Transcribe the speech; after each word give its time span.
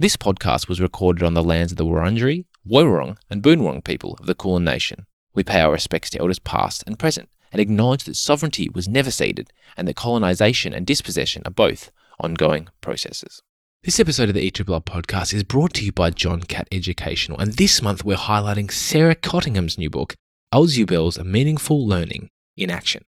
This 0.00 0.16
podcast 0.16 0.68
was 0.68 0.80
recorded 0.80 1.24
on 1.24 1.34
the 1.34 1.42
lands 1.42 1.72
of 1.72 1.76
the 1.76 1.84
Wurundjeri, 1.84 2.44
Woiwurrung, 2.64 3.16
and 3.28 3.42
Boonwurrung 3.42 3.82
people 3.82 4.16
of 4.20 4.26
the 4.26 4.34
Kulin 4.36 4.62
Nation. 4.62 5.06
We 5.34 5.42
pay 5.42 5.60
our 5.60 5.72
respects 5.72 6.08
to 6.10 6.20
elders 6.20 6.38
past 6.38 6.84
and 6.86 6.96
present 6.96 7.28
and 7.50 7.60
acknowledge 7.60 8.04
that 8.04 8.14
sovereignty 8.14 8.68
was 8.72 8.86
never 8.86 9.10
ceded 9.10 9.50
and 9.76 9.88
that 9.88 9.96
colonisation 9.96 10.72
and 10.72 10.86
dispossession 10.86 11.42
are 11.46 11.50
both 11.50 11.90
ongoing 12.20 12.68
processes. 12.80 13.42
This 13.82 13.98
episode 13.98 14.28
of 14.28 14.36
the 14.36 14.48
ERRR 14.48 14.84
podcast 14.84 15.34
is 15.34 15.42
brought 15.42 15.74
to 15.74 15.84
you 15.84 15.90
by 15.90 16.10
John 16.10 16.42
Catt 16.42 16.68
Educational, 16.70 17.40
and 17.40 17.54
this 17.54 17.82
month 17.82 18.04
we're 18.04 18.18
highlighting 18.18 18.70
Sarah 18.70 19.16
Cottingham's 19.16 19.78
new 19.78 19.90
book, 19.90 20.14
Ausubel's 20.54 21.18
Meaningful 21.18 21.84
Learning 21.84 22.30
in 22.56 22.70
Action. 22.70 23.04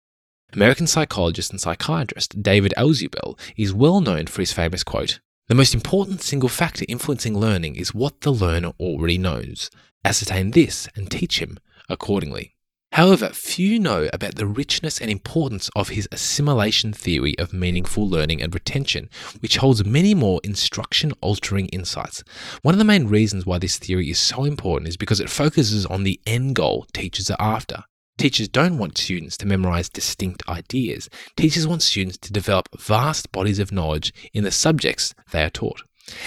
American 0.53 0.89
psychologist 0.89 1.53
and 1.53 1.61
psychiatrist 1.61 2.43
David 2.43 2.75
Ausubel 2.77 3.39
is 3.57 3.73
well 3.73 4.01
known 4.01 4.27
for 4.27 4.43
his 4.43 4.53
famous 4.53 4.83
quote 4.83 5.21
The 5.51 5.57
most 5.57 5.75
important 5.75 6.23
single 6.23 6.49
factor 6.49 6.85
influencing 6.89 7.37
learning 7.37 7.75
is 7.75 7.93
what 7.93 8.21
the 8.21 8.31
learner 8.31 8.71
already 8.79 9.19
knows. 9.19 9.69
Ascertain 10.05 10.53
this 10.53 10.89
and 10.95 11.11
teach 11.11 11.41
him 11.41 11.59
accordingly. 11.89 12.55
However, 12.93 13.31
few 13.31 13.81
know 13.81 14.09
about 14.13 14.37
the 14.37 14.47
richness 14.47 15.01
and 15.01 15.11
importance 15.11 15.69
of 15.75 15.89
his 15.89 16.09
assimilation 16.13 16.93
theory 16.93 17.37
of 17.37 17.53
meaningful 17.53 18.09
learning 18.09 18.41
and 18.41 18.55
retention, 18.55 19.11
which 19.41 19.57
holds 19.57 19.85
many 19.85 20.15
more 20.15 20.41
instruction 20.45 21.13
altering 21.21 21.67
insights. 21.71 22.23
One 22.63 22.77
of 22.77 22.79
the 22.79 22.85
main 22.85 23.09
reasons 23.09 23.45
why 23.45 23.59
this 23.59 23.77
theory 23.77 24.09
is 24.09 24.21
so 24.21 24.45
important 24.45 24.87
is 24.87 24.97
because 24.97 25.19
it 25.19 25.31
focuses 25.31 25.85
on 25.85 26.05
the 26.05 26.21
end 26.29 26.55
goal 26.55 26.87
teachers 26.93 27.29
are 27.29 27.41
after. 27.41 27.83
Teachers 28.21 28.49
don't 28.49 28.77
want 28.77 28.99
students 28.99 29.39
to 29.39 29.47
memorize 29.47 29.89
distinct 29.89 30.47
ideas. 30.47 31.09
Teachers 31.37 31.67
want 31.67 31.81
students 31.81 32.19
to 32.19 32.31
develop 32.31 32.69
vast 32.79 33.33
bodies 33.33 33.59
of 33.59 33.73
knowledge 33.73 34.13
in 34.35 34.45
the 34.45 34.51
subjects 34.51 35.15
they 35.33 35.43
are 35.43 35.49
taught. 35.49 35.85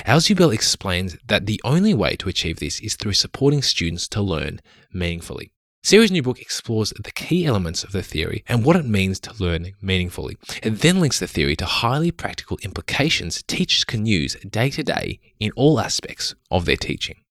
Ausubel 0.08 0.52
explains 0.52 1.16
that 1.28 1.46
the 1.46 1.62
only 1.64 1.94
way 1.94 2.16
to 2.16 2.30
achieve 2.30 2.58
this 2.58 2.80
is 2.80 2.96
through 2.96 3.14
supporting 3.14 3.62
students 3.62 4.08
to 4.08 4.24
learn 4.24 4.60
meaningfully. 4.92 5.52
Sarah's 5.84 6.12
new 6.12 6.24
book 6.24 6.42
explores 6.42 6.94
the 7.00 7.12
key 7.12 7.46
elements 7.46 7.84
of 7.84 7.92
the 7.92 8.02
theory 8.02 8.44
and 8.48 8.66
what 8.66 8.76
it 8.76 8.88
means 8.88 9.20
to 9.20 9.44
learn 9.44 9.74
meaningfully. 9.80 10.36
It 10.64 10.80
then 10.80 11.00
links 11.00 11.20
the 11.20 11.28
theory 11.28 11.56
to 11.58 11.66
highly 11.66 12.10
practical 12.10 12.58
implications 12.64 13.44
teachers 13.44 13.84
can 13.84 14.08
use 14.08 14.34
day 14.50 14.72
to 14.72 14.82
day 14.82 15.20
in 15.40 15.52
all 15.56 15.80
aspects 15.80 16.34
of 16.50 16.66
their 16.66 16.76
teaching. 16.76 17.23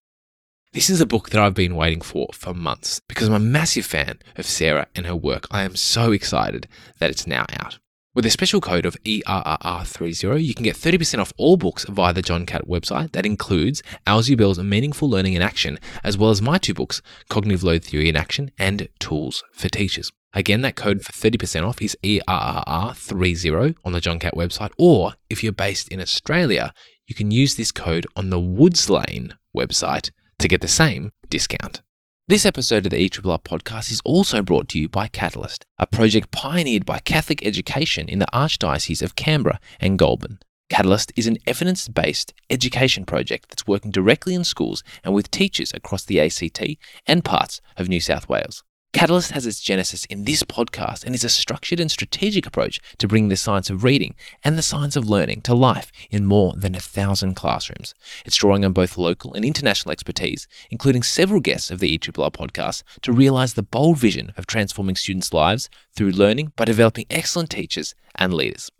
This 0.72 0.88
is 0.88 1.02
a 1.02 1.06
book 1.06 1.28
that 1.28 1.42
I've 1.42 1.52
been 1.52 1.76
waiting 1.76 2.00
for 2.00 2.28
for 2.32 2.54
months 2.54 3.02
because 3.06 3.28
I'm 3.28 3.34
a 3.34 3.38
massive 3.38 3.84
fan 3.84 4.18
of 4.36 4.46
Sarah 4.46 4.86
and 4.96 5.04
her 5.04 5.14
work. 5.14 5.46
I 5.50 5.64
am 5.64 5.76
so 5.76 6.12
excited 6.12 6.66
that 6.98 7.10
it's 7.10 7.26
now 7.26 7.44
out. 7.60 7.78
With 8.14 8.24
a 8.24 8.30
special 8.30 8.62
code 8.62 8.86
of 8.86 8.96
ERRR30, 9.04 10.42
you 10.42 10.54
can 10.54 10.64
get 10.64 10.76
30% 10.76 11.18
off 11.18 11.34
all 11.36 11.58
books 11.58 11.84
via 11.84 12.14
the 12.14 12.22
John 12.22 12.46
Catt 12.46 12.66
website. 12.66 13.12
That 13.12 13.26
includes 13.26 13.82
Ausubel's 14.06 14.58
Meaningful 14.58 15.10
Learning 15.10 15.34
in 15.34 15.42
Action, 15.42 15.78
as 16.02 16.16
well 16.16 16.30
as 16.30 16.40
my 16.40 16.56
two 16.56 16.72
books, 16.72 17.02
Cognitive 17.28 17.62
Load 17.62 17.84
Theory 17.84 18.08
in 18.08 18.16
Action 18.16 18.50
and 18.58 18.88
Tools 18.98 19.44
for 19.52 19.68
Teachers. 19.68 20.10
Again, 20.32 20.62
that 20.62 20.76
code 20.76 21.02
for 21.02 21.12
30% 21.12 21.68
off 21.68 21.82
is 21.82 21.98
ERRR30 22.02 23.74
on 23.84 23.92
the 23.92 24.00
John 24.00 24.18
Catt 24.18 24.36
website, 24.36 24.70
or 24.78 25.16
if 25.28 25.44
you're 25.44 25.52
based 25.52 25.88
in 25.88 26.00
Australia, 26.00 26.72
you 27.06 27.14
can 27.14 27.30
use 27.30 27.56
this 27.56 27.72
code 27.72 28.06
on 28.16 28.30
the 28.30 28.40
Woodslane 28.40 29.32
website 29.54 30.10
to 30.42 30.48
get 30.48 30.60
the 30.60 30.68
same 30.68 31.12
discount. 31.30 31.82
This 32.26 32.44
episode 32.44 32.84
of 32.84 32.90
the 32.90 33.08
ERRR 33.08 33.42
podcast 33.42 33.90
is 33.90 34.00
also 34.04 34.42
brought 34.42 34.68
to 34.70 34.78
you 34.78 34.88
by 34.88 35.06
Catalyst, 35.06 35.64
a 35.78 35.86
project 35.86 36.30
pioneered 36.32 36.84
by 36.84 36.98
Catholic 36.98 37.46
education 37.46 38.08
in 38.08 38.18
the 38.18 38.26
Archdiocese 38.32 39.02
of 39.02 39.14
Canberra 39.14 39.60
and 39.80 39.98
Goulburn. 39.98 40.40
Catalyst 40.68 41.12
is 41.16 41.26
an 41.26 41.38
evidence 41.46 41.86
based 41.86 42.32
education 42.50 43.04
project 43.04 43.50
that's 43.50 43.66
working 43.66 43.90
directly 43.90 44.34
in 44.34 44.42
schools 44.42 44.82
and 45.04 45.14
with 45.14 45.30
teachers 45.30 45.72
across 45.74 46.04
the 46.04 46.20
ACT 46.20 46.60
and 47.06 47.24
parts 47.24 47.60
of 47.76 47.88
New 47.88 48.00
South 48.00 48.28
Wales. 48.28 48.64
Catalyst 48.92 49.30
has 49.30 49.46
its 49.46 49.58
genesis 49.58 50.04
in 50.04 50.24
this 50.24 50.42
podcast 50.42 51.04
and 51.04 51.14
is 51.14 51.24
a 51.24 51.30
structured 51.30 51.80
and 51.80 51.90
strategic 51.90 52.44
approach 52.44 52.78
to 52.98 53.08
bring 53.08 53.28
the 53.28 53.36
science 53.36 53.70
of 53.70 53.84
reading 53.84 54.14
and 54.44 54.58
the 54.58 54.62
science 54.62 54.96
of 54.96 55.08
learning 55.08 55.40
to 55.40 55.54
life 55.54 55.90
in 56.10 56.26
more 56.26 56.52
than 56.56 56.74
a 56.74 56.80
thousand 56.80 57.34
classrooms. 57.34 57.94
It's 58.26 58.36
drawing 58.36 58.66
on 58.66 58.74
both 58.74 58.98
local 58.98 59.32
and 59.32 59.46
international 59.46 59.92
expertise, 59.92 60.46
including 60.70 61.02
several 61.02 61.40
guests 61.40 61.70
of 61.70 61.78
the 61.78 61.98
ERRR 61.98 62.32
podcast, 62.32 62.82
to 63.00 63.12
realize 63.12 63.54
the 63.54 63.62
bold 63.62 63.96
vision 63.96 64.34
of 64.36 64.46
transforming 64.46 64.96
students' 64.96 65.32
lives 65.32 65.70
through 65.94 66.10
learning 66.10 66.52
by 66.56 66.64
developing 66.64 67.06
excellent 67.10 67.50
teachers 67.50 67.94
and 68.14 68.34
leaders. 68.34 68.70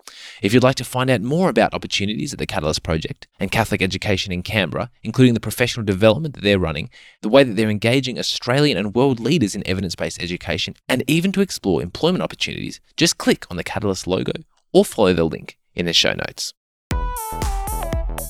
If 0.43 0.53
you'd 0.53 0.63
like 0.63 0.77
to 0.77 0.85
find 0.85 1.11
out 1.11 1.21
more 1.23 1.49
about 1.49 1.75
opportunities 1.75 2.33
at 2.33 2.39
the 2.39 2.47
Catalyst 2.47 2.83
Project 2.83 3.27
and 3.41 3.51
Catholic 3.51 3.83
education 3.83 4.33
in 4.33 4.43
Canberra, 4.43 4.91
including 5.03 5.35
the 5.35 5.41
professional 5.41 5.85
development 5.85 6.35
that 6.35 6.43
they're 6.43 6.59
running, 6.59 6.91
the 7.23 7.29
way 7.29 7.45
that 7.45 7.55
they're 7.55 7.71
engaging 7.71 8.19
Australian 8.19 8.77
and 8.77 8.95
world 8.95 9.21
leaders 9.21 9.55
in 9.55 9.67
evidence 9.67 9.95
based 9.95 10.23
education, 10.23 10.75
and 10.89 11.05
even 11.07 11.33
to 11.33 11.41
explore 11.41 11.83
employment 11.83 12.23
opportunities, 12.23 12.81
just 12.97 13.19
click 13.19 13.47
on 13.51 13.57
the 13.57 13.65
Catalyst 13.65 14.07
logo 14.07 14.33
or 14.73 14.85
follow 14.85 15.13
the 15.13 15.25
link 15.25 15.59
in 15.75 15.87
the 15.87 15.93
show 15.93 16.13
notes. 16.13 16.53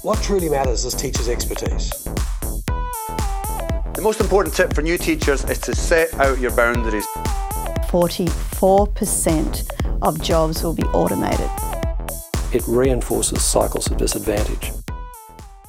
What 0.03 0.21
truly 0.23 0.49
matters 0.49 0.85
is 0.85 0.95
teachers' 0.95 1.29
expertise. 1.29 1.91
The 3.95 4.01
most 4.03 4.21
important 4.21 4.55
tip 4.55 4.75
for 4.75 4.83
new 4.83 4.99
teachers 4.99 5.45
is 5.45 5.59
to 5.61 5.75
set 5.77 6.13
out 6.15 6.41
your 6.41 6.51
boundaries. 6.57 7.07
44% 7.93 9.71
of 10.01 10.23
jobs 10.23 10.63
will 10.63 10.73
be 10.73 10.85
automated. 10.95 11.51
It 12.51 12.63
reinforces 12.67 13.45
cycles 13.45 13.91
of 13.91 13.99
disadvantage. 13.99 14.73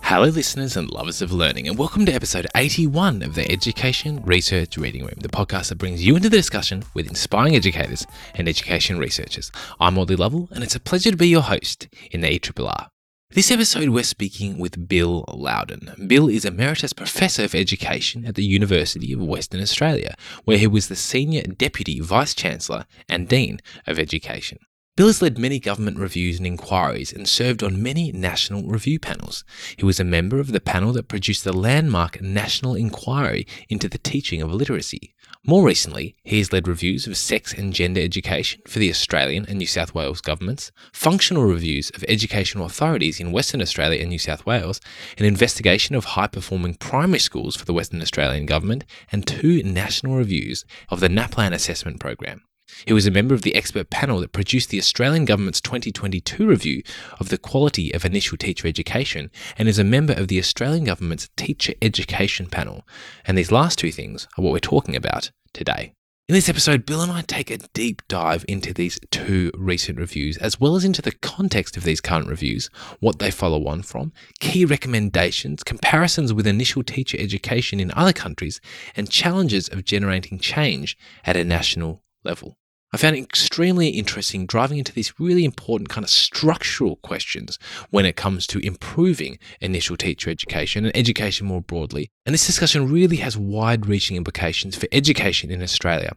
Hello, 0.03 0.27
listeners 0.27 0.77
and 0.77 0.89
lovers 0.89 1.21
of 1.21 1.33
learning, 1.33 1.67
and 1.67 1.77
welcome 1.77 2.05
to 2.05 2.13
episode 2.13 2.47
81 2.55 3.23
of 3.23 3.35
the 3.35 3.51
Education 3.51 4.23
Research 4.23 4.77
Reading 4.77 5.01
Room, 5.01 5.17
the 5.17 5.27
podcast 5.27 5.67
that 5.67 5.77
brings 5.77 6.05
you 6.05 6.15
into 6.15 6.29
the 6.29 6.37
discussion 6.37 6.85
with 6.93 7.07
inspiring 7.07 7.57
educators 7.57 8.07
and 8.35 8.47
education 8.47 8.97
researchers. 8.97 9.51
I'm 9.81 9.97
Ollie 9.97 10.15
Lovell, 10.15 10.47
and 10.51 10.63
it's 10.63 10.75
a 10.75 10.79
pleasure 10.79 11.11
to 11.11 11.17
be 11.17 11.27
your 11.27 11.41
host 11.41 11.89
in 12.09 12.21
the 12.21 12.39
ERRR. 12.39 12.87
This 13.33 13.49
episode, 13.49 13.89
we're 13.89 14.03
speaking 14.03 14.59
with 14.59 14.87
Bill 14.87 15.25
Louden. 15.27 16.07
Bill 16.07 16.29
is 16.29 16.45
Emeritus 16.45 16.93
Professor 16.93 17.45
of 17.45 17.55
Education 17.55 18.27
at 18.27 18.35
the 18.35 18.45
University 18.45 19.11
of 19.11 19.23
Western 19.23 19.59
Australia, 19.59 20.13
where 20.43 20.59
he 20.59 20.67
was 20.67 20.87
the 20.87 20.95
Senior 20.95 21.41
Deputy 21.41 21.99
Vice 21.99 22.35
Chancellor 22.35 22.85
and 23.09 23.27
Dean 23.27 23.59
of 23.87 23.97
Education. 23.97 24.59
Bill 24.95 25.07
has 25.07 25.19
led 25.19 25.39
many 25.39 25.59
government 25.59 25.97
reviews 25.97 26.37
and 26.37 26.45
inquiries 26.45 27.11
and 27.11 27.27
served 27.27 27.63
on 27.63 27.81
many 27.81 28.11
national 28.11 28.67
review 28.67 28.99
panels. 28.99 29.43
He 29.77 29.83
was 29.83 29.99
a 29.99 30.03
member 30.03 30.39
of 30.39 30.51
the 30.51 30.61
panel 30.61 30.93
that 30.93 31.07
produced 31.07 31.43
the 31.43 31.53
landmark 31.53 32.21
National 32.21 32.75
Inquiry 32.75 33.47
into 33.67 33.89
the 33.89 33.97
Teaching 33.97 34.43
of 34.43 34.53
Literacy. 34.53 35.15
More 35.45 35.65
recently, 35.65 36.15
he 36.23 36.37
has 36.37 36.53
led 36.53 36.69
reviews 36.69 37.05
of 37.05 37.17
sex 37.17 37.53
and 37.53 37.73
gender 37.73 37.99
education 37.99 38.61
for 38.65 38.79
the 38.79 38.89
Australian 38.89 39.45
and 39.49 39.57
New 39.57 39.65
South 39.65 39.93
Wales 39.93 40.21
governments, 40.21 40.71
functional 40.93 41.43
reviews 41.43 41.89
of 41.89 42.05
educational 42.07 42.65
authorities 42.65 43.19
in 43.19 43.33
Western 43.33 43.61
Australia 43.61 43.99
and 43.99 44.09
New 44.09 44.19
South 44.19 44.45
Wales, 44.45 44.79
an 45.17 45.25
investigation 45.25 45.97
of 45.97 46.05
high 46.05 46.27
performing 46.27 46.75
primary 46.75 47.19
schools 47.19 47.57
for 47.57 47.65
the 47.65 47.73
Western 47.73 48.01
Australian 48.01 48.45
government, 48.45 48.85
and 49.11 49.27
two 49.27 49.61
national 49.63 50.15
reviews 50.15 50.63
of 50.87 51.01
the 51.01 51.09
NAPLAN 51.09 51.51
assessment 51.51 51.99
program. 51.99 52.41
He 52.85 52.93
was 52.93 53.05
a 53.05 53.11
member 53.11 53.33
of 53.33 53.41
the 53.41 53.55
expert 53.55 53.89
panel 53.89 54.19
that 54.19 54.31
produced 54.31 54.69
the 54.69 54.79
Australian 54.79 55.25
Government's 55.25 55.61
2022 55.61 56.45
review 56.45 56.83
of 57.19 57.29
the 57.29 57.37
quality 57.37 57.93
of 57.93 58.05
initial 58.05 58.37
teacher 58.37 58.67
education 58.67 59.31
and 59.57 59.67
is 59.67 59.79
a 59.79 59.83
member 59.83 60.13
of 60.13 60.27
the 60.27 60.39
Australian 60.39 60.83
Government's 60.83 61.29
Teacher 61.35 61.73
Education 61.81 62.47
Panel. 62.47 62.87
And 63.25 63.37
these 63.37 63.51
last 63.51 63.79
two 63.79 63.91
things 63.91 64.27
are 64.37 64.41
what 64.43 64.53
we're 64.53 64.59
talking 64.59 64.95
about 64.95 65.31
today. 65.53 65.93
In 66.29 66.35
this 66.35 66.47
episode, 66.47 66.85
Bill 66.85 67.01
and 67.01 67.11
I 67.11 67.21
take 67.21 67.51
a 67.51 67.57
deep 67.57 68.01
dive 68.07 68.45
into 68.47 68.73
these 68.73 68.97
two 69.11 69.51
recent 69.55 69.99
reviews, 69.99 70.37
as 70.37 70.57
well 70.57 70.77
as 70.77 70.85
into 70.85 71.01
the 71.01 71.11
context 71.11 71.75
of 71.75 71.83
these 71.83 71.99
current 71.99 72.29
reviews, 72.29 72.69
what 73.01 73.19
they 73.19 73.29
follow 73.29 73.67
on 73.67 73.81
from, 73.81 74.13
key 74.39 74.63
recommendations, 74.63 75.65
comparisons 75.65 76.31
with 76.31 76.47
initial 76.47 76.81
teacher 76.81 77.17
education 77.19 77.81
in 77.81 77.91
other 77.93 78.13
countries, 78.13 78.61
and 78.95 79.09
challenges 79.09 79.67
of 79.67 79.83
generating 79.83 80.39
change 80.39 80.97
at 81.25 81.35
a 81.35 81.43
national 81.43 82.03
level. 82.23 82.57
I 82.93 82.97
found 82.97 83.15
it 83.15 83.23
extremely 83.23 83.89
interesting 83.89 84.45
driving 84.45 84.77
into 84.77 84.93
these 84.93 85.19
really 85.19 85.45
important 85.45 85.89
kind 85.89 86.03
of 86.03 86.11
structural 86.11 86.97
questions 86.97 87.57
when 87.89 88.05
it 88.05 88.15
comes 88.15 88.45
to 88.47 88.59
improving 88.59 89.39
initial 89.59 89.97
teacher 89.97 90.29
education 90.29 90.85
and 90.85 90.95
education 90.95 91.47
more 91.47 91.61
broadly. 91.61 92.11
And 92.27 92.35
this 92.35 92.45
discussion 92.45 92.91
really 92.91 93.17
has 93.17 93.35
wide 93.35 93.87
reaching 93.87 94.15
implications 94.15 94.75
for 94.75 94.87
education 94.91 95.49
in 95.49 95.63
Australia. 95.63 96.11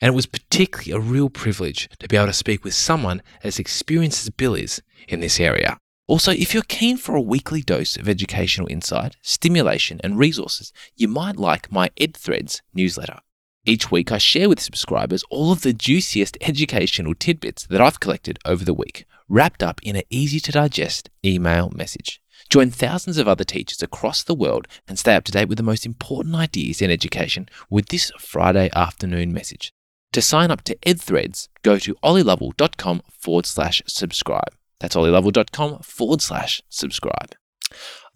And 0.00 0.12
it 0.12 0.16
was 0.16 0.26
particularly 0.26 0.90
a 0.90 1.10
real 1.10 1.30
privilege 1.30 1.88
to 2.00 2.08
be 2.08 2.16
able 2.16 2.26
to 2.26 2.32
speak 2.32 2.64
with 2.64 2.74
someone 2.74 3.22
as 3.44 3.60
experienced 3.60 4.24
as 4.24 4.30
Bill 4.30 4.56
is 4.56 4.82
in 5.06 5.20
this 5.20 5.38
area. 5.38 5.78
Also, 6.08 6.32
if 6.32 6.52
you're 6.52 6.64
keen 6.64 6.96
for 6.96 7.14
a 7.14 7.20
weekly 7.20 7.62
dose 7.62 7.96
of 7.96 8.08
educational 8.08 8.66
insight, 8.68 9.16
stimulation, 9.22 10.00
and 10.02 10.18
resources, 10.18 10.72
you 10.96 11.06
might 11.06 11.36
like 11.36 11.70
my 11.70 11.88
EdThreads 12.00 12.62
newsletter. 12.74 13.20
Each 13.68 13.90
week, 13.90 14.12
I 14.12 14.18
share 14.18 14.48
with 14.48 14.60
subscribers 14.60 15.24
all 15.28 15.50
of 15.50 15.62
the 15.62 15.72
juiciest 15.72 16.38
educational 16.40 17.16
tidbits 17.16 17.66
that 17.66 17.80
I've 17.80 17.98
collected 17.98 18.38
over 18.44 18.64
the 18.64 18.72
week, 18.72 19.06
wrapped 19.28 19.60
up 19.60 19.80
in 19.82 19.96
an 19.96 20.04
easy 20.08 20.38
to 20.38 20.52
digest 20.52 21.10
email 21.24 21.72
message. 21.74 22.22
Join 22.48 22.70
thousands 22.70 23.18
of 23.18 23.26
other 23.26 23.42
teachers 23.42 23.82
across 23.82 24.22
the 24.22 24.36
world 24.36 24.68
and 24.86 24.96
stay 24.96 25.16
up 25.16 25.24
to 25.24 25.32
date 25.32 25.48
with 25.48 25.58
the 25.58 25.64
most 25.64 25.84
important 25.84 26.36
ideas 26.36 26.80
in 26.80 26.92
education 26.92 27.48
with 27.68 27.88
this 27.88 28.12
Friday 28.20 28.70
afternoon 28.72 29.32
message. 29.32 29.72
To 30.12 30.22
sign 30.22 30.52
up 30.52 30.62
to 30.62 30.76
EdThreads, 30.86 31.48
go 31.64 31.76
to 31.80 31.96
ollielovell.com 32.04 33.02
forward 33.18 33.46
slash 33.46 33.82
subscribe. 33.88 34.54
That's 34.78 34.94
ollielovell.com 34.94 35.80
forward 35.80 36.22
slash 36.22 36.62
subscribe. 36.68 37.34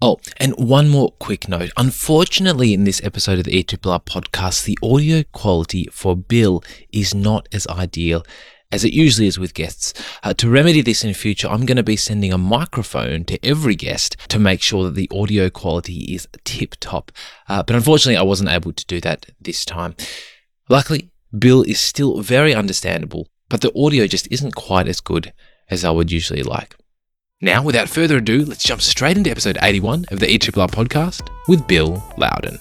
Oh, 0.03 0.19
and 0.39 0.55
one 0.57 0.89
more 0.89 1.13
quick 1.19 1.47
note. 1.47 1.73
Unfortunately, 1.77 2.73
in 2.73 2.85
this 2.85 3.05
episode 3.05 3.39
of 3.39 3.45
the 3.45 3.63
ERRR 3.63 4.03
podcast, 4.07 4.65
the 4.65 4.79
audio 4.83 5.25
quality 5.33 5.89
for 5.93 6.17
Bill 6.17 6.65
is 6.91 7.15
not 7.15 7.47
as 7.53 7.67
ideal 7.67 8.25
as 8.73 8.83
it 8.83 8.95
usually 8.95 9.27
is 9.27 9.39
with 9.39 9.53
guests. 9.53 9.93
Uh, 10.23 10.33
to 10.33 10.49
remedy 10.49 10.81
this 10.81 11.05
in 11.05 11.13
future, 11.13 11.49
I'm 11.49 11.67
going 11.67 11.77
to 11.77 11.83
be 11.83 11.97
sending 11.97 12.33
a 12.33 12.39
microphone 12.39 13.25
to 13.25 13.45
every 13.45 13.75
guest 13.75 14.17
to 14.29 14.39
make 14.39 14.63
sure 14.63 14.85
that 14.85 14.95
the 14.95 15.11
audio 15.15 15.51
quality 15.51 16.15
is 16.15 16.27
tip 16.45 16.77
top. 16.81 17.13
Uh, 17.47 17.63
but 17.63 17.77
unfortunately, 17.77 18.17
I 18.17 18.23
wasn't 18.23 18.49
able 18.49 18.73
to 18.73 18.87
do 18.87 19.03
that 19.03 19.27
this 19.39 19.67
time. 19.67 19.97
Luckily, 20.71 21.11
Bill 21.39 21.63
is 21.63 21.79
still 21.79 22.23
very 22.23 22.55
understandable, 22.55 23.29
but 23.51 23.61
the 23.61 23.73
audio 23.79 24.07
just 24.07 24.29
isn't 24.31 24.55
quite 24.55 24.89
as 24.89 25.03
good 25.03 25.35
as 25.69 25.85
I 25.85 25.91
would 25.91 26.11
usually 26.11 26.43
like. 26.43 26.75
Now, 27.43 27.63
without 27.63 27.89
further 27.89 28.19
ado, 28.19 28.45
let's 28.45 28.63
jump 28.63 28.83
straight 28.83 29.17
into 29.17 29.31
episode 29.31 29.57
81 29.63 30.05
of 30.11 30.21
the 30.21 30.27
ERRR 30.27 30.69
podcast 30.71 31.31
with 31.49 31.67
Bill 31.67 32.05
Louden. 32.19 32.59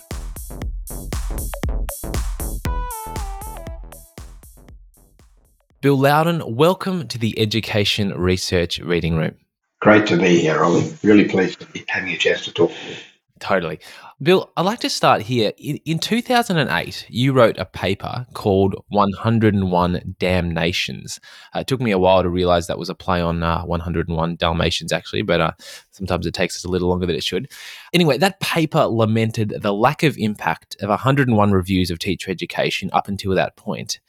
Bill 5.81 5.97
Louden, 5.97 6.55
welcome 6.55 7.09
to 7.09 7.17
the 7.17 7.37
Education 7.37 8.13
Research 8.17 8.79
Reading 8.79 9.17
Room. 9.17 9.35
Great 9.81 10.07
to 10.07 10.17
be 10.17 10.39
here, 10.39 10.63
Ollie. 10.63 10.93
Really 11.03 11.27
pleased 11.27 11.59
to 11.59 11.65
be 11.65 11.83
having 11.89 12.13
a 12.13 12.17
chance 12.17 12.45
to 12.45 12.53
talk. 12.53 12.71
To 12.71 12.89
you. 12.89 12.95
Totally. 13.39 13.79
Bill, 14.21 14.51
I'd 14.57 14.65
like 14.65 14.81
to 14.81 14.89
start 14.89 15.21
here. 15.21 15.53
In, 15.57 15.77
in 15.85 15.97
2008, 15.97 17.05
you 17.07 17.31
wrote 17.31 17.57
a 17.57 17.63
paper 17.63 18.27
called 18.33 18.75
101 18.89 20.15
Damnations. 20.19 21.21
Uh, 21.55 21.59
it 21.59 21.67
took 21.67 21.79
me 21.79 21.91
a 21.91 21.97
while 21.97 22.21
to 22.21 22.29
realize 22.29 22.67
that 22.67 22.77
was 22.77 22.89
a 22.89 22.95
play 22.95 23.21
on 23.21 23.41
uh, 23.43 23.63
101 23.63 24.35
Dalmatians, 24.35 24.91
actually, 24.91 25.21
but 25.21 25.39
uh, 25.39 25.51
sometimes 25.91 26.25
it 26.25 26.33
takes 26.33 26.57
us 26.57 26.65
a 26.65 26.67
little 26.67 26.89
longer 26.89 27.05
than 27.05 27.15
it 27.15 27.23
should. 27.23 27.49
Anyway, 27.93 28.17
that 28.17 28.41
paper 28.41 28.87
lamented 28.87 29.53
the 29.61 29.73
lack 29.73 30.03
of 30.03 30.17
impact 30.17 30.75
of 30.81 30.89
101 30.89 31.51
reviews 31.53 31.89
of 31.89 31.97
teacher 31.97 32.29
education 32.29 32.89
up 32.91 33.07
until 33.07 33.33
that 33.35 33.55
point. 33.55 34.01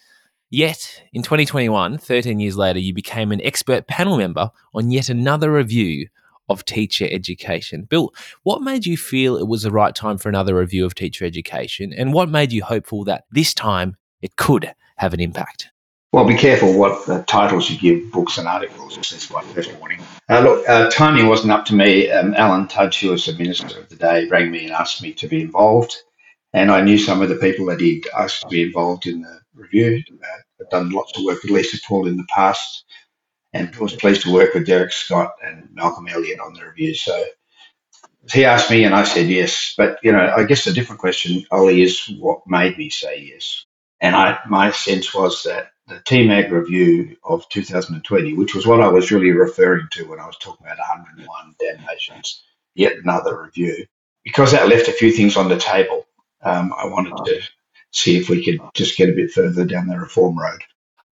Yet, 0.53 1.05
in 1.13 1.23
2021, 1.23 1.99
13 1.99 2.41
years 2.41 2.57
later, 2.57 2.81
you 2.81 2.93
became 2.93 3.31
an 3.31 3.41
expert 3.43 3.87
panel 3.87 4.19
member 4.19 4.51
on 4.75 4.91
yet 4.91 5.09
another 5.09 5.53
review 5.53 6.09
of 6.51 6.65
teacher 6.65 7.07
education. 7.11 7.83
Bill, 7.83 8.13
what 8.43 8.63
made 8.63 8.87
you 8.87 8.97
feel 8.97 9.37
it 9.37 9.47
was 9.47 9.63
the 9.63 9.71
right 9.71 9.95
time 9.95 10.19
for 10.19 10.29
another 10.29 10.57
review 10.57 10.85
of 10.85 10.95
teacher 10.95 11.25
education? 11.25 11.93
And 11.93 12.13
what 12.13 12.29
made 12.29 12.53
you 12.53 12.63
hopeful 12.63 13.05
that 13.05 13.25
this 13.31 13.55
time 13.55 13.97
it 14.21 14.37
could 14.37 14.75
have 14.97 15.15
an 15.15 15.21
impact? 15.21 15.71
Well, 16.13 16.27
be 16.27 16.35
careful 16.35 16.77
what 16.77 17.09
uh, 17.09 17.23
titles 17.23 17.71
you 17.71 17.79
give 17.79 18.11
books 18.11 18.37
and 18.37 18.49
articles. 18.49 18.97
This 18.97 19.13
is 19.13 19.31
my 19.31 19.43
first 19.43 19.73
warning. 19.77 20.01
Uh, 20.29 20.41
look, 20.41 20.69
uh, 20.69 20.91
timing 20.91 21.29
wasn't 21.29 21.53
up 21.53 21.67
to 21.67 21.75
me. 21.75 22.11
Um, 22.11 22.35
Alan 22.35 22.67
Tudge, 22.67 23.01
who 23.01 23.11
was 23.11 23.27
the 23.27 23.35
minister 23.35 23.79
of 23.79 23.89
the 23.89 23.95
day, 23.95 24.27
rang 24.27 24.51
me 24.51 24.65
and 24.65 24.73
asked 24.73 25.03
me 25.03 25.13
to 25.15 25.29
be 25.29 25.41
involved. 25.41 25.97
And 26.53 26.73
I 26.73 26.81
knew 26.81 26.99
some 26.99 27.23
of 27.23 27.29
the 27.29 27.37
people 27.37 27.67
that 27.67 27.81
he'd 27.81 28.09
asked 28.09 28.43
to 28.43 28.49
be 28.49 28.63
involved 28.63 29.07
in 29.07 29.23
the 29.23 29.41
review. 29.55 30.03
Uh, 30.11 30.27
I've 30.61 30.71
done 30.71 30.91
lots 30.91 31.17
of 31.17 31.25
work 31.25 31.45
with 31.45 31.53
Lisa 31.53 31.79
Paul 31.87 32.09
in 32.09 32.17
the 32.17 32.27
past 32.35 32.85
and 33.53 33.75
was 33.77 33.95
pleased 33.95 34.23
to 34.23 34.33
work 34.33 34.55
with 34.55 34.67
Derek 34.67 34.93
Scott 34.93 35.33
and 35.45 35.69
Malcolm 35.73 36.09
Elliott 36.09 36.41
on 36.41 36.55
the 36.55 36.65
review. 36.65 36.95
So 36.95 37.25
he 38.33 38.45
asked 38.45 38.71
me, 38.71 38.85
and 38.85 38.95
I 38.95 39.05
said 39.05 39.29
yes. 39.29 39.75
But 39.77 39.99
you 40.03 40.13
know, 40.13 40.33
I 40.37 40.45
guess 40.45 40.65
the 40.65 40.73
different 40.73 41.01
question, 41.01 41.45
Ollie, 41.51 41.83
is 41.83 42.09
what 42.19 42.41
made 42.47 42.79
me 42.79 42.91
say 42.91 43.21
yes. 43.21 43.65
And 44.01 44.17
I, 44.17 44.39
my 44.49 44.71
sense 44.71 45.13
was 45.15 45.43
that 45.45 45.71
the 45.87 45.97
TEMAG 45.97 46.51
review 46.51 47.17
of 47.25 47.49
2020, 47.49 48.35
which 48.35 48.55
was 48.55 48.67
what 48.67 48.81
I 48.81 48.89
was 48.89 49.11
really 49.11 49.33
referring 49.33 49.89
to 49.93 50.05
when 50.09 50.21
I 50.21 50.27
was 50.27 50.39
talking 50.39 50.67
about 50.67 50.79
101 50.79 51.55
damnations, 51.59 52.43
yet 52.75 52.95
another 53.03 53.43
review, 53.43 53.87
because 54.25 54.53
that 54.53 54.69
left 54.69 54.89
a 54.89 54.93
few 54.93 55.13
things 55.13 55.37
on 55.37 55.49
the 55.49 55.59
table. 55.59 56.07
Um, 56.43 56.73
I 56.77 56.87
wanted 56.87 57.17
to 57.27 57.43
see 57.93 58.17
if 58.17 58.29
we 58.29 58.45
could 58.45 58.61
just 58.75 58.97
get 58.97 59.11
a 59.11 59.15
bit 59.15 59.33
further 59.33 59.65
down 59.65 59.89
the 59.89 59.99
reform 59.99 60.39
road. 60.39 60.63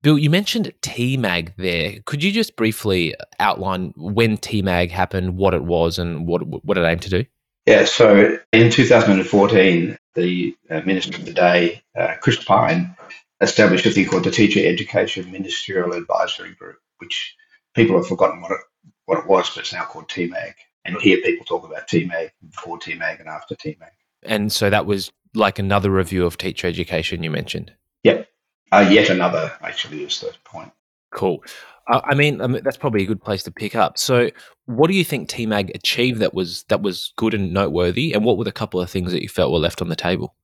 Bill, 0.02 0.18
you 0.18 0.30
mentioned 0.30 0.72
TEMAG 0.82 1.54
there. 1.56 2.00
Could 2.04 2.22
you 2.22 2.30
just 2.30 2.56
briefly 2.56 3.14
outline 3.40 3.92
when 3.96 4.36
TEMAG 4.36 4.90
happened, 4.90 5.36
what 5.36 5.54
it 5.54 5.64
was, 5.64 5.98
and 5.98 6.26
what 6.26 6.42
what 6.46 6.78
it 6.78 6.84
aimed 6.84 7.02
to 7.02 7.10
do? 7.10 7.24
Yeah, 7.66 7.84
so 7.84 8.38
in 8.52 8.70
2014, 8.70 9.98
the 10.14 10.56
uh, 10.70 10.80
Minister 10.86 11.18
of 11.18 11.26
the 11.26 11.34
Day, 11.34 11.82
uh, 11.98 12.14
Chris 12.20 12.42
Pyne, 12.42 12.96
established 13.40 13.84
a 13.86 13.90
thing 13.90 14.06
called 14.06 14.24
the 14.24 14.30
Teacher 14.30 14.66
Education 14.66 15.30
Ministerial 15.30 15.92
Advisory 15.92 16.54
Group, 16.54 16.78
which 16.98 17.36
people 17.74 17.96
have 17.96 18.06
forgotten 18.06 18.40
what 18.40 18.52
it 18.52 18.58
what 19.06 19.18
it 19.18 19.26
was, 19.26 19.50
but 19.50 19.60
it's 19.60 19.72
now 19.72 19.84
called 19.84 20.08
TEMAG. 20.08 20.54
And 20.84 20.92
you'll 20.92 21.02
hear 21.02 21.18
people 21.18 21.44
talk 21.44 21.64
about 21.64 21.88
TEMAG 21.88 22.30
before 22.48 22.78
TEMAG 22.78 23.20
and 23.20 23.28
after 23.28 23.54
TEMAG. 23.54 23.90
And 24.22 24.52
so 24.52 24.70
that 24.70 24.86
was 24.86 25.10
like 25.34 25.58
another 25.58 25.90
review 25.90 26.24
of 26.24 26.38
teacher 26.38 26.66
education 26.66 27.22
you 27.22 27.30
mentioned. 27.30 27.72
Yep. 28.04 28.28
Uh, 28.70 28.88
yet 28.90 29.10
another, 29.10 29.52
actually, 29.62 30.04
is 30.04 30.20
the 30.20 30.32
point. 30.44 30.70
Cool. 31.12 31.42
I 31.90 32.14
mean, 32.14 32.42
I 32.42 32.46
mean, 32.46 32.62
that's 32.62 32.76
probably 32.76 33.02
a 33.02 33.06
good 33.06 33.22
place 33.22 33.42
to 33.44 33.50
pick 33.50 33.74
up. 33.74 33.96
So, 33.96 34.28
what 34.66 34.88
do 34.88 34.94
you 34.94 35.04
think 35.04 35.28
TEMAG 35.28 35.74
achieved 35.74 36.20
that 36.20 36.34
was 36.34 36.64
that 36.64 36.82
was 36.82 37.14
good 37.16 37.32
and 37.32 37.54
noteworthy, 37.54 38.12
and 38.12 38.24
what 38.24 38.36
were 38.36 38.44
the 38.44 38.52
couple 38.52 38.78
of 38.78 38.90
things 38.90 39.10
that 39.12 39.22
you 39.22 39.28
felt 39.28 39.52
were 39.52 39.58
left 39.58 39.80
on 39.80 39.88
the 39.88 39.96
table? 39.96 40.34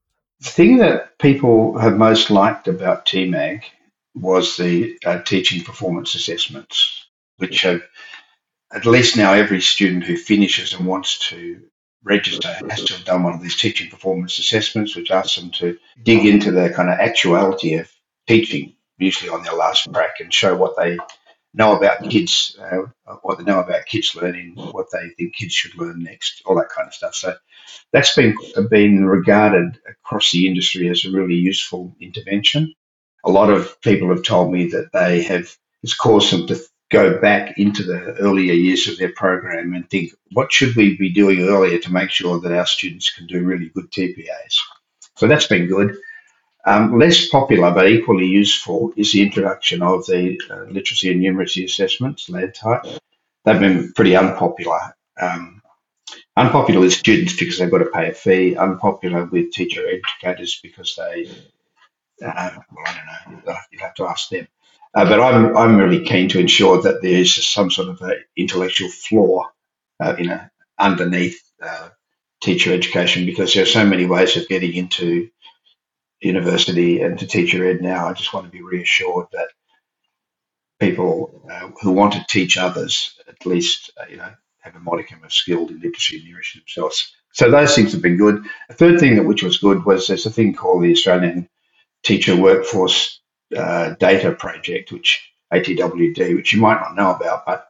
The 0.40 0.48
thing 0.48 0.78
that 0.78 1.18
people 1.18 1.78
have 1.78 1.98
most 1.98 2.30
liked 2.30 2.66
about 2.66 3.04
TEMAG 3.04 3.64
was 4.14 4.56
the 4.56 4.98
uh, 5.04 5.20
teaching 5.20 5.62
performance 5.62 6.14
assessments, 6.14 7.08
which 7.36 7.60
have 7.60 7.82
at 8.72 8.86
least 8.86 9.16
now 9.16 9.34
every 9.34 9.60
student 9.60 10.04
who 10.04 10.16
finishes 10.16 10.72
and 10.72 10.86
wants 10.86 11.28
to 11.28 11.60
register 12.04 12.56
has 12.70 12.84
to 12.84 12.94
have 12.94 13.04
done 13.04 13.22
one 13.22 13.34
of 13.34 13.42
these 13.42 13.56
teaching 13.56 13.90
performance 13.90 14.38
assessments, 14.38 14.96
which 14.96 15.10
asks 15.10 15.36
them 15.36 15.50
to 15.50 15.78
dig 16.02 16.24
into 16.24 16.50
the 16.50 16.70
kind 16.70 16.88
of 16.88 16.98
actuality 16.98 17.74
of 17.74 17.90
teaching, 18.26 18.74
usually 18.98 19.30
on 19.30 19.42
their 19.42 19.54
last 19.54 19.92
track, 19.92 20.20
and 20.20 20.32
show 20.32 20.56
what 20.56 20.76
they 20.76 20.98
know 21.54 21.76
about 21.76 22.08
kids, 22.10 22.56
uh, 22.60 22.82
what 23.22 23.38
they 23.38 23.44
know 23.44 23.60
about 23.60 23.86
kids 23.86 24.14
learning, 24.14 24.54
what 24.56 24.86
they 24.92 25.08
think 25.10 25.34
kids 25.34 25.52
should 25.52 25.76
learn 25.78 26.02
next, 26.02 26.42
all 26.46 26.56
that 26.56 26.68
kind 26.68 26.88
of 26.88 26.94
stuff. 26.94 27.14
So 27.14 27.34
that's 27.92 28.14
been 28.14 28.36
been 28.70 29.04
regarded 29.06 29.78
across 29.88 30.32
the 30.32 30.46
industry 30.46 30.88
as 30.88 31.04
a 31.04 31.10
really 31.10 31.36
useful 31.36 31.94
intervention. 32.00 32.74
A 33.24 33.30
lot 33.30 33.50
of 33.50 33.80
people 33.80 34.10
have 34.10 34.24
told 34.24 34.52
me 34.52 34.68
that 34.68 34.90
they 34.92 35.22
have 35.22 35.56
it's 35.82 35.94
caused 35.94 36.32
them 36.32 36.46
to 36.48 36.60
go 36.90 37.20
back 37.20 37.58
into 37.58 37.82
the 37.82 38.14
earlier 38.20 38.52
years 38.52 38.88
of 38.88 38.98
their 38.98 39.12
program 39.12 39.74
and 39.74 39.88
think, 39.88 40.12
what 40.32 40.52
should 40.52 40.76
we 40.76 40.96
be 40.96 41.12
doing 41.12 41.40
earlier 41.42 41.78
to 41.78 41.92
make 41.92 42.10
sure 42.10 42.40
that 42.40 42.52
our 42.52 42.66
students 42.66 43.10
can 43.10 43.26
do 43.26 43.44
really 43.44 43.68
good 43.68 43.90
TPAs? 43.90 44.56
So 45.16 45.26
that's 45.26 45.46
been 45.46 45.66
good. 45.66 45.96
Um, 46.66 46.98
less 46.98 47.28
popular 47.28 47.70
but 47.72 47.88
equally 47.88 48.26
useful 48.26 48.92
is 48.96 49.12
the 49.12 49.22
introduction 49.22 49.82
of 49.82 50.06
the 50.06 50.40
uh, 50.50 50.64
literacy 50.70 51.12
and 51.12 51.20
numeracy 51.20 51.64
assessments, 51.64 52.28
LANTITE. 52.30 53.00
They've 53.44 53.60
been 53.60 53.92
pretty 53.92 54.16
unpopular. 54.16 54.96
Um, 55.20 55.60
unpopular 56.36 56.80
with 56.80 56.94
students 56.94 57.36
because 57.36 57.58
they've 57.58 57.70
got 57.70 57.78
to 57.78 57.86
pay 57.86 58.10
a 58.10 58.14
fee, 58.14 58.56
unpopular 58.56 59.24
with 59.26 59.52
teacher 59.52 59.86
educators 59.86 60.58
because 60.62 60.96
they, 60.96 61.28
uh, 62.24 62.50
well, 62.72 62.86
I 62.86 63.24
don't 63.30 63.46
know, 63.46 63.56
you'd 63.70 63.82
have 63.82 63.94
to 63.94 64.06
ask 64.06 64.30
them. 64.30 64.48
Uh, 64.94 65.04
but 65.04 65.20
I'm, 65.20 65.56
I'm 65.56 65.76
really 65.76 66.04
keen 66.04 66.28
to 66.30 66.40
ensure 66.40 66.80
that 66.82 67.02
there 67.02 67.18
is 67.18 67.34
some 67.46 67.70
sort 67.70 67.88
of 67.88 68.00
a 68.00 68.14
intellectual 68.36 68.88
floor 68.88 69.48
uh, 70.00 70.14
you 70.18 70.26
know, 70.26 70.40
underneath 70.78 71.40
uh, 71.62 71.88
teacher 72.40 72.72
education 72.72 73.26
because 73.26 73.54
there 73.54 73.62
are 73.62 73.66
so 73.66 73.86
many 73.86 74.06
ways 74.06 74.36
of 74.36 74.48
getting 74.48 74.74
into 74.74 75.28
university 76.24 77.00
and 77.02 77.18
to 77.18 77.26
teacher 77.26 77.66
ed 77.68 77.82
now. 77.82 78.08
I 78.08 78.12
just 78.12 78.32
want 78.32 78.46
to 78.46 78.52
be 78.52 78.62
reassured 78.62 79.26
that 79.32 79.48
people 80.80 81.42
uh, 81.50 81.70
who 81.80 81.92
want 81.92 82.14
to 82.14 82.24
teach 82.28 82.56
others 82.56 83.18
at 83.28 83.46
least, 83.46 83.90
uh, 84.00 84.06
you 84.10 84.16
know, 84.16 84.32
have 84.60 84.76
a 84.76 84.80
modicum 84.80 85.22
of 85.22 85.32
skill 85.32 85.68
in 85.68 85.80
literacy 85.80 86.16
and 86.16 86.26
numeracy 86.26 86.54
themselves. 86.54 87.14
So 87.32 87.50
those 87.50 87.74
things 87.74 87.92
have 87.92 88.02
been 88.02 88.16
good. 88.16 88.44
A 88.70 88.74
third 88.74 88.98
thing 88.98 89.16
that 89.16 89.26
which 89.26 89.42
was 89.42 89.58
good 89.58 89.84
was 89.84 90.06
there's 90.06 90.26
a 90.26 90.30
thing 90.30 90.54
called 90.54 90.82
the 90.84 90.92
Australian 90.92 91.48
Teacher 92.02 92.36
Workforce 92.36 93.20
uh, 93.56 93.90
Data 94.00 94.32
Project, 94.32 94.92
which 94.92 95.30
ATWD, 95.52 96.34
which 96.34 96.52
you 96.52 96.60
might 96.60 96.80
not 96.80 96.96
know 96.96 97.10
about, 97.10 97.44
but 97.46 97.66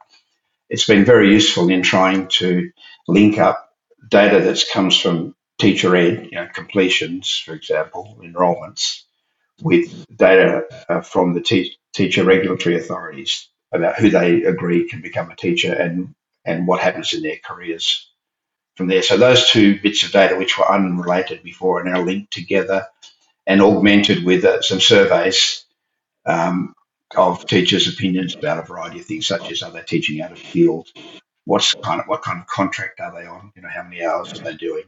it's 0.69 0.85
been 0.85 1.05
very 1.05 1.31
useful 1.31 1.69
in 1.69 1.81
trying 1.81 2.27
to 2.27 2.71
link 3.07 3.37
up 3.37 3.69
data 4.09 4.39
that 4.39 4.63
comes 4.71 4.99
from 4.99 5.35
teacher 5.59 5.95
ed, 5.95 6.29
you 6.31 6.37
know, 6.37 6.47
completions, 6.53 7.41
for 7.45 7.53
example, 7.53 8.19
enrolments, 8.23 9.05
with 9.61 10.05
data 10.15 10.65
uh, 10.89 11.01
from 11.01 11.33
the 11.33 11.41
te- 11.41 11.77
teacher 11.93 12.23
regulatory 12.23 12.77
authorities 12.77 13.47
about 13.71 13.97
who 13.97 14.09
they 14.09 14.43
agree 14.43 14.87
can 14.87 15.01
become 15.01 15.31
a 15.31 15.35
teacher 15.35 15.73
and, 15.73 16.13
and 16.45 16.67
what 16.67 16.81
happens 16.81 17.13
in 17.13 17.21
their 17.21 17.37
careers 17.43 18.09
from 18.75 18.87
there. 18.87 19.01
So 19.01 19.17
those 19.17 19.49
two 19.49 19.79
bits 19.81 20.03
of 20.03 20.11
data, 20.11 20.35
which 20.35 20.57
were 20.57 20.69
unrelated 20.69 21.43
before, 21.43 21.79
are 21.79 21.83
now 21.83 22.01
linked 22.01 22.33
together 22.33 22.85
and 23.47 23.61
augmented 23.61 24.25
with 24.25 24.43
uh, 24.43 24.61
some 24.61 24.81
surveys 24.81 25.65
um, 26.25 26.73
of 27.15 27.45
teachers' 27.45 27.87
opinions 27.87 28.35
about 28.35 28.59
a 28.59 28.63
variety 28.63 28.99
of 28.99 29.05
things, 29.05 29.27
such 29.27 29.51
as 29.51 29.61
are 29.61 29.71
they 29.71 29.81
teaching 29.83 30.21
out 30.21 30.31
of 30.31 30.39
field, 30.39 30.89
what's 31.45 31.73
kind 31.75 32.01
of 32.01 32.07
what 32.07 32.23
kind 32.23 32.41
of 32.41 32.47
contract 32.47 32.99
are 32.99 33.13
they 33.13 33.27
on, 33.27 33.51
you 33.55 33.61
know, 33.61 33.69
how 33.69 33.83
many 33.83 34.03
hours 34.03 34.33
are 34.33 34.43
they 34.43 34.55
doing. 34.55 34.83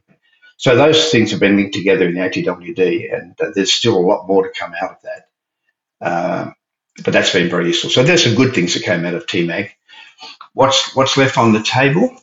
So 0.58 0.76
those 0.76 1.12
things 1.12 1.32
have 1.32 1.40
been 1.40 1.56
linked 1.56 1.74
together 1.76 2.08
in 2.08 2.16
the 2.16 2.22
ATWD, 2.22 3.14
and 3.16 3.40
uh, 3.40 3.52
there's 3.54 3.74
still 3.74 3.98
a 3.98 4.00
lot 4.08 4.28
more 4.28 4.44
to 4.44 4.60
come 4.60 4.74
out 4.82 4.92
of 4.92 4.98
that. 5.04 5.28
Um, 6.02 6.56
but 7.04 7.14
that's 7.14 7.34
been 7.34 7.50
very 7.50 7.68
useful. 7.68 7.90
So 7.90 8.04
there's 8.04 8.24
some 8.24 8.36
good 8.36 8.54
things 8.56 8.74
that 8.74 8.84
came 8.84 9.06
out 9.06 9.14
of 9.14 9.28
TEMAG. 9.28 9.72
What's 10.54 10.96
what's 10.96 11.18
left 11.18 11.38
on 11.38 11.54
the 11.54 11.62
table? 11.64 12.16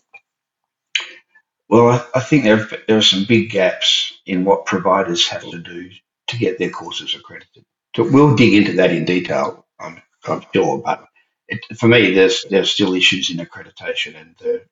Well, 1.68 1.88
I, 1.90 2.18
I 2.18 2.20
think 2.20 2.44
there 2.44 2.68
there 2.88 2.98
are 2.98 3.02
some 3.02 3.24
big 3.28 3.50
gaps 3.50 4.12
in 4.26 4.44
what 4.44 4.66
providers 4.66 5.28
have 5.28 5.48
to 5.50 5.58
do 5.58 5.90
to 6.28 6.36
get 6.38 6.58
their 6.58 6.70
courses 6.70 7.14
accredited. 7.14 7.64
So 7.96 8.10
we'll 8.10 8.34
dig 8.36 8.54
into 8.54 8.72
that 8.74 8.90
in 8.90 9.04
detail, 9.04 9.66
I'm, 9.78 10.02
I'm 10.26 10.42
sure. 10.52 10.78
But 10.78 11.06
it, 11.48 11.64
for 11.78 11.88
me, 11.88 12.12
there's 12.12 12.44
there's 12.50 12.72
still 12.72 12.94
issues 12.94 13.30
in 13.30 13.38
accreditation, 13.38 14.20
and 14.20 14.34
the 14.38 14.62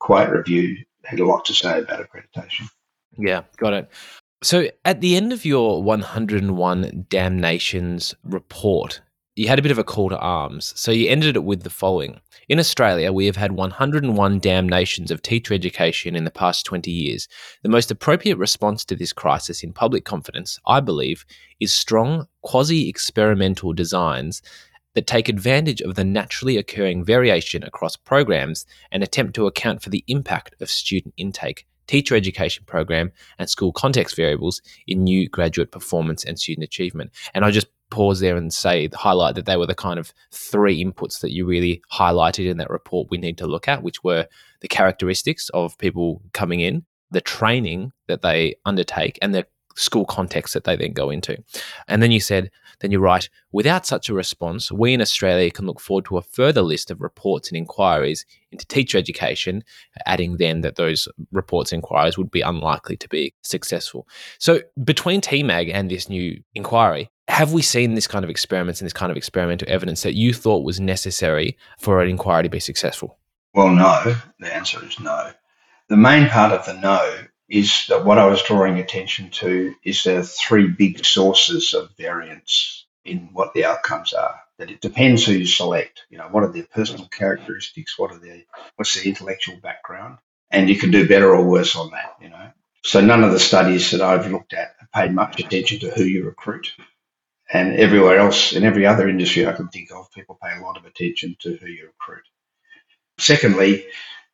QITE 0.00 0.30
Review 0.30 0.84
had 1.04 1.20
a 1.20 1.24
lot 1.24 1.44
to 1.46 1.54
say 1.54 1.78
about 1.78 2.06
accreditation. 2.08 2.68
Yeah, 3.18 3.42
got 3.56 3.72
it. 3.72 3.90
So 4.42 4.68
at 4.84 5.00
the 5.00 5.16
end 5.16 5.32
of 5.32 5.44
your 5.44 5.82
101 5.82 7.06
damnations 7.08 8.14
report, 8.24 9.02
you 9.36 9.48
had 9.48 9.58
a 9.58 9.62
bit 9.62 9.70
of 9.70 9.78
a 9.78 9.84
call 9.84 10.08
to 10.08 10.18
arms. 10.18 10.72
So 10.76 10.90
you 10.90 11.08
ended 11.08 11.36
it 11.36 11.44
with 11.44 11.62
the 11.62 11.70
following. 11.70 12.20
In 12.48 12.58
Australia, 12.58 13.12
we 13.12 13.26
have 13.26 13.36
had 13.36 13.52
101 13.52 14.40
damnations 14.40 15.10
of 15.10 15.22
teacher 15.22 15.54
education 15.54 16.16
in 16.16 16.24
the 16.24 16.30
past 16.30 16.66
20 16.66 16.90
years. 16.90 17.28
The 17.62 17.68
most 17.68 17.90
appropriate 17.90 18.38
response 18.38 18.84
to 18.86 18.96
this 18.96 19.12
crisis 19.12 19.62
in 19.62 19.72
public 19.72 20.04
confidence, 20.04 20.58
I 20.66 20.80
believe, 20.80 21.24
is 21.60 21.72
strong 21.72 22.26
quasi 22.42 22.88
experimental 22.88 23.72
designs 23.72 24.42
that 24.94 25.06
take 25.06 25.28
advantage 25.28 25.80
of 25.80 25.94
the 25.94 26.04
naturally 26.04 26.56
occurring 26.56 27.04
variation 27.04 27.62
across 27.62 27.96
programs 27.96 28.66
and 28.90 29.02
attempt 29.02 29.34
to 29.34 29.46
account 29.46 29.82
for 29.82 29.90
the 29.90 30.04
impact 30.08 30.54
of 30.60 30.70
student 30.70 31.14
intake, 31.16 31.66
teacher 31.86 32.14
education 32.14 32.64
program, 32.66 33.12
and 33.38 33.48
school 33.48 33.72
context 33.72 34.16
variables 34.16 34.60
in 34.86 35.04
new 35.04 35.28
graduate 35.28 35.70
performance 35.70 36.24
and 36.24 36.38
student 36.38 36.64
achievement. 36.64 37.10
And 37.34 37.44
I 37.44 37.50
just 37.50 37.68
pause 37.90 38.20
there 38.20 38.36
and 38.36 38.52
say, 38.52 38.88
highlight 38.94 39.34
that 39.34 39.46
they 39.46 39.56
were 39.56 39.66
the 39.66 39.74
kind 39.74 39.98
of 39.98 40.12
three 40.30 40.82
inputs 40.82 41.20
that 41.20 41.32
you 41.32 41.44
really 41.44 41.82
highlighted 41.92 42.48
in 42.48 42.56
that 42.58 42.70
report 42.70 43.08
we 43.10 43.18
need 43.18 43.36
to 43.38 43.46
look 43.46 43.68
at, 43.68 43.82
which 43.82 44.02
were 44.02 44.26
the 44.60 44.68
characteristics 44.68 45.48
of 45.50 45.76
people 45.78 46.22
coming 46.32 46.60
in, 46.60 46.84
the 47.10 47.20
training 47.20 47.92
that 48.06 48.22
they 48.22 48.54
undertake, 48.64 49.18
and 49.20 49.34
the 49.34 49.46
school 49.76 50.04
context 50.04 50.54
that 50.54 50.64
they 50.64 50.76
then 50.76 50.92
go 50.92 51.10
into. 51.10 51.42
And 51.88 52.02
then 52.02 52.10
you 52.10 52.20
said, 52.20 52.50
then 52.80 52.90
you 52.90 52.98
write, 52.98 53.28
without 53.52 53.86
such 53.86 54.08
a 54.08 54.14
response, 54.14 54.72
we 54.72 54.94
in 54.94 55.00
Australia 55.00 55.50
can 55.50 55.66
look 55.66 55.80
forward 55.80 56.06
to 56.06 56.16
a 56.16 56.22
further 56.22 56.62
list 56.62 56.90
of 56.90 57.00
reports 57.00 57.48
and 57.48 57.56
inquiries 57.56 58.24
into 58.52 58.66
teacher 58.66 58.98
education, 58.98 59.62
adding 60.06 60.38
then 60.38 60.62
that 60.62 60.76
those 60.76 61.06
reports 61.30 61.72
and 61.72 61.78
inquiries 61.78 62.16
would 62.16 62.30
be 62.30 62.40
unlikely 62.40 62.96
to 62.96 63.08
be 63.08 63.34
successful. 63.42 64.08
So 64.38 64.60
between 64.82 65.20
TEMAG 65.20 65.70
and 65.72 65.90
this 65.90 66.08
new 66.08 66.42
inquiry, 66.54 67.10
have 67.28 67.52
we 67.52 67.62
seen 67.62 67.94
this 67.94 68.08
kind 68.08 68.24
of 68.24 68.30
experiments 68.30 68.80
and 68.80 68.86
this 68.86 68.92
kind 68.92 69.10
of 69.10 69.16
experimental 69.16 69.68
evidence 69.70 70.02
that 70.02 70.14
you 70.14 70.32
thought 70.32 70.64
was 70.64 70.80
necessary 70.80 71.56
for 71.78 72.02
an 72.02 72.08
inquiry 72.08 72.42
to 72.42 72.48
be 72.48 72.60
successful? 72.60 73.18
Well, 73.54 73.70
no. 73.70 74.16
The 74.38 74.54
answer 74.54 74.84
is 74.84 74.98
no. 74.98 75.32
The 75.88 75.96
main 75.96 76.28
part 76.28 76.52
of 76.52 76.64
the 76.66 76.74
no 76.74 77.26
is 77.50 77.86
that 77.88 78.04
what 78.04 78.18
I 78.18 78.26
was 78.26 78.42
drawing 78.42 78.78
attention 78.78 79.28
to 79.30 79.74
is 79.82 80.04
there 80.04 80.20
are 80.20 80.22
three 80.22 80.68
big 80.68 81.04
sources 81.04 81.74
of 81.74 81.90
variance 81.98 82.86
in 83.04 83.30
what 83.32 83.52
the 83.54 83.64
outcomes 83.64 84.12
are. 84.12 84.40
That 84.58 84.70
it 84.70 84.80
depends 84.80 85.24
who 85.24 85.32
you 85.32 85.46
select. 85.46 86.04
You 86.10 86.18
know, 86.18 86.28
what 86.30 86.44
are 86.44 86.52
their 86.52 86.66
personal 86.72 87.08
characteristics? 87.08 87.98
What 87.98 88.12
are 88.12 88.18
their 88.18 88.42
what's 88.76 88.94
their 88.94 89.04
intellectual 89.04 89.56
background? 89.56 90.18
And 90.50 90.68
you 90.68 90.76
can 90.76 90.90
do 90.90 91.08
better 91.08 91.34
or 91.34 91.44
worse 91.44 91.74
on 91.74 91.90
that. 91.90 92.16
You 92.20 92.28
know, 92.28 92.50
so 92.84 93.00
none 93.00 93.24
of 93.24 93.32
the 93.32 93.40
studies 93.40 93.90
that 93.90 94.00
I've 94.00 94.30
looked 94.30 94.52
at 94.52 94.76
have 94.78 94.92
paid 94.92 95.12
much 95.12 95.40
attention 95.40 95.80
to 95.80 95.90
who 95.90 96.04
you 96.04 96.24
recruit. 96.24 96.72
And 97.52 97.74
everywhere 97.74 98.18
else, 98.18 98.52
in 98.52 98.62
every 98.62 98.86
other 98.86 99.08
industry 99.08 99.44
I 99.46 99.52
can 99.52 99.68
think 99.68 99.90
of, 99.90 100.12
people 100.12 100.38
pay 100.40 100.56
a 100.56 100.62
lot 100.62 100.76
of 100.76 100.84
attention 100.84 101.36
to 101.40 101.56
who 101.56 101.66
you 101.66 101.86
recruit. 101.86 102.22
Secondly, 103.18 103.86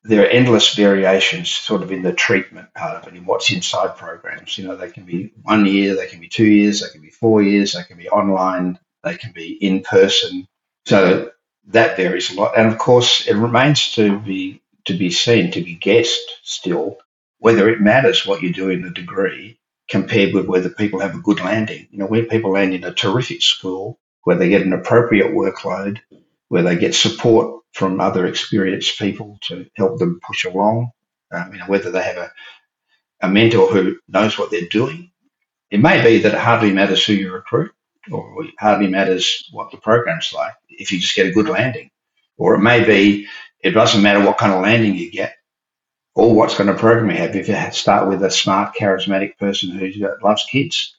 there 0.06 0.22
are 0.22 0.28
endless 0.28 0.74
variations 0.74 1.50
sort 1.50 1.82
of 1.82 1.90
in 1.90 2.02
the 2.02 2.12
treatment 2.12 2.72
part 2.74 2.96
of 2.96 3.08
it, 3.08 3.16
in 3.16 3.26
what's 3.26 3.52
inside 3.52 3.96
programs. 3.96 4.56
You 4.56 4.68
know, 4.68 4.76
they 4.76 4.90
can 4.90 5.04
be 5.04 5.32
one 5.42 5.66
year, 5.66 5.96
they 5.96 6.06
can 6.06 6.20
be 6.20 6.28
two 6.28 6.46
years, 6.46 6.80
they 6.80 6.88
can 6.90 7.00
be 7.00 7.10
four 7.10 7.42
years, 7.42 7.72
they 7.72 7.82
can 7.82 7.96
be 7.96 8.08
online, 8.08 8.78
they 9.02 9.16
can 9.16 9.32
be 9.32 9.52
in 9.52 9.82
person. 9.82 10.46
So 10.86 11.32
that 11.68 11.96
varies 11.96 12.30
a 12.30 12.40
lot. 12.40 12.56
And 12.56 12.68
of 12.68 12.78
course, 12.78 13.26
it 13.26 13.34
remains 13.34 13.92
to 13.92 14.18
be 14.20 14.62
to 14.84 14.94
be 14.96 15.10
seen, 15.10 15.50
to 15.50 15.62
be 15.62 15.74
guessed 15.74 16.38
still, 16.44 16.98
whether 17.38 17.68
it 17.68 17.80
matters 17.80 18.24
what 18.24 18.42
you 18.42 18.52
do 18.52 18.70
in 18.70 18.82
the 18.82 18.90
degree 18.90 19.58
compared 19.88 20.32
with 20.32 20.46
whether 20.46 20.68
people 20.68 21.00
have 21.00 21.16
a 21.16 21.20
good 21.20 21.40
landing. 21.40 21.88
You 21.90 21.98
know, 21.98 22.06
where 22.06 22.24
people 22.24 22.52
land 22.52 22.74
in 22.74 22.84
a 22.84 22.94
terrific 22.94 23.42
school, 23.42 23.98
where 24.22 24.36
they 24.36 24.48
get 24.48 24.62
an 24.62 24.72
appropriate 24.72 25.32
workload, 25.32 25.98
where 26.48 26.62
they 26.62 26.76
get 26.76 26.94
support 26.94 27.62
from 27.72 28.00
other 28.00 28.26
experienced 28.26 28.98
people 28.98 29.38
to 29.42 29.66
help 29.76 29.98
them 29.98 30.20
push 30.26 30.44
along. 30.44 30.90
Um, 31.32 31.52
you 31.52 31.58
know, 31.58 31.66
whether 31.66 31.90
they 31.90 32.02
have 32.02 32.16
a, 32.16 32.32
a 33.22 33.28
mentor 33.28 33.68
who 33.68 33.98
knows 34.08 34.38
what 34.38 34.50
they're 34.50 34.68
doing. 34.70 35.10
It 35.70 35.80
may 35.80 36.02
be 36.02 36.18
that 36.18 36.34
it 36.34 36.40
hardly 36.40 36.72
matters 36.72 37.04
who 37.04 37.14
you 37.14 37.32
recruit, 37.32 37.72
or 38.10 38.44
it 38.44 38.54
hardly 38.58 38.86
matters 38.86 39.48
what 39.50 39.70
the 39.72 39.78
program's 39.78 40.32
like 40.32 40.54
if 40.68 40.92
you 40.92 41.00
just 41.00 41.16
get 41.16 41.26
a 41.26 41.32
good 41.32 41.48
landing. 41.48 41.90
Or 42.38 42.54
it 42.54 42.60
may 42.60 42.84
be 42.84 43.26
it 43.60 43.72
doesn't 43.72 44.02
matter 44.02 44.24
what 44.24 44.38
kind 44.38 44.52
of 44.52 44.62
landing 44.62 44.94
you 44.94 45.10
get 45.10 45.34
or 46.14 46.34
what 46.34 46.50
kind 46.50 46.70
of 46.70 46.78
program 46.78 47.10
you 47.10 47.16
have 47.16 47.36
if 47.36 47.48
you 47.48 47.70
start 47.72 48.08
with 48.08 48.22
a 48.22 48.30
smart, 48.30 48.74
charismatic 48.74 49.36
person 49.38 49.70
who 49.70 49.90
loves 50.22 50.46
kids. 50.50 50.96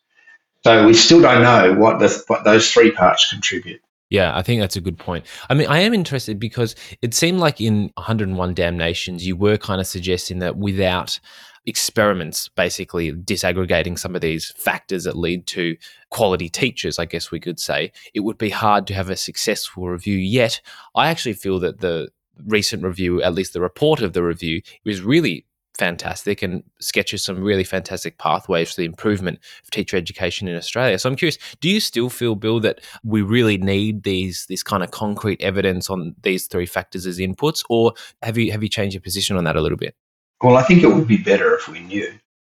So 0.63 0.85
we 0.85 0.93
still 0.93 1.21
don't 1.21 1.41
know 1.41 1.73
what, 1.73 1.99
the, 1.99 2.23
what 2.27 2.43
those 2.43 2.71
three 2.71 2.91
parts 2.91 3.29
contribute. 3.29 3.81
Yeah, 4.09 4.35
I 4.37 4.41
think 4.41 4.61
that's 4.61 4.77
a 4.77 4.81
good 4.81 4.97
point. 4.97 5.25
I 5.49 5.53
mean, 5.53 5.67
I 5.67 5.79
am 5.79 5.93
interested 5.93 6.39
because 6.39 6.75
it 7.01 7.13
seemed 7.13 7.39
like 7.39 7.59
in 7.59 7.91
101 7.95 8.55
Damnations, 8.55 9.25
you 9.25 9.35
were 9.35 9.57
kind 9.57 9.81
of 9.81 9.87
suggesting 9.87 10.39
that 10.39 10.55
without 10.55 11.19
experiments, 11.65 12.47
basically 12.47 13.11
disaggregating 13.11 13.99
some 13.99 14.15
of 14.15 14.21
these 14.21 14.53
factors 14.55 15.03
that 15.03 15.17
lead 15.17 15.45
to 15.47 15.75
quality 16.09 16.47
teachers, 16.47 16.97
I 16.97 17.03
guess 17.03 17.31
we 17.31 17.41
could 17.41 17.59
say, 17.59 17.91
it 18.13 18.21
would 18.21 18.37
be 18.37 18.49
hard 18.49 18.87
to 18.87 18.93
have 18.93 19.09
a 19.09 19.17
successful 19.17 19.89
review. 19.89 20.17
Yet, 20.17 20.61
I 20.95 21.09
actually 21.09 21.33
feel 21.33 21.59
that 21.59 21.81
the 21.81 22.07
recent 22.45 22.83
review, 22.83 23.21
at 23.21 23.33
least 23.33 23.51
the 23.51 23.59
report 23.59 24.01
of 24.01 24.13
the 24.13 24.23
review, 24.23 24.61
is 24.85 25.01
really 25.01 25.45
fantastic 25.77 26.41
and 26.41 26.63
sketches 26.79 27.23
some 27.23 27.43
really 27.43 27.63
fantastic 27.63 28.17
pathways 28.17 28.69
for 28.73 28.81
the 28.81 28.85
improvement 28.85 29.39
of 29.63 29.71
teacher 29.71 29.97
education 29.97 30.47
in 30.47 30.55
Australia. 30.55 30.97
So 30.99 31.09
I'm 31.09 31.15
curious, 31.15 31.37
do 31.61 31.69
you 31.69 31.79
still 31.79 32.09
feel, 32.09 32.35
Bill, 32.35 32.59
that 32.61 32.81
we 33.03 33.21
really 33.21 33.57
need 33.57 34.03
these 34.03 34.45
this 34.47 34.63
kind 34.63 34.83
of 34.83 34.91
concrete 34.91 35.41
evidence 35.41 35.89
on 35.89 36.15
these 36.23 36.47
three 36.47 36.65
factors 36.65 37.05
as 37.05 37.19
inputs, 37.19 37.63
or 37.69 37.93
have 38.21 38.37
you 38.37 38.51
have 38.51 38.63
you 38.63 38.69
changed 38.69 38.93
your 38.93 39.01
position 39.01 39.37
on 39.37 39.43
that 39.45 39.55
a 39.55 39.61
little 39.61 39.77
bit? 39.77 39.95
Well, 40.41 40.57
I 40.57 40.63
think 40.63 40.83
it 40.83 40.87
would 40.87 41.07
be 41.07 41.17
better 41.17 41.55
if 41.55 41.67
we 41.67 41.79
knew, 41.79 42.11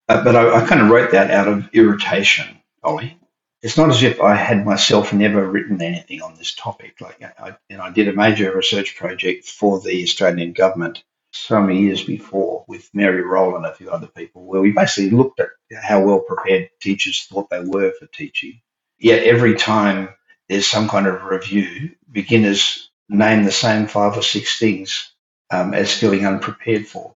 uh, 0.09 0.23
but 0.23 0.35
I, 0.35 0.61
I 0.61 0.67
kind 0.67 0.81
of 0.81 0.89
wrote 0.89 1.11
that 1.11 1.31
out 1.31 1.47
of 1.47 1.69
irritation, 1.73 2.57
Ollie. 2.83 3.17
It's 3.63 3.77
not 3.77 3.89
as 3.89 4.03
if 4.03 4.21
I 4.21 4.35
had 4.35 4.65
myself 4.65 5.13
never 5.13 5.47
written 5.49 5.81
anything 5.81 6.21
on 6.21 6.35
this 6.35 6.53
topic. 6.53 7.01
Like 7.01 7.21
I, 7.39 7.55
know, 7.69 7.81
I 7.81 7.89
did 7.89 8.07
a 8.07 8.13
major 8.13 8.55
research 8.55 8.95
project 8.95 9.45
for 9.45 9.79
the 9.79 10.03
Australian 10.03 10.53
government 10.53 11.03
so 11.37 11.61
many 11.61 11.81
years 11.81 12.03
before 12.03 12.65
with 12.67 12.89
Mary 12.93 13.23
Rohl 13.23 13.55
and 13.55 13.65
a 13.65 13.73
few 13.73 13.89
other 13.89 14.07
people, 14.07 14.45
where 14.45 14.61
we 14.61 14.71
basically 14.71 15.11
looked 15.11 15.39
at 15.39 15.49
how 15.81 16.03
well 16.03 16.19
prepared 16.19 16.69
teachers 16.81 17.25
thought 17.29 17.49
they 17.49 17.63
were 17.63 17.93
for 17.99 18.07
teaching. 18.07 18.61
Yet 18.97 19.23
every 19.23 19.55
time 19.55 20.09
there's 20.49 20.67
some 20.67 20.89
kind 20.89 21.07
of 21.07 21.23
review, 21.23 21.91
beginners 22.11 22.89
name 23.09 23.43
the 23.43 23.51
same 23.51 23.87
five 23.87 24.17
or 24.17 24.23
six 24.23 24.59
things 24.59 25.13
um, 25.51 25.73
as 25.73 25.93
feeling 25.93 26.25
unprepared 26.25 26.87
for. 26.87 27.15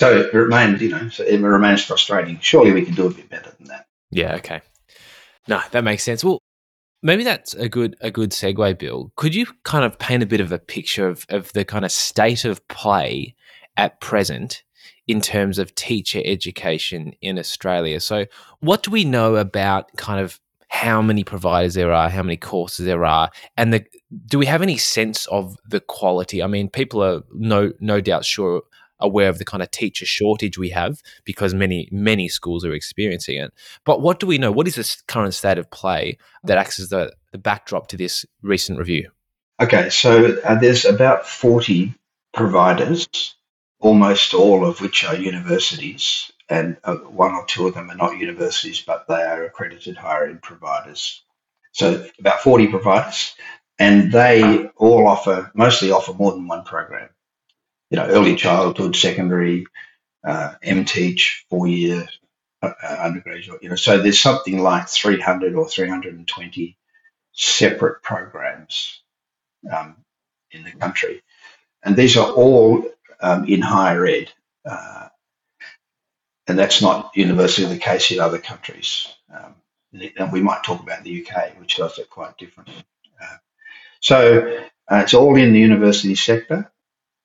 So 0.00 0.18
it 0.18 0.34
remains, 0.34 0.80
you 0.80 0.88
know, 0.88 1.08
so 1.10 1.24
it 1.24 1.40
remains 1.40 1.84
frustrating. 1.84 2.38
Surely 2.40 2.72
we 2.72 2.84
can 2.84 2.94
do 2.94 3.06
a 3.06 3.10
bit 3.10 3.28
better 3.28 3.52
than 3.58 3.68
that. 3.68 3.86
Yeah. 4.10 4.36
Okay. 4.36 4.62
No, 5.46 5.60
that 5.72 5.84
makes 5.84 6.02
sense. 6.02 6.24
Well, 6.24 6.40
maybe 7.04 7.22
that's 7.22 7.54
a 7.54 7.68
good 7.68 7.94
a 8.00 8.10
good 8.10 8.30
segue, 8.30 8.78
Bill. 8.78 9.12
Could 9.14 9.34
you 9.34 9.46
kind 9.62 9.84
of 9.84 9.96
paint 10.00 10.24
a 10.24 10.26
bit 10.26 10.40
of 10.40 10.50
a 10.50 10.58
picture 10.58 11.06
of, 11.06 11.24
of 11.28 11.52
the 11.52 11.64
kind 11.64 11.84
of 11.84 11.92
state 11.92 12.44
of 12.44 12.66
play 12.66 13.36
at 13.76 14.00
present 14.00 14.64
in 15.06 15.20
terms 15.20 15.58
of 15.58 15.74
teacher 15.76 16.22
education 16.24 17.12
in 17.20 17.38
Australia? 17.38 18.00
So, 18.00 18.26
what 18.58 18.82
do 18.82 18.90
we 18.90 19.04
know 19.04 19.36
about 19.36 19.94
kind 19.96 20.20
of 20.20 20.40
how 20.68 21.00
many 21.00 21.22
providers 21.22 21.74
there 21.74 21.92
are, 21.92 22.08
how 22.08 22.24
many 22.24 22.36
courses 22.36 22.86
there 22.86 23.04
are, 23.04 23.30
and 23.56 23.72
the 23.72 23.84
do 24.26 24.38
we 24.38 24.46
have 24.46 24.62
any 24.62 24.78
sense 24.78 25.26
of 25.26 25.56
the 25.68 25.80
quality? 25.80 26.42
I 26.42 26.48
mean, 26.48 26.68
people 26.68 27.04
are 27.04 27.22
no 27.32 27.72
no 27.78 28.00
doubt 28.00 28.24
sure 28.24 28.62
aware 29.04 29.28
of 29.28 29.38
the 29.38 29.44
kind 29.44 29.62
of 29.62 29.70
teacher 29.70 30.06
shortage 30.06 30.58
we 30.58 30.70
have 30.70 31.02
because 31.24 31.54
many 31.54 31.88
many 31.92 32.28
schools 32.28 32.64
are 32.64 32.72
experiencing 32.72 33.38
it. 33.38 33.52
But 33.84 34.00
what 34.00 34.20
do 34.20 34.26
we 34.26 34.38
know? 34.38 34.52
What 34.52 34.66
is 34.66 34.74
the 34.76 34.96
current 35.06 35.34
state 35.34 35.58
of 35.58 35.70
play 35.70 36.18
that 36.44 36.58
acts 36.58 36.80
as 36.80 36.88
the, 36.88 37.12
the 37.32 37.38
backdrop 37.38 37.88
to 37.88 37.96
this 37.96 38.26
recent 38.42 38.78
review? 38.78 39.10
Okay, 39.60 39.88
so 39.90 40.36
uh, 40.44 40.56
there's 40.56 40.84
about 40.84 41.26
40 41.26 41.94
providers, 42.32 43.06
almost 43.78 44.34
all 44.34 44.66
of 44.66 44.80
which 44.80 45.04
are 45.04 45.14
universities, 45.14 46.32
and 46.48 46.76
uh, 46.82 46.96
one 46.96 47.32
or 47.32 47.46
two 47.46 47.68
of 47.68 47.74
them 47.74 47.90
are 47.90 47.96
not 47.96 48.18
universities, 48.18 48.82
but 48.84 49.06
they 49.06 49.22
are 49.22 49.44
accredited 49.44 49.96
higher 49.96 50.28
ed 50.28 50.42
providers. 50.42 51.22
So 51.72 52.04
about 52.18 52.40
40 52.40 52.68
providers, 52.68 53.34
and 53.78 54.12
they 54.12 54.66
all 54.76 55.06
offer, 55.06 55.50
mostly 55.54 55.90
offer 55.90 56.12
more 56.12 56.32
than 56.32 56.46
one 56.48 56.64
program. 56.64 57.08
You 57.94 58.00
know, 58.00 58.08
early 58.08 58.34
childhood, 58.34 58.96
secondary, 58.96 59.68
uh, 60.26 60.54
MTeach, 60.64 61.44
four 61.48 61.68
year 61.68 62.08
uh, 62.60 62.72
undergraduate, 62.82 63.62
you 63.62 63.68
know, 63.68 63.76
so 63.76 64.02
there's 64.02 64.18
something 64.18 64.58
like 64.58 64.88
300 64.88 65.54
or 65.54 65.68
320 65.68 66.76
separate 67.30 68.02
programs 68.02 69.00
um, 69.72 69.94
in 70.50 70.64
the 70.64 70.72
country. 70.72 71.22
And 71.84 71.94
these 71.94 72.16
are 72.16 72.28
all 72.28 72.84
um, 73.20 73.44
in 73.44 73.62
higher 73.62 74.04
ed. 74.06 74.32
Uh, 74.68 75.10
and 76.48 76.58
that's 76.58 76.82
not 76.82 77.12
universally 77.14 77.68
the 77.68 77.78
case 77.78 78.10
in 78.10 78.18
other 78.18 78.38
countries. 78.40 79.06
Um, 79.32 79.54
and 80.18 80.32
we 80.32 80.42
might 80.42 80.64
talk 80.64 80.82
about 80.82 81.04
the 81.04 81.24
UK, 81.24 81.60
which 81.60 81.76
does 81.76 81.96
it 82.00 82.10
quite 82.10 82.36
differently. 82.38 82.74
Uh, 83.22 83.36
so 84.00 84.64
uh, 84.90 84.96
it's 84.96 85.14
all 85.14 85.36
in 85.36 85.52
the 85.52 85.60
university 85.60 86.16
sector, 86.16 86.72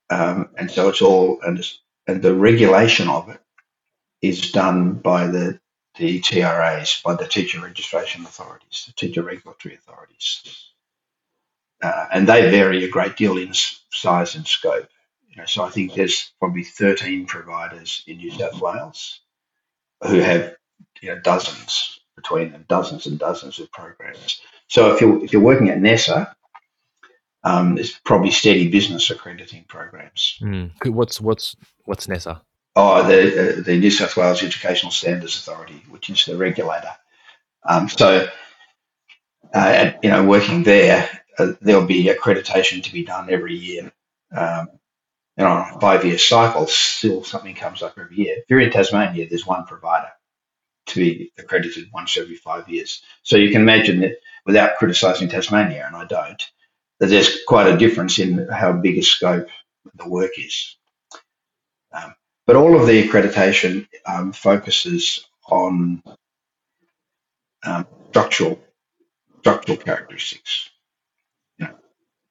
um, 0.10 0.50
and 0.58 0.70
so 0.72 0.90
it's 0.90 1.02
all 1.02 1.40
and, 1.42 1.64
and 2.08 2.22
the 2.22 2.34
regulation 2.34 3.08
of 3.10 3.30
it 3.30 3.40
is 4.22 4.52
done 4.52 4.94
by 4.94 5.28
the 5.28 5.60
the 5.98 6.20
TRAs, 6.22 7.02
by 7.04 7.16
the 7.16 7.28
teacher 7.28 7.60
registration 7.60 8.24
authorities, 8.24 8.86
the 8.88 8.94
teacher 8.94 9.22
regulatory 9.22 9.76
authorities, 9.76 10.72
uh, 11.82 12.06
and 12.14 12.28
they 12.28 12.50
vary 12.50 12.84
a 12.84 12.90
great 12.90 13.18
deal 13.18 13.38
in 13.38 13.52
size 13.54 14.36
and 14.36 14.48
scope. 14.48 14.88
You 15.28 15.38
know, 15.38 15.46
so 15.46 15.64
I 15.64 15.70
think 15.70 15.94
there's 15.94 16.32
probably 16.40 16.64
13 16.64 17.26
providers 17.26 18.04
in 18.08 18.18
New 18.18 18.32
South 18.32 18.62
Wales 18.62 19.22
who 20.04 20.20
have 20.20 20.56
you 21.02 21.10
know 21.10 21.20
dozens 21.22 22.00
between 22.16 22.52
them, 22.52 22.66
dozens 22.68 23.06
and 23.06 23.20
dozens 23.20 23.60
of 23.60 23.72
programs. 23.72 24.42
So 24.68 24.94
if 24.94 25.02
you're 25.02 25.24
if 25.24 25.34
you're 25.34 25.42
working 25.42 25.70
at 25.70 25.80
NESA, 25.80 26.36
um, 27.44 27.76
there's 27.76 28.00
probably 28.00 28.32
steady 28.32 28.70
business 28.70 29.10
accrediting 29.10 29.66
programs. 29.68 30.38
Mm. 30.42 30.72
What's 30.88 31.22
what's 31.22 31.56
what's 31.86 32.08
NESA? 32.08 32.42
Oh, 32.76 33.04
the 33.04 33.62
the 33.62 33.78
New 33.78 33.92
South 33.92 34.16
Wales 34.16 34.44
Educational 34.44 34.92
Standards 34.92 35.38
Authority, 35.38 35.84
which 35.90 36.10
is 36.10 36.26
the 36.26 36.38
regulator. 36.38 36.92
Um, 37.68 37.90
so, 37.90 38.28
uh, 39.54 39.92
you 40.02 40.10
know, 40.10 40.26
working 40.26 40.64
there, 40.64 41.10
uh, 41.38 41.54
there'll 41.62 41.86
be 41.86 42.06
accreditation 42.06 42.84
to 42.84 42.94
be 42.94 43.04
done 43.04 43.30
every 43.30 43.56
year. 43.56 43.92
Um, 44.36 44.70
and 45.36 45.48
on 45.48 45.76
a 45.76 45.80
five-year 45.80 46.18
cycle, 46.18 46.68
still 46.68 47.24
something 47.24 47.56
comes 47.56 47.82
up 47.82 47.98
every 47.98 48.18
year. 48.18 48.36
If 48.38 48.46
you're 48.50 48.60
in 48.60 48.72
Tasmania, 48.72 49.28
there's 49.28 49.48
one 49.48 49.66
provider 49.66 50.10
to 50.88 51.00
be 51.00 51.32
accredited 51.38 51.90
once 51.94 52.18
every 52.18 52.36
five 52.36 52.68
years. 52.68 53.02
So 53.24 53.38
you 53.38 53.50
can 53.50 53.62
imagine 53.62 54.02
that 54.02 54.18
without 54.46 54.78
criticising 54.78 55.30
Tasmania, 55.30 55.86
and 55.88 55.96
I 55.96 56.06
don't, 56.06 56.42
there's 57.08 57.44
quite 57.46 57.68
a 57.68 57.78
difference 57.78 58.20
in 58.20 58.48
how 58.50 58.74
big 58.74 58.98
a 58.98 59.04
scope 59.04 59.48
the 59.96 60.08
work 60.08 60.32
is. 60.38 60.76
Um, 61.94 62.14
but 62.46 62.56
all 62.56 62.80
of 62.80 62.88
the 62.88 63.08
accreditation 63.08 63.88
um, 64.06 64.34
focuses 64.34 65.26
on 65.50 66.04
um, 67.64 67.88
structural 68.10 68.60
structural 69.40 69.78
characteristics. 69.78 70.70
You 71.58 71.68
know, 71.68 71.76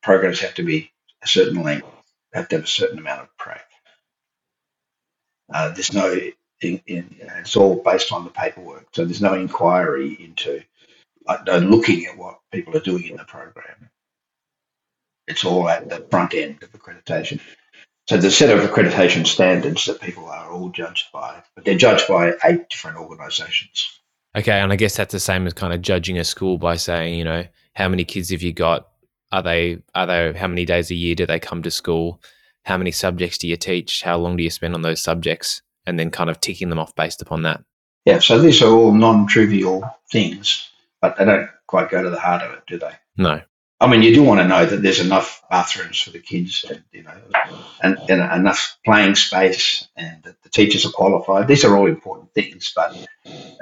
programs 0.02 0.40
have 0.40 0.54
to 0.54 0.62
be 0.62 0.92
a 1.22 1.28
certain 1.28 1.62
length, 1.62 1.86
have 2.34 2.48
to 2.48 2.56
have 2.56 2.64
a 2.64 2.68
certain 2.68 2.98
amount 2.98 3.22
of 3.22 3.36
prac. 3.38 3.64
Uh, 5.52 5.70
there's 5.70 5.94
no, 5.94 6.12
in, 6.60 6.80
in, 6.86 7.16
it's 7.38 7.56
all 7.56 7.82
based 7.82 8.12
on 8.12 8.24
the 8.24 8.30
paperwork, 8.30 8.86
so 8.92 9.04
there's 9.04 9.22
no 9.22 9.34
inquiry 9.34 10.16
into 10.20 10.62
like, 11.26 11.46
no 11.46 11.58
looking 11.58 12.06
at 12.06 12.16
what 12.18 12.40
people 12.52 12.76
are 12.76 12.80
doing 12.80 13.04
in 13.04 13.16
the 13.16 13.24
program. 13.24 13.90
It's 15.28 15.44
all 15.44 15.68
at 15.68 15.88
the 15.88 16.06
front 16.10 16.34
end 16.34 16.62
of 16.62 16.72
accreditation. 16.72 17.40
So 18.08 18.16
the 18.16 18.30
set 18.30 18.56
of 18.56 18.68
accreditation 18.68 19.26
standards 19.26 19.84
that 19.84 20.00
people 20.00 20.26
are 20.26 20.50
all 20.50 20.70
judged 20.70 21.12
by, 21.12 21.42
but 21.54 21.64
they're 21.64 21.76
judged 21.76 22.08
by 22.08 22.32
eight 22.44 22.68
different 22.70 22.96
organisations. 22.96 24.00
Okay, 24.34 24.58
and 24.60 24.72
I 24.72 24.76
guess 24.76 24.96
that's 24.96 25.12
the 25.12 25.20
same 25.20 25.46
as 25.46 25.52
kind 25.52 25.72
of 25.72 25.82
judging 25.82 26.18
a 26.18 26.24
school 26.24 26.58
by 26.58 26.76
saying, 26.76 27.18
you 27.18 27.24
know, 27.24 27.44
how 27.74 27.88
many 27.88 28.04
kids 28.04 28.30
have 28.30 28.42
you 28.42 28.52
got? 28.52 28.88
Are 29.30 29.42
they 29.42 29.78
are 29.94 30.06
they 30.06 30.32
how 30.32 30.48
many 30.48 30.64
days 30.64 30.90
a 30.90 30.94
year 30.94 31.14
do 31.14 31.26
they 31.26 31.38
come 31.38 31.62
to 31.62 31.70
school? 31.70 32.20
How 32.64 32.78
many 32.78 32.92
subjects 32.92 33.38
do 33.38 33.46
you 33.46 33.56
teach? 33.56 34.02
How 34.02 34.16
long 34.16 34.36
do 34.36 34.42
you 34.42 34.50
spend 34.50 34.74
on 34.74 34.82
those 34.82 35.02
subjects? 35.02 35.60
And 35.86 35.98
then 35.98 36.10
kind 36.10 36.28
of 36.30 36.40
ticking 36.40 36.68
them 36.68 36.78
off 36.78 36.94
based 36.94 37.22
upon 37.22 37.42
that. 37.42 37.62
Yeah, 38.04 38.20
so 38.20 38.38
these 38.38 38.62
are 38.62 38.70
all 38.70 38.92
non-trivial 38.92 39.82
things, 40.10 40.68
but 41.00 41.16
they 41.16 41.24
don't 41.24 41.48
quite 41.66 41.90
go 41.90 42.02
to 42.02 42.10
the 42.10 42.20
heart 42.20 42.42
of 42.42 42.52
it, 42.52 42.62
do 42.66 42.78
they? 42.78 42.92
No. 43.16 43.42
I 43.80 43.86
mean, 43.86 44.02
you 44.02 44.12
do 44.12 44.24
want 44.24 44.40
to 44.40 44.48
know 44.48 44.66
that 44.66 44.82
there's 44.82 44.98
enough 44.98 45.40
bathrooms 45.48 46.00
for 46.00 46.10
the 46.10 46.18
kids, 46.18 46.64
and, 46.68 46.82
you 46.90 47.04
know, 47.04 47.14
and, 47.80 47.96
and 48.08 48.40
enough 48.40 48.76
playing 48.84 49.14
space, 49.14 49.86
and 49.94 50.20
that 50.24 50.42
the 50.42 50.48
teachers 50.48 50.84
are 50.84 50.90
qualified. 50.90 51.46
These 51.46 51.64
are 51.64 51.76
all 51.76 51.86
important 51.86 52.34
things, 52.34 52.72
but 52.74 52.96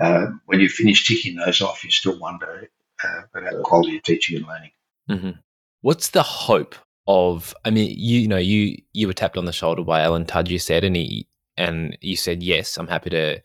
uh, 0.00 0.28
when 0.46 0.60
you 0.60 0.70
finish 0.70 1.06
ticking 1.06 1.36
those 1.36 1.60
off, 1.60 1.84
you 1.84 1.90
still 1.90 2.18
wonder 2.18 2.70
uh, 3.04 3.22
about 3.34 3.52
the 3.58 3.62
quality 3.62 3.98
of 3.98 4.04
teaching 4.04 4.38
and 4.38 4.46
learning. 4.46 4.70
Mm-hmm. 5.10 5.40
What's 5.82 6.10
the 6.10 6.22
hope 6.22 6.74
of? 7.06 7.54
I 7.66 7.70
mean, 7.70 7.94
you, 7.94 8.20
you 8.20 8.28
know, 8.28 8.38
you 8.38 8.78
you 8.94 9.06
were 9.06 9.12
tapped 9.12 9.36
on 9.36 9.44
the 9.44 9.52
shoulder 9.52 9.84
by 9.84 10.00
Alan 10.00 10.24
Tudge. 10.24 10.50
You 10.50 10.58
said, 10.58 10.82
and 10.82 10.96
he 10.96 11.28
and 11.58 11.96
you 12.00 12.16
said, 12.16 12.42
yes, 12.42 12.78
I'm 12.78 12.88
happy 12.88 13.10
to 13.10 13.42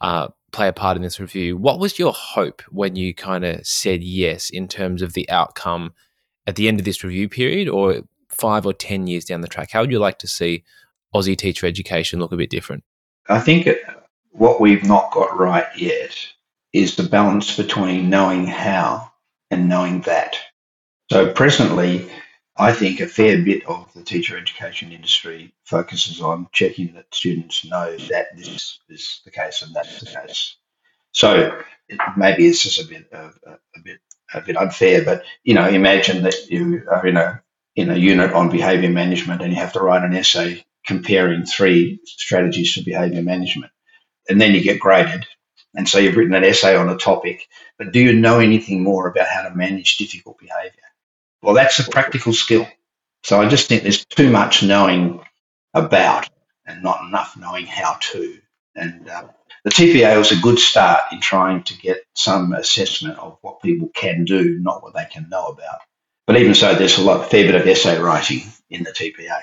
uh, 0.00 0.28
play 0.52 0.68
a 0.68 0.72
part 0.72 0.96
in 0.96 1.02
this 1.02 1.20
review. 1.20 1.58
What 1.58 1.78
was 1.78 1.98
your 1.98 2.14
hope 2.14 2.62
when 2.70 2.96
you 2.96 3.14
kind 3.14 3.44
of 3.44 3.66
said 3.66 4.02
yes 4.02 4.48
in 4.48 4.68
terms 4.68 5.02
of 5.02 5.12
the 5.12 5.28
outcome? 5.28 5.92
At 6.46 6.56
the 6.56 6.68
end 6.68 6.78
of 6.78 6.84
this 6.84 7.04
review 7.04 7.28
period 7.28 7.68
or 7.68 8.02
five 8.28 8.66
or 8.66 8.72
10 8.72 9.06
years 9.06 9.24
down 9.24 9.40
the 9.40 9.48
track? 9.48 9.70
How 9.70 9.80
would 9.80 9.90
you 9.90 9.98
like 9.98 10.18
to 10.18 10.28
see 10.28 10.64
Aussie 11.14 11.36
teacher 11.36 11.66
education 11.66 12.18
look 12.18 12.32
a 12.32 12.36
bit 12.36 12.50
different? 12.50 12.84
I 13.28 13.40
think 13.40 13.68
what 14.30 14.60
we've 14.60 14.84
not 14.84 15.12
got 15.12 15.38
right 15.38 15.66
yet 15.76 16.16
is 16.72 16.96
the 16.96 17.04
balance 17.04 17.56
between 17.56 18.10
knowing 18.10 18.46
how 18.46 19.12
and 19.50 19.68
knowing 19.68 20.00
that. 20.02 20.36
So, 21.10 21.32
presently, 21.32 22.10
I 22.56 22.72
think 22.72 23.00
a 23.00 23.06
fair 23.06 23.42
bit 23.42 23.66
of 23.66 23.92
the 23.94 24.02
teacher 24.02 24.36
education 24.36 24.92
industry 24.92 25.54
focuses 25.64 26.20
on 26.20 26.48
checking 26.52 26.94
that 26.94 27.14
students 27.14 27.64
know 27.64 27.96
that 27.96 28.36
this 28.36 28.80
is 28.88 29.20
the 29.24 29.30
case 29.30 29.62
and 29.62 29.74
that's 29.74 30.00
the 30.00 30.06
case. 30.06 30.56
So, 31.12 31.62
maybe 32.16 32.46
it's 32.46 32.62
just 32.62 32.80
a 32.80 32.88
bit 32.88 33.12
of 33.12 33.38
a, 33.46 33.52
a 33.52 33.80
bit 33.84 34.00
a 34.32 34.40
bit 34.40 34.56
unfair, 34.56 35.04
but 35.04 35.24
you 35.42 35.54
know, 35.54 35.68
imagine 35.68 36.22
that 36.22 36.48
you 36.48 36.84
are 36.90 37.06
in 37.06 37.16
a 37.16 37.42
in 37.76 37.90
a 37.90 37.96
unit 37.96 38.32
on 38.32 38.50
behaviour 38.50 38.90
management 38.90 39.42
and 39.42 39.52
you 39.52 39.58
have 39.58 39.72
to 39.72 39.80
write 39.80 40.04
an 40.04 40.14
essay 40.14 40.64
comparing 40.86 41.44
three 41.44 42.00
strategies 42.04 42.72
for 42.72 42.82
behaviour 42.84 43.22
management, 43.22 43.72
and 44.28 44.40
then 44.40 44.52
you 44.52 44.62
get 44.62 44.80
graded. 44.80 45.26
And 45.76 45.88
so 45.88 45.98
you've 45.98 46.16
written 46.16 46.34
an 46.34 46.44
essay 46.44 46.76
on 46.76 46.88
a 46.88 46.96
topic, 46.96 47.48
but 47.78 47.92
do 47.92 47.98
you 47.98 48.12
know 48.12 48.38
anything 48.38 48.82
more 48.82 49.08
about 49.08 49.26
how 49.26 49.42
to 49.42 49.54
manage 49.54 49.96
difficult 49.96 50.38
behaviour? 50.38 50.70
Well, 51.42 51.54
that's 51.54 51.80
a 51.80 51.90
practical 51.90 52.32
skill. 52.32 52.66
So 53.24 53.40
I 53.40 53.48
just 53.48 53.68
think 53.68 53.82
there's 53.82 54.04
too 54.04 54.30
much 54.30 54.62
knowing 54.62 55.20
about 55.72 56.28
and 56.66 56.82
not 56.82 57.04
enough 57.04 57.36
knowing 57.36 57.66
how 57.66 57.96
to. 58.00 58.38
And 58.76 59.08
uh, 59.08 59.28
the 59.64 59.70
TPA 59.70 60.18
was 60.18 60.30
a 60.30 60.36
good 60.36 60.58
start 60.58 61.00
in 61.10 61.20
trying 61.20 61.62
to 61.64 61.78
get 61.78 62.04
some 62.14 62.52
assessment 62.52 63.18
of 63.18 63.38
what 63.40 63.62
people 63.62 63.88
can 63.94 64.24
do, 64.24 64.58
not 64.60 64.82
what 64.82 64.94
they 64.94 65.06
can 65.10 65.26
know 65.30 65.46
about. 65.46 65.80
But 66.26 66.36
even 66.36 66.54
so, 66.54 66.74
there's 66.74 66.98
a 66.98 67.02
lot, 67.02 67.30
fair 67.30 67.44
bit 67.44 67.54
of 67.54 67.66
essay 67.66 67.98
writing 67.98 68.42
in 68.70 68.84
the 68.84 68.90
TPA. 68.90 69.42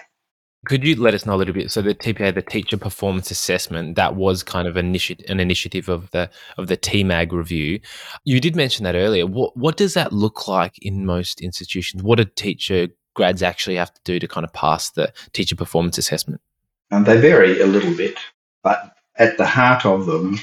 Could 0.68 0.84
you 0.84 0.96
let 0.96 1.16
us 1.16 1.26
know 1.26 1.34
a 1.34 1.38
little 1.38 1.56
bit? 1.56 1.72
So 1.72 1.82
the 1.82 1.96
TPA, 1.96 2.36
the 2.36 2.44
Teacher 2.44 2.78
Performance 2.78 3.32
Assessment, 3.32 3.96
that 3.96 4.16
was 4.16 4.44
kind 4.44 4.68
of 4.68 4.78
an, 4.78 4.94
initi- 4.94 5.28
an 5.28 5.40
initiative 5.40 5.90
of 5.90 6.12
the 6.12 6.30
of 6.60 6.68
the 6.68 6.78
TEMAG 6.78 7.32
review. 7.32 7.80
You 8.26 8.40
did 8.40 8.56
mention 8.56 8.84
that 8.84 8.94
earlier. 8.94 9.26
What 9.26 9.58
what 9.58 9.76
does 9.76 9.96
that 9.96 10.14
look 10.14 10.48
like 10.48 10.78
in 10.80 11.04
most 11.04 11.42
institutions? 11.42 12.04
What 12.04 12.20
do 12.20 12.26
teacher 12.26 12.90
grads 13.16 13.42
actually 13.42 13.76
have 13.78 13.92
to 13.92 14.02
do 14.04 14.20
to 14.20 14.28
kind 14.28 14.46
of 14.46 14.54
pass 14.54 14.92
the 14.92 15.12
Teacher 15.34 15.56
Performance 15.56 15.98
Assessment? 15.98 16.42
And 16.92 17.08
they 17.08 17.20
vary 17.20 17.60
a 17.60 17.66
little 17.66 17.96
bit, 17.96 18.20
but 18.62 18.96
at 19.22 19.38
the 19.38 19.46
heart 19.48 19.86
of 19.86 20.08
them 20.08 20.40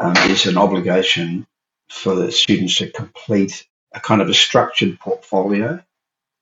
um, 0.00 0.16
is 0.30 0.46
an 0.46 0.58
obligation 0.58 1.46
for 1.90 2.14
the 2.16 2.32
students 2.32 2.76
to 2.78 2.90
complete 2.90 3.66
a 3.94 4.00
kind 4.00 4.22
of 4.22 4.30
a 4.30 4.34
structured 4.34 4.98
portfolio, 5.00 5.82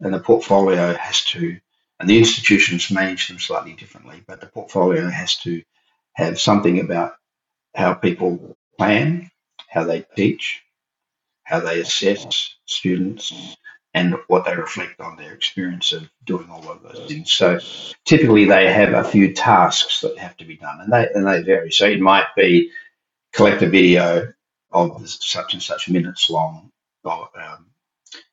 and 0.00 0.14
the 0.14 0.20
portfolio 0.20 0.94
has 0.94 1.24
to 1.26 1.58
And 2.00 2.08
the 2.10 2.18
institutions 2.18 2.90
manage 2.90 3.28
them 3.28 3.38
slightly 3.38 3.74
differently, 3.74 4.22
but 4.26 4.40
the 4.40 4.46
portfolio 4.46 5.08
has 5.08 5.38
to 5.38 5.62
have 6.14 6.40
something 6.40 6.80
about 6.80 7.14
how 7.74 7.94
people 7.94 8.56
plan, 8.78 9.30
how 9.68 9.84
they 9.84 10.04
teach, 10.16 10.62
how 11.44 11.60
they 11.60 11.80
assess 11.80 12.56
students, 12.66 13.56
and 13.94 14.16
what 14.26 14.44
they 14.44 14.56
reflect 14.56 15.00
on 15.00 15.16
their 15.16 15.32
experience 15.32 15.92
of 15.92 16.10
doing 16.24 16.50
all 16.50 16.68
of 16.68 16.82
those 16.82 17.06
things. 17.06 17.32
So 17.32 17.60
typically 18.04 18.44
they 18.44 18.70
have 18.72 18.92
a 18.92 19.08
few 19.08 19.32
tasks 19.32 20.00
that 20.00 20.18
have 20.18 20.36
to 20.38 20.44
be 20.44 20.56
done, 20.56 20.80
and 20.80 20.92
they 20.92 21.08
and 21.14 21.26
they 21.26 21.42
vary. 21.42 21.70
So 21.70 21.86
it 21.86 22.00
might 22.00 22.26
be 22.36 22.70
collect 23.32 23.62
a 23.62 23.68
video 23.68 24.32
of 24.72 25.08
such 25.08 25.54
and 25.54 25.62
such 25.62 25.88
minutes 25.88 26.28
long, 26.28 26.70
um, 27.04 27.66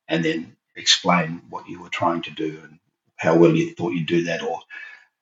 and 0.08 0.26
then 0.26 0.56
explain 0.76 1.41
what 1.50 1.69
you 1.69 1.82
were 1.82 1.89
trying 1.89 2.24
to 2.24 2.32
do 2.32 2.60
and 2.63 2.80
how 3.17 3.38
well 3.38 3.56
you 3.56 3.76
thought 3.76 3.93
you'd 3.93 4.08
do 4.08 4.24
that, 4.24 4.41
or 4.41 4.60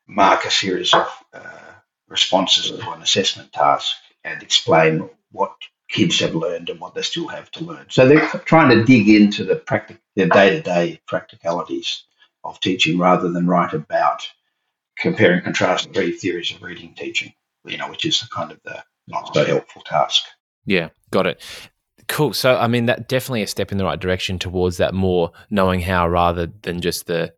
mark 0.08 0.46
a 0.46 0.52
series 0.52 0.94
of 0.94 1.08
uh, 1.34 1.74
responses 2.08 2.72
to 2.72 2.92
an 2.92 3.02
assessment 3.02 3.52
task 3.52 3.96
and 4.24 4.42
explain 4.42 5.10
what 5.32 5.54
kids 5.90 6.20
have 6.20 6.36
learned 6.36 6.70
and 6.70 6.80
what 6.80 6.94
they 6.94 7.02
still 7.02 7.28
have 7.28 7.50
to 7.52 7.64
learn. 7.64 7.86
So 7.90 8.08
they're 8.08 8.28
trying 8.46 8.70
to 8.70 8.86
dig 8.86 9.10
into 9.10 9.44
the 9.44 9.56
practic- 9.56 10.02
the 10.16 10.28
day-to-day 10.28 11.02
practicalities 11.08 12.04
of 12.44 12.60
teaching 12.60 12.98
rather 12.98 13.30
than 13.30 13.48
write 13.48 13.74
about 13.74 14.28
compare 14.98 15.34
and 15.34 15.44
contrast 15.44 15.94
three 15.94 16.12
theories 16.12 16.52
of 16.52 16.62
reading 16.62 16.94
teaching, 16.96 17.34
you 17.66 17.78
know, 17.78 17.90
which 17.90 18.06
is 18.06 18.22
kind 18.34 18.52
of 18.52 18.60
the 18.64 18.84
not 19.08 19.34
so 19.34 19.46
helpful 19.46 19.82
task. 19.82 20.24
Yeah, 20.66 20.90
got 21.12 21.26
it. 21.26 21.42
Cool. 22.08 22.34
So, 22.34 22.56
I 22.56 22.68
mean, 22.68 22.86
that 22.86 23.08
definitely 23.08 23.44
a 23.44 23.48
step 23.48 23.72
in 23.72 23.78
the 23.78 23.86
right 23.86 24.00
direction 24.00 24.40
towards 24.40 24.78
that 24.78 24.94
more 24.94 25.32
knowing 25.50 25.80
how 25.80 26.08
rather 26.08 26.48
than 26.62 26.82
just 26.82 27.08
the 27.08 27.34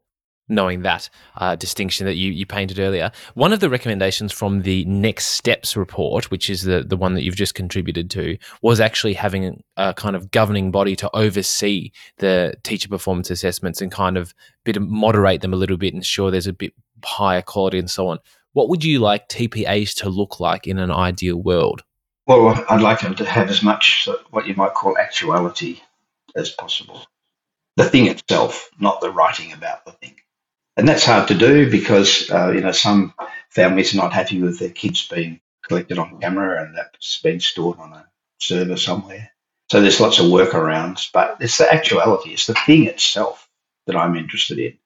knowing 0.47 0.81
that 0.81 1.09
uh, 1.37 1.55
distinction 1.55 2.05
that 2.05 2.15
you, 2.15 2.31
you 2.31 2.45
painted 2.45 2.79
earlier. 2.79 3.11
One 3.33 3.53
of 3.53 3.59
the 3.59 3.69
recommendations 3.69 4.31
from 4.31 4.61
the 4.61 4.85
Next 4.85 5.27
Steps 5.27 5.77
report, 5.77 6.29
which 6.29 6.49
is 6.49 6.63
the, 6.63 6.83
the 6.83 6.97
one 6.97 7.13
that 7.13 7.23
you've 7.23 7.35
just 7.35 7.55
contributed 7.55 8.09
to, 8.11 8.37
was 8.61 8.79
actually 8.79 9.13
having 9.13 9.63
a 9.77 9.93
kind 9.93 10.15
of 10.15 10.31
governing 10.31 10.71
body 10.71 10.95
to 10.97 11.09
oversee 11.15 11.91
the 12.17 12.53
teacher 12.63 12.89
performance 12.89 13.31
assessments 13.31 13.81
and 13.81 13.91
kind 13.91 14.17
of 14.17 14.33
bit 14.65 14.77
of 14.77 14.87
moderate 14.87 15.41
them 15.41 15.53
a 15.53 15.57
little 15.57 15.77
bit, 15.77 15.93
and 15.93 16.01
ensure 16.01 16.29
there's 16.29 16.47
a 16.47 16.53
bit 16.53 16.73
higher 17.03 17.41
quality 17.41 17.79
and 17.79 17.89
so 17.89 18.07
on. 18.07 18.19
What 18.53 18.69
would 18.69 18.83
you 18.83 18.99
like 18.99 19.29
TPAs 19.29 19.95
to 20.01 20.09
look 20.09 20.39
like 20.39 20.67
in 20.67 20.77
an 20.77 20.91
ideal 20.91 21.37
world? 21.37 21.83
Well, 22.27 22.63
I'd 22.69 22.81
like 22.81 22.99
them 22.99 23.15
to 23.15 23.25
have 23.25 23.49
as 23.49 23.63
much 23.63 24.07
what 24.29 24.45
you 24.45 24.55
might 24.55 24.73
call 24.73 24.97
actuality 24.97 25.79
as 26.35 26.49
possible. 26.51 27.05
The 27.77 27.85
thing 27.85 28.07
itself, 28.07 28.69
not 28.79 29.01
the 29.01 29.09
writing 29.09 29.53
about 29.53 29.85
the 29.85 29.93
thing 29.93 30.15
and 30.81 30.89
that's 30.89 31.05
hard 31.05 31.27
to 31.27 31.35
do 31.35 31.69
because 31.69 32.31
uh, 32.31 32.49
you 32.49 32.59
know 32.59 32.71
some 32.71 33.13
families 33.51 33.93
are 33.93 33.97
not 33.97 34.11
happy 34.11 34.41
with 34.41 34.57
their 34.57 34.71
kids 34.71 35.07
being 35.07 35.39
collected 35.61 35.99
on 35.99 36.19
camera 36.19 36.63
and 36.63 36.75
that's 36.75 37.21
been 37.21 37.39
stored 37.39 37.77
on 37.77 37.93
a 37.93 38.07
server 38.39 38.75
somewhere. 38.75 39.29
So 39.69 39.79
there's 39.79 39.99
lots 39.99 40.17
of 40.17 40.25
workarounds, 40.25 41.11
but 41.13 41.37
it's 41.39 41.59
the 41.59 41.71
actuality, 41.71 42.31
it's 42.31 42.47
the 42.47 42.55
thing 42.65 42.87
itself 42.87 43.47
that 43.85 43.95
I'm 43.95 44.15
interested 44.15 44.57
in. 44.57 44.79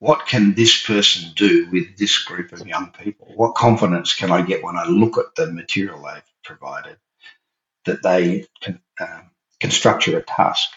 What 0.00 0.26
can 0.26 0.52
this 0.54 0.82
person 0.82 1.30
do 1.36 1.70
with 1.70 1.96
this 1.96 2.18
group 2.24 2.50
of 2.50 2.66
young 2.66 2.90
people? 2.90 3.28
What 3.36 3.54
confidence 3.54 4.16
can 4.16 4.32
I 4.32 4.42
get 4.42 4.64
when 4.64 4.76
I 4.76 4.84
look 4.86 5.16
at 5.16 5.36
the 5.36 5.52
material 5.52 6.02
they've 6.02 6.24
provided 6.42 6.96
that 7.84 8.02
they 8.02 8.46
can, 8.60 8.80
um, 9.00 9.30
can 9.60 9.70
structure 9.70 10.18
a 10.18 10.22
task? 10.22 10.70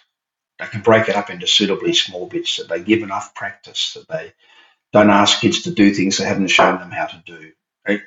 They 0.59 0.67
can 0.67 0.81
break 0.81 1.09
it 1.09 1.15
up 1.15 1.31
into 1.31 1.47
suitably 1.47 1.95
small 1.95 2.27
bits, 2.27 2.57
that 2.57 2.69
they 2.69 2.81
give 2.81 3.01
enough 3.01 3.33
practice, 3.33 3.93
that 3.95 4.07
they 4.07 4.33
don't 4.93 5.09
ask 5.09 5.41
kids 5.41 5.61
to 5.63 5.71
do 5.71 5.93
things 5.93 6.17
they 6.17 6.25
haven't 6.25 6.47
shown 6.47 6.79
them 6.79 6.91
how 6.91 7.05
to 7.05 7.21
do, 7.25 7.51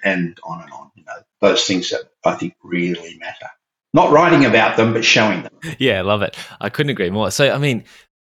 and 0.04 0.38
on 0.44 0.62
and 0.62 0.72
on. 0.72 0.90
You 0.94 1.04
know, 1.04 1.22
those 1.40 1.64
things 1.64 1.90
that 1.90 2.02
I 2.24 2.34
think 2.34 2.54
really 2.62 3.18
matter. 3.18 3.48
Not 3.94 4.10
writing 4.10 4.44
about 4.46 4.76
them, 4.76 4.92
but 4.92 5.04
showing 5.04 5.42
them. 5.42 5.52
Yeah, 5.78 5.98
I 5.98 6.00
love 6.02 6.22
it. 6.22 6.36
I 6.60 6.70
couldn't 6.70 6.90
agree 6.90 7.10
more. 7.10 7.30
So, 7.30 7.50
I 7.50 7.58
mean, 7.58 7.84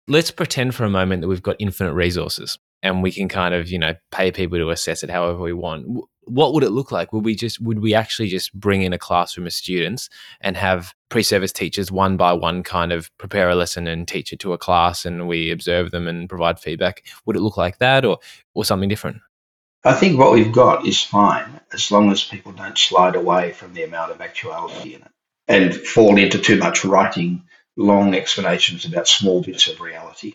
let's 0.08 0.30
pretend 0.30 0.76
for 0.76 0.84
a 0.84 0.89
moment 0.89 1.22
that 1.22 1.28
we've 1.28 1.42
got 1.42 1.56
infinite 1.60 1.94
resources 1.94 2.58
and 2.84 3.02
we 3.02 3.12
can 3.12 3.28
kind 3.28 3.56
of, 3.56 3.69
you 3.69 3.80
know, 3.80 3.96
pay 4.12 4.32
people 4.32 4.60
to 4.60 4.69
assess 4.69 5.02
it 5.02 5.10
however 5.10 5.39
we 5.39 5.54
want 5.54 5.88
what 6.26 6.54
would 6.54 6.63
it 6.63 6.72
look 6.72 6.91
like? 6.91 7.12
Would 7.13 7.26
we 7.26 7.36
just 7.36 7.60
would 7.62 7.80
we 7.80 7.93
actually 7.93 8.28
just 8.30 8.54
bring 8.54 8.82
in 8.82 8.93
a 8.93 8.98
classroom 8.98 9.48
of 9.48 9.54
students 9.54 10.10
and 10.41 10.56
have 10.58 10.93
pre-service 11.10 11.52
teachers 11.52 11.91
one 11.91 12.17
by 12.17 12.34
one 12.34 12.63
kind 12.63 12.91
of 12.91 13.15
prepare 13.17 13.50
a 13.50 13.56
lesson 13.56 13.88
and 13.88 14.08
teach 14.08 14.34
it 14.34 14.39
to 14.39 14.54
a 14.54 14.58
class 14.58 15.06
and 15.06 15.28
we 15.28 15.52
observe 15.52 15.91
them 15.91 16.08
and 16.08 16.30
provide 16.30 16.60
feedback? 16.60 17.04
Would 17.26 17.36
it 17.36 17.41
look 17.41 17.58
like 17.58 17.80
that 17.80 18.06
or 18.06 18.19
or 18.54 18.65
something 18.65 18.89
different? 18.89 19.17
I 19.86 19.93
think 19.93 20.17
what 20.17 20.32
we've 20.32 20.52
got 20.52 20.88
is 20.88 21.02
fine 21.02 21.60
as 21.74 21.91
long 21.91 22.12
as 22.12 22.24
people 22.24 22.54
don't 22.54 22.78
slide 22.78 23.15
away 23.15 23.52
from 23.52 23.74
the 23.74 23.84
amount 23.84 24.12
of 24.12 24.22
actuality 24.22 24.96
in 24.96 25.02
it 25.02 25.12
and 25.48 25.76
fall 25.76 26.17
into 26.17 26.39
too 26.39 26.58
much 26.58 26.86
writing 26.86 27.43
long 27.76 28.15
explanations 28.15 28.86
about 28.86 29.08
small 29.10 29.41
bits 29.41 29.67
of 29.67 29.82
reality. 29.82 30.34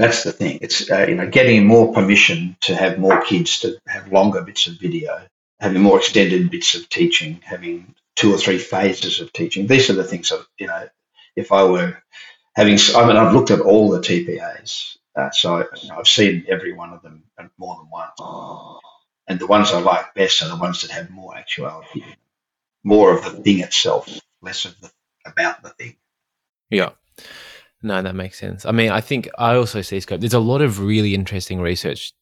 That's 0.00 0.24
the 0.24 0.32
thing. 0.32 0.60
It's 0.62 0.90
uh, 0.90 1.04
you 1.06 1.14
know 1.14 1.28
getting 1.28 1.66
more 1.66 1.92
permission 1.92 2.56
to 2.62 2.74
have 2.74 2.98
more 2.98 3.20
kids 3.22 3.60
to 3.60 3.78
have 3.86 4.10
longer 4.10 4.40
bits 4.40 4.66
of 4.66 4.80
video, 4.80 5.26
having 5.60 5.82
more 5.82 5.98
extended 5.98 6.50
bits 6.50 6.74
of 6.74 6.88
teaching, 6.88 7.40
having 7.44 7.94
two 8.16 8.32
or 8.34 8.38
three 8.38 8.56
phases 8.56 9.20
of 9.20 9.30
teaching. 9.34 9.66
These 9.66 9.90
are 9.90 9.94
the 9.94 10.04
things 10.04 10.30
that 10.30 10.46
you 10.58 10.68
know. 10.68 10.88
If 11.36 11.52
I 11.52 11.64
were 11.64 12.02
having, 12.56 12.78
I 12.96 13.06
mean, 13.06 13.16
I've 13.18 13.34
looked 13.34 13.50
at 13.50 13.60
all 13.60 13.90
the 13.90 14.00
TPAs, 14.00 14.96
uh, 15.16 15.30
so 15.32 15.68
you 15.82 15.88
know, 15.90 15.98
I've 15.98 16.08
seen 16.08 16.46
every 16.48 16.72
one 16.72 16.94
of 16.94 17.02
them 17.02 17.22
more 17.58 17.76
than 17.76 17.90
once. 17.90 18.80
And 19.28 19.38
the 19.38 19.46
ones 19.46 19.70
I 19.70 19.80
like 19.80 20.14
best 20.14 20.42
are 20.42 20.48
the 20.48 20.56
ones 20.56 20.80
that 20.80 20.92
have 20.92 21.10
more 21.10 21.36
actuality, 21.36 22.04
more 22.82 23.14
of 23.14 23.22
the 23.22 23.42
thing 23.42 23.60
itself, 23.60 24.08
less 24.40 24.64
of 24.64 24.80
the 24.80 24.90
about 25.26 25.62
the 25.62 25.70
thing. 25.70 25.96
Yeah. 26.70 26.92
No, 27.82 28.02
that 28.02 28.14
makes 28.14 28.38
sense. 28.38 28.66
I 28.66 28.72
mean, 28.72 28.90
I 28.90 29.00
think 29.00 29.28
I 29.38 29.54
also 29.54 29.80
see 29.80 30.00
scope. 30.00 30.20
There's 30.20 30.34
a 30.34 30.38
lot 30.38 30.60
of 30.60 30.80
really 30.80 31.14
interesting 31.14 31.60
research 31.60 32.12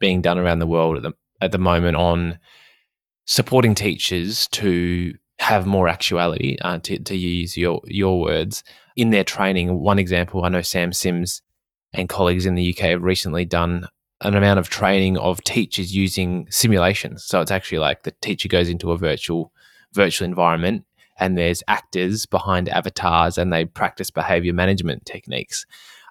being 0.00 0.20
done 0.20 0.38
around 0.38 0.58
the 0.58 0.66
world 0.66 0.96
at 0.96 1.02
the 1.02 1.12
at 1.40 1.52
the 1.52 1.58
moment 1.58 1.96
on 1.96 2.38
supporting 3.26 3.74
teachers 3.74 4.48
to 4.48 5.14
have 5.38 5.66
more 5.66 5.88
actuality, 5.88 6.56
uh, 6.62 6.78
to, 6.78 6.98
to 6.98 7.16
use 7.16 7.56
your 7.56 7.80
your 7.86 8.20
words 8.20 8.64
in 8.96 9.10
their 9.10 9.24
training. 9.24 9.80
One 9.80 9.98
example, 9.98 10.44
I 10.44 10.48
know 10.48 10.62
Sam 10.62 10.92
Sims 10.92 11.42
and 11.92 12.08
colleagues 12.08 12.46
in 12.46 12.54
the 12.54 12.70
UK 12.70 12.90
have 12.90 13.02
recently 13.02 13.44
done 13.44 13.86
an 14.20 14.34
amount 14.34 14.58
of 14.58 14.68
training 14.68 15.18
of 15.18 15.42
teachers 15.44 15.94
using 15.94 16.46
simulations. 16.50 17.24
So 17.24 17.40
it's 17.40 17.50
actually 17.50 17.78
like 17.78 18.02
the 18.02 18.14
teacher 18.20 18.48
goes 18.48 18.68
into 18.68 18.90
a 18.90 18.98
virtual 18.98 19.52
virtual 19.92 20.24
environment 20.26 20.84
and 21.18 21.38
there's 21.38 21.62
actors 21.68 22.26
behind 22.26 22.68
avatars 22.68 23.38
and 23.38 23.52
they 23.52 23.64
practice 23.64 24.10
behavior 24.10 24.52
management 24.52 25.06
techniques. 25.06 25.66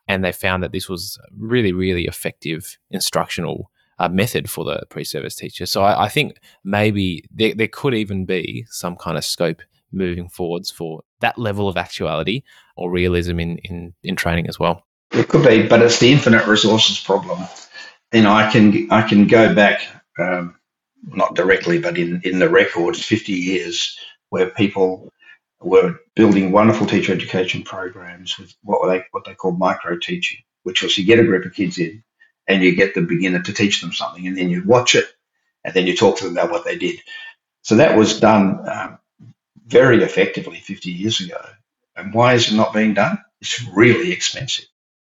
And 0.08 0.24
they 0.24 0.32
found 0.32 0.64
that 0.64 0.72
this 0.72 0.90
was 0.90 1.18
really, 1.38 1.72
really 1.72 2.06
effective 2.06 2.78
instructional 2.92 3.72
uh, 4.00 4.10
method 4.10 4.50
for 4.50 4.66
the 4.66 4.84
pre-service 4.90 5.36
teacher. 5.36 5.66
So 5.66 5.84
I, 5.84 6.06
I 6.06 6.10
think 6.10 6.40
maybe 6.64 7.24
there, 7.34 7.54
there 7.54 7.68
could 7.68 7.94
even 7.94 8.26
be 8.26 8.66
some 8.70 8.96
kind 8.96 9.18
of 9.18 9.24
scope 9.24 9.62
moving 9.92 10.28
forwards 10.28 10.72
for 10.72 11.04
that 11.22 11.38
level 11.38 11.70
of 11.70 11.78
actuality 11.78 12.44
or 12.76 12.92
realism 12.92 13.40
in, 13.40 13.58
in, 13.60 13.94
in 14.04 14.16
training 14.16 14.48
as 14.48 14.60
well. 14.60 14.86
It 15.12 15.30
could 15.30 15.48
be, 15.48 15.68
but 15.68 15.82
it's 15.82 16.00
the 16.00 16.12
infinite 16.12 16.48
resources 16.48 17.00
problem. 17.00 17.40
You 18.12 18.24
know, 18.24 18.34
I 18.34 18.52
can 18.52 18.92
I 18.92 19.08
can 19.08 19.28
go 19.28 19.54
back, 19.54 19.82
um, 20.20 20.56
not 21.08 21.36
directly, 21.36 21.80
but 21.80 21.98
in, 21.98 22.22
in 22.24 22.40
the 22.40 22.50
records, 22.50 23.04
50 23.04 23.32
years 23.32 23.98
where 24.34 24.50
people 24.50 25.14
were 25.62 26.00
building 26.16 26.52
wonderful 26.52 26.88
teacher 26.88 27.14
education 27.14 27.62
programs 27.62 28.36
with 28.40 28.52
what 28.64 28.88
they 28.88 29.04
what 29.12 29.26
they 29.26 29.36
call 29.36 29.52
micro 29.52 29.96
teaching, 29.96 30.40
which 30.64 30.82
was 30.82 30.98
you 30.98 31.06
get 31.06 31.20
a 31.20 31.24
group 31.24 31.46
of 31.46 31.54
kids 31.54 31.78
in 31.78 32.04
and 32.48 32.64
you 32.64 32.76
get 32.76 32.96
the 32.96 33.02
beginner 33.04 33.44
to 33.44 33.54
teach 33.54 33.80
them 33.80 33.94
something, 33.94 34.26
and 34.26 34.36
then 34.36 34.50
you 34.50 34.64
watch 34.64 34.96
it, 34.96 35.06
and 35.64 35.76
then 35.76 35.86
you 35.86 35.96
talk 35.96 36.18
to 36.18 36.24
them 36.24 36.34
about 36.34 36.50
what 36.50 36.66
they 36.66 36.80
did. 36.80 37.00
So 37.62 37.76
that 37.76 37.96
was 37.96 38.20
done 38.20 38.68
um, 38.68 38.98
very 39.68 40.02
effectively 40.04 40.58
50 40.58 40.90
years 40.90 41.22
ago. 41.22 41.40
And 41.96 42.12
why 42.12 42.34
is 42.34 42.52
it 42.52 42.56
not 42.56 42.74
being 42.74 42.96
done? 42.96 43.20
It's 43.40 43.64
really 43.68 44.12
expensive. 44.12 44.66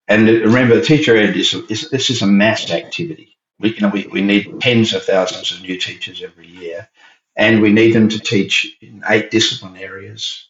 And 0.07 0.29
remember, 0.29 0.83
teacher 0.83 1.17
ed 1.17 1.35
is, 1.35 1.55
is 1.71 1.89
this 1.89 2.11
is 2.11 2.21
a 2.21 2.27
mass 2.27 2.71
activity. 2.71 3.39
We, 3.59 3.73
you 3.75 3.81
know, 3.81 3.89
we, 3.89 4.07
we 4.07 4.21
need 4.21 4.61
tens 4.61 4.93
of 4.93 5.03
thousands 5.03 5.51
of 5.51 5.63
new 5.63 5.79
teachers 5.79 6.23
every 6.23 6.47
year 6.47 6.91
and 7.37 7.61
we 7.61 7.73
need 7.73 7.93
them 7.93 8.09
to 8.09 8.19
teach 8.21 8.77
in 8.81 9.03
eight 9.09 9.31
discipline 9.31 9.77
areas 9.77 10.49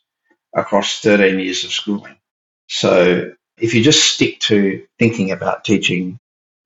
across 0.54 1.00
13 1.00 1.38
years 1.38 1.64
of 1.64 1.72
schooling. 1.72 2.16
So 2.68 3.32
if 3.58 3.74
you 3.74 3.82
just 3.82 4.04
stick 4.14 4.40
to 4.40 4.86
thinking 4.98 5.30
about 5.30 5.64
teaching 5.64 6.18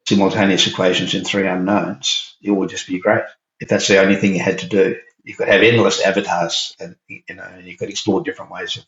simultaneous 0.06 0.66
equations 0.66 1.14
in 1.14 1.24
three 1.24 1.46
unknowns, 1.46 2.36
it 2.42 2.50
would 2.50 2.70
just 2.70 2.86
be 2.86 2.98
great. 2.98 3.24
If 3.60 3.68
that's 3.68 3.88
the 3.88 4.00
only 4.00 4.16
thing 4.16 4.34
you 4.34 4.42
had 4.42 4.60
to 4.60 4.68
do, 4.68 4.96
you 5.24 5.34
could 5.34 5.48
have 5.48 5.62
endless 5.62 6.00
avatars, 6.00 6.74
and 6.80 6.96
you 7.08 7.34
know 7.34 7.60
you 7.62 7.76
could 7.76 7.90
explore 7.90 8.22
different 8.22 8.50
ways 8.50 8.76
of 8.76 8.84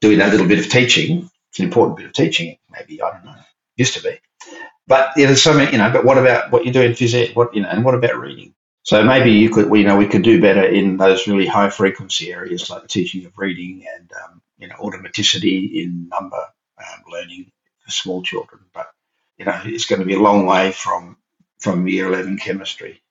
doing 0.00 0.18
that 0.18 0.30
little 0.30 0.48
bit 0.48 0.58
of 0.58 0.70
teaching. 0.70 1.28
It's 1.50 1.58
an 1.58 1.66
important 1.66 1.98
bit 1.98 2.06
of 2.06 2.12
teaching, 2.14 2.56
maybe 2.70 3.02
I 3.02 3.10
don't 3.10 3.26
know, 3.26 3.34
used 3.76 3.94
to 3.94 4.02
be, 4.02 4.18
But 4.86 5.10
yeah, 5.16 5.26
there's 5.26 5.42
so 5.42 5.52
many, 5.52 5.72
you 5.72 5.78
know. 5.78 5.90
But 5.90 6.04
what 6.06 6.16
about 6.16 6.50
what 6.50 6.64
you 6.64 6.72
do 6.72 6.80
in 6.80 6.92
phys 6.92 7.14
ed? 7.14 7.36
What 7.36 7.54
you 7.54 7.62
know, 7.62 7.68
and 7.68 7.84
what 7.84 7.94
about 7.94 8.18
reading? 8.18 8.54
So 8.84 9.04
maybe 9.04 9.30
you 9.30 9.50
could, 9.50 9.72
you 9.72 9.84
know, 9.84 9.96
we 9.96 10.08
could 10.08 10.22
do 10.22 10.40
better 10.40 10.64
in 10.64 10.96
those 10.96 11.28
really 11.28 11.46
high 11.46 11.70
frequency 11.70 12.32
areas 12.32 12.68
like 12.68 12.82
the 12.82 12.88
teaching 12.88 13.24
of 13.26 13.38
reading 13.38 13.84
and 13.96 14.10
um, 14.24 14.42
you 14.58 14.68
know 14.68 14.74
automaticity 14.76 15.74
in 15.74 16.08
number 16.08 16.36
um, 16.78 17.02
learning 17.10 17.52
for 17.84 17.90
small 17.90 18.22
children. 18.22 18.62
But 18.74 18.86
you 19.38 19.44
know, 19.44 19.60
it's 19.64 19.86
going 19.86 20.00
to 20.00 20.06
be 20.06 20.14
a 20.14 20.20
long 20.20 20.46
way 20.46 20.72
from 20.72 21.16
from 21.60 21.86
year 21.86 22.08
eleven 22.08 22.38
chemistry. 22.38 23.02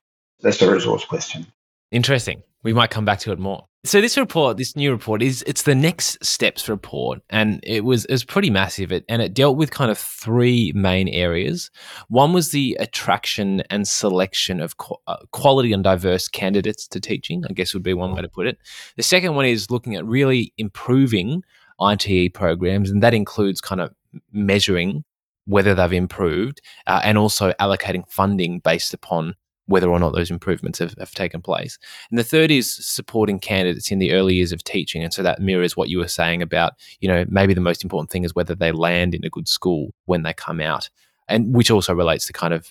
That's 0.42 0.62
a 0.62 0.72
resource 0.72 1.06
question. 1.06 1.48
Interesting. 1.92 2.44
We 2.64 2.74
might 2.74 2.90
come 2.90 3.06
back 3.06 3.20
to 3.20 3.32
it 3.32 3.40
more. 3.40 3.68
So 3.84 4.00
this 4.00 4.16
report, 4.16 4.58
this 4.58 4.76
new 4.76 4.92
report, 4.92 5.24
is 5.24 5.44
it's 5.48 5.64
the 5.64 5.74
next 5.74 6.24
steps 6.24 6.70
report, 6.70 7.20
and 7.32 7.60
it 7.64 7.84
was 7.84 8.06
it 8.06 8.12
was 8.12 8.24
pretty 8.24 8.52
massive. 8.52 8.92
It 8.92 9.04
and 9.10 9.24
it 9.24 9.34
dealt 9.34 9.58
with 9.58 9.72
kind 9.72 9.90
of 9.90 9.98
three 9.98 10.72
main 10.76 11.08
areas. 11.08 11.72
One 12.08 12.32
was 12.32 12.52
the 12.52 12.78
attraction 12.80 13.64
and 13.72 13.88
selection 13.88 14.62
of 14.62 14.76
uh, 15.08 15.18
quality 15.32 15.74
and 15.74 15.84
diverse 15.84 16.28
candidates 16.28 16.88
to 16.90 17.00
teaching. 17.00 17.44
I 17.50 17.54
guess 17.54 17.74
would 17.74 17.82
be 17.82 17.96
one 17.96 18.14
way 18.14 18.22
to 18.22 18.30
put 18.30 18.46
it. 18.46 18.60
The 18.98 19.04
second 19.04 19.34
one 19.34 19.46
is 19.46 19.72
looking 19.72 19.96
at 19.96 20.06
really 20.06 20.54
improving 20.60 21.42
ITE 21.82 22.36
programs, 22.36 22.92
and 22.92 23.02
that 23.02 23.16
includes 23.16 23.62
kind 23.62 23.82
of 23.82 23.96
measuring 24.32 25.06
whether 25.46 25.74
they've 25.74 25.94
improved 25.94 26.62
uh, 26.86 27.02
and 27.04 27.18
also 27.18 27.52
allocating 27.54 28.08
funding 28.08 28.60
based 28.60 28.94
upon 28.94 29.34
whether 29.72 29.90
or 29.90 30.00
not 30.00 30.14
those 30.14 30.30
improvements 30.30 30.80
have, 30.80 30.94
have, 31.00 31.12
taken 31.12 31.42
place. 31.42 31.80
And 32.10 32.20
the 32.20 32.24
third 32.24 32.52
is 32.52 32.72
supporting 32.72 33.40
candidates 33.40 33.92
in 33.92 34.00
the 34.00 34.14
early 34.14 34.36
years 34.36 34.52
of 34.52 34.64
teaching. 34.64 35.04
And 35.04 35.14
so 35.14 35.24
that 35.24 35.42
mirrors 35.42 35.76
what 35.76 35.90
you 35.90 35.98
were 35.98 36.08
saying 36.08 36.42
about, 36.42 36.74
you 37.00 37.08
know, 37.08 37.26
maybe 37.28 37.54
the 37.54 37.62
most 37.62 37.84
important 37.84 38.12
thing 38.12 38.24
is 38.24 38.36
whether 38.36 38.54
they 38.54 38.72
land 38.72 39.16
in 39.16 39.26
a 39.26 39.30
good 39.30 39.48
school 39.48 39.94
when 40.06 40.24
they 40.24 40.34
come 40.34 40.60
out. 40.60 40.90
And 41.28 41.56
which 41.56 41.72
also 41.72 41.94
relates 41.94 42.26
to 42.26 42.34
kind 42.34 42.54
of 42.54 42.70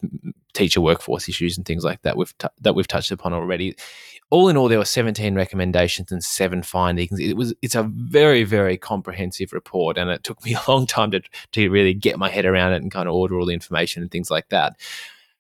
teacher 0.52 0.80
workforce 0.80 1.28
issues 1.28 1.56
and 1.56 1.64
things 1.64 1.84
like 1.84 2.02
that 2.02 2.16
we've 2.16 2.36
t- 2.36 2.48
that 2.60 2.74
we've 2.74 2.88
touched 2.88 3.10
upon 3.10 3.32
already. 3.32 3.74
All 4.28 4.48
in 4.48 4.56
all, 4.56 4.68
there 4.68 4.78
were 4.78 4.84
17 4.84 5.34
recommendations 5.34 6.12
and 6.12 6.22
seven 6.22 6.62
findings. 6.62 7.18
It 7.18 7.36
was 7.36 7.54
it's 7.62 7.74
a 7.74 7.84
very 7.84 8.44
very 8.44 8.76
comprehensive 8.76 9.54
report, 9.54 9.96
and 9.96 10.10
it 10.10 10.24
took 10.24 10.44
me 10.44 10.54
a 10.66 10.70
long 10.70 10.86
time 10.86 11.10
to 11.12 11.22
to 11.52 11.70
really 11.70 11.94
get 11.94 12.18
my 12.18 12.28
head 12.28 12.44
around 12.44 12.72
it 12.72 12.82
and 12.82 12.90
kind 12.90 13.08
of 13.08 13.14
order 13.14 13.38
all 13.38 13.46
the 13.46 13.54
information 13.54 14.02
and 14.02 14.10
things 14.10 14.30
like 14.30 14.50
that. 14.50 14.76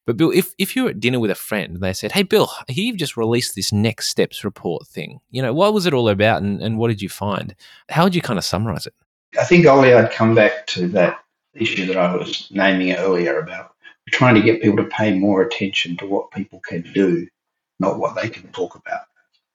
But 0.06 0.16
Bill, 0.16 0.30
if, 0.30 0.54
if 0.58 0.74
you're 0.74 0.88
at 0.88 1.00
dinner 1.00 1.20
with 1.20 1.30
a 1.30 1.36
friend 1.36 1.74
and 1.74 1.82
they 1.82 1.92
said, 1.92 2.12
Hey, 2.12 2.22
Bill, 2.22 2.50
you've 2.68 2.96
just 2.96 3.16
released 3.16 3.54
this 3.54 3.72
next 3.72 4.08
steps 4.08 4.44
report 4.44 4.86
thing, 4.86 5.20
you 5.30 5.42
know, 5.42 5.52
what 5.52 5.74
was 5.74 5.86
it 5.86 5.94
all 5.94 6.08
about 6.08 6.42
and, 6.42 6.60
and 6.62 6.78
what 6.78 6.88
did 6.88 7.02
you 7.02 7.08
find? 7.08 7.54
How 7.88 8.04
would 8.04 8.14
you 8.14 8.22
kind 8.22 8.38
of 8.38 8.44
summarize 8.44 8.86
it? 8.86 8.94
I 9.38 9.44
think, 9.44 9.66
Ollie, 9.66 9.94
I'd 9.94 10.10
come 10.10 10.34
back 10.34 10.66
to 10.68 10.88
that 10.88 11.20
issue 11.54 11.86
that 11.86 11.96
I 11.96 12.16
was 12.16 12.48
naming 12.50 12.94
earlier 12.94 13.38
about 13.38 13.74
trying 14.10 14.34
to 14.34 14.42
get 14.42 14.62
people 14.62 14.76
to 14.78 14.90
pay 14.90 15.16
more 15.16 15.42
attention 15.42 15.96
to 15.98 16.06
what 16.06 16.30
people 16.30 16.60
can 16.60 16.82
do, 16.92 17.28
not 17.78 17.98
what 17.98 18.16
they 18.16 18.28
can 18.28 18.50
talk 18.52 18.74
about. 18.74 19.02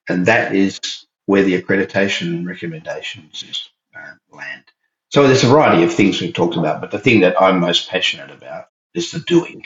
And 0.08 0.26
that 0.26 0.54
is 0.54 0.80
where 1.26 1.42
the 1.42 1.60
accreditation 1.60 2.46
recommendations 2.46 3.70
uh, 3.94 4.14
land. 4.34 4.64
So 5.10 5.26
there's 5.26 5.44
a 5.44 5.48
variety 5.48 5.82
of 5.82 5.92
things 5.92 6.20
we've 6.20 6.34
talked 6.34 6.56
about, 6.56 6.80
but 6.80 6.90
the 6.90 6.98
thing 6.98 7.20
that 7.20 7.40
I'm 7.40 7.60
most 7.60 7.88
passionate 7.88 8.30
about 8.30 8.66
is 8.94 9.10
the 9.10 9.20
doing. 9.20 9.64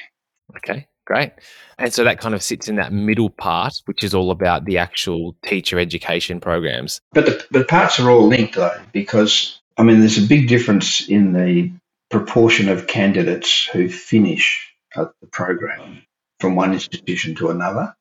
Okay, 0.56 0.86
great. 1.06 1.32
And 1.78 1.92
so 1.92 2.04
that 2.04 2.20
kind 2.20 2.34
of 2.34 2.42
sits 2.42 2.68
in 2.68 2.76
that 2.76 2.92
middle 2.92 3.30
part, 3.30 3.74
which 3.86 4.04
is 4.04 4.14
all 4.14 4.30
about 4.30 4.64
the 4.64 4.78
actual 4.78 5.36
teacher 5.44 5.78
education 5.78 6.40
programs. 6.40 7.00
But 7.12 7.26
the, 7.26 7.46
the 7.50 7.64
parts 7.64 7.98
are 8.00 8.10
all 8.10 8.26
linked 8.26 8.54
though, 8.54 8.80
because 8.92 9.60
I 9.76 9.82
mean, 9.82 10.00
there's 10.00 10.22
a 10.22 10.26
big 10.26 10.48
difference 10.48 11.08
in 11.08 11.32
the 11.32 11.72
proportion 12.10 12.68
of 12.68 12.86
candidates 12.86 13.64
who 13.66 13.88
finish 13.88 14.74
uh, 14.94 15.06
the 15.20 15.26
program 15.26 16.02
from 16.38 16.56
one 16.56 16.72
institution 16.72 17.34
to 17.36 17.50
another. 17.50 17.94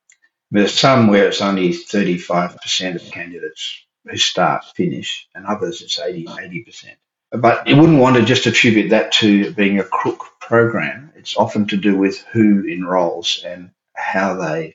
There's 0.51 0.73
some 0.73 1.07
where 1.07 1.27
it's 1.27 1.41
only 1.41 1.69
35% 1.69 2.95
of 2.95 3.11
candidates 3.11 3.85
who 4.05 4.17
start 4.17 4.65
finish, 4.75 5.27
and 5.35 5.45
others 5.45 5.81
it's 5.81 5.99
80, 5.99 6.25
80%. 6.25 6.95
But 7.31 7.67
you 7.67 7.77
wouldn't 7.77 7.99
want 7.99 8.15
to 8.17 8.25
just 8.25 8.47
attribute 8.47 8.89
that 8.89 9.11
to 9.13 9.51
being 9.53 9.79
a 9.79 9.83
crook 9.83 10.25
program. 10.39 11.11
It's 11.15 11.37
often 11.37 11.67
to 11.67 11.77
do 11.77 11.95
with 11.95 12.19
who 12.31 12.65
enrolls 12.65 13.43
and 13.45 13.71
how 13.95 14.35
they 14.35 14.73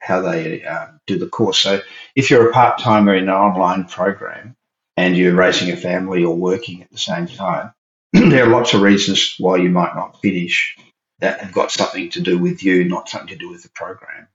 how 0.00 0.20
they 0.22 0.64
uh, 0.64 0.86
do 1.06 1.18
the 1.18 1.28
course. 1.28 1.58
So 1.58 1.80
if 2.14 2.30
you're 2.30 2.48
a 2.48 2.52
part 2.52 2.78
timer 2.78 3.14
in 3.14 3.24
an 3.24 3.30
online 3.30 3.84
program 3.84 4.56
and 4.96 5.16
you're 5.16 5.34
raising 5.34 5.70
a 5.70 5.76
family 5.76 6.24
or 6.24 6.34
working 6.34 6.82
at 6.82 6.90
the 6.90 6.98
same 6.98 7.26
time, 7.26 7.72
there 8.12 8.44
are 8.44 8.50
lots 8.50 8.74
of 8.74 8.82
reasons 8.82 9.34
why 9.38 9.56
you 9.56 9.70
might 9.70 9.94
not 9.94 10.20
finish 10.20 10.76
that 11.20 11.40
have 11.40 11.52
got 11.52 11.70
something 11.70 12.10
to 12.10 12.20
do 12.20 12.38
with 12.38 12.62
you, 12.62 12.84
not 12.84 13.08
something 13.08 13.28
to 13.28 13.36
do 13.36 13.50
with 13.50 13.62
the 13.62 13.70
program. 13.70 14.28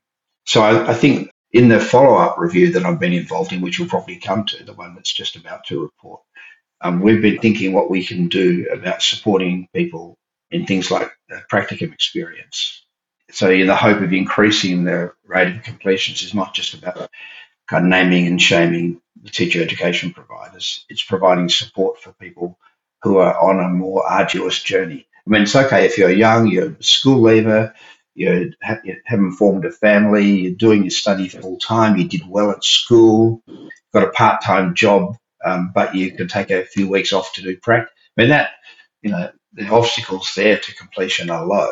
So 0.46 0.62
I, 0.62 0.92
I 0.92 0.94
think 0.94 1.30
in 1.52 1.70
the 1.70 1.80
follow 1.80 2.16
up 2.16 2.38
review 2.38 2.74
that 2.74 2.86
I've 2.86 3.00
been 3.00 3.14
involved 3.14 3.54
in, 3.54 3.62
which 3.62 3.80
we'll 3.80 3.88
probably 3.90 4.18
come 4.18 4.46
to, 4.46 4.64
the 4.64 4.74
one 4.74 4.96
that's 4.96 5.14
just 5.14 5.36
about 5.36 5.66
to 5.68 5.82
report, 5.82 6.22
um, 6.84 7.00
we've 7.00 7.22
been 7.22 7.40
thinking 7.40 7.74
what 7.74 7.90
we 7.90 8.06
can 8.06 8.28
do 8.28 8.68
about 8.72 9.02
supporting 9.02 9.68
people 9.74 10.18
in 10.52 10.66
things 10.66 10.92
like 10.92 11.12
practicum 11.52 11.94
experience. 11.94 12.86
So, 13.32 13.50
in 13.50 13.68
the 13.68 13.76
hope 13.76 14.02
of 14.02 14.14
increasing 14.14 14.84
the 14.84 15.14
rate 15.26 15.56
of 15.56 15.64
completions, 15.64 16.22
is 16.22 16.34
not 16.34 16.54
just 16.54 16.74
about 16.74 17.10
kind 17.68 17.86
of 17.86 17.90
naming 17.90 18.28
and 18.28 18.40
shaming 18.40 19.02
the 19.22 19.32
teacher 19.32 19.64
education 19.64 20.14
providers. 20.14 20.86
It's 20.90 21.04
providing 21.04 21.50
support 21.50 22.00
for 22.00 22.12
people 22.14 22.60
who 23.02 23.18
are 23.18 23.40
on 23.40 23.60
a 23.60 23.70
more 23.70 24.06
arduous 24.06 24.62
journey. 24.62 25.08
I 25.26 25.30
mean, 25.30 25.44
it's 25.44 25.56
okay 25.56 25.86
if 25.86 25.98
you're 25.98 26.12
young, 26.12 26.48
you're 26.48 26.72
a 26.72 26.84
school 26.84 27.22
leaver, 27.22 27.74
you 28.14 28.54
haven't 29.06 29.32
formed 29.34 29.66
a 29.66 29.72
family, 29.72 30.30
you're 30.42 30.56
doing 30.56 30.84
your 30.84 30.92
study 30.92 31.30
full 31.30 31.58
time, 31.58 31.98
you 31.98 32.08
did 32.08 32.28
well 32.28 32.52
at 32.52 32.64
school, 32.64 33.42
got 33.94 34.04
a 34.04 34.12
part 34.12 34.44
time 34.44 34.76
job 34.76 35.16
um, 35.44 35.72
but 35.74 35.96
you 35.96 36.12
can 36.12 36.28
take 36.28 36.52
a 36.52 36.66
few 36.66 36.90
weeks 36.90 37.14
off 37.14 37.34
to 37.34 37.42
do 37.42 37.58
practice. 37.58 37.94
I 38.18 38.22
mean, 38.22 38.30
that, 38.30 38.52
you 39.02 39.12
know, 39.12 39.32
the 39.54 39.68
obstacles 39.70 40.32
there 40.36 40.58
to 40.58 40.76
completion 40.76 41.30
are 41.30 41.46
low. 41.46 41.72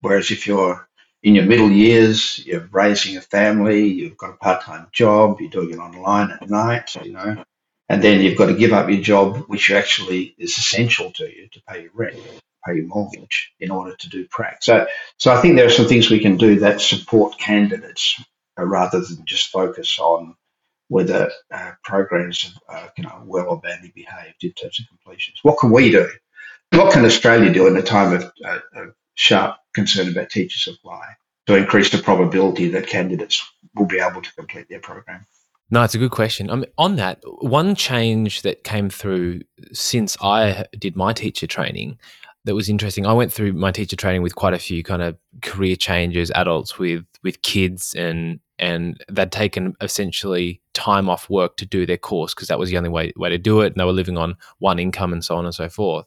Whereas 0.00 0.30
if 0.30 0.46
you're 0.46 0.86
in 1.22 1.34
your 1.34 1.46
middle 1.46 1.70
years, 1.70 2.44
you're 2.44 2.68
raising 2.70 3.16
a 3.16 3.22
family, 3.22 3.86
you've 3.86 4.18
got 4.18 4.30
a 4.30 4.36
part 4.36 4.62
time 4.62 4.88
job, 4.92 5.40
you're 5.40 5.50
doing 5.50 5.70
it 5.70 5.78
online 5.78 6.30
at 6.30 6.50
night, 6.50 6.94
you 7.02 7.12
know, 7.12 7.42
and 7.88 8.02
then 8.02 8.20
you've 8.20 8.36
got 8.36 8.46
to 8.46 8.54
give 8.54 8.74
up 8.74 8.90
your 8.90 9.00
job, 9.00 9.38
which 9.46 9.70
actually 9.70 10.34
is 10.38 10.58
essential 10.58 11.10
to 11.12 11.24
you 11.24 11.48
to 11.52 11.62
pay 11.66 11.82
your 11.82 11.90
rent, 11.94 12.16
pay 12.66 12.74
your 12.74 12.86
mortgage 12.86 13.52
in 13.58 13.70
order 13.70 13.96
to 13.96 14.08
do 14.10 14.26
prac. 14.30 14.62
So, 14.62 14.86
so 15.16 15.32
I 15.32 15.40
think 15.40 15.56
there 15.56 15.66
are 15.66 15.70
some 15.70 15.88
things 15.88 16.10
we 16.10 16.20
can 16.20 16.36
do 16.36 16.60
that 16.60 16.82
support 16.82 17.38
candidates 17.38 18.22
uh, 18.58 18.64
rather 18.64 19.00
than 19.00 19.24
just 19.24 19.50
focus 19.50 19.98
on 19.98 20.36
whether 20.88 21.30
uh, 21.52 21.72
programs 21.82 22.54
are 22.68 22.92
you 22.96 23.04
know, 23.04 23.22
well 23.24 23.48
or 23.48 23.60
badly 23.60 23.92
behaved 23.94 24.42
in 24.42 24.52
terms 24.52 24.78
of 24.80 24.88
completions. 24.88 25.38
What 25.42 25.58
can 25.58 25.70
we 25.70 25.90
do? 25.90 26.08
What 26.72 26.92
can 26.92 27.04
Australia 27.04 27.52
do 27.52 27.66
in 27.66 27.76
a 27.76 27.82
time 27.82 28.12
of, 28.12 28.24
uh, 28.44 28.58
of 28.74 28.94
sharp 29.14 29.56
concern 29.74 30.08
about 30.08 30.30
teacher 30.30 30.58
supply 30.58 31.04
to 31.46 31.56
increase 31.56 31.90
the 31.90 31.98
probability 31.98 32.68
that 32.68 32.86
candidates 32.86 33.46
will 33.74 33.86
be 33.86 34.00
able 34.00 34.22
to 34.22 34.34
complete 34.34 34.68
their 34.68 34.80
program? 34.80 35.26
No, 35.70 35.82
it's 35.82 35.94
a 35.94 35.98
good 35.98 36.10
question. 36.10 36.50
I 36.50 36.56
mean, 36.56 36.70
on 36.78 36.96
that, 36.96 37.20
one 37.24 37.74
change 37.74 38.42
that 38.42 38.64
came 38.64 38.90
through 38.90 39.40
since 39.72 40.16
I 40.20 40.66
did 40.78 40.94
my 40.94 41.12
teacher 41.12 41.46
training 41.46 41.98
that 42.44 42.54
was 42.54 42.68
interesting. 42.68 43.06
I 43.06 43.12
went 43.12 43.32
through 43.32 43.54
my 43.54 43.72
teacher 43.72 43.96
training 43.96 44.22
with 44.22 44.34
quite 44.34 44.54
a 44.54 44.58
few 44.58 44.82
kind 44.82 45.02
of 45.02 45.16
career 45.42 45.76
changes, 45.76 46.30
adults 46.34 46.78
with 46.78 47.04
with 47.22 47.42
kids 47.42 47.94
and 47.94 48.40
and 48.58 49.02
they'd 49.10 49.32
taken 49.32 49.74
essentially 49.80 50.60
time 50.74 51.08
off 51.08 51.28
work 51.28 51.56
to 51.56 51.66
do 51.66 51.86
their 51.86 51.98
course 51.98 52.34
because 52.34 52.48
that 52.48 52.58
was 52.58 52.70
the 52.70 52.76
only 52.76 52.90
way, 52.90 53.12
way 53.16 53.28
to 53.28 53.38
do 53.38 53.60
it. 53.60 53.68
And 53.68 53.76
they 53.76 53.84
were 53.84 53.92
living 53.92 54.16
on 54.16 54.36
one 54.58 54.78
income 54.78 55.12
and 55.12 55.24
so 55.24 55.36
on 55.36 55.44
and 55.44 55.54
so 55.54 55.68
forth. 55.68 56.06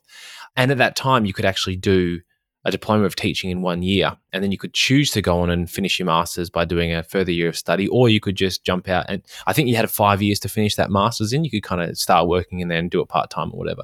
And 0.55 0.71
at 0.71 0.77
that 0.77 0.95
time, 0.95 1.25
you 1.25 1.33
could 1.33 1.45
actually 1.45 1.75
do 1.75 2.19
a 2.65 2.71
diploma 2.71 3.05
of 3.05 3.15
teaching 3.15 3.49
in 3.49 3.61
one 3.61 3.81
year. 3.81 4.17
And 4.33 4.43
then 4.43 4.51
you 4.51 4.57
could 4.57 4.73
choose 4.73 5.11
to 5.11 5.21
go 5.21 5.39
on 5.39 5.49
and 5.49 5.69
finish 5.69 5.99
your 5.99 6.05
master's 6.05 6.49
by 6.49 6.65
doing 6.65 6.93
a 6.93 7.03
further 7.03 7.31
year 7.31 7.47
of 7.47 7.57
study, 7.57 7.87
or 7.87 8.09
you 8.09 8.19
could 8.19 8.35
just 8.35 8.63
jump 8.63 8.89
out. 8.89 9.05
And 9.07 9.21
I 9.45 9.53
think 9.53 9.69
you 9.69 9.75
had 9.75 9.89
five 9.89 10.21
years 10.21 10.39
to 10.41 10.49
finish 10.49 10.75
that 10.75 10.91
master's 10.91 11.31
in. 11.31 11.45
You 11.45 11.51
could 11.51 11.63
kind 11.63 11.81
of 11.81 11.97
start 11.97 12.27
working 12.27 12.61
and 12.61 12.69
then 12.69 12.89
do 12.89 13.01
it 13.01 13.07
part 13.07 13.29
time 13.29 13.51
or 13.53 13.57
whatever. 13.57 13.83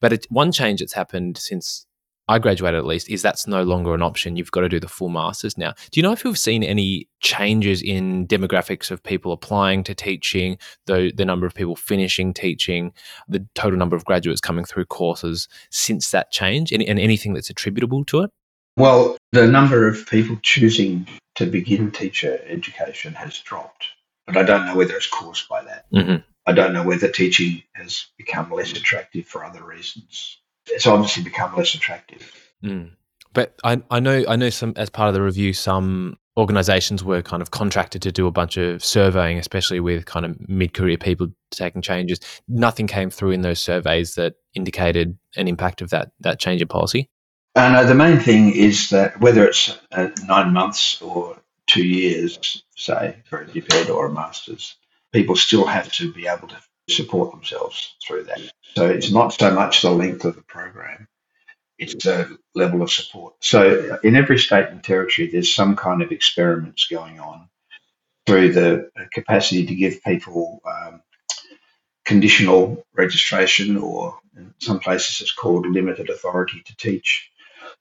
But 0.00 0.12
it, 0.12 0.26
one 0.30 0.52
change 0.52 0.80
that's 0.80 0.92
happened 0.92 1.36
since 1.38 1.86
I 2.28 2.38
graduated 2.38 2.78
at 2.78 2.86
least, 2.86 3.10
is 3.10 3.20
that's 3.20 3.46
no 3.46 3.62
longer 3.62 3.94
an 3.94 4.02
option. 4.02 4.36
You've 4.36 4.52
got 4.52 4.60
to 4.60 4.68
do 4.68 4.78
the 4.78 4.88
full 4.88 5.08
masters 5.08 5.58
now. 5.58 5.74
Do 5.90 5.98
you 5.98 6.02
know 6.02 6.12
if 6.12 6.24
you've 6.24 6.38
seen 6.38 6.62
any 6.62 7.08
changes 7.20 7.82
in 7.82 8.28
demographics 8.28 8.90
of 8.90 9.02
people 9.02 9.32
applying 9.32 9.82
to 9.84 9.94
teaching, 9.94 10.58
the 10.86 11.12
the 11.14 11.24
number 11.24 11.46
of 11.46 11.54
people 11.54 11.74
finishing 11.74 12.32
teaching, 12.32 12.92
the 13.28 13.46
total 13.54 13.78
number 13.78 13.96
of 13.96 14.04
graduates 14.04 14.40
coming 14.40 14.64
through 14.64 14.86
courses 14.86 15.48
since 15.70 16.10
that 16.12 16.30
change, 16.30 16.70
and, 16.70 16.82
and 16.82 17.00
anything 17.00 17.34
that's 17.34 17.50
attributable 17.50 18.04
to 18.04 18.22
it? 18.22 18.30
Well, 18.76 19.16
the 19.32 19.46
number 19.46 19.88
of 19.88 20.06
people 20.06 20.38
choosing 20.42 21.08
to 21.34 21.46
begin 21.46 21.90
teacher 21.90 22.40
education 22.46 23.14
has 23.14 23.38
dropped, 23.40 23.86
but 24.26 24.36
I 24.36 24.44
don't 24.44 24.66
know 24.66 24.76
whether 24.76 24.96
it's 24.96 25.08
caused 25.08 25.48
by 25.48 25.64
that. 25.64 25.86
Mm-hmm. 25.92 26.22
I 26.46 26.52
don't 26.52 26.72
know 26.72 26.84
whether 26.84 27.08
teaching 27.08 27.62
has 27.74 28.06
become 28.16 28.50
less 28.50 28.72
attractive 28.72 29.26
for 29.26 29.44
other 29.44 29.64
reasons 29.64 30.38
it's 30.66 30.86
obviously 30.86 31.22
become 31.22 31.54
less 31.56 31.74
attractive. 31.74 32.32
Mm. 32.64 32.92
But 33.32 33.58
I, 33.64 33.82
I 33.90 34.00
know 34.00 34.24
I 34.28 34.36
know 34.36 34.50
some 34.50 34.74
as 34.76 34.90
part 34.90 35.08
of 35.08 35.14
the 35.14 35.22
review, 35.22 35.52
some 35.52 36.18
organizations 36.36 37.04
were 37.04 37.22
kind 37.22 37.42
of 37.42 37.50
contracted 37.50 38.02
to 38.02 38.12
do 38.12 38.26
a 38.26 38.30
bunch 38.30 38.56
of 38.56 38.84
surveying, 38.84 39.38
especially 39.38 39.80
with 39.80 40.06
kind 40.06 40.24
of 40.24 40.48
mid 40.48 40.74
career 40.74 40.98
people 40.98 41.28
taking 41.50 41.82
changes. 41.82 42.20
Nothing 42.48 42.86
came 42.86 43.10
through 43.10 43.30
in 43.30 43.42
those 43.42 43.60
surveys 43.60 44.14
that 44.14 44.34
indicated 44.54 45.18
an 45.36 45.48
impact 45.48 45.82
of 45.82 45.90
that 45.90 46.12
that 46.20 46.38
change 46.38 46.60
in 46.62 46.68
policy. 46.68 47.08
And 47.54 47.76
uh, 47.76 47.84
the 47.84 47.94
main 47.94 48.18
thing 48.18 48.52
is 48.52 48.90
that 48.90 49.20
whether 49.20 49.46
it's 49.46 49.78
uh, 49.92 50.08
nine 50.26 50.52
months 50.52 51.00
or 51.02 51.36
two 51.66 51.86
years, 51.86 52.62
say, 52.76 53.16
for 53.24 53.42
a 53.42 53.46
DipEd 53.46 53.90
or 53.90 54.06
a 54.06 54.12
master's, 54.12 54.76
people 55.12 55.36
still 55.36 55.66
have 55.66 55.92
to 55.92 56.12
be 56.12 56.26
able 56.26 56.48
to 56.48 56.56
support 56.96 57.30
themselves 57.30 57.94
through 58.06 58.24
that. 58.24 58.40
So 58.74 58.86
it's 58.86 59.10
not 59.10 59.32
so 59.32 59.52
much 59.52 59.82
the 59.82 59.90
length 59.90 60.24
of 60.24 60.36
the 60.36 60.42
program, 60.42 61.08
it's 61.78 61.94
the 62.04 62.38
level 62.54 62.82
of 62.82 62.90
support. 62.90 63.34
So 63.40 63.98
in 64.02 64.16
every 64.16 64.38
state 64.38 64.68
and 64.68 64.82
territory, 64.82 65.28
there's 65.30 65.54
some 65.54 65.76
kind 65.76 66.02
of 66.02 66.12
experiments 66.12 66.86
going 66.88 67.18
on 67.20 67.48
through 68.26 68.52
the 68.52 68.90
capacity 69.12 69.66
to 69.66 69.74
give 69.74 70.02
people 70.04 70.60
um, 70.64 71.02
conditional 72.04 72.84
registration, 72.94 73.76
or 73.76 74.18
in 74.36 74.54
some 74.58 74.78
places 74.78 75.20
it's 75.20 75.32
called 75.32 75.66
limited 75.66 76.10
authority 76.10 76.62
to 76.64 76.76
teach, 76.76 77.30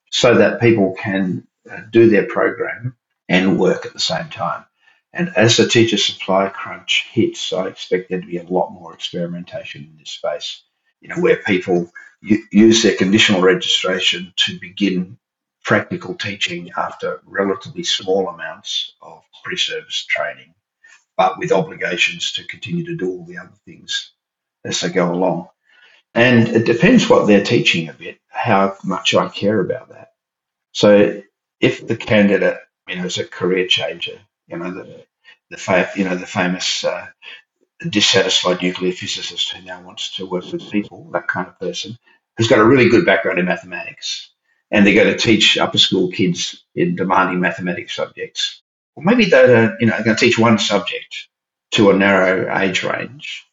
so 0.10 0.36
that 0.36 0.62
people 0.62 0.96
can 0.98 1.48
uh, 1.72 1.82
do 1.92 2.10
their 2.10 2.26
program 2.26 2.98
and 3.30 3.60
work 3.60 3.86
at 3.86 3.94
the 3.94 4.00
same 4.00 4.30
time. 4.30 4.66
And 5.14 5.30
as 5.36 5.58
the 5.58 5.68
teacher 5.68 5.98
supply 5.98 6.48
crunch 6.50 7.08
hits, 7.12 7.52
I 7.52 7.68
expect 7.68 8.10
there 8.10 8.22
to 8.22 8.28
be 8.28 8.38
a 8.38 8.44
lot 8.44 8.72
more 8.72 8.94
experimentation 8.94 9.84
in 9.84 9.98
this 9.98 10.12
space, 10.12 10.64
you 11.02 11.10
know, 11.10 11.20
where 11.20 11.38
people 11.38 11.92
use 12.22 12.84
their 12.84 12.96
conditional 12.96 13.42
registration 13.42 14.34
to 14.38 14.60
begin 14.60 15.18
practical 15.64 16.16
teaching 16.16 16.72
after 16.78 17.22
relatively 17.26 17.84
small 17.84 18.30
amounts 18.30 18.94
of 19.02 19.24
pre-service 19.44 20.06
training, 20.06 20.54
but 21.18 21.38
with 21.38 21.52
obligations 21.52 22.32
to 22.34 22.48
continue 22.48 22.86
to 22.86 22.96
do 22.96 23.10
all 23.10 23.26
the 23.26 23.38
other 23.38 23.54
things 23.66 24.14
as 24.64 24.80
they 24.80 24.90
go 24.90 25.12
along. 25.12 25.50
And 26.14 26.48
it 26.48 26.66
depends 26.66 27.10
what 27.10 27.28
they're 27.28 27.44
teaching 27.44 27.90
a 27.90 27.94
bit, 27.94 28.20
how 28.28 28.76
much 28.84 29.14
I 29.14 29.30
care 29.30 29.60
about 29.60 29.90
that. 29.90 30.14
So 30.72 31.22
if 31.60 31.86
the 31.86 31.96
candidate, 31.96 32.58
you 32.88 32.96
know, 32.96 33.06
is 33.06 33.18
a 33.18 33.26
career 33.26 33.68
changer, 33.68 34.20
you 34.48 34.58
know, 34.58 34.72
the, 34.72 35.06
the 35.50 35.58
fa- 35.58 35.92
you 35.96 36.04
know, 36.04 36.16
the 36.16 36.26
famous 36.28 36.84
uh, 36.84 37.08
dissatisfied 37.90 38.62
nuclear 38.62 38.92
physicist 38.92 39.52
who 39.52 39.64
now 39.66 39.82
wants 39.82 40.16
to 40.16 40.26
work 40.26 40.52
with 40.52 40.72
people, 40.72 41.10
that 41.12 41.28
kind 41.28 41.48
of 41.48 41.60
person, 41.60 41.98
who's 42.38 42.48
got 42.48 42.60
a 42.60 42.66
really 42.66 42.90
good 42.90 43.06
background 43.06 43.40
in 43.40 43.46
mathematics, 43.46 44.32
and 44.72 44.86
they're 44.86 44.96
going 44.96 45.12
to 45.12 45.18
teach 45.18 45.58
upper 45.58 45.78
school 45.78 46.12
kids 46.12 46.64
in 46.76 46.96
demanding 46.96 47.40
mathematics 47.40 47.96
subjects. 47.96 48.62
Well, 48.96 49.06
maybe 49.06 49.26
they're, 49.26 49.78
you 49.80 49.88
know, 49.88 50.04
going 50.04 50.16
to 50.16 50.26
teach 50.26 50.38
one 50.38 50.60
subject 50.60 51.28
to 51.72 51.92
a 51.92 51.98
narrow 51.98 52.56
age 52.60 52.84
range. 52.84 53.46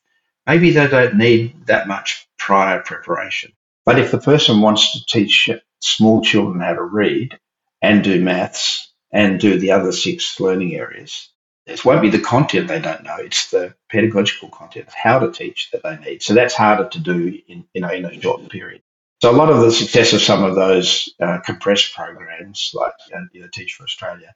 Maybe 0.46 0.70
they 0.70 0.88
don't 0.88 1.16
need 1.16 1.66
that 1.66 1.88
much 1.88 2.26
prior 2.38 2.80
preparation. 2.80 3.52
But 3.84 3.98
if 3.98 4.10
the 4.10 4.18
person 4.18 4.60
wants 4.60 4.92
to 4.92 5.04
teach 5.06 5.48
small 5.80 6.22
children 6.22 6.60
how 6.60 6.74
to 6.74 6.82
read 6.82 7.38
and 7.80 8.02
do 8.02 8.20
maths 8.20 8.87
and 9.10 9.40
do 9.40 9.58
the 9.58 9.72
other 9.72 9.92
six 9.92 10.38
learning 10.40 10.74
areas, 10.74 11.30
it 11.66 11.84
won't 11.84 12.02
be 12.02 12.10
the 12.10 12.18
content 12.18 12.68
they 12.68 12.80
don't 12.80 13.04
know; 13.04 13.16
it's 13.16 13.50
the 13.50 13.74
pedagogical 13.90 14.48
content 14.48 14.88
how 14.94 15.18
to 15.18 15.32
teach 15.32 15.70
that 15.70 15.82
they 15.82 15.96
need. 15.98 16.22
So 16.22 16.34
that's 16.34 16.54
harder 16.54 16.88
to 16.88 16.98
do 16.98 17.40
in 17.48 17.64
you 17.74 17.80
know 17.80 17.90
in 17.90 18.04
a 18.04 18.20
short 18.20 18.48
period. 18.48 18.82
So 19.20 19.30
a 19.30 19.32
lot 19.32 19.50
of 19.50 19.60
the 19.60 19.72
success 19.72 20.12
of 20.12 20.22
some 20.22 20.44
of 20.44 20.54
those 20.54 21.08
uh, 21.20 21.38
compressed 21.40 21.92
programs, 21.94 22.70
like 22.72 22.92
uh, 23.14 23.22
you 23.32 23.40
know, 23.40 23.48
Teach 23.52 23.74
for 23.74 23.82
Australia, 23.82 24.32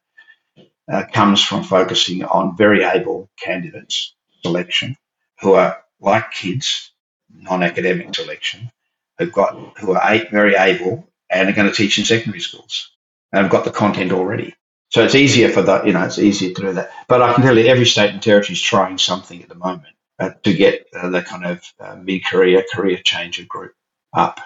uh, 0.90 1.04
comes 1.12 1.42
from 1.42 1.62
focusing 1.62 2.24
on 2.24 2.56
very 2.56 2.82
able 2.82 3.30
candidates 3.40 4.14
selection 4.42 4.96
who 5.40 5.52
are 5.54 5.82
like 6.00 6.32
kids, 6.32 6.90
non-academic 7.32 8.14
selection, 8.14 8.70
who've 9.18 9.32
got 9.32 9.78
who 9.78 9.92
are 9.92 10.18
very 10.30 10.56
able 10.56 11.08
and 11.30 11.48
are 11.48 11.52
going 11.52 11.68
to 11.68 11.74
teach 11.74 11.98
in 11.98 12.04
secondary 12.04 12.40
schools 12.40 12.90
and 13.32 13.42
have 13.42 13.52
got 13.52 13.64
the 13.64 13.70
content 13.70 14.12
already. 14.12 14.54
So 14.92 15.02
it's 15.02 15.14
easier 15.14 15.48
for 15.48 15.62
that, 15.62 15.87
you 15.87 15.94
know, 15.94 16.05
it's 16.05 16.18
easier 16.18 16.52
to 16.52 16.61
do 16.61 16.72
that. 16.74 16.90
But 17.09 17.22
I 17.22 17.33
can 17.33 17.42
tell 17.42 17.57
you, 17.57 17.64
every 17.64 17.87
state 17.87 18.11
and 18.11 18.22
territory 18.22 18.52
is 18.52 18.61
trying 18.61 18.98
something 18.98 19.42
at 19.42 19.48
the 19.48 19.55
moment 19.55 19.94
uh, 20.18 20.33
to 20.42 20.52
get 20.52 20.87
uh, 20.94 21.09
the 21.09 21.22
kind 21.22 21.46
of 21.46 21.62
uh, 21.81 21.96
mid-career, 21.96 22.62
career 22.70 23.00
changer 23.02 23.44
group 23.46 23.72
up. 24.12 24.38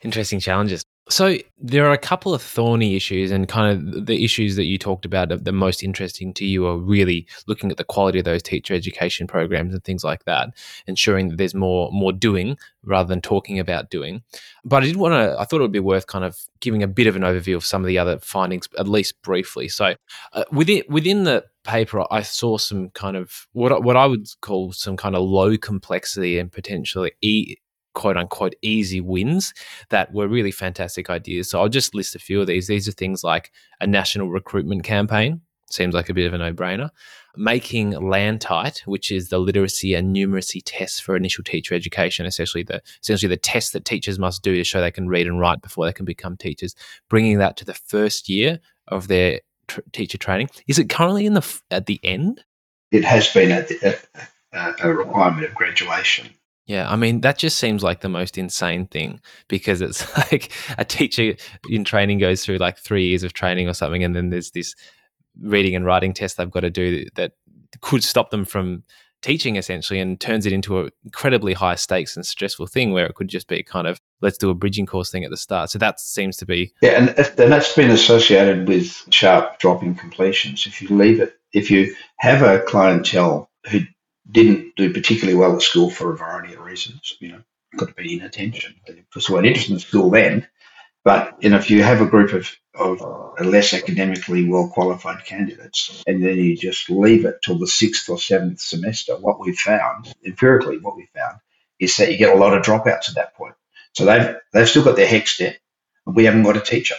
Interesting 0.00 0.38
challenges. 0.38 0.84
So 1.10 1.38
there 1.58 1.86
are 1.86 1.92
a 1.92 1.98
couple 1.98 2.34
of 2.34 2.42
thorny 2.42 2.94
issues, 2.94 3.30
and 3.30 3.48
kind 3.48 3.96
of 3.96 4.06
the 4.06 4.22
issues 4.24 4.56
that 4.56 4.66
you 4.66 4.76
talked 4.76 5.06
about 5.06 5.30
the 5.42 5.52
most 5.52 5.82
interesting 5.82 6.34
to 6.34 6.44
you 6.44 6.66
are 6.66 6.76
really 6.76 7.26
looking 7.46 7.70
at 7.70 7.78
the 7.78 7.84
quality 7.84 8.18
of 8.18 8.26
those 8.26 8.42
teacher 8.42 8.74
education 8.74 9.26
programs 9.26 9.72
and 9.72 9.82
things 9.84 10.04
like 10.04 10.24
that, 10.24 10.50
ensuring 10.86 11.30
that 11.30 11.38
there's 11.38 11.54
more 11.54 11.90
more 11.92 12.12
doing 12.12 12.58
rather 12.84 13.08
than 13.08 13.22
talking 13.22 13.58
about 13.58 13.88
doing. 13.90 14.22
But 14.64 14.82
I 14.82 14.86
did 14.86 14.96
want 14.96 15.12
to. 15.12 15.40
I 15.40 15.44
thought 15.44 15.60
it 15.60 15.62
would 15.62 15.72
be 15.72 15.80
worth 15.80 16.06
kind 16.06 16.26
of 16.26 16.36
giving 16.60 16.82
a 16.82 16.88
bit 16.88 17.06
of 17.06 17.16
an 17.16 17.22
overview 17.22 17.56
of 17.56 17.64
some 17.64 17.82
of 17.82 17.88
the 17.88 17.98
other 17.98 18.18
findings, 18.18 18.68
at 18.78 18.86
least 18.86 19.20
briefly. 19.22 19.68
So 19.68 19.94
uh, 20.34 20.44
within 20.52 20.82
within 20.90 21.24
the 21.24 21.44
paper, 21.64 22.04
I 22.10 22.20
saw 22.20 22.58
some 22.58 22.90
kind 22.90 23.16
of 23.16 23.46
what 23.52 23.82
what 23.82 23.96
I 23.96 24.04
would 24.06 24.26
call 24.42 24.72
some 24.72 24.98
kind 24.98 25.16
of 25.16 25.22
low 25.22 25.56
complexity 25.56 26.38
and 26.38 26.52
potentially 26.52 27.12
e- 27.22 27.56
quote 27.98 28.16
unquote 28.16 28.54
easy 28.62 29.00
wins 29.00 29.52
that 29.90 30.12
were 30.12 30.28
really 30.28 30.52
fantastic 30.52 31.10
ideas. 31.10 31.50
So 31.50 31.60
I'll 31.60 31.68
just 31.68 31.96
list 31.96 32.14
a 32.14 32.20
few 32.20 32.40
of 32.40 32.46
these. 32.46 32.68
These 32.68 32.86
are 32.88 32.92
things 32.92 33.24
like 33.24 33.50
a 33.80 33.88
national 33.88 34.28
recruitment 34.28 34.84
campaign, 34.84 35.40
seems 35.68 35.94
like 35.94 36.08
a 36.08 36.14
bit 36.14 36.28
of 36.28 36.32
a 36.32 36.38
no 36.38 36.52
brainer. 36.52 36.90
Making 37.36 37.90
LANTITE, 37.90 38.82
which 38.86 39.10
is 39.10 39.30
the 39.30 39.40
literacy 39.40 39.94
and 39.94 40.14
numeracy 40.14 40.62
test 40.64 41.02
for 41.02 41.16
initial 41.16 41.42
teacher 41.42 41.74
education, 41.74 42.24
essentially 42.24 42.62
the 42.62 42.80
essentially 43.02 43.28
the 43.28 43.36
test 43.36 43.72
that 43.72 43.84
teachers 43.84 44.16
must 44.16 44.44
do 44.44 44.54
to 44.54 44.62
show 44.62 44.80
they 44.80 44.92
can 44.92 45.08
read 45.08 45.26
and 45.26 45.40
write 45.40 45.60
before 45.60 45.84
they 45.84 45.92
can 45.92 46.06
become 46.06 46.36
teachers. 46.36 46.76
Bringing 47.10 47.38
that 47.38 47.56
to 47.56 47.64
the 47.64 47.74
first 47.74 48.28
year 48.28 48.60
of 48.86 49.08
their 49.08 49.40
tr- 49.66 49.80
teacher 49.92 50.18
training. 50.18 50.50
Is 50.68 50.78
it 50.78 50.88
currently 50.88 51.26
in 51.26 51.34
the 51.34 51.60
at 51.72 51.86
the 51.86 51.98
end? 52.04 52.44
It 52.92 53.04
has 53.04 53.28
been 53.32 53.50
at 53.50 53.68
the, 53.68 53.98
a 54.52 54.92
requirement 54.92 55.44
of 55.44 55.54
graduation. 55.54 56.30
Yeah, 56.68 56.88
I 56.88 56.96
mean 56.96 57.22
that 57.22 57.38
just 57.38 57.56
seems 57.56 57.82
like 57.82 58.02
the 58.02 58.10
most 58.10 58.36
insane 58.36 58.86
thing 58.86 59.20
because 59.48 59.80
it's 59.80 60.06
like 60.32 60.52
a 60.76 60.84
teacher 60.84 61.34
in 61.68 61.82
training 61.82 62.18
goes 62.18 62.44
through 62.44 62.58
like 62.58 62.78
three 62.78 63.08
years 63.08 63.24
of 63.24 63.32
training 63.32 63.68
or 63.68 63.72
something, 63.72 64.04
and 64.04 64.14
then 64.14 64.28
there's 64.30 64.52
this 64.52 64.76
reading 65.40 65.74
and 65.74 65.86
writing 65.86 66.12
test 66.12 66.36
they've 66.36 66.50
got 66.50 66.60
to 66.60 66.70
do 66.70 67.06
that 67.14 67.32
could 67.80 68.04
stop 68.04 68.30
them 68.30 68.44
from 68.44 68.82
teaching 69.22 69.56
essentially 69.56 69.98
and 69.98 70.20
turns 70.20 70.46
it 70.46 70.52
into 70.52 70.78
an 70.78 70.90
incredibly 71.04 71.52
high 71.52 71.74
stakes 71.74 72.16
and 72.16 72.24
stressful 72.24 72.66
thing 72.66 72.92
where 72.92 73.06
it 73.06 73.14
could 73.14 73.28
just 73.28 73.48
be 73.48 73.62
kind 73.62 73.86
of 73.86 73.98
let's 74.20 74.38
do 74.38 74.50
a 74.50 74.54
bridging 74.54 74.86
course 74.86 75.10
thing 75.10 75.24
at 75.24 75.30
the 75.30 75.36
start. 75.36 75.70
So 75.70 75.78
that 75.78 75.98
seems 75.98 76.36
to 76.36 76.46
be 76.46 76.72
yeah, 76.82 76.90
and 76.90 77.08
and 77.18 77.50
that's 77.50 77.74
been 77.74 77.90
associated 77.90 78.68
with 78.68 79.04
sharp 79.10 79.58
drop 79.58 79.82
in 79.82 79.94
completions. 79.94 80.66
If 80.66 80.82
you 80.82 80.94
leave 80.94 81.18
it, 81.20 81.34
if 81.52 81.70
you 81.70 81.94
have 82.18 82.42
a 82.42 82.60
clientele 82.60 83.50
who 83.70 83.80
didn't 84.30 84.76
do 84.76 84.92
particularly 84.92 85.38
well 85.38 85.56
at 85.56 85.62
school 85.62 85.90
for 85.90 86.12
a 86.12 86.16
variety 86.16 86.54
of 86.54 86.60
reasons. 86.60 87.14
You 87.20 87.32
know, 87.32 87.42
could 87.76 87.88
have 87.88 87.96
been 87.96 88.10
inattention. 88.10 88.74
They 88.86 89.02
weren't 89.28 89.46
interested 89.46 89.72
in 89.72 89.78
school 89.78 90.10
then. 90.10 90.46
But 91.04 91.42
you 91.42 91.50
know, 91.50 91.56
if 91.56 91.70
you 91.70 91.82
have 91.82 92.00
a 92.00 92.06
group 92.06 92.32
of, 92.32 92.50
of 92.74 93.00
less 93.40 93.72
academically 93.72 94.46
well 94.46 94.68
qualified 94.68 95.24
candidates, 95.24 96.02
and 96.06 96.22
then 96.22 96.36
you 96.36 96.56
just 96.56 96.90
leave 96.90 97.24
it 97.24 97.40
till 97.42 97.58
the 97.58 97.66
sixth 97.66 98.08
or 98.08 98.18
seventh 98.18 98.60
semester, 98.60 99.16
what 99.16 99.40
we've 99.40 99.56
found 99.56 100.12
empirically, 100.24 100.78
what 100.78 100.96
we 100.96 101.08
found 101.14 101.38
is 101.78 101.96
that 101.96 102.10
you 102.10 102.18
get 102.18 102.34
a 102.34 102.38
lot 102.38 102.54
of 102.54 102.62
dropouts 102.62 103.08
at 103.08 103.14
that 103.14 103.34
point. 103.34 103.54
So 103.94 104.04
they've 104.04 104.36
they've 104.52 104.68
still 104.68 104.84
got 104.84 104.96
their 104.96 105.06
HECS 105.06 105.38
debt, 105.38 105.58
and 106.06 106.14
we 106.14 106.24
haven't 106.24 106.42
got 106.42 106.56
a 106.56 106.60
teacher. 106.60 106.96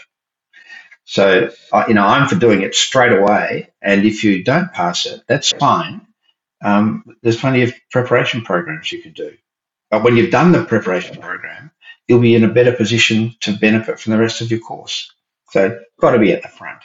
So 1.05 1.51
you 1.87 1.93
know, 1.93 2.05
I'm 2.05 2.27
for 2.27 2.35
doing 2.35 2.61
it 2.61 2.73
straight 2.73 3.11
away, 3.11 3.69
and 3.81 4.05
if 4.05 4.23
you 4.23 4.43
don't 4.43 4.73
pass 4.73 5.05
it, 5.05 5.21
that's 5.27 5.51
fine 5.51 6.07
um, 6.61 7.03
there's 7.21 7.39
plenty 7.39 7.61
of 7.63 7.73
preparation 7.91 8.41
programs 8.41 8.91
you 8.91 9.01
can 9.01 9.13
do. 9.13 9.33
But 9.89 10.03
when 10.03 10.15
you've 10.15 10.31
done 10.31 10.51
the 10.51 10.63
preparation 10.65 11.17
program, 11.17 11.71
you'll 12.07 12.19
be 12.19 12.35
in 12.35 12.43
a 12.43 12.53
better 12.53 12.71
position 12.71 13.33
to 13.41 13.57
benefit 13.57 13.99
from 13.99 14.11
the 14.11 14.19
rest 14.19 14.41
of 14.41 14.51
your 14.51 14.59
course. 14.59 15.11
So, 15.51 15.79
got 15.99 16.11
to 16.11 16.19
be 16.19 16.31
at 16.31 16.43
the 16.43 16.47
front. 16.47 16.79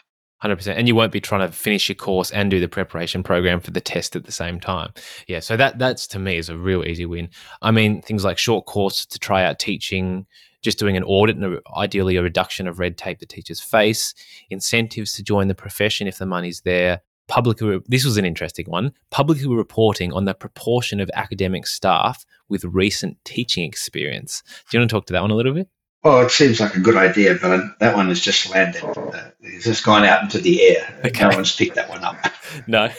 100% 0.44 0.74
and 0.76 0.86
you 0.86 0.94
won't 0.94 1.12
be 1.12 1.20
trying 1.20 1.48
to 1.48 1.56
finish 1.56 1.88
your 1.88 1.96
course 1.96 2.30
and 2.30 2.50
do 2.50 2.60
the 2.60 2.68
preparation 2.68 3.22
program 3.22 3.60
for 3.60 3.70
the 3.70 3.80
test 3.80 4.14
at 4.14 4.24
the 4.24 4.32
same 4.32 4.60
time 4.60 4.92
yeah 5.26 5.40
so 5.40 5.56
that 5.56 5.78
that's 5.78 6.06
to 6.06 6.18
me 6.18 6.36
is 6.36 6.50
a 6.50 6.56
real 6.56 6.84
easy 6.84 7.06
win 7.06 7.30
i 7.62 7.70
mean 7.70 8.02
things 8.02 8.24
like 8.24 8.36
short 8.36 8.66
courses 8.66 9.06
to 9.06 9.18
try 9.18 9.42
out 9.42 9.58
teaching 9.58 10.26
just 10.60 10.78
doing 10.78 10.96
an 10.96 11.04
audit 11.04 11.36
and 11.36 11.60
ideally 11.76 12.16
a 12.16 12.22
reduction 12.22 12.68
of 12.68 12.78
red 12.78 12.98
tape 12.98 13.20
that 13.20 13.28
teachers 13.28 13.60
face 13.60 14.14
incentives 14.50 15.12
to 15.14 15.22
join 15.22 15.48
the 15.48 15.54
profession 15.54 16.06
if 16.06 16.18
the 16.18 16.26
money's 16.26 16.60
there 16.62 17.00
publicly 17.26 17.78
this 17.86 18.04
was 18.04 18.16
an 18.16 18.24
interesting 18.24 18.66
one 18.66 18.92
publicly 19.10 19.46
reporting 19.46 20.12
on 20.12 20.24
the 20.24 20.34
proportion 20.34 21.00
of 21.00 21.10
academic 21.14 21.66
staff 21.66 22.24
with 22.48 22.64
recent 22.64 23.16
teaching 23.24 23.64
experience. 23.64 24.42
Do 24.70 24.76
you 24.76 24.80
want 24.80 24.90
to 24.90 24.94
talk 24.94 25.06
to 25.06 25.12
that 25.12 25.22
one 25.22 25.30
a 25.30 25.34
little 25.34 25.54
bit 25.54 25.68
Well, 26.04 26.26
it 26.26 26.30
seems 26.30 26.60
like 26.60 26.74
a 26.74 26.80
good 26.80 26.96
idea, 26.96 27.38
but 27.40 27.78
that 27.78 27.96
one 27.96 28.08
has 28.08 28.20
just 28.20 28.50
landed. 28.50 28.84
Uh, 28.84 29.30
it's 29.40 29.64
just 29.64 29.84
gone 29.84 30.04
out 30.04 30.22
into 30.22 30.38
the 30.38 30.62
air. 30.62 31.00
Okay. 31.02 31.26
No 31.26 31.34
one's 31.34 31.56
picked 31.56 31.76
that 31.76 31.88
one 31.88 32.04
up. 32.04 32.18
no. 32.66 32.90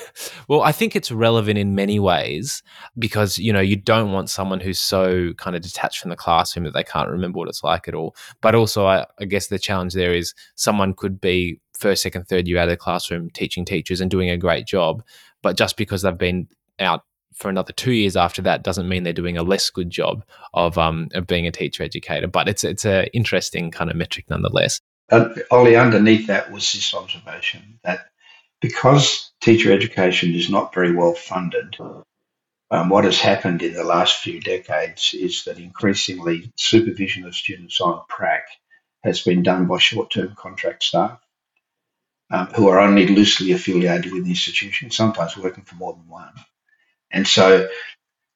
Well, 0.48 0.64
I 0.64 0.72
think 0.72 0.96
it's 0.96 1.12
relevant 1.12 1.60
in 1.60 1.76
many 1.76 2.00
ways 2.00 2.64
because, 2.98 3.38
you 3.38 3.54
know, 3.54 3.62
you 3.62 3.76
don't 3.76 4.12
want 4.12 4.32
someone 4.32 4.60
who's 4.60 4.80
so 4.80 5.34
kind 5.34 5.56
of 5.56 5.62
detached 5.62 6.00
from 6.00 6.10
the 6.10 6.16
classroom 6.16 6.66
that 6.66 6.74
they 6.74 6.84
can't 6.84 7.12
remember 7.12 7.38
what 7.38 7.48
it's 7.48 7.64
like 7.64 7.88
at 7.88 7.94
all. 7.94 8.16
But 8.42 8.56
also, 8.56 8.88
I, 8.88 9.06
I 9.20 9.26
guess 9.26 9.48
the 9.48 9.60
challenge 9.60 9.94
there 9.94 10.16
is 10.16 10.34
someone 10.56 10.96
could 10.96 11.22
be 11.22 11.62
first, 11.78 12.02
second, 12.02 12.28
third 12.28 12.48
year 12.48 12.58
out 12.58 12.64
of 12.64 12.70
the 12.72 12.78
classroom 12.78 13.30
teaching 13.30 13.66
teachers 13.66 14.02
and 14.02 14.10
doing 14.10 14.32
a 14.32 14.38
great 14.38 14.66
job. 14.66 15.04
But 15.44 15.58
just 15.58 15.78
because 15.78 16.02
they've 16.02 16.18
been 16.18 16.48
out 16.80 17.04
for 17.36 17.50
another 17.50 17.74
two 17.74 17.92
years 17.92 18.16
after 18.16 18.42
that 18.42 18.64
doesn't 18.64 18.90
mean 18.90 19.04
they're 19.04 19.14
doing 19.14 19.38
a 19.38 19.44
less 19.44 19.70
good 19.70 19.90
job 19.90 20.24
of 20.54 20.78
um 20.78 21.10
of 21.14 21.28
being 21.28 21.46
a 21.48 21.52
teacher 21.52 21.84
educator. 21.84 22.28
But 22.28 22.48
it's 22.48 22.64
it's 22.64 22.86
an 22.86 23.06
interesting 23.14 23.72
kind 23.72 23.90
of 23.90 23.96
metric 23.96 24.26
nonetheless. 24.30 24.80
Uh, 25.12 25.30
Ollie, 25.52 25.76
underneath 25.76 26.28
that 26.28 26.52
was 26.52 26.74
this 26.74 26.94
observation 26.96 27.80
that 27.84 28.08
because 28.60 29.32
teacher 29.42 29.72
education 29.72 30.34
is 30.34 30.50
not 30.50 30.74
very 30.74 30.96
well 30.96 31.14
funded, 31.14 31.78
um, 32.72 32.90
what 32.90 33.04
has 33.04 33.20
happened 33.20 33.62
in 33.62 33.74
the 33.74 33.84
last 33.84 34.22
few 34.22 34.40
decades 34.40 35.14
is 35.14 35.44
that 35.44 35.60
increasingly 35.60 36.52
supervision 36.56 37.26
of 37.26 37.36
students 37.36 37.80
on 37.80 38.02
prac 38.10 38.48
has 39.04 39.22
been 39.22 39.44
done 39.44 39.68
by 39.68 39.78
short-term 39.78 40.34
contract 40.36 40.84
staff 40.84 41.20
um, 42.32 42.48
who 42.48 42.68
are 42.68 42.80
only 42.80 43.08
loosely 43.08 43.52
affiliated 43.52 44.12
with 44.12 44.24
the 44.24 44.32
institution, 44.32 44.90
sometimes 44.90 45.38
working 45.38 45.64
for 45.64 45.76
more 45.76 45.94
than 45.94 46.08
one. 46.08 46.34
And 47.12 47.28
so 47.28 47.70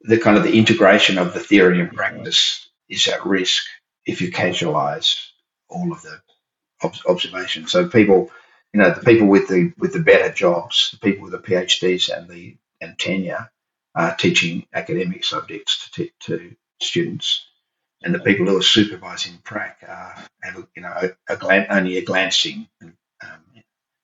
the 0.01 0.19
kind 0.19 0.37
of 0.37 0.43
the 0.43 0.57
integration 0.57 1.17
of 1.17 1.33
the 1.33 1.39
theory 1.41 1.81
and 1.81 1.93
practice 1.93 2.69
is 2.89 3.07
at 3.07 3.25
risk 3.25 3.63
if 4.05 4.21
you 4.21 4.31
casualize 4.31 5.17
all 5.69 5.91
of 5.91 6.01
the 6.03 6.21
ob- 6.83 6.95
observations. 7.07 7.71
So 7.71 7.87
people, 7.89 8.31
you 8.73 8.81
know, 8.81 8.91
the 8.93 9.03
people 9.03 9.27
with 9.27 9.47
the 9.47 9.73
with 9.77 9.93
the 9.93 9.99
better 10.01 10.33
jobs, 10.33 10.91
the 10.91 10.99
people 10.99 11.23
with 11.23 11.33
the 11.33 11.39
PhDs 11.39 12.09
and 12.15 12.29
the 12.29 12.57
and 12.81 12.97
tenure, 12.97 13.51
are 13.95 14.15
teaching 14.15 14.65
academic 14.73 15.23
subjects 15.25 15.89
to, 15.91 16.09
to 16.21 16.55
students, 16.81 17.45
and 18.03 18.15
the 18.15 18.19
people 18.19 18.47
who 18.47 18.57
are 18.57 18.63
supervising 18.63 19.39
prac 19.43 19.79
are 19.87 20.15
have 20.43 20.67
you 20.75 20.83
know 20.83 20.93
a, 21.29 21.33
a 21.33 21.37
only 21.75 21.97
a 21.97 22.05
glancing 22.05 22.67
um, 22.83 23.43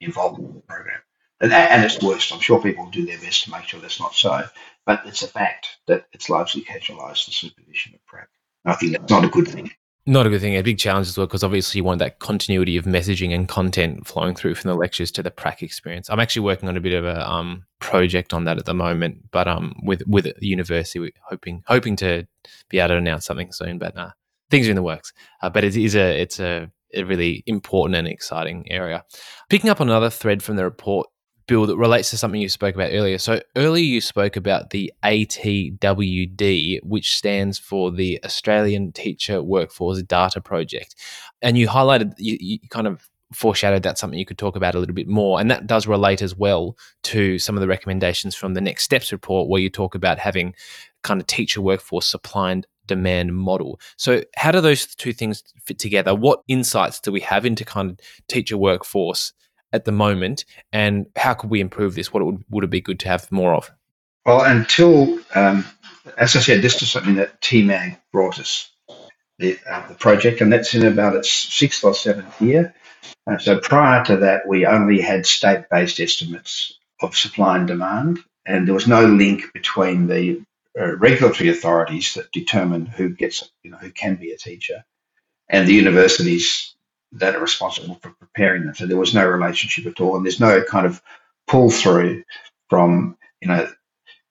involvement 0.01 0.49
in 0.49 0.55
the 0.57 0.61
program. 0.61 1.01
And, 1.42 1.52
and 1.52 1.84
it's 1.84 2.02
worse. 2.02 2.32
I'm 2.32 2.40
sure 2.40 2.62
people 2.62 2.86
will 2.86 2.92
do 2.92 3.06
their 3.06 3.20
best 3.20 3.44
to 3.44 3.52
make 3.52 3.66
sure 3.66 3.80
that's 3.80 4.00
not 4.00 4.16
so, 4.16 4.46
but 4.86 5.02
it's 5.06 5.24
a 5.24 5.28
fact 5.28 5.68
that 5.88 6.06
it's 6.14 6.30
largely 6.30 6.64
casualised 6.64 7.26
the 7.26 7.32
supervision 7.32 7.94
of 7.94 8.06
prac. 8.06 8.30
I 8.66 8.74
think 8.74 8.94
that's 8.94 9.12
not 9.12 9.26
a 9.26 9.30
good 9.30 9.48
thing. 9.48 9.72
Not 10.08 10.28
a 10.28 10.30
good 10.30 10.42
thing. 10.42 10.56
A 10.56 10.62
big 10.62 10.78
challenge 10.78 11.08
as 11.08 11.18
well, 11.18 11.26
because 11.26 11.44
obviously 11.44 11.80
you 11.80 11.84
want 11.84 11.98
that 11.98 12.20
continuity 12.20 12.78
of 12.78 12.86
messaging 12.86 13.34
and 13.34 13.48
content 13.48 14.06
flowing 14.06 14.36
through 14.36 14.54
from 14.54 14.70
the 14.70 14.76
lectures 14.76 15.12
to 15.14 15.24
the 15.24 15.32
prac 15.32 15.64
experience. 15.64 16.10
I'm 16.12 16.20
actually 16.20 16.44
working 16.44 16.70
on 16.70 16.78
a 16.78 16.82
bit 16.82 16.94
of 16.94 17.06
a 17.06 17.28
um, 17.28 17.66
project 17.80 18.32
on 18.32 18.44
that 18.44 18.60
at 18.60 18.66
the 18.66 18.76
moment, 18.76 19.32
but 19.32 19.48
um, 19.48 19.74
with 19.82 20.04
with 20.06 20.26
the 20.26 20.48
university, 20.48 21.00
we're 21.00 21.12
hoping 21.28 21.64
hoping 21.66 21.96
to 21.98 22.28
be 22.70 22.78
able 22.78 22.90
to 22.90 22.98
announce 22.98 23.26
something 23.26 23.52
soon. 23.52 23.80
But 23.80 23.98
uh, 23.98 24.12
things 24.52 24.68
are 24.68 24.72
in 24.72 24.76
the 24.76 24.84
works. 24.84 25.12
Uh, 25.42 25.50
but 25.50 25.64
it 25.64 25.76
is 25.76 25.96
a 25.96 26.22
it's 26.22 26.40
a, 26.40 26.70
a 26.94 27.02
really 27.04 27.44
important 27.48 27.96
and 27.96 28.08
exciting 28.08 28.72
area. 28.72 29.04
Picking 29.50 29.72
up 29.72 29.82
on 29.82 29.90
another 29.90 30.12
thread 30.12 30.44
from 30.44 30.56
the 30.56 30.64
report, 30.64 31.08
Bill, 31.48 31.68
that 31.68 31.78
relates 31.78 32.10
to 32.10 32.18
something 32.18 32.41
you 32.41 32.50
spoke 32.50 32.74
about 32.74 32.91
earlier. 32.91 33.18
So 33.18 33.39
earlier 33.56 33.84
you 33.84 34.02
spoke 34.02 34.36
about 34.36 34.72
the 34.72 34.91
ATWD, 35.04 36.80
which 36.84 37.16
stands 37.16 37.60
for 37.60 37.91
the 37.91 38.20
Australian 38.24 38.91
Teacher 38.91 39.43
Workforce 39.43 40.02
Data 40.02 40.41
Project, 40.41 40.96
and 41.41 41.58
you 41.58 41.68
highlighted 41.68 42.14
you, 42.18 42.38
you 42.39 42.60
kind 42.70 42.88
of 42.88 43.08
foreshadowed 43.34 43.84
that's 43.84 44.00
something 44.00 44.18
you 44.18 44.26
could 44.26 44.38
talk 44.38 44.56
about 44.56 44.76
a 44.76 44.80
little 44.80 44.96
bit 44.96 45.08
more, 45.08 45.39
and 45.39 45.52
that 45.52 45.68
does 45.68 45.88
relate 45.88 46.22
as 46.22 46.36
well 46.36 46.76
to 47.04 47.38
some 47.38 47.56
of 47.56 47.62
the 47.62 47.68
recommendations 47.68 48.36
from 48.36 48.54
the 48.54 48.62
Next 48.62 48.84
Steps 48.84 49.12
report, 49.12 49.48
where 49.48 49.62
you 49.62 49.70
talk 49.70 49.93
about 49.93 50.18
having 50.20 50.56
kind 51.04 51.22
of 51.22 51.28
teacher 51.28 51.62
workforce 51.62 52.08
supply 52.08 52.52
and 52.52 52.68
demand 52.88 53.36
model. 53.36 53.80
So, 53.98 54.24
how 54.36 54.52
do 54.52 54.62
those 54.62 54.96
two 54.96 55.14
things 55.14 55.43
fit 55.64 55.80
together? 55.80 56.16
What 56.16 56.41
insights 56.48 57.00
do 57.00 57.12
we 57.12 57.22
have 57.22 57.46
into 57.46 57.66
kind 57.66 57.91
of 57.91 58.00
teacher 58.28 58.58
workforce 58.58 59.34
at 59.76 59.86
the 59.86 59.91
moment, 59.91 60.45
and 60.71 61.05
how 61.15 61.34
could 61.34 61.49
we 61.49 61.59
improve 61.59 61.95
this? 61.95 62.13
What 62.13 62.26
would, 62.26 62.43
would 62.49 62.63
it 62.63 62.69
be 62.69 62.82
good 62.82 62.99
to 63.01 63.09
have 63.09 63.32
more 63.32 63.53
of? 63.53 63.69
Well, 64.26 64.41
until, 64.41 65.19
um, 65.36 65.65
as 66.17 66.36
I 66.36 66.39
said, 66.39 66.61
this 66.61 66.82
is 66.82 66.89
something 66.89 67.15
that 67.15 67.41
TEMAG 67.41 67.99
brought 68.11 68.39
us, 68.39 68.71
the, 69.38 69.59
uh, 69.69 69.88
the 69.89 69.95
project, 69.95 70.41
and 70.41 70.51
that's 70.51 70.73
in 70.73 70.86
about 70.86 71.15
its 71.15 71.30
sixth 71.32 71.84
or 71.84 71.93
seventh 71.93 72.41
year. 72.41 72.73
Uh, 73.28 73.38
so 73.38 73.59
prior 73.59 74.03
to 74.05 74.17
that, 74.17 74.47
we 74.47 74.65
only 74.65 75.01
had 75.01 75.26
state 75.26 75.65
based 75.69 75.99
estimates 75.99 76.80
of 77.01 77.17
supply 77.17 77.57
and 77.57 77.67
demand, 77.67 78.19
and 78.45 78.65
there 78.65 78.73
was 78.73 78.88
no 78.88 79.05
link 79.05 79.51
between 79.53 80.07
the 80.07 80.41
uh, 80.80 80.95
regulatory 80.97 81.49
authorities 81.49 82.13
that 82.15 82.32
determine 82.32 82.86
who 82.86 83.09
gets, 83.09 83.51
you 83.63 83.71
know, 83.71 83.78
who 83.78 83.91
can 83.91 84.15
be 84.15 84.32
a 84.32 84.38
teacher, 84.38 84.86
and 85.49 85.67
the 85.67 85.73
universities 85.73 86.74
that 87.16 87.36
are 87.36 87.41
responsible 87.41 87.95
for 87.95 88.11
preparing 88.11 88.66
them. 88.66 88.76
So 88.76 88.86
there 88.86 88.97
was 88.97 89.13
no 89.13 89.26
relationship 89.26 89.86
at 89.86 90.01
all, 90.01 90.16
and 90.16 90.26
there's 90.26 90.39
no 90.39 90.61
kind 90.63 90.86
of 90.86 91.01
pull 91.47 91.70
through 91.72 92.24
from, 92.70 93.18
you 93.41 93.47
know, 93.47 93.68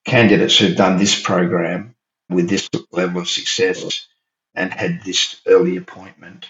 candidates 0.05 0.57
who've 0.57 0.77
done 0.77 0.97
this 0.97 1.19
program 1.19 1.95
with 2.29 2.49
this 2.49 2.69
level 2.91 3.21
of 3.21 3.29
success 3.29 4.07
and 4.53 4.73
had 4.73 5.03
this 5.03 5.41
early 5.47 5.77
appointment 5.77 6.47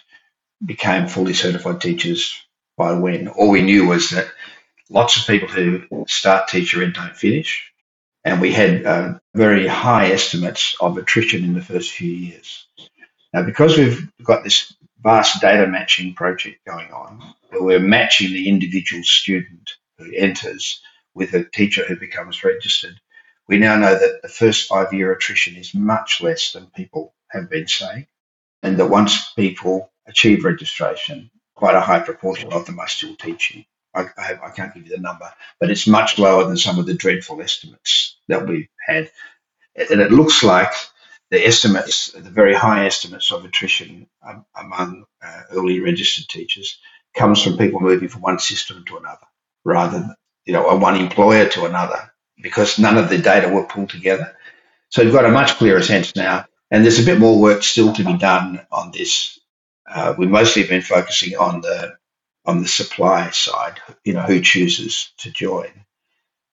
became 0.65 1.07
fully 1.07 1.33
certified 1.33 1.81
teachers 1.81 2.41
by 2.77 2.93
when. 2.93 3.27
All 3.27 3.49
we 3.49 3.61
knew 3.61 3.87
was 3.87 4.09
that 4.11 4.27
lots 4.89 5.17
of 5.17 5.27
people 5.27 5.47
who 5.47 6.05
start 6.07 6.47
teacher 6.47 6.83
ed 6.83 6.93
don't 6.93 7.15
finish, 7.15 7.71
and 8.23 8.41
we 8.41 8.51
had 8.51 8.85
uh, 8.85 9.19
very 9.33 9.67
high 9.67 10.11
estimates 10.11 10.75
of 10.81 10.97
attrition 10.97 11.43
in 11.43 11.53
the 11.53 11.61
first 11.61 11.91
few 11.91 12.11
years. 12.11 12.67
Now, 13.33 13.43
because 13.43 13.77
we've 13.77 14.09
got 14.23 14.43
this 14.43 14.73
vast 15.05 15.39
data 15.39 15.67
matching 15.67 16.15
project 16.15 16.65
going 16.65 16.91
on, 16.91 17.21
where 17.49 17.61
we're 17.61 17.79
matching 17.79 18.31
the 18.31 18.49
individual 18.49 19.03
student 19.03 19.69
who 19.99 20.11
enters 20.15 20.81
with 21.13 21.31
a 21.35 21.43
teacher 21.43 21.85
who 21.85 21.95
becomes 21.95 22.43
registered, 22.43 22.99
we 23.47 23.59
now 23.59 23.75
know 23.75 23.93
that 23.93 24.21
the 24.23 24.27
first 24.27 24.67
five 24.67 24.91
year 24.91 25.11
attrition 25.11 25.55
is 25.55 25.75
much 25.75 26.21
less 26.21 26.51
than 26.51 26.65
people 26.75 27.13
have 27.29 27.51
been 27.51 27.67
saying, 27.67 28.07
and 28.63 28.77
that 28.77 28.87
once 28.87 29.31
people 29.33 29.91
achieve 30.07 30.43
registration, 30.43 31.29
quite 31.53 31.75
a 31.75 31.81
high 31.81 31.99
proportion 31.99 32.51
of 32.51 32.65
them 32.65 32.79
are 32.79 32.87
still 32.87 33.15
teaching. 33.15 33.63
I, 33.93 34.07
I, 34.17 34.39
I, 34.43 34.49
can't 34.49 34.73
give 34.73 34.87
you 34.87 34.95
the 34.95 35.01
number, 35.01 35.31
but 35.59 35.69
it's 35.69 35.87
much 35.87 36.17
lower 36.17 36.45
than 36.45 36.57
some 36.57 36.79
of 36.79 36.87
the 36.87 36.95
dreadful 36.95 37.41
estimates 37.41 38.17
that 38.27 38.45
we've 38.45 38.67
had. 38.85 39.11
And 39.75 40.01
it 40.01 40.11
looks 40.11 40.43
like 40.43 40.73
the 41.31 41.45
estimates, 41.45 42.11
the 42.11 42.29
very 42.29 42.53
high 42.53 42.85
estimates 42.85 43.31
of 43.31 43.45
attrition 43.45 44.07
among 44.55 45.05
uh, 45.23 45.41
early 45.51 45.79
registered 45.79 46.27
teachers, 46.27 46.79
comes 47.15 47.41
from 47.41 47.57
people 47.57 47.79
moving 47.79 48.09
from 48.09 48.21
one 48.21 48.39
system 48.39 48.83
to 48.85 48.97
another, 48.97 49.25
rather 49.63 49.99
than 49.99 50.15
you 50.45 50.53
know 50.53 50.75
one 50.77 50.95
employer 50.95 51.47
to 51.49 51.65
another, 51.65 52.11
because 52.41 52.77
none 52.77 52.97
of 52.97 53.09
the 53.09 53.17
data 53.17 53.49
were 53.49 53.65
pulled 53.65 53.89
together. 53.89 54.35
So 54.89 55.03
we've 55.03 55.13
got 55.13 55.25
a 55.25 55.31
much 55.31 55.55
clearer 55.55 55.81
sense 55.81 56.15
now, 56.15 56.45
and 56.71 56.83
there's 56.83 56.99
a 56.99 57.05
bit 57.05 57.19
more 57.19 57.39
work 57.39 57.63
still 57.63 57.93
to 57.93 58.03
be 58.03 58.17
done 58.17 58.65
on 58.71 58.91
this. 58.91 59.39
Uh, 59.89 60.13
we've 60.17 60.29
mostly 60.29 60.63
been 60.67 60.81
focusing 60.81 61.35
on 61.37 61.61
the 61.61 61.95
on 62.45 62.61
the 62.61 62.67
supply 62.67 63.31
side, 63.31 63.79
you 64.03 64.13
know, 64.13 64.21
who 64.21 64.41
chooses 64.41 65.11
to 65.17 65.31
join. 65.31 65.84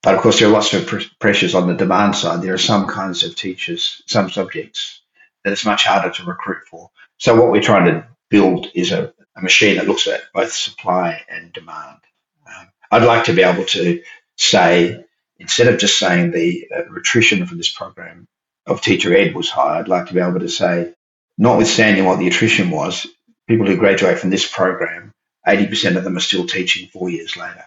But 0.02 0.14
of 0.14 0.20
course, 0.20 0.38
there 0.38 0.48
are 0.48 0.52
lots 0.52 0.74
of 0.74 0.86
pr- 0.86 1.02
pressures 1.20 1.54
on 1.54 1.68
the 1.68 1.74
demand 1.74 2.16
side. 2.16 2.42
There 2.42 2.54
are 2.54 2.58
some 2.58 2.88
kinds 2.88 3.22
of 3.22 3.36
teachers, 3.36 4.02
some 4.06 4.30
subjects 4.30 5.00
that 5.44 5.52
it's 5.52 5.64
much 5.64 5.84
harder 5.84 6.10
to 6.10 6.24
recruit 6.24 6.66
for. 6.68 6.90
So 7.18 7.36
what 7.36 7.50
we're 7.50 7.62
trying 7.62 7.86
to 7.86 8.06
build 8.28 8.68
is 8.74 8.90
a, 8.90 9.12
a 9.36 9.42
machine 9.42 9.76
that 9.76 9.86
looks 9.86 10.08
at 10.08 10.22
both 10.34 10.52
supply 10.52 11.22
and 11.28 11.52
demand. 11.52 11.98
Um, 12.46 12.68
I'd 12.90 13.04
like 13.04 13.24
to 13.24 13.32
be 13.32 13.42
able 13.42 13.64
to 13.66 14.02
say, 14.36 15.04
instead 15.38 15.68
of 15.68 15.78
just 15.78 15.98
saying 15.98 16.32
the 16.32 16.66
uh, 16.74 16.94
attrition 16.96 17.46
for 17.46 17.54
this 17.54 17.70
program 17.70 18.26
of 18.66 18.80
teacher 18.80 19.16
ed 19.16 19.34
was 19.34 19.50
high, 19.50 19.78
I'd 19.78 19.88
like 19.88 20.06
to 20.06 20.14
be 20.14 20.20
able 20.20 20.40
to 20.40 20.48
say, 20.48 20.94
notwithstanding 21.38 22.04
what 22.04 22.18
the 22.18 22.28
attrition 22.28 22.70
was, 22.70 23.06
people 23.46 23.66
who 23.66 23.76
graduate 23.76 24.18
from 24.18 24.30
this 24.30 24.50
program 24.50 25.12
80% 25.46 25.96
of 25.96 26.04
them 26.04 26.16
are 26.16 26.20
still 26.20 26.46
teaching 26.46 26.88
four 26.88 27.10
years 27.10 27.36
later. 27.36 27.64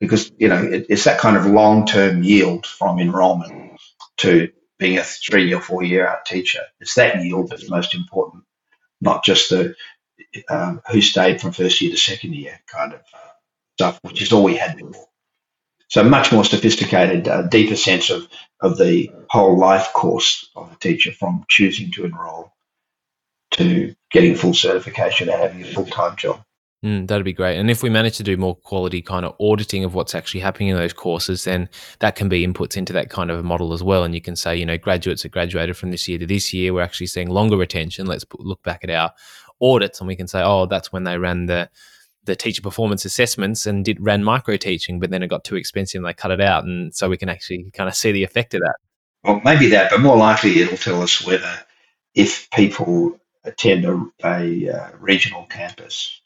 Because, 0.00 0.30
you 0.38 0.48
know, 0.48 0.62
it, 0.62 0.86
it's 0.88 1.04
that 1.04 1.20
kind 1.20 1.36
of 1.36 1.46
long 1.46 1.86
term 1.86 2.22
yield 2.22 2.66
from 2.66 2.98
enrollment 2.98 3.80
to 4.18 4.50
being 4.78 4.98
a 4.98 5.02
three 5.04 5.52
or 5.54 5.60
four 5.60 5.82
year 5.82 6.06
art 6.06 6.26
teacher. 6.26 6.60
It's 6.80 6.94
that 6.94 7.22
yield 7.22 7.48
that's 7.50 7.70
most 7.70 7.94
important, 7.94 8.44
not 9.00 9.24
just 9.24 9.50
the 9.50 9.74
um, 10.48 10.80
who 10.90 11.00
stayed 11.00 11.40
from 11.40 11.52
first 11.52 11.80
year 11.80 11.90
to 11.90 11.96
second 11.96 12.34
year 12.34 12.60
kind 12.66 12.92
of 12.92 13.00
stuff, 13.76 13.98
which 14.02 14.22
is 14.22 14.32
all 14.32 14.44
we 14.44 14.56
had 14.56 14.76
before. 14.76 15.06
So 15.88 16.02
much 16.02 16.32
more 16.32 16.44
sophisticated, 16.44 17.28
uh, 17.28 17.42
deeper 17.42 17.76
sense 17.76 18.10
of, 18.10 18.26
of 18.60 18.76
the 18.76 19.10
whole 19.30 19.56
life 19.56 19.92
course 19.92 20.50
of 20.56 20.72
a 20.72 20.76
teacher 20.76 21.12
from 21.12 21.44
choosing 21.48 21.92
to 21.92 22.04
enroll 22.04 22.52
to 23.52 23.94
getting 24.10 24.34
full 24.34 24.54
certification 24.54 25.28
and 25.28 25.40
having 25.40 25.62
a 25.62 25.72
full 25.72 25.86
time 25.86 26.16
job. 26.16 26.42
Mm, 26.86 27.08
that'd 27.08 27.24
be 27.24 27.32
great. 27.32 27.58
And 27.58 27.68
if 27.68 27.82
we 27.82 27.90
manage 27.90 28.16
to 28.18 28.22
do 28.22 28.36
more 28.36 28.54
quality 28.54 29.02
kind 29.02 29.26
of 29.26 29.34
auditing 29.40 29.82
of 29.82 29.94
what's 29.94 30.14
actually 30.14 30.38
happening 30.38 30.68
in 30.68 30.76
those 30.76 30.92
courses, 30.92 31.42
then 31.42 31.68
that 31.98 32.14
can 32.14 32.28
be 32.28 32.46
inputs 32.46 32.76
into 32.76 32.92
that 32.92 33.10
kind 33.10 33.28
of 33.28 33.40
a 33.40 33.42
model 33.42 33.72
as 33.72 33.82
well. 33.82 34.04
And 34.04 34.14
you 34.14 34.20
can 34.20 34.36
say, 34.36 34.54
you 34.56 34.64
know, 34.64 34.78
graduates 34.78 35.24
that 35.24 35.30
graduated 35.30 35.76
from 35.76 35.90
this 35.90 36.06
year 36.06 36.16
to 36.18 36.26
this 36.26 36.54
year, 36.54 36.72
we're 36.72 36.82
actually 36.82 37.08
seeing 37.08 37.28
longer 37.28 37.56
retention. 37.56 38.06
Let's 38.06 38.22
put, 38.22 38.38
look 38.38 38.62
back 38.62 38.84
at 38.84 38.90
our 38.90 39.12
audits 39.60 39.98
and 39.98 40.06
we 40.06 40.14
can 40.14 40.28
say, 40.28 40.42
oh, 40.44 40.66
that's 40.66 40.92
when 40.92 41.02
they 41.02 41.18
ran 41.18 41.46
the 41.46 41.68
the 42.22 42.36
teacher 42.36 42.62
performance 42.62 43.04
assessments 43.04 43.66
and 43.66 43.84
did 43.84 44.00
ran 44.00 44.22
micro 44.22 44.56
teaching, 44.56 45.00
but 45.00 45.10
then 45.10 45.22
it 45.22 45.28
got 45.28 45.44
too 45.44 45.54
expensive 45.54 46.00
and 46.00 46.06
they 46.06 46.12
cut 46.12 46.32
it 46.32 46.40
out. 46.40 46.64
And 46.64 46.94
so 46.94 47.08
we 47.08 47.16
can 47.16 47.28
actually 47.28 47.70
kind 47.72 47.88
of 47.88 47.94
see 47.94 48.10
the 48.10 48.24
effect 48.24 48.52
of 48.54 48.60
that. 48.60 48.74
Well, 49.24 49.40
maybe 49.44 49.68
that, 49.68 49.90
but 49.90 50.00
more 50.00 50.16
likely 50.16 50.60
it'll 50.60 50.76
tell 50.76 51.02
us 51.02 51.24
whether 51.24 51.52
if 52.14 52.50
people 52.50 53.18
attend 53.44 53.84
a, 53.84 54.04
a 54.24 54.70
uh, 54.70 54.90
regional 54.98 55.44
campus, 55.46 56.20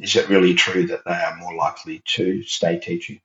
is 0.00 0.16
it 0.16 0.28
really 0.28 0.54
true 0.54 0.86
that 0.86 1.04
they 1.04 1.12
are 1.12 1.36
more 1.36 1.54
likely 1.54 2.02
to 2.06 2.42
stay 2.42 2.78
teaching? 2.78 3.20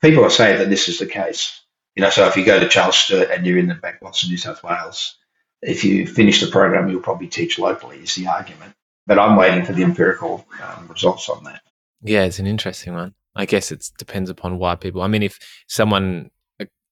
People 0.00 0.24
are 0.24 0.30
saying 0.30 0.58
that 0.58 0.70
this 0.70 0.88
is 0.88 0.98
the 0.98 1.06
case. 1.06 1.62
You 1.96 2.02
know, 2.02 2.10
so 2.10 2.26
if 2.26 2.36
you 2.36 2.44
go 2.44 2.60
to 2.60 2.68
Charles 2.68 2.96
Sturt 2.96 3.30
and 3.30 3.44
you're 3.44 3.58
in 3.58 3.66
the 3.66 3.74
backblocks 3.74 4.22
of 4.22 4.30
New 4.30 4.36
South 4.36 4.62
Wales, 4.62 5.16
if 5.62 5.84
you 5.84 6.06
finish 6.06 6.40
the 6.40 6.46
program, 6.46 6.88
you'll 6.88 7.00
probably 7.00 7.26
teach 7.26 7.58
locally, 7.58 7.98
is 7.98 8.14
the 8.14 8.28
argument. 8.28 8.74
But 9.06 9.18
I'm 9.18 9.36
waiting 9.36 9.64
for 9.64 9.72
the 9.72 9.82
empirical 9.82 10.46
um, 10.62 10.86
results 10.88 11.28
on 11.28 11.42
that. 11.44 11.62
Yeah, 12.02 12.24
it's 12.24 12.38
an 12.38 12.46
interesting 12.46 12.94
one. 12.94 13.14
I 13.34 13.46
guess 13.46 13.72
it 13.72 13.90
depends 13.98 14.30
upon 14.30 14.58
why 14.58 14.76
people. 14.76 15.02
I 15.02 15.08
mean, 15.08 15.22
if 15.22 15.38
someone 15.66 16.30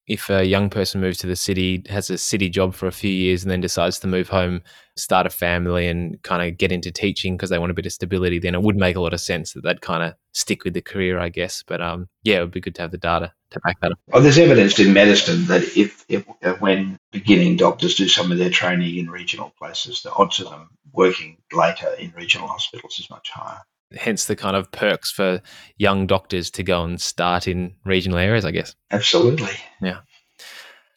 if 0.06 0.30
a 0.30 0.44
young 0.44 0.70
person 0.70 1.00
moves 1.00 1.18
to 1.18 1.26
the 1.26 1.36
city, 1.36 1.82
has 1.88 2.10
a 2.10 2.18
city 2.18 2.48
job 2.48 2.74
for 2.74 2.86
a 2.86 2.92
few 2.92 3.10
years, 3.10 3.42
and 3.42 3.50
then 3.50 3.60
decides 3.60 3.98
to 4.00 4.06
move 4.06 4.28
home, 4.28 4.62
start 4.96 5.26
a 5.26 5.30
family, 5.30 5.88
and 5.88 6.22
kind 6.22 6.48
of 6.48 6.56
get 6.56 6.70
into 6.70 6.92
teaching 6.92 7.36
because 7.36 7.50
they 7.50 7.58
want 7.58 7.72
a 7.72 7.74
bit 7.74 7.86
of 7.86 7.92
stability, 7.92 8.38
then 8.38 8.54
it 8.54 8.62
would 8.62 8.76
make 8.76 8.94
a 8.96 9.00
lot 9.00 9.12
of 9.12 9.20
sense 9.20 9.52
that 9.52 9.64
they'd 9.64 9.80
kind 9.80 10.02
of 10.02 10.14
stick 10.32 10.64
with 10.64 10.74
the 10.74 10.82
career, 10.82 11.18
I 11.18 11.28
guess. 11.28 11.64
But 11.66 11.80
um, 11.80 12.08
yeah, 12.22 12.38
it 12.38 12.40
would 12.42 12.52
be 12.52 12.60
good 12.60 12.76
to 12.76 12.82
have 12.82 12.92
the 12.92 12.98
data 12.98 13.32
to 13.50 13.60
back 13.60 13.80
that 13.80 13.92
up. 13.92 13.98
Well, 14.08 14.22
there's 14.22 14.38
evidence 14.38 14.78
in 14.78 14.92
medicine 14.92 15.46
that 15.46 15.62
if, 15.76 16.04
if 16.08 16.24
uh, 16.42 16.54
when 16.54 16.98
beginning 17.10 17.56
doctors 17.56 17.96
do 17.96 18.08
some 18.08 18.30
of 18.30 18.38
their 18.38 18.50
training 18.50 18.96
in 18.96 19.10
regional 19.10 19.52
places, 19.58 20.02
the 20.02 20.12
odds 20.12 20.38
of 20.40 20.50
them 20.50 20.70
working 20.92 21.38
later 21.52 21.92
in 21.98 22.12
regional 22.16 22.46
hospitals 22.48 22.98
is 23.00 23.10
much 23.10 23.30
higher 23.30 23.60
hence 23.94 24.24
the 24.24 24.36
kind 24.36 24.56
of 24.56 24.70
perks 24.72 25.10
for 25.10 25.40
young 25.76 26.06
doctors 26.06 26.50
to 26.52 26.62
go 26.62 26.82
and 26.84 27.00
start 27.00 27.46
in 27.46 27.74
regional 27.84 28.18
areas, 28.18 28.44
I 28.44 28.50
guess. 28.50 28.74
Absolutely. 28.90 29.52
Yeah. 29.80 30.00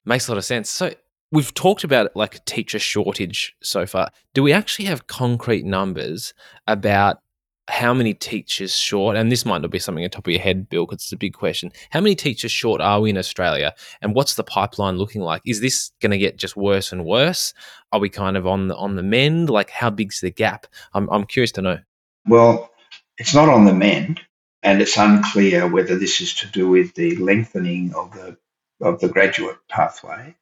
Makes 0.05 0.27
a 0.27 0.31
lot 0.31 0.37
of 0.37 0.45
sense. 0.45 0.69
So 0.69 0.93
we've 1.31 1.53
talked 1.53 1.83
about 1.83 2.15
like 2.15 2.43
teacher 2.45 2.79
shortage 2.79 3.55
so 3.61 3.85
far. 3.85 4.09
Do 4.33 4.43
we 4.43 4.53
actually 4.53 4.85
have 4.85 5.07
concrete 5.07 5.65
numbers 5.65 6.33
about 6.67 7.19
how 7.67 7.93
many 7.93 8.15
teachers 8.15 8.73
short? 8.75 9.15
And 9.15 9.31
this 9.31 9.45
might 9.45 9.61
not 9.61 9.69
be 9.69 9.77
something 9.77 10.03
on 10.03 10.09
top 10.09 10.25
of 10.25 10.31
your 10.31 10.41
head, 10.41 10.69
Bill, 10.69 10.87
because 10.87 11.03
it's 11.03 11.11
a 11.11 11.17
big 11.17 11.33
question. 11.33 11.71
How 11.91 12.01
many 12.01 12.15
teachers 12.15 12.51
short 12.51 12.81
are 12.81 12.99
we 12.99 13.11
in 13.11 13.17
Australia? 13.17 13.75
And 14.01 14.15
what's 14.15 14.33
the 14.33 14.43
pipeline 14.43 14.97
looking 14.97 15.21
like? 15.21 15.43
Is 15.45 15.61
this 15.61 15.91
going 16.01 16.11
to 16.11 16.17
get 16.17 16.37
just 16.37 16.57
worse 16.57 16.91
and 16.91 17.05
worse? 17.05 17.53
Are 17.91 17.99
we 17.99 18.09
kind 18.09 18.35
of 18.35 18.47
on 18.47 18.69
the 18.69 18.75
on 18.75 18.95
the 18.95 19.03
mend? 19.03 19.51
Like 19.51 19.69
how 19.69 19.91
big's 19.91 20.21
the 20.21 20.31
gap? 20.31 20.65
I'm 20.93 21.07
I'm 21.11 21.25
curious 21.25 21.51
to 21.53 21.61
know. 21.61 21.79
Well, 22.27 22.71
it's 23.19 23.35
not 23.35 23.49
on 23.49 23.65
the 23.65 23.73
mend, 23.73 24.21
and 24.63 24.81
it's 24.81 24.97
unclear 24.97 25.67
whether 25.67 25.99
this 25.99 26.21
is 26.21 26.33
to 26.35 26.47
do 26.47 26.67
with 26.69 26.95
the 26.95 27.15
lengthening 27.17 27.93
of 27.93 28.13
the 28.13 28.37
of 28.81 28.99
the 29.01 29.09
graduate 29.09 29.57
pathway 29.67 30.33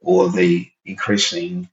or 0.00 0.30
the 0.30 0.70
increasing 0.84 1.68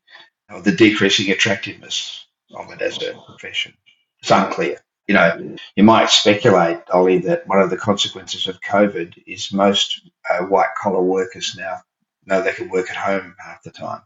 or 0.52 0.62
the 0.62 0.72
decreasing 0.72 1.32
attractiveness 1.32 2.26
of 2.54 2.72
it 2.72 2.82
as 2.82 3.02
a 3.02 3.14
profession. 3.28 3.74
It's 4.20 4.32
unclear. 4.32 4.80
You 5.08 5.16
know, 5.16 5.56
you 5.76 5.84
might 5.84 6.10
speculate, 6.10 6.82
Ollie, 6.92 7.20
that 7.20 7.48
one 7.48 7.62
of 7.62 7.70
the 7.70 7.78
consequences 7.78 8.48
of 8.48 8.62
COVID 8.62 9.24
is 9.26 9.52
most 9.54 10.02
uh, 10.30 10.46
white 10.46 10.76
collar 10.80 11.02
workers 11.02 11.56
now 11.58 11.78
know 12.26 12.42
they 12.42 12.54
can 12.54 12.70
work 12.70 12.90
at 12.90 12.96
home 12.96 13.36
half 13.44 13.64
the 13.64 13.72
time. 13.72 14.02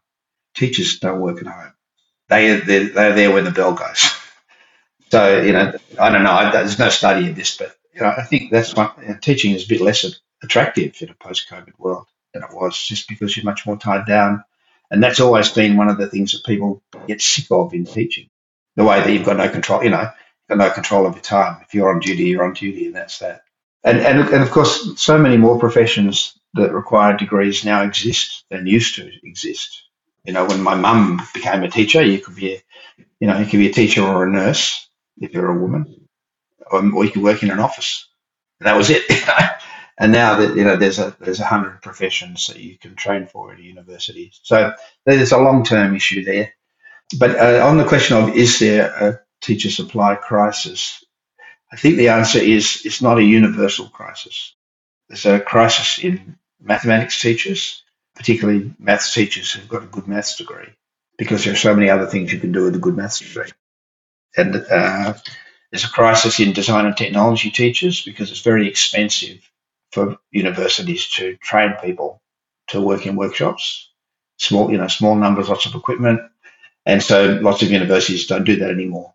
Teachers 0.56 1.00
don't 1.00 1.22
work 1.22 1.42
at 1.42 1.48
home. 1.48 1.74
They, 2.30 2.58
they're, 2.60 2.90
they're 2.90 3.14
there 3.14 3.32
when 3.32 3.44
the 3.44 3.52
bell 3.52 3.74
goes. 3.74 4.12
So, 5.14 5.44
you 5.44 5.54
know, 5.54 5.72
I 6.00 6.10
don't 6.10 6.24
know. 6.24 6.50
There's 6.52 6.80
no 6.80 6.90
study 6.90 7.30
of 7.30 7.36
this, 7.36 7.56
but 7.56 7.76
you 7.94 8.02
know, 8.02 8.12
I 8.18 8.24
think 8.24 8.50
that's 8.50 8.76
why 8.76 8.92
teaching 9.22 9.54
is 9.54 9.66
a 9.66 9.68
bit 9.68 9.80
less 9.80 10.04
attractive 10.42 11.00
in 11.02 11.10
a 11.10 11.14
post-COVID 11.14 11.78
world 11.78 12.08
than 12.34 12.42
it 12.42 12.50
was, 12.52 12.76
just 12.82 13.08
because 13.08 13.38
you're 13.38 13.46
much 13.46 13.64
more 13.68 13.78
tied 13.78 14.08
down. 14.08 14.44
And 14.90 15.04
that's 15.04 15.20
always 15.20 15.50
been 15.50 15.78
one 15.78 15.88
of 15.88 16.00
the 16.00 16.08
things 16.08 16.32
that 16.32 16.44
people 16.44 16.82
get 17.06 17.22
sick 17.22 17.46
of 17.52 17.76
in 17.76 17.86
teaching. 17.86 18.28
The 18.76 18.86
way 18.86 19.02
that 19.02 19.12
you've 19.12 19.24
got 19.24 19.38
no 19.38 19.48
control, 19.50 19.84
you 19.84 19.92
know, 19.92 20.02
you've 20.02 20.50
got 20.50 20.58
no 20.58 20.72
control 20.72 21.06
of 21.06 21.14
your 21.14 21.22
time. 21.22 21.62
If 21.62 21.76
you're 21.76 21.94
on 21.94 22.00
duty, 22.00 22.24
you're 22.24 22.44
on 22.44 22.54
duty, 22.54 22.88
and 22.88 22.96
that's 22.96 23.20
that. 23.20 23.44
And, 23.84 24.00
and, 24.00 24.20
and 24.20 24.42
of 24.42 24.50
course, 24.50 25.00
so 25.00 25.20
many 25.20 25.38
more 25.38 25.60
professions 25.60 26.40
that 26.56 26.74
require 26.74 27.16
degrees 27.16 27.64
now 27.64 27.84
exist 27.84 28.46
than 28.50 28.66
used 28.66 28.96
to 28.96 29.12
exist. 29.22 29.84
You 30.26 30.34
know, 30.34 30.46
when 30.46 30.64
my 30.64 30.74
mum 30.74 31.22
became 31.36 31.62
a 31.62 31.70
teacher, 31.70 32.02
you 32.02 32.18
could 32.18 32.36
be, 32.36 32.56
a, 32.56 32.64
you 33.20 33.28
know, 33.28 33.38
you 33.38 33.46
could 33.46 33.60
be 33.60 33.70
a 33.70 33.74
teacher 33.74 34.02
or 34.02 34.24
a 34.24 34.32
nurse 34.32 34.90
if 35.20 35.34
you're 35.34 35.52
a 35.52 35.60
woman, 35.60 36.08
or, 36.72 36.80
or 36.94 37.06
you 37.06 37.12
could 37.12 37.24
work 37.24 37.44
in 37.44 37.52
an 37.52 37.60
office. 37.60 38.08
And 38.60 38.68
that 38.68 38.78
was 38.78 38.90
it. 38.90 39.04
and 39.98 40.12
now 40.12 40.38
that 40.38 40.56
you 40.56 40.64
know, 40.64 40.76
there's 40.76 41.00
a 41.00 41.16
there's 41.20 41.40
a 41.40 41.46
hundred 41.46 41.82
professions 41.82 42.48
that 42.48 42.60
you 42.60 42.78
can 42.78 42.96
train 42.96 43.28
for 43.28 43.52
at 43.52 43.60
a 43.60 43.64
university. 43.64 44.32
So 44.42 44.74
there's 45.06 45.32
a 45.32 45.38
long 45.38 45.64
term 45.64 45.96
issue 45.96 46.24
there. 46.24 46.54
But 47.20 47.38
uh, 47.38 47.66
on 47.66 47.78
the 47.78 47.88
question 47.88 48.18
of 48.18 48.36
is 48.36 48.60
there 48.60 48.88
a 48.88 49.20
teacher 49.42 49.70
supply 49.70 50.16
crisis, 50.16 51.04
I 51.72 51.76
think 51.76 51.98
the 51.98 52.10
answer 52.10 52.40
is 52.40 52.82
it's 52.86 53.02
not 53.02 53.20
a 53.20 53.24
universal 53.24 53.90
crisis. 53.90 54.56
There's 55.10 55.26
a 55.26 55.40
crisis 55.40 56.04
in 56.04 56.38
mathematics 56.60 57.22
teachers, 57.22 57.84
particularly 58.16 58.74
maths 58.80 59.14
teachers 59.14 59.52
who've 59.52 59.68
got 59.68 59.84
a 59.84 59.88
good 59.88 60.08
maths 60.08 60.38
degree, 60.38 60.70
because 61.18 61.44
there 61.44 61.54
are 61.54 61.58
so 61.58 61.76
many 61.76 61.90
other 61.90 62.08
things 62.08 62.32
you 62.32 62.40
can 62.40 62.54
do 62.54 62.64
with 62.64 62.76
a 62.76 62.80
good 62.80 62.96
maths 62.96 63.20
degree 63.20 63.52
and 64.38 64.56
uh, 64.56 65.14
there's 65.72 65.86
a 65.86 65.90
crisis 65.90 66.40
in 66.40 66.54
design 66.54 66.86
and 66.86 66.96
technology 66.96 67.50
teachers 67.50 68.04
because 68.04 68.32
it's 68.32 68.42
very 68.42 68.68
expensive 68.68 69.40
for 69.92 70.18
universities 70.32 71.10
to 71.12 71.36
train 71.38 71.74
people 71.82 72.22
to 72.68 72.82
work 72.82 73.06
in 73.06 73.16
workshops. 73.16 73.92
Small, 74.38 74.72
you 74.72 74.78
know, 74.78 74.88
small 74.88 75.16
numbers, 75.16 75.50
lots 75.50 75.66
of 75.66 75.76
equipment, 75.76 76.22
and 76.86 77.02
so 77.02 77.40
lots 77.42 77.62
of 77.62 77.72
universities 77.72 78.28
don't 78.28 78.44
do 78.44 78.56
that 78.58 78.72
anymore. 78.72 79.14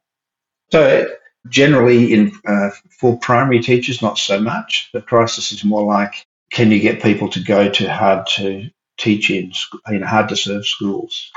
So 0.71 1.09
generally, 1.49 2.13
in 2.13 2.33
uh, 2.47 2.71
for 2.91 3.19
primary 3.19 3.61
teachers, 3.61 4.03
not 4.03 4.19
so 4.19 4.41
much. 4.41 4.91
The 4.93 5.03
crisis 5.03 5.53
is 5.53 5.65
more 5.65 5.85
like, 5.85 6.25
can 6.51 6.71
you 6.71 6.81
get 6.81 7.03
people 7.03 7.29
to 7.31 7.41
go 7.41 7.69
to 7.71 7.93
hard 7.93 8.27
to 8.37 8.71
teach 8.99 9.31
in, 9.31 9.53
in 9.89 10.03
hard 10.03 10.29
to 10.31 10.37
serve 10.37 10.67
schools? 10.67 11.31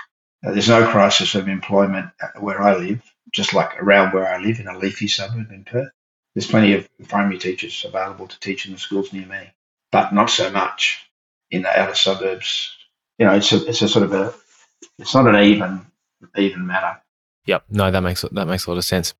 Uh, 0.45 0.51
there's 0.51 0.69
no 0.69 0.89
crisis 0.89 1.35
of 1.35 1.47
employment 1.47 2.09
where 2.39 2.61
I 2.61 2.75
live 2.75 3.01
just 3.31 3.53
like 3.53 3.81
around 3.81 4.13
where 4.13 4.27
I 4.27 4.39
live 4.39 4.59
in 4.59 4.67
a 4.67 4.77
leafy 4.77 5.07
suburb 5.07 5.51
in 5.51 5.63
Perth. 5.63 5.91
There's 6.35 6.47
plenty 6.47 6.73
of 6.73 6.87
primary 7.07 7.37
teachers 7.37 7.85
available 7.85 8.27
to 8.27 8.39
teach 8.39 8.65
in 8.65 8.71
the 8.71 8.79
schools 8.79 9.11
near 9.11 9.25
me, 9.25 9.51
but 9.91 10.13
not 10.13 10.29
so 10.29 10.49
much 10.49 11.09
in 11.49 11.63
the 11.63 11.79
outer 11.79 11.95
suburbs. 11.95 12.75
You 13.17 13.25
know, 13.25 13.33
it's 13.33 13.51
a, 13.51 13.65
it's 13.67 13.81
a 13.81 13.89
sort 13.89 14.05
of 14.05 14.13
a, 14.13 14.33
it's 14.97 15.13
not 15.13 15.27
an 15.27 15.35
even, 15.43 15.85
even 16.37 16.65
matter. 16.65 17.01
Yep. 17.45 17.65
No, 17.69 17.91
that 17.91 18.01
makes, 18.01 18.21
that 18.21 18.47
makes 18.47 18.65
a 18.65 18.69
lot 18.69 18.77
of 18.77 18.85
sense. 18.85 19.13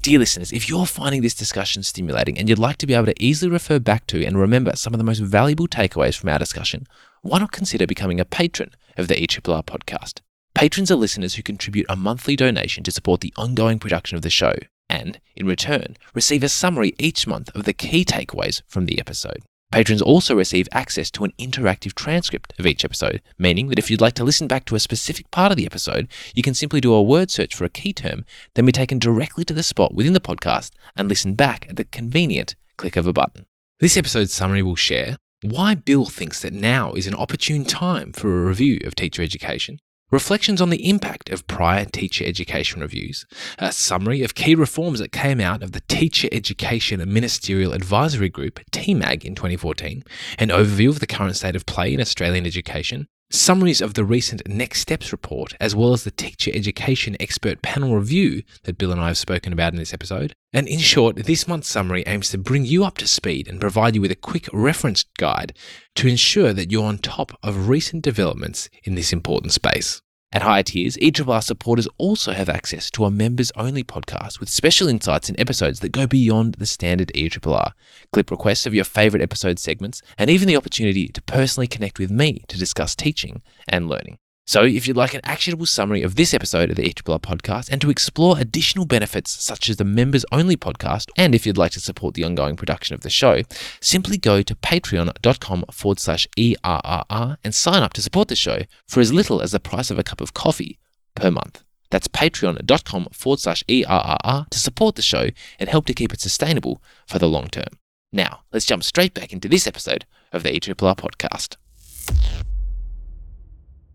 Dear 0.00 0.20
listeners, 0.20 0.52
if 0.52 0.68
you're 0.68 0.86
finding 0.86 1.22
this 1.22 1.34
discussion 1.34 1.82
stimulating 1.82 2.38
and 2.38 2.48
you'd 2.48 2.58
like 2.58 2.76
to 2.78 2.86
be 2.86 2.94
able 2.94 3.06
to 3.06 3.22
easily 3.22 3.50
refer 3.50 3.80
back 3.80 4.06
to 4.06 4.24
and 4.24 4.38
remember 4.38 4.76
some 4.76 4.94
of 4.94 4.98
the 4.98 5.04
most 5.04 5.18
valuable 5.18 5.66
takeaways 5.66 6.16
from 6.16 6.30
our 6.30 6.38
discussion, 6.38 6.86
why 7.22 7.40
not 7.40 7.50
consider 7.50 7.86
becoming 7.86 8.20
a 8.20 8.24
patron 8.24 8.70
of 8.96 9.08
the 9.08 9.16
ERRR 9.16 9.64
podcast? 9.64 10.20
Patrons 10.58 10.90
are 10.90 10.96
listeners 10.96 11.36
who 11.36 11.42
contribute 11.44 11.86
a 11.88 11.94
monthly 11.94 12.34
donation 12.34 12.82
to 12.82 12.90
support 12.90 13.20
the 13.20 13.32
ongoing 13.36 13.78
production 13.78 14.16
of 14.16 14.22
the 14.22 14.28
show 14.28 14.54
and, 14.90 15.20
in 15.36 15.46
return, 15.46 15.96
receive 16.14 16.42
a 16.42 16.48
summary 16.48 16.96
each 16.98 17.28
month 17.28 17.48
of 17.54 17.62
the 17.62 17.72
key 17.72 18.04
takeaways 18.04 18.60
from 18.66 18.86
the 18.86 18.98
episode. 18.98 19.44
Patrons 19.70 20.02
also 20.02 20.34
receive 20.34 20.68
access 20.72 21.12
to 21.12 21.22
an 21.22 21.32
interactive 21.38 21.94
transcript 21.94 22.54
of 22.58 22.66
each 22.66 22.84
episode, 22.84 23.22
meaning 23.38 23.68
that 23.68 23.78
if 23.78 23.88
you'd 23.88 24.00
like 24.00 24.14
to 24.14 24.24
listen 24.24 24.48
back 24.48 24.64
to 24.64 24.74
a 24.74 24.80
specific 24.80 25.30
part 25.30 25.52
of 25.52 25.56
the 25.56 25.64
episode, 25.64 26.08
you 26.34 26.42
can 26.42 26.54
simply 26.54 26.80
do 26.80 26.92
a 26.92 27.00
word 27.00 27.30
search 27.30 27.54
for 27.54 27.64
a 27.64 27.68
key 27.68 27.92
term, 27.92 28.24
then 28.56 28.66
be 28.66 28.72
taken 28.72 28.98
directly 28.98 29.44
to 29.44 29.54
the 29.54 29.62
spot 29.62 29.94
within 29.94 30.12
the 30.12 30.18
podcast 30.18 30.72
and 30.96 31.08
listen 31.08 31.34
back 31.34 31.68
at 31.70 31.76
the 31.76 31.84
convenient 31.84 32.56
click 32.76 32.96
of 32.96 33.06
a 33.06 33.12
button. 33.12 33.46
This 33.78 33.96
episode's 33.96 34.32
summary 34.32 34.64
will 34.64 34.74
share 34.74 35.18
why 35.42 35.76
Bill 35.76 36.06
thinks 36.06 36.42
that 36.42 36.52
now 36.52 36.94
is 36.94 37.06
an 37.06 37.14
opportune 37.14 37.64
time 37.64 38.12
for 38.12 38.42
a 38.42 38.46
review 38.46 38.80
of 38.84 38.96
teacher 38.96 39.22
education, 39.22 39.78
reflections 40.10 40.60
on 40.62 40.70
the 40.70 40.88
impact 40.88 41.28
of 41.30 41.46
prior 41.46 41.84
teacher 41.84 42.24
education 42.24 42.80
reviews, 42.80 43.26
a 43.58 43.72
summary 43.72 44.22
of 44.22 44.34
key 44.34 44.54
reforms 44.54 44.98
that 44.98 45.12
came 45.12 45.40
out 45.40 45.62
of 45.62 45.72
the 45.72 45.82
Teacher 45.82 46.28
Education 46.32 47.00
Ministerial 47.12 47.72
Advisory 47.72 48.28
Group, 48.28 48.60
TEMAG, 48.70 49.24
in 49.24 49.34
2014, 49.34 50.02
an 50.38 50.48
overview 50.48 50.88
of 50.88 51.00
the 51.00 51.06
current 51.06 51.36
state 51.36 51.56
of 51.56 51.66
play 51.66 51.92
in 51.92 52.00
Australian 52.00 52.46
education, 52.46 53.08
summaries 53.30 53.80
of 53.80 53.94
the 53.94 54.04
recent 54.04 54.46
Next 54.48 54.80
Steps 54.80 55.12
report, 55.12 55.54
as 55.60 55.74
well 55.74 55.92
as 55.92 56.04
the 56.04 56.10
teacher 56.10 56.50
education 56.54 57.16
expert 57.20 57.62
panel 57.62 57.94
review 57.94 58.42
that 58.64 58.78
Bill 58.78 58.92
and 58.92 59.00
I 59.00 59.08
have 59.08 59.18
spoken 59.18 59.52
about 59.52 59.72
in 59.72 59.78
this 59.78 59.92
episode. 59.92 60.34
And 60.52 60.66
in 60.66 60.78
short, 60.78 61.16
this 61.16 61.46
month's 61.46 61.68
summary 61.68 62.04
aims 62.06 62.30
to 62.30 62.38
bring 62.38 62.64
you 62.64 62.84
up 62.84 62.96
to 62.98 63.06
speed 63.06 63.48
and 63.48 63.60
provide 63.60 63.94
you 63.94 64.00
with 64.00 64.10
a 64.10 64.16
quick 64.16 64.48
reference 64.52 65.04
guide 65.18 65.54
to 65.96 66.08
ensure 66.08 66.52
that 66.52 66.72
you're 66.72 66.84
on 66.84 66.98
top 66.98 67.38
of 67.42 67.68
recent 67.68 68.02
developments 68.02 68.68
in 68.84 68.94
this 68.94 69.12
important 69.12 69.52
space. 69.52 70.00
At 70.30 70.42
higher 70.42 70.62
tiers, 70.62 70.98
each 70.98 71.20
of 71.20 71.30
our 71.30 71.40
supporters 71.40 71.88
also 71.96 72.32
have 72.32 72.50
access 72.50 72.90
to 72.90 73.06
a 73.06 73.10
members 73.10 73.50
only 73.56 73.82
podcast 73.82 74.40
with 74.40 74.50
special 74.50 74.86
insights 74.86 75.30
and 75.30 75.40
episodes 75.40 75.80
that 75.80 75.88
go 75.92 76.06
beyond 76.06 76.56
the 76.56 76.66
standard 76.66 77.10
ERRR, 77.14 77.72
clip 78.12 78.30
requests 78.30 78.66
of 78.66 78.74
your 78.74 78.84
favourite 78.84 79.22
episode 79.22 79.58
segments, 79.58 80.02
and 80.18 80.28
even 80.28 80.46
the 80.46 80.56
opportunity 80.56 81.08
to 81.08 81.22
personally 81.22 81.66
connect 81.66 81.98
with 81.98 82.10
me 82.10 82.44
to 82.48 82.58
discuss 82.58 82.94
teaching 82.94 83.40
and 83.68 83.88
learning. 83.88 84.18
So, 84.48 84.64
if 84.64 84.88
you'd 84.88 84.96
like 84.96 85.12
an 85.12 85.20
actionable 85.24 85.66
summary 85.66 86.02
of 86.02 86.14
this 86.14 86.32
episode 86.32 86.70
of 86.70 86.76
the 86.76 86.90
ERRR 86.90 87.20
podcast 87.20 87.68
and 87.70 87.82
to 87.82 87.90
explore 87.90 88.38
additional 88.38 88.86
benefits 88.86 89.30
such 89.44 89.68
as 89.68 89.76
the 89.76 89.84
members 89.84 90.24
only 90.32 90.56
podcast, 90.56 91.10
and 91.18 91.34
if 91.34 91.44
you'd 91.44 91.58
like 91.58 91.72
to 91.72 91.80
support 91.80 92.14
the 92.14 92.24
ongoing 92.24 92.56
production 92.56 92.94
of 92.94 93.02
the 93.02 93.10
show, 93.10 93.42
simply 93.82 94.16
go 94.16 94.40
to 94.40 94.54
patreon.com 94.54 95.66
forward 95.70 96.00
slash 96.00 96.26
ERRR 96.38 97.36
and 97.44 97.54
sign 97.54 97.82
up 97.82 97.92
to 97.92 98.00
support 98.00 98.28
the 98.28 98.36
show 98.36 98.62
for 98.86 99.00
as 99.00 99.12
little 99.12 99.42
as 99.42 99.52
the 99.52 99.60
price 99.60 99.90
of 99.90 99.98
a 99.98 100.02
cup 100.02 100.22
of 100.22 100.32
coffee 100.32 100.78
per 101.14 101.30
month. 101.30 101.62
That's 101.90 102.08
patreon.com 102.08 103.08
forward 103.12 103.40
slash 103.40 103.62
ERRR 103.68 104.48
to 104.48 104.58
support 104.58 104.94
the 104.94 105.02
show 105.02 105.28
and 105.58 105.68
help 105.68 105.84
to 105.84 105.92
keep 105.92 106.14
it 106.14 106.22
sustainable 106.22 106.82
for 107.06 107.18
the 107.18 107.28
long 107.28 107.48
term. 107.48 107.78
Now, 108.14 108.44
let's 108.50 108.64
jump 108.64 108.82
straight 108.82 109.12
back 109.12 109.34
into 109.34 109.46
this 109.46 109.66
episode 109.66 110.06
of 110.32 110.42
the 110.42 110.58
ERRR 110.58 110.96
podcast. 110.96 111.56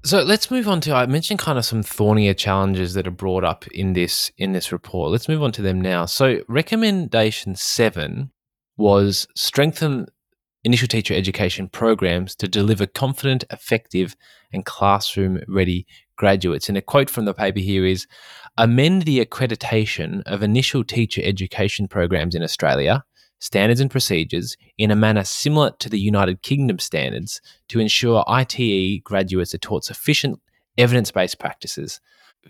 So 0.05 0.21
let's 0.21 0.51
move 0.51 0.67
on 0.67 0.81
to 0.81 0.93
I 0.93 1.05
mentioned 1.05 1.39
kind 1.39 1.57
of 1.57 1.63
some 1.63 1.81
thornier 1.81 2.33
challenges 2.33 2.93
that 2.93 3.07
are 3.07 3.11
brought 3.11 3.45
up 3.45 3.65
in 3.67 3.93
this 3.93 4.31
in 4.37 4.51
this 4.51 4.73
report. 4.73 5.11
Let's 5.11 5.29
move 5.29 5.41
on 5.41 5.53
to 5.53 5.61
them 5.61 5.79
now. 5.79 6.05
So 6.05 6.41
recommendation 6.49 7.55
7 7.55 8.29
was 8.75 9.27
strengthen 9.35 10.07
initial 10.65 10.89
teacher 10.89 11.13
education 11.13 11.69
programs 11.69 12.35
to 12.35 12.49
deliver 12.49 12.85
confident, 12.85 13.45
effective 13.49 14.17
and 14.51 14.65
classroom 14.65 15.39
ready 15.47 15.87
graduates. 16.17 16.67
And 16.67 16.77
a 16.77 16.81
quote 16.81 17.09
from 17.09 17.23
the 17.23 17.33
paper 17.33 17.59
here 17.59 17.85
is 17.85 18.05
amend 18.57 19.03
the 19.03 19.25
accreditation 19.25 20.21
of 20.25 20.43
initial 20.43 20.83
teacher 20.83 21.21
education 21.23 21.87
programs 21.87 22.35
in 22.35 22.43
Australia 22.43 23.05
standards 23.43 23.81
and 23.81 23.91
procedures 23.91 24.55
in 24.77 24.89
a 24.89 24.95
manner 24.95 25.25
similar 25.25 25.71
to 25.77 25.89
the 25.89 25.99
United 25.99 26.41
Kingdom 26.43 26.79
standards 26.79 27.41
to 27.67 27.81
ensure 27.81 28.23
ITE 28.25 29.03
graduates 29.03 29.53
are 29.53 29.57
taught 29.57 29.83
sufficient 29.83 30.39
evidence 30.77 31.11
based 31.11 31.39
practices. 31.39 31.99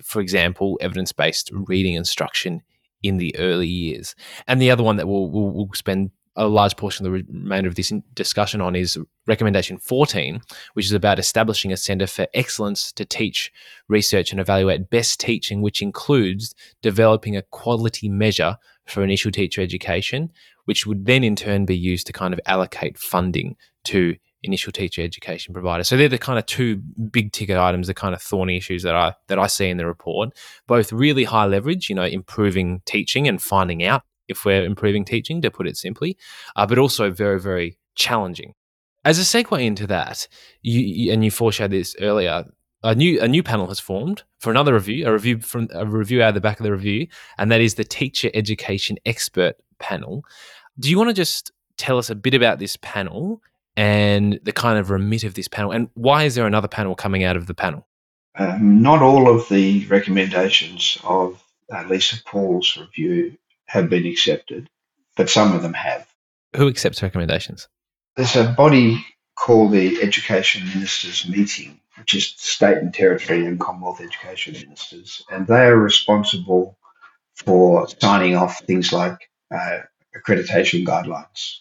For 0.03 0.21
example, 0.21 0.77
evidence 0.81 1.11
based 1.11 1.49
reading 1.51 1.95
instruction 1.95 2.61
in 3.01 3.17
the 3.17 3.35
early 3.37 3.67
years. 3.67 4.13
And 4.47 4.61
the 4.61 4.69
other 4.69 4.83
one 4.83 4.97
that 4.97 5.07
we'll, 5.07 5.31
we'll, 5.31 5.49
we'll 5.49 5.69
spend 5.73 6.11
a 6.35 6.47
large 6.47 6.75
portion 6.77 7.05
of 7.05 7.11
the 7.11 7.23
remainder 7.23 7.69
of 7.69 7.75
this 7.75 7.93
discussion 8.15 8.61
on 8.61 8.75
is 8.75 8.97
recommendation 9.27 9.77
14, 9.77 10.41
which 10.73 10.85
is 10.85 10.91
about 10.91 11.19
establishing 11.19 11.71
a 11.71 11.77
centre 11.77 12.07
for 12.07 12.27
excellence 12.33 12.91
to 12.93 13.05
teach, 13.05 13.51
research, 13.87 14.31
and 14.31 14.39
evaluate 14.39 14.89
best 14.89 15.19
teaching, 15.19 15.61
which 15.61 15.81
includes 15.81 16.55
developing 16.81 17.37
a 17.37 17.43
quality 17.43 18.09
measure 18.09 18.57
for 18.85 19.03
initial 19.03 19.31
teacher 19.31 19.61
education, 19.61 20.31
which 20.65 20.85
would 20.85 21.05
then 21.05 21.23
in 21.23 21.35
turn 21.35 21.65
be 21.65 21.77
used 21.77 22.07
to 22.07 22.13
kind 22.13 22.33
of 22.33 22.39
allocate 22.45 22.97
funding 22.97 23.55
to 23.85 24.15
initial 24.43 24.71
teacher 24.71 25.01
education 25.01 25.53
providers. 25.53 25.87
So 25.87 25.95
they're 25.95 26.09
the 26.09 26.17
kind 26.17 26.37
of 26.37 26.45
two 26.45 26.77
big 27.11 27.31
ticket 27.31 27.57
items, 27.57 27.87
the 27.87 27.93
kind 27.93 28.13
of 28.13 28.21
thorny 28.21 28.57
issues 28.57 28.83
that 28.83 28.95
I 28.95 29.13
that 29.27 29.39
I 29.39 29.47
see 29.47 29.69
in 29.69 29.77
the 29.77 29.85
report. 29.85 30.31
Both 30.67 30.91
really 30.91 31.23
high 31.23 31.45
leverage, 31.45 31.89
you 31.89 31.95
know, 31.95 32.03
improving 32.03 32.81
teaching 32.85 33.27
and 33.27 33.41
finding 33.41 33.83
out 33.83 34.03
if 34.27 34.45
we're 34.45 34.63
improving 34.63 35.05
teaching, 35.05 35.41
to 35.41 35.51
put 35.51 35.67
it 35.67 35.77
simply, 35.77 36.17
uh, 36.55 36.65
but 36.65 36.77
also 36.77 37.11
very 37.11 37.39
very 37.39 37.77
challenging. 37.95 38.53
As 39.05 39.19
a 39.19 39.21
segue 39.21 39.63
into 39.63 39.85
that, 39.87 40.27
you, 40.61 41.11
and 41.11 41.25
you 41.25 41.31
foreshadowed 41.31 41.71
this 41.71 41.95
earlier. 41.99 42.45
A 42.85 42.93
new 42.93 43.21
a 43.21 43.29
new 43.29 43.43
panel 43.43 43.67
has 43.67 43.79
formed 43.79 44.23
for 44.39 44.51
another 44.51 44.73
review, 44.73 45.07
a 45.07 45.13
review 45.13 45.39
from 45.39 45.69
a 45.73 45.85
review 45.85 46.21
out 46.21 46.29
of 46.29 46.33
the 46.33 46.41
back 46.41 46.59
of 46.59 46.65
the 46.65 46.71
review, 46.71 47.07
and 47.37 47.49
that 47.49 47.61
is 47.61 47.75
the 47.75 47.85
teacher 47.85 48.29
education 48.33 48.97
expert 49.05 49.55
panel. 49.79 50.25
Do 50.77 50.89
you 50.89 50.97
want 50.97 51.09
to 51.09 51.13
just 51.13 51.51
tell 51.77 51.97
us 51.97 52.09
a 52.09 52.15
bit 52.15 52.33
about 52.33 52.59
this 52.59 52.77
panel 52.81 53.41
and 53.77 54.39
the 54.43 54.51
kind 54.51 54.77
of 54.77 54.89
remit 54.89 55.23
of 55.23 55.33
this 55.33 55.47
panel, 55.47 55.71
and 55.71 55.89
why 55.93 56.23
is 56.23 56.35
there 56.35 56.45
another 56.45 56.67
panel 56.67 56.93
coming 56.93 57.23
out 57.23 57.37
of 57.37 57.47
the 57.47 57.53
panel? 57.53 57.87
Um, 58.35 58.81
not 58.81 59.01
all 59.01 59.33
of 59.33 59.47
the 59.47 59.85
recommendations 59.85 60.97
of 61.03 61.41
uh, 61.73 61.85
Lisa 61.89 62.17
Paul's 62.25 62.75
review 62.77 63.37
have 63.65 63.89
been 63.89 64.05
accepted, 64.05 64.69
but 65.15 65.29
some 65.29 65.55
of 65.55 65.61
them 65.61 65.73
have. 65.73 66.07
Who 66.55 66.67
accepts 66.67 67.01
recommendations? 67.01 67.67
There's 68.15 68.35
a 68.35 68.43
body 68.43 69.05
called 69.35 69.71
the 69.71 70.01
Education 70.01 70.67
Ministers 70.67 71.27
Meeting, 71.27 71.79
which 71.97 72.13
is 72.13 72.33
state 72.37 72.77
and 72.77 72.93
territory 72.93 73.45
and 73.45 73.59
Commonwealth 73.59 74.01
education 74.01 74.53
ministers, 74.53 75.23
and 75.31 75.47
they 75.47 75.65
are 75.65 75.77
responsible 75.77 76.77
for 77.35 77.87
signing 77.99 78.35
off 78.35 78.59
things 78.59 78.93
like 78.93 79.29
uh, 79.53 79.79
accreditation 80.15 80.85
guidelines 80.85 81.55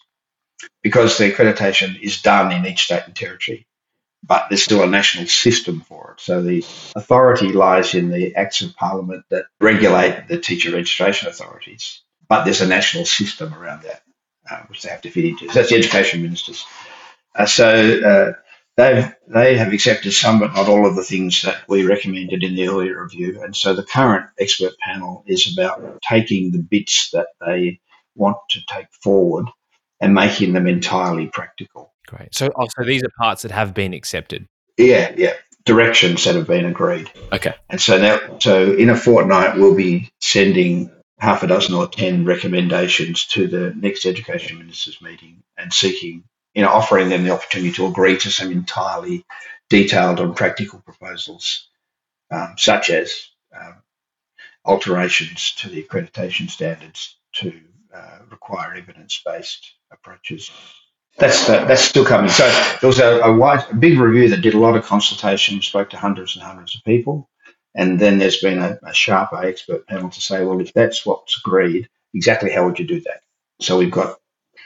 because 0.81 1.17
the 1.17 1.31
accreditation 1.31 1.99
is 1.99 2.21
done 2.21 2.51
in 2.51 2.65
each 2.65 2.83
state 2.83 3.03
and 3.05 3.15
territory, 3.15 3.65
but 4.23 4.47
there's 4.49 4.63
still 4.63 4.83
a 4.83 4.87
national 4.87 5.27
system 5.27 5.81
for 5.81 6.13
it. 6.13 6.21
So 6.21 6.41
the 6.41 6.65
authority 6.95 7.51
lies 7.51 7.93
in 7.93 8.09
the 8.09 8.35
acts 8.35 8.61
of 8.61 8.75
parliament 8.75 9.25
that 9.29 9.45
regulate 9.59 10.27
the 10.27 10.39
teacher 10.39 10.71
registration 10.71 11.27
authorities, 11.27 12.01
but 12.29 12.45
there's 12.45 12.61
a 12.61 12.67
national 12.67 13.05
system 13.05 13.53
around 13.53 13.83
that, 13.83 14.01
uh, 14.49 14.63
which 14.67 14.81
they 14.81 14.89
have 14.89 15.01
to 15.01 15.11
fit 15.11 15.25
into. 15.25 15.47
So 15.47 15.53
that's 15.53 15.69
the 15.69 15.77
education 15.77 16.21
ministers. 16.21 16.65
Uh, 17.35 17.45
so 17.45 17.67
uh, 17.67 18.33
they've 18.77 19.13
they 19.27 19.57
have 19.57 19.73
accepted 19.73 20.13
some, 20.13 20.39
but 20.39 20.53
not 20.53 20.69
all 20.69 20.87
of 20.87 20.95
the 20.95 21.03
things 21.03 21.41
that 21.41 21.67
we 21.67 21.85
recommended 21.85 22.43
in 22.43 22.55
the 22.55 22.67
earlier 22.67 23.03
review. 23.03 23.41
And 23.43 23.55
so 23.55 23.73
the 23.73 23.83
current 23.83 24.27
expert 24.39 24.73
panel 24.79 25.23
is 25.27 25.51
about 25.51 26.01
taking 26.01 26.51
the 26.51 26.59
bits 26.59 27.09
that 27.11 27.27
they 27.45 27.79
want 28.15 28.37
to 28.51 28.59
take 28.67 28.87
forward 29.01 29.47
and 29.99 30.13
making 30.13 30.53
them 30.53 30.67
entirely 30.67 31.27
practical. 31.27 31.92
Great. 32.15 32.35
So, 32.35 32.49
oh, 32.55 32.67
so 32.77 32.85
these 32.85 33.03
are 33.03 33.09
parts 33.17 33.41
that 33.41 33.51
have 33.51 33.73
been 33.73 33.93
accepted. 33.93 34.47
Yeah, 34.77 35.13
yeah. 35.17 35.33
Directions 35.65 36.25
that 36.25 36.35
have 36.35 36.47
been 36.47 36.65
agreed. 36.65 37.09
Okay. 37.31 37.55
And 37.69 37.81
so 37.81 37.97
now, 37.97 38.37
so 38.39 38.73
in 38.73 38.89
a 38.89 38.95
fortnight, 38.95 39.57
we'll 39.57 39.75
be 39.75 40.11
sending 40.19 40.91
half 41.17 41.41
a 41.41 41.47
dozen 41.47 41.73
or 41.73 41.87
ten 41.87 42.25
recommendations 42.25 43.25
to 43.27 43.47
the 43.47 43.73
next 43.75 44.05
education 44.05 44.59
ministers 44.59 45.01
meeting 45.01 45.41
and 45.57 45.73
seeking, 45.73 46.23
you 46.53 46.61
know, 46.61 46.69
offering 46.69 47.09
them 47.09 47.23
the 47.23 47.31
opportunity 47.31 47.71
to 47.71 47.87
agree 47.87 48.17
to 48.17 48.29
some 48.29 48.51
entirely 48.51 49.25
detailed 49.69 50.19
and 50.19 50.35
practical 50.35 50.79
proposals, 50.81 51.69
um, 52.29 52.55
such 52.57 52.89
as 52.89 53.29
um, 53.55 53.75
alterations 54.65 55.53
to 55.53 55.69
the 55.69 55.81
accreditation 55.81 56.49
standards 56.49 57.17
to 57.31 57.59
uh, 57.95 58.19
require 58.29 58.75
evidence-based 58.75 59.73
approaches. 59.91 60.51
That's 61.17 61.47
that's 61.47 61.81
still 61.81 62.05
coming. 62.05 62.29
So 62.29 62.43
there 62.81 62.87
was 62.87 62.99
a, 62.99 63.19
a, 63.19 63.35
wide, 63.35 63.65
a 63.69 63.75
big 63.75 63.99
review 63.99 64.29
that 64.29 64.41
did 64.41 64.55
a 64.55 64.59
lot 64.59 64.75
of 64.75 64.83
consultation, 64.85 65.61
spoke 65.61 65.91
to 65.91 65.97
hundreds 65.97 66.35
and 66.35 66.43
hundreds 66.43 66.75
of 66.75 66.83
people, 66.83 67.29
and 67.75 67.99
then 67.99 68.17
there's 68.17 68.41
been 68.41 68.59
a, 68.59 68.79
a 68.83 68.93
sharper 68.93 69.43
expert 69.43 69.87
panel 69.87 70.09
to 70.09 70.21
say, 70.21 70.43
well, 70.43 70.59
if 70.59 70.73
that's 70.73 71.05
what's 71.05 71.39
agreed, 71.45 71.87
exactly 72.13 72.51
how 72.51 72.65
would 72.65 72.79
you 72.79 72.87
do 72.87 73.01
that? 73.01 73.21
So 73.61 73.77
we've 73.77 73.91
got 73.91 74.17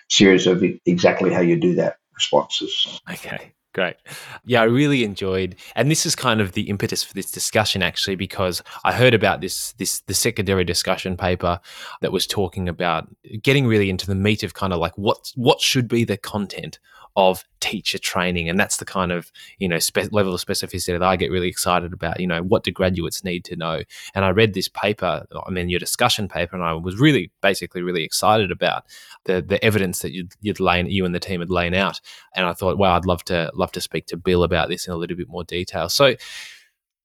series 0.09 0.47
of 0.47 0.63
exactly 0.85 1.33
how 1.33 1.41
you 1.41 1.59
do 1.59 1.75
that 1.75 1.97
responses. 2.15 2.99
Okay. 3.11 3.53
Great. 3.77 3.97
Yeah, 4.43 4.61
I 4.61 4.63
really 4.63 5.03
enjoyed, 5.03 5.55
and 5.75 5.91
this 5.91 6.07
is 6.07 6.15
kind 6.15 6.41
of 6.41 6.53
the 6.53 6.63
impetus 6.63 7.03
for 7.03 7.13
this 7.13 7.29
discussion 7.29 7.83
actually, 7.83 8.15
because 8.15 8.63
I 8.83 8.91
heard 8.91 9.13
about 9.13 9.39
this 9.39 9.73
this 9.73 9.99
the 10.07 10.15
secondary 10.15 10.63
discussion 10.63 11.15
paper 11.15 11.59
that 12.01 12.11
was 12.11 12.25
talking 12.25 12.67
about 12.67 13.07
getting 13.43 13.67
really 13.67 13.91
into 13.91 14.07
the 14.07 14.15
meat 14.15 14.41
of 14.41 14.55
kind 14.55 14.73
of 14.73 14.79
like 14.79 14.97
what 14.97 15.31
what 15.35 15.61
should 15.61 15.87
be 15.87 16.05
the 16.05 16.17
content 16.17 16.79
of 17.17 17.43
teacher 17.59 17.97
training. 17.97 18.47
And 18.47 18.59
that's 18.59 18.77
the 18.77 18.85
kind 18.85 19.11
of 19.11 19.31
you 19.57 19.67
know 19.67 19.79
spe- 19.79 20.11
level 20.13 20.33
of 20.33 20.39
specificity 20.39 20.87
that 20.87 21.03
i 21.03 21.15
get 21.17 21.31
really 21.31 21.49
excited 21.49 21.91
about 21.91 22.19
you 22.19 22.27
know 22.27 22.43
what 22.43 22.63
do 22.63 22.71
graduates 22.71 23.23
need 23.23 23.43
to 23.45 23.55
know? 23.57 23.81
And 24.13 24.23
i 24.23 24.29
read 24.29 24.53
this 24.53 24.69
paper 24.69 25.25
i 25.45 25.49
mean 25.49 25.67
your 25.67 25.79
discussion 25.79 26.29
paper 26.29 26.55
and 26.55 26.63
i 26.63 26.73
was 26.73 26.97
really 26.97 27.31
basically 27.41 27.81
really 27.81 28.03
excited 28.03 28.51
about 28.51 28.83
the 29.25 29.41
the 29.41 29.63
evidence 29.65 29.99
that 29.99 30.13
you'd, 30.13 30.33
you'd 30.41 30.59
you 30.59 31.05
and 31.05 31.15
the 31.15 31.19
team 31.19 31.41
had 31.41 31.49
laid 31.49 31.73
out. 31.73 31.99
And 32.35 32.45
i 32.45 32.53
thought 32.53 32.77
wow 32.77 32.95
i'd 32.95 33.05
love 33.05 33.23
to 33.25 33.51
love 33.55 33.71
to 33.73 33.81
speak 33.81 34.05
to 34.07 34.17
bill 34.17 34.43
about 34.43 34.69
this 34.69 34.87
in 34.87 34.93
a 34.93 34.97
little 34.97 35.17
bit 35.17 35.27
more 35.27 35.43
detail. 35.43 35.89
So 35.89 36.15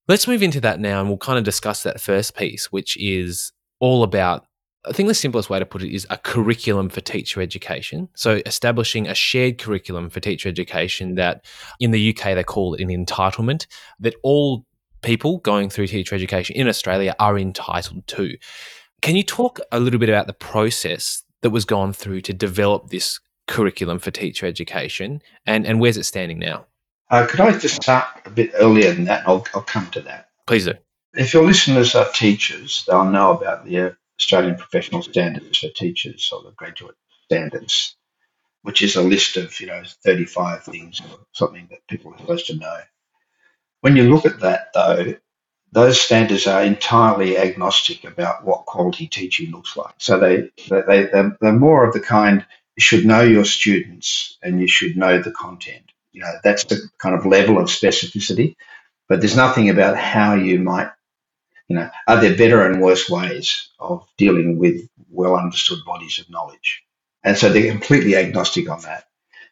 let's 0.07 0.27
move 0.27 0.43
into 0.43 0.61
that 0.61 0.79
now 0.79 0.99
and 0.99 1.09
we'll 1.09 1.17
kind 1.17 1.39
of 1.39 1.43
discuss 1.43 1.83
that 1.83 1.99
first 1.99 2.35
piece 2.35 2.71
which 2.71 2.95
is 2.97 3.51
all 3.79 4.03
about 4.03 4.45
I 4.85 4.91
think 4.91 5.07
the 5.07 5.13
simplest 5.13 5.49
way 5.49 5.59
to 5.59 5.65
put 5.65 5.81
it 5.81 5.93
is 5.93 6.05
a 6.09 6.17
curriculum 6.17 6.89
for 6.89 6.99
teacher 7.01 7.41
education. 7.41 8.09
So, 8.15 8.41
establishing 8.45 9.07
a 9.07 9.15
shared 9.15 9.57
curriculum 9.57 10.09
for 10.09 10.19
teacher 10.19 10.49
education 10.49 11.15
that 11.15 11.45
in 11.79 11.91
the 11.91 12.09
UK 12.09 12.35
they 12.35 12.43
call 12.43 12.73
it 12.73 12.81
an 12.81 12.89
entitlement, 12.89 13.65
that 13.99 14.15
all 14.23 14.65
people 15.01 15.37
going 15.39 15.69
through 15.69 15.87
teacher 15.87 16.15
education 16.15 16.55
in 16.55 16.67
Australia 16.67 17.15
are 17.19 17.37
entitled 17.37 18.07
to. 18.07 18.35
Can 19.01 19.15
you 19.15 19.23
talk 19.23 19.59
a 19.71 19.79
little 19.79 19.99
bit 19.99 20.09
about 20.09 20.27
the 20.27 20.33
process 20.33 21.23
that 21.41 21.51
was 21.51 21.65
gone 21.65 21.93
through 21.93 22.21
to 22.21 22.33
develop 22.33 22.89
this 22.89 23.19
curriculum 23.47 23.99
for 23.99 24.11
teacher 24.11 24.45
education 24.45 25.21
and, 25.45 25.65
and 25.65 25.79
where's 25.79 25.97
it 25.97 26.05
standing 26.05 26.39
now? 26.39 26.65
Uh, 27.09 27.27
could 27.27 27.41
I 27.41 27.57
just 27.57 27.75
start 27.75 28.07
a 28.25 28.29
bit 28.29 28.51
earlier 28.55 28.93
than 28.93 29.03
that? 29.05 29.27
I'll, 29.27 29.45
I'll 29.53 29.61
come 29.61 29.89
to 29.91 30.01
that. 30.01 30.29
Please 30.47 30.65
do. 30.65 30.73
If 31.13 31.33
your 31.33 31.43
listeners 31.43 31.93
are 31.93 32.09
teachers, 32.11 32.85
they'll 32.87 33.05
know 33.05 33.37
about 33.37 33.65
the 33.65 33.77
Australian 34.23 34.55
Professional 34.55 35.01
Standards 35.01 35.57
for 35.57 35.67
Teachers 35.67 36.31
or 36.31 36.43
the 36.43 36.51
Graduate 36.51 36.95
Standards, 37.25 37.97
which 38.61 38.81
is 38.81 38.95
a 38.95 39.03
list 39.03 39.35
of, 39.35 39.59
you 39.59 39.67
know, 39.67 39.83
35 40.05 40.63
things 40.63 41.01
or 41.01 41.19
something 41.33 41.67
that 41.69 41.85
people 41.89 42.13
are 42.13 42.17
supposed 42.19 42.47
to 42.47 42.55
know. 42.55 42.79
When 43.81 43.97
you 43.97 44.03
look 44.13 44.25
at 44.25 44.39
that, 44.39 44.67
though, 44.73 45.15
those 45.73 45.99
standards 45.99 46.47
are 46.47 46.63
entirely 46.63 47.37
agnostic 47.37 48.05
about 48.05 48.45
what 48.45 48.65
quality 48.65 49.07
teaching 49.07 49.51
looks 49.51 49.75
like. 49.75 49.95
So 49.97 50.17
they, 50.19 50.51
they, 50.69 51.07
they're, 51.11 51.37
they're 51.41 51.51
more 51.51 51.85
of 51.85 51.93
the 51.93 51.99
kind 51.99 52.45
you 52.77 52.81
should 52.81 53.05
know 53.05 53.21
your 53.21 53.45
students 53.45 54.37
and 54.41 54.61
you 54.61 54.67
should 54.67 54.95
know 54.95 55.21
the 55.21 55.31
content. 55.31 55.91
You 56.13 56.21
know, 56.21 56.31
that's 56.43 56.63
the 56.63 56.79
kind 56.97 57.15
of 57.15 57.25
level 57.25 57.57
of 57.57 57.65
specificity, 57.65 58.55
but 59.09 59.19
there's 59.19 59.35
nothing 59.35 59.69
about 59.69 59.97
how 59.97 60.35
you 60.35 60.59
might, 60.59 60.91
you 61.67 61.75
know, 61.75 61.89
are 62.07 62.19
there 62.19 62.37
better 62.37 62.65
and 62.65 62.81
worse 62.81 63.09
ways 63.09 63.69
of 63.79 64.05
dealing 64.17 64.57
with 64.57 64.87
well 65.09 65.35
understood 65.35 65.79
bodies 65.85 66.19
of 66.19 66.29
knowledge? 66.29 66.83
And 67.23 67.37
so 67.37 67.49
they're 67.49 67.71
completely 67.71 68.15
agnostic 68.15 68.69
on 68.69 68.81
that. 68.81 69.05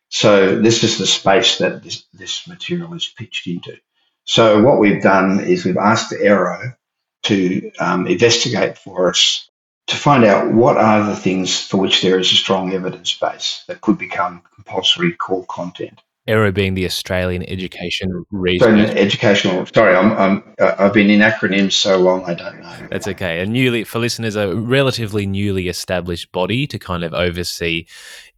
So 0.09 0.59
this 0.59 0.84
is 0.84 0.97
the 0.97 1.07
space 1.07 1.59
that 1.59 1.84
this, 1.84 2.03
this 2.14 2.47
material 2.47 2.93
is 2.93 3.07
pitched 3.07 3.47
into. 3.47 3.78
So 4.26 4.62
what 4.62 4.80
we've 4.80 5.01
done 5.01 5.39
is 5.39 5.66
we've 5.66 5.78
asked 5.78 6.12
AERO 6.12 6.76
to 7.24 7.72
um, 7.80 8.07
investigate 8.07 8.78
for 8.78 9.09
us 9.09 9.49
to 9.88 9.95
find 9.95 10.24
out 10.24 10.53
what 10.53 10.78
are 10.78 11.05
the 11.05 11.16
things 11.16 11.62
for 11.62 11.78
which 11.78 12.01
there 12.01 12.20
is 12.20 12.32
a 12.32 12.36
strong 12.36 12.74
evidence 12.74 13.18
base 13.18 13.64
that 13.68 13.82
could 13.82 13.97
become 13.97 14.43
compulsory 14.55 15.14
core 15.14 15.45
content. 15.49 16.01
AERO 16.28 16.53
being 16.53 16.76
the 16.76 16.86
Australian 16.86 17.43
Education 17.49 18.26
Research. 18.32 18.67
Australian 18.67 18.97
educational. 18.97 19.65
Sorry, 19.65 19.95
I'm, 19.95 20.11
I'm 20.13 20.55
I've 20.59 20.93
been 20.93 21.09
in 21.09 21.22
acronyms 21.22 21.74
so 21.74 21.97
long 21.97 22.24
I 22.26 22.36
don't 22.36 22.59
know. 22.61 22.88
That's 22.89 23.07
okay. 23.07 23.41
A 23.41 23.45
newly 23.45 23.84
for 23.84 23.99
listeners, 23.99 24.36
a 24.36 24.55
relatively 24.55 25.26
newly 25.26 25.67
established 25.67 26.32
body 26.32 26.67
to 26.67 26.78
kind 26.78 27.03
of 27.03 27.13
oversee 27.13 27.88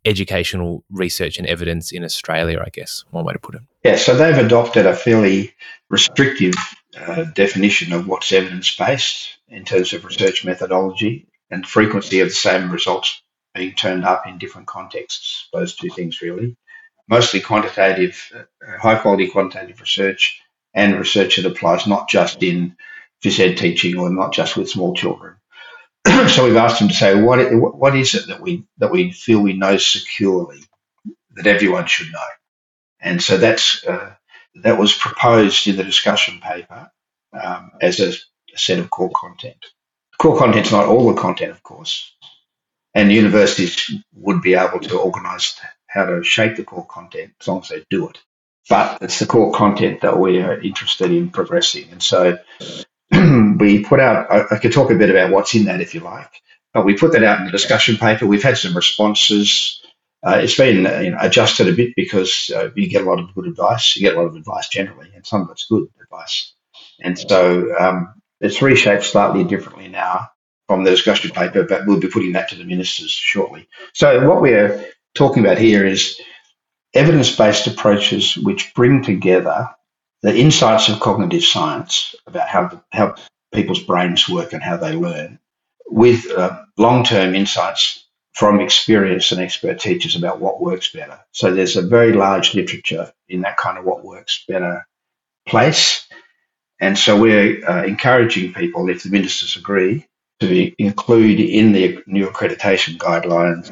educational 0.06 0.84
research 0.92 1.38
and 1.38 1.46
evidence 1.48 1.92
in 1.92 2.06
Australia. 2.06 2.62
I 2.66 2.70
guess 2.70 3.04
one 3.12 3.26
way 3.26 3.34
to 3.34 3.40
put 3.40 3.56
it. 3.56 3.62
Yeah, 3.84 3.98
so 3.98 4.16
they've 4.16 4.38
adopted 4.38 4.86
a 4.86 4.96
fairly 4.96 5.54
restrictive 5.90 6.56
uh, 6.98 7.26
definition 7.36 7.92
of 7.92 8.08
what's 8.08 8.32
evidence 8.32 8.76
based 8.76 9.38
in 9.50 9.66
terms 9.66 9.92
of 9.92 10.06
research 10.06 10.46
methodology 10.46 11.28
and 11.52 11.68
frequency 11.68 12.22
of 12.22 12.30
the 12.30 12.34
same 12.34 12.72
results 12.72 13.22
being 13.54 13.74
turned 13.74 14.06
up 14.06 14.26
in 14.26 14.38
different 14.38 14.68
contexts. 14.68 15.48
Those 15.54 15.76
two 15.76 15.90
things, 15.90 16.22
really. 16.22 16.56
Mostly 17.10 17.42
quantitative, 17.42 18.32
uh, 18.36 18.78
high 18.80 18.98
quality 18.98 19.28
quantitative 19.28 19.82
research 19.82 20.42
and 20.74 20.98
research 20.98 21.36
that 21.36 21.46
applies 21.46 21.86
not 21.86 22.10
just 22.10 22.42
in 22.42 22.76
phys 23.24 23.40
ed 23.40 23.58
teaching 23.58 23.98
or 23.98 24.10
not 24.10 24.34
just 24.34 24.58
with 24.58 24.70
small 24.70 24.94
children. 24.94 25.36
so 26.28 26.46
we've 26.46 26.56
asked 26.56 26.80
them 26.80 26.90
to 26.90 26.94
say 26.94 27.22
what 27.22 27.40
what 27.54 27.96
is 27.96 28.14
it 28.14 28.28
that 28.28 28.42
we 28.42 28.66
that 28.78 28.92
we 28.92 29.12
feel 29.12 29.40
we 29.40 29.54
know 29.54 29.78
securely 29.78 30.60
that 31.32 31.48
everyone 31.48 31.86
should 31.86 32.12
know, 32.12 32.20
and 33.00 33.22
so 33.22 33.38
that's 33.38 33.86
uh, 33.86 34.14
that 34.56 34.78
was 34.78 34.94
proposed 34.94 35.68
in 35.68 35.78
the 35.78 35.84
discussion 35.84 36.40
paper 36.42 36.92
um, 37.34 37.72
as 37.82 38.00
a, 38.00 38.10
a 38.10 38.58
set 38.58 38.80
of 38.80 38.90
core 38.90 39.12
content. 39.16 39.66
Core 40.20 40.38
content's 40.38 40.72
not 40.72 40.86
all 40.86 41.14
the 41.14 41.22
content, 41.22 41.52
of 41.52 41.64
course, 41.64 42.14
and 42.94 43.12
universities 43.12 43.92
would 44.14 44.42
be 44.42 44.56
able 44.56 44.80
to 44.82 45.00
organise 45.00 45.60
how 45.94 46.06
to 46.06 46.24
shape 46.24 46.58
the 46.58 46.64
core 46.64 46.86
content 46.86 47.34
as 47.40 47.48
long 47.48 47.62
as 47.62 47.70
they 47.70 47.84
do 47.90 48.10
it. 48.10 48.18
But 48.70 49.02
it's 49.02 49.20
the 49.20 49.26
core 49.26 49.52
content 49.52 50.02
that 50.02 50.20
we 50.20 50.42
are 50.42 50.60
interested 50.60 51.12
in 51.12 51.30
progressing, 51.30 51.90
and 51.92 52.02
so 52.02 52.38
we 53.12 53.84
put 53.84 54.00
out. 54.00 54.32
I, 54.32 54.56
I 54.56 54.58
could 54.60 54.72
talk 54.72 54.90
a 54.90 54.96
bit 54.96 55.10
about 55.10 55.32
what's 55.32 55.54
in 55.54 55.66
that 55.66 55.82
if 55.82 55.94
you 55.94 56.00
like, 56.00 56.32
but 56.74 56.86
we 56.86 56.98
put 56.98 57.12
that 57.12 57.24
out 57.24 57.40
in 57.40 57.46
the 57.46 57.52
discussion 57.52 57.98
paper. 57.98 58.26
We've 58.26 58.44
had 58.44 58.58
some 58.58 58.76
responses. 58.76 59.82
Uh, 60.26 60.40
it's 60.42 60.56
been 60.56 60.78
you 61.04 61.12
know, 61.12 61.18
adjusted 61.20 61.68
a 61.68 61.74
bit 61.74 61.94
because 61.98 62.50
uh, 62.56 62.70
you 62.76 62.90
get 62.90 63.02
a 63.02 63.10
lot 63.10 63.20
of 63.20 63.36
good 63.36 63.46
advice. 63.46 63.98
You 63.98 64.02
get 64.02 64.16
a 64.16 64.22
lot 64.22 64.28
of 64.28 64.36
advice 64.38 64.70
generally, 64.70 65.12
and 65.14 65.26
some 65.26 65.42
of 65.42 65.50
it's 65.52 65.68
good 65.70 65.86
advice. 66.02 66.54
And 67.02 67.20
so 67.20 67.76
um, 67.78 68.14
it's 68.40 68.62
reshaped 68.62 69.04
slightly 69.04 69.44
differently 69.44 69.90
now 69.90 70.30
from 70.68 70.84
the 70.84 70.92
discussion 70.92 71.32
paper, 71.32 71.64
but 71.64 71.86
we'll 71.86 72.00
be 72.00 72.08
putting 72.08 72.32
that 72.34 72.50
to 72.50 72.56
the 72.56 72.64
ministers 72.64 73.12
shortly. 73.12 73.68
So 73.94 74.28
what 74.30 74.42
we're 74.42 74.86
talking 75.16 75.46
about 75.46 75.58
here 75.58 75.86
is 75.86 76.20
evidence-based 76.94 77.68
approaches 77.68 78.38
which 78.38 78.74
bring 78.74 79.04
together 79.04 79.70
the 80.22 80.36
insights 80.36 80.90
of 80.90 81.00
cognitive 81.00 81.44
science 81.44 82.16
about 82.28 82.48
how 82.48 82.82
how 82.92 83.16
people's 83.54 83.84
brains 83.84 84.28
work 84.28 84.54
and 84.54 84.64
how 84.64 84.78
they 84.78 84.94
learn, 84.94 85.40
with 85.88 86.30
uh, 86.32 86.60
long-term 86.78 87.36
insights 87.36 88.08
from 88.34 88.60
experience 88.60 89.32
and 89.32 89.40
expert 89.40 89.80
teachers 89.80 90.16
about 90.16 90.42
what 90.42 90.60
works 90.60 90.92
better. 90.92 91.20
So 91.34 91.54
there's 91.54 91.76
a 91.76 91.84
very 91.84 92.14
large 92.14 92.56
literature 92.56 93.14
in 93.30 93.42
that 93.42 93.58
kind 93.58 93.78
of 93.78 93.86
what 93.86 94.04
works 94.04 94.44
better 94.48 94.88
place. 95.48 96.08
And 96.80 96.98
so 96.98 97.20
we're 97.20 97.64
uh, 97.70 97.84
encouraging 97.84 98.54
people, 98.54 98.90
if 98.90 99.04
the 99.04 99.10
ministers 99.10 99.56
agree, 99.56 100.08
to 100.40 100.84
include 100.84 101.40
in 101.40 101.74
the 101.74 102.02
new 102.08 102.26
accreditation 102.28 102.98
guidelines 102.98 103.72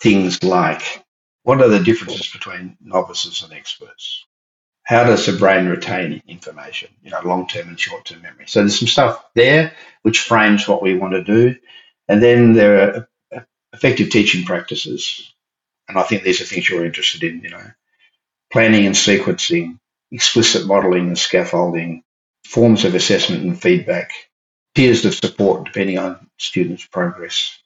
things 0.00 0.42
like 0.42 1.04
what 1.42 1.62
are 1.62 1.68
the 1.68 1.78
differences 1.78 2.28
between 2.32 2.76
novices 2.80 3.42
and 3.42 3.52
experts? 3.52 4.26
How 4.82 5.04
does 5.04 5.26
the 5.26 5.32
brain 5.32 5.66
retain 5.66 6.22
information, 6.26 6.88
you 7.02 7.10
know, 7.10 7.20
long 7.24 7.46
term 7.46 7.68
and 7.68 7.78
short 7.78 8.04
term 8.04 8.22
memory? 8.22 8.46
So 8.48 8.60
there's 8.60 8.78
some 8.78 8.88
stuff 8.88 9.24
there 9.34 9.72
which 10.02 10.20
frames 10.20 10.66
what 10.66 10.82
we 10.82 10.96
want 10.96 11.14
to 11.14 11.22
do. 11.22 11.56
And 12.08 12.22
then 12.22 12.52
there 12.52 12.80
are 12.80 13.08
effective 13.72 14.10
teaching 14.10 14.44
practices. 14.44 15.32
And 15.88 15.96
I 15.96 16.02
think 16.02 16.24
these 16.24 16.40
are 16.40 16.44
things 16.44 16.68
you're 16.68 16.84
interested 16.84 17.22
in, 17.22 17.40
you 17.42 17.50
know, 17.50 17.70
planning 18.52 18.86
and 18.86 18.94
sequencing, 18.94 19.78
explicit 20.10 20.66
modeling 20.66 21.06
and 21.06 21.18
scaffolding, 21.18 22.02
forms 22.44 22.84
of 22.84 22.96
assessment 22.96 23.44
and 23.44 23.60
feedback, 23.60 24.10
tiers 24.74 25.04
of 25.04 25.14
support 25.14 25.64
depending 25.64 25.98
on 25.98 26.28
students' 26.38 26.86
progress. 26.86 27.56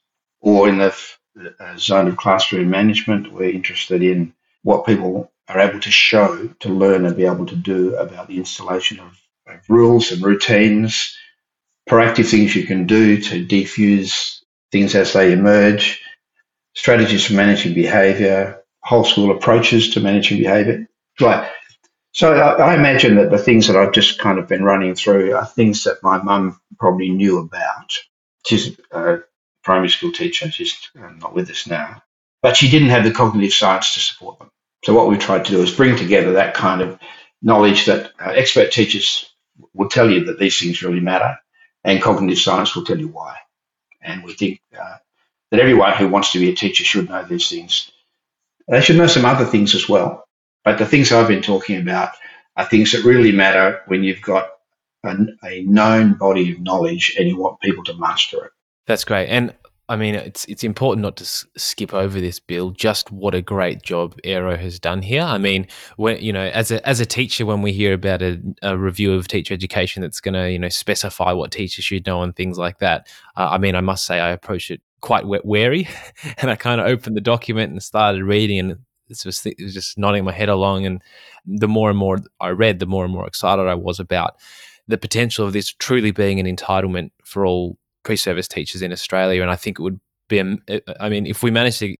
Or 0.42 0.68
in 0.68 0.78
the 0.78 0.94
Uh, 1.38 1.76
zone 1.76 2.08
of 2.08 2.16
classroom 2.16 2.70
management, 2.70 3.32
we're 3.32 3.50
interested 3.50 4.02
in 4.02 4.34
what 4.62 4.84
people 4.84 5.30
are 5.48 5.60
able 5.60 5.78
to 5.78 5.90
show, 5.90 6.48
to 6.58 6.68
learn, 6.68 7.06
and 7.06 7.16
be 7.16 7.24
able 7.24 7.46
to 7.46 7.56
do 7.56 7.94
about 7.94 8.26
the 8.26 8.36
installation 8.36 8.98
of, 8.98 9.16
of 9.46 9.60
rules 9.68 10.10
and 10.10 10.22
routines, 10.22 11.16
proactive 11.88 12.28
things 12.28 12.54
you 12.54 12.66
can 12.66 12.86
do 12.86 13.20
to 13.20 13.46
defuse 13.46 14.40
things 14.72 14.94
as 14.94 15.12
they 15.12 15.32
emerge, 15.32 16.02
strategies 16.74 17.26
for 17.26 17.34
managing 17.34 17.74
behaviour, 17.74 18.62
whole 18.82 19.04
school 19.04 19.30
approaches 19.30 19.90
to 19.90 20.00
managing 20.00 20.38
behaviour. 20.38 20.88
Right. 21.20 21.48
So 22.12 22.34
I, 22.34 22.72
I, 22.72 22.74
imagine 22.74 23.16
that 23.16 23.30
the 23.30 23.38
things 23.38 23.68
that 23.68 23.76
I've 23.76 23.92
just 23.92 24.18
kind 24.18 24.38
of 24.38 24.48
been 24.48 24.64
running 24.64 24.96
through 24.96 25.34
are 25.34 25.46
things 25.46 25.84
that 25.84 26.02
my 26.02 26.20
mum 26.20 26.60
probably 26.78 27.10
knew 27.10 27.38
about. 27.38 27.92
She's 28.44 28.78
a 28.90 28.98
uh, 28.98 29.18
primary 29.62 29.88
school 29.88 30.12
teacher. 30.12 30.50
She's 30.50 30.76
uh, 30.98 31.10
not 31.18 31.34
with 31.34 31.50
us 31.50 31.66
now, 31.66 32.02
but 32.42 32.56
she 32.56 32.70
didn't 32.70 32.90
have 32.90 33.04
the 33.04 33.10
cognitive 33.10 33.52
science 33.52 33.94
to 33.94 34.00
support 34.00 34.38
them. 34.38 34.50
So 34.84 34.94
what 34.94 35.08
we 35.08 35.18
tried 35.18 35.44
to 35.44 35.50
do 35.50 35.62
is 35.62 35.74
bring 35.74 35.96
together 35.96 36.32
that 36.32 36.54
kind 36.54 36.80
of 36.80 36.98
knowledge 37.42 37.86
that 37.86 38.12
uh, 38.20 38.30
expert 38.30 38.72
teachers 38.72 39.30
will 39.74 39.88
tell 39.88 40.10
you 40.10 40.24
that 40.24 40.38
these 40.38 40.58
things 40.58 40.82
really 40.82 41.00
matter, 41.00 41.36
and 41.84 42.02
cognitive 42.02 42.38
science 42.38 42.74
will 42.74 42.84
tell 42.84 42.98
you 42.98 43.08
why. 43.08 43.36
And 44.02 44.24
we 44.24 44.32
think 44.32 44.60
uh, 44.78 44.96
that 45.50 45.60
everyone 45.60 45.96
who 45.96 46.08
wants 46.08 46.32
to 46.32 46.38
be 46.38 46.50
a 46.50 46.54
teacher 46.54 46.84
should 46.84 47.08
know 47.08 47.24
these 47.24 47.48
things. 47.48 47.90
They 48.68 48.80
should 48.80 48.96
know 48.96 49.06
some 49.06 49.24
other 49.24 49.44
things 49.44 49.74
as 49.74 49.88
well. 49.88 50.24
But 50.64 50.78
the 50.78 50.86
things 50.86 51.12
I've 51.12 51.28
been 51.28 51.42
talking 51.42 51.80
about 51.80 52.12
are 52.56 52.64
things 52.64 52.92
that 52.92 53.04
really 53.04 53.32
matter 53.32 53.82
when 53.86 54.04
you've 54.04 54.22
got 54.22 54.50
a, 55.04 55.16
a 55.44 55.62
known 55.62 56.14
body 56.14 56.52
of 56.52 56.60
knowledge 56.60 57.16
and 57.18 57.28
you 57.28 57.36
want 57.36 57.60
people 57.60 57.84
to 57.84 57.94
master 57.94 58.44
it. 58.44 58.52
That's 58.86 59.04
great. 59.04 59.28
And 59.28 59.54
I 59.88 59.96
mean, 59.96 60.14
it's 60.14 60.44
it's 60.44 60.62
important 60.62 61.02
not 61.02 61.16
to 61.16 61.24
s- 61.24 61.44
skip 61.56 61.92
over 61.92 62.20
this, 62.20 62.38
Bill. 62.38 62.70
Just 62.70 63.10
what 63.10 63.34
a 63.34 63.42
great 63.42 63.82
job 63.82 64.16
AERO 64.24 64.56
has 64.56 64.78
done 64.78 65.02
here. 65.02 65.22
I 65.22 65.36
mean, 65.36 65.66
when 65.96 66.22
you 66.22 66.32
know, 66.32 66.44
as 66.46 66.70
a 66.70 66.86
as 66.88 67.00
a 67.00 67.06
teacher, 67.06 67.44
when 67.44 67.60
we 67.60 67.72
hear 67.72 67.92
about 67.92 68.22
a, 68.22 68.40
a 68.62 68.78
review 68.78 69.12
of 69.14 69.26
teacher 69.26 69.52
education 69.52 70.00
that's 70.02 70.20
going 70.20 70.34
to 70.34 70.50
you 70.50 70.58
know 70.60 70.68
specify 70.68 71.32
what 71.32 71.50
teachers 71.50 71.84
should 71.84 72.06
know 72.06 72.22
and 72.22 72.36
things 72.36 72.56
like 72.56 72.78
that, 72.78 73.08
uh, 73.36 73.48
I 73.50 73.58
mean, 73.58 73.74
I 73.74 73.80
must 73.80 74.04
say 74.06 74.20
I 74.20 74.30
approach 74.30 74.70
it 74.70 74.80
quite 75.00 75.24
wary, 75.44 75.88
and 76.38 76.50
I 76.50 76.56
kind 76.56 76.80
of 76.80 76.86
opened 76.86 77.16
the 77.16 77.20
document 77.20 77.72
and 77.72 77.82
started 77.82 78.22
reading, 78.22 78.60
and 78.60 78.70
it 79.08 79.24
was, 79.24 79.44
it 79.44 79.56
was 79.60 79.74
just 79.74 79.98
nodding 79.98 80.24
my 80.24 80.32
head 80.32 80.48
along. 80.48 80.86
And 80.86 81.02
the 81.44 81.66
more 81.68 81.90
and 81.90 81.98
more 81.98 82.18
I 82.40 82.50
read, 82.50 82.78
the 82.78 82.86
more 82.86 83.04
and 83.04 83.12
more 83.12 83.26
excited 83.26 83.66
I 83.66 83.74
was 83.74 83.98
about 83.98 84.34
the 84.86 84.98
potential 84.98 85.46
of 85.46 85.52
this 85.52 85.72
truly 85.72 86.10
being 86.12 86.38
an 86.40 86.46
entitlement 86.46 87.10
for 87.24 87.44
all 87.44 87.76
pre-service 88.02 88.48
teachers 88.48 88.82
in 88.82 88.92
Australia, 88.92 89.42
and 89.42 89.50
I 89.50 89.56
think 89.56 89.78
it 89.78 89.82
would 89.82 90.00
be. 90.28 90.40
I 91.00 91.08
mean, 91.08 91.26
if 91.26 91.42
we 91.42 91.50
manage 91.50 91.78
to 91.80 91.94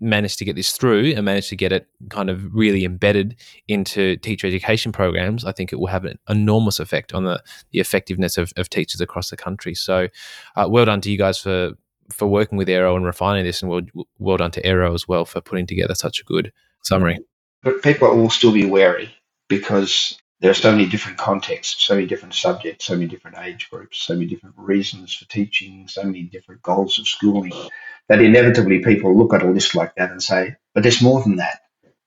manage 0.00 0.36
to 0.36 0.44
get 0.44 0.56
this 0.56 0.72
through 0.72 1.12
and 1.14 1.24
manage 1.24 1.48
to 1.50 1.56
get 1.56 1.72
it 1.72 1.86
kind 2.08 2.30
of 2.30 2.54
really 2.54 2.84
embedded 2.84 3.36
into 3.68 4.16
teacher 4.16 4.46
education 4.46 4.92
programs, 4.92 5.44
I 5.44 5.52
think 5.52 5.72
it 5.72 5.76
will 5.76 5.88
have 5.88 6.06
an 6.06 6.18
enormous 6.28 6.80
effect 6.80 7.12
on 7.12 7.24
the, 7.24 7.42
the 7.70 7.80
effectiveness 7.80 8.38
of, 8.38 8.52
of 8.56 8.70
teachers 8.70 9.00
across 9.00 9.28
the 9.28 9.36
country. 9.36 9.74
So, 9.74 10.08
uh, 10.56 10.66
well 10.70 10.86
done 10.86 11.00
to 11.02 11.10
you 11.10 11.18
guys 11.18 11.38
for 11.38 11.72
for 12.12 12.26
working 12.26 12.58
with 12.58 12.68
AERO 12.68 12.96
and 12.96 13.04
refining 13.04 13.44
this, 13.44 13.62
and 13.62 13.70
well, 13.70 13.82
well 14.18 14.36
done 14.36 14.50
to 14.52 14.62
AERO 14.62 14.94
as 14.94 15.06
well 15.06 15.24
for 15.24 15.40
putting 15.40 15.66
together 15.66 15.94
such 15.94 16.20
a 16.20 16.24
good 16.24 16.52
summary. 16.82 17.18
But 17.62 17.82
people 17.82 18.16
will 18.16 18.30
still 18.30 18.52
be 18.52 18.64
wary 18.64 19.14
because 19.48 20.18
there 20.40 20.50
are 20.50 20.54
so 20.54 20.72
many 20.72 20.86
different 20.86 21.18
contexts, 21.18 21.84
so 21.84 21.94
many 21.94 22.06
different 22.06 22.34
subjects, 22.34 22.86
so 22.86 22.94
many 22.94 23.06
different 23.06 23.38
age 23.38 23.68
groups, 23.70 23.98
so 23.98 24.14
many 24.14 24.26
different 24.26 24.54
reasons 24.56 25.14
for 25.14 25.26
teaching, 25.26 25.86
so 25.86 26.02
many 26.02 26.22
different 26.22 26.62
goals 26.62 26.98
of 26.98 27.06
schooling, 27.06 27.52
that 28.08 28.22
inevitably 28.22 28.80
people 28.80 29.16
look 29.16 29.34
at 29.34 29.42
a 29.42 29.50
list 29.50 29.74
like 29.74 29.94
that 29.96 30.10
and 30.10 30.22
say, 30.22 30.56
but 30.74 30.82
there's 30.82 31.02
more 31.02 31.22
than 31.22 31.36
that. 31.36 31.60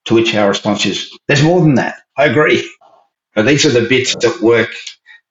To 0.05 0.15
which 0.15 0.35
our 0.35 0.49
response 0.49 0.85
is, 0.85 1.17
there's 1.27 1.43
more 1.43 1.61
than 1.61 1.75
that. 1.75 2.01
I 2.17 2.25
agree. 2.25 2.69
But 3.35 3.45
these 3.45 3.65
are 3.65 3.69
the 3.69 3.87
bits 3.87 4.15
that 4.15 4.41
work 4.41 4.71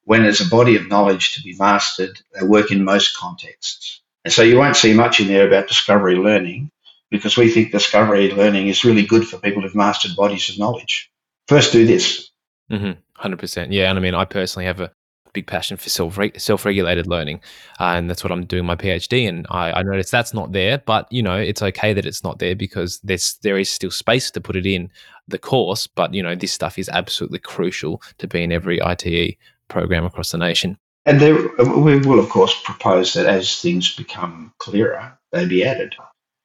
when 0.05 0.23
there's 0.23 0.41
a 0.41 0.49
body 0.49 0.77
of 0.77 0.89
knowledge 0.89 1.35
to 1.35 1.43
be 1.43 1.55
mastered. 1.59 2.19
They 2.33 2.47
work 2.47 2.71
in 2.71 2.85
most 2.85 3.17
contexts. 3.17 4.01
And 4.25 4.33
so 4.33 4.43
you 4.43 4.57
won't 4.57 4.77
see 4.77 4.95
much 4.95 5.21
in 5.21 5.27
there 5.27 5.47
about 5.47 5.69
discovery 5.69 6.17
learning 6.17 6.71
because 7.11 7.37
we 7.37 7.51
think 7.51 7.71
discovery 7.71 8.31
learning 8.31 8.69
is 8.69 8.85
really 8.85 9.05
good 9.05 9.29
for 9.29 9.39
people 9.39 9.63
who've 9.63 9.75
mastered 9.75 10.17
bodies 10.17 10.49
of 10.49 10.59
knowledge. 10.59 11.11
First, 11.49 11.73
do 11.73 11.85
this 11.85 12.32
Mm-hmm. 12.73 12.93
Hundred 13.15 13.39
percent. 13.39 13.73
Yeah, 13.73 13.91
and 13.91 13.99
I 13.99 14.03
mean, 14.03 14.15
I 14.15 14.25
personally 14.25 14.67
have 14.67 14.81
a 14.81 14.91
big 15.33 15.47
passion 15.47 15.77
for 15.77 15.89
self 15.89 16.19
self 16.39 16.65
regulated 16.65 17.07
learning, 17.07 17.41
uh, 17.79 17.93
and 17.97 18.09
that's 18.09 18.25
what 18.25 18.33
I'm 18.33 18.45
doing 18.47 18.65
my 18.65 18.77
PhD. 18.77 19.29
And 19.29 19.47
I, 19.51 19.73
I 19.73 19.83
noticed 19.83 20.11
that's 20.11 20.35
not 20.35 20.53
there, 20.53 20.79
but 20.79 21.07
you 21.13 21.23
know, 21.23 21.37
it's 21.37 21.63
okay 21.63 21.93
that 21.93 22.07
it's 22.07 22.25
not 22.25 22.39
there 22.39 22.57
because 22.57 22.99
there's 23.01 23.35
there 23.43 23.59
is 23.59 23.71
still 23.71 23.91
space 23.91 24.31
to 24.33 24.41
put 24.41 24.57
it 24.57 24.67
in 24.67 24.91
the 25.29 25.39
course. 25.39 25.87
But 25.87 26.15
you 26.15 26.23
know, 26.23 26.35
this 26.35 26.53
stuff 26.53 26.79
is 26.79 26.89
absolutely 26.89 27.39
crucial 27.39 28.03
to 28.19 28.27
be 28.27 28.43
in 28.43 28.53
every 28.53 28.81
ITE 28.83 29.37
program 29.69 30.05
across 30.05 30.33
the 30.33 30.39
nation. 30.39 30.79
And 31.05 31.21
there, 31.21 31.37
we 31.59 31.99
will, 31.99 32.21
of 32.21 32.29
course, 32.29 32.55
propose 32.63 33.15
that 33.15 33.27
as 33.27 33.61
things 33.61 33.97
become 33.97 34.55
clearer, 34.59 35.19
they 35.33 35.47
be 35.47 35.65
added. 35.65 35.97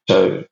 So 0.09 0.45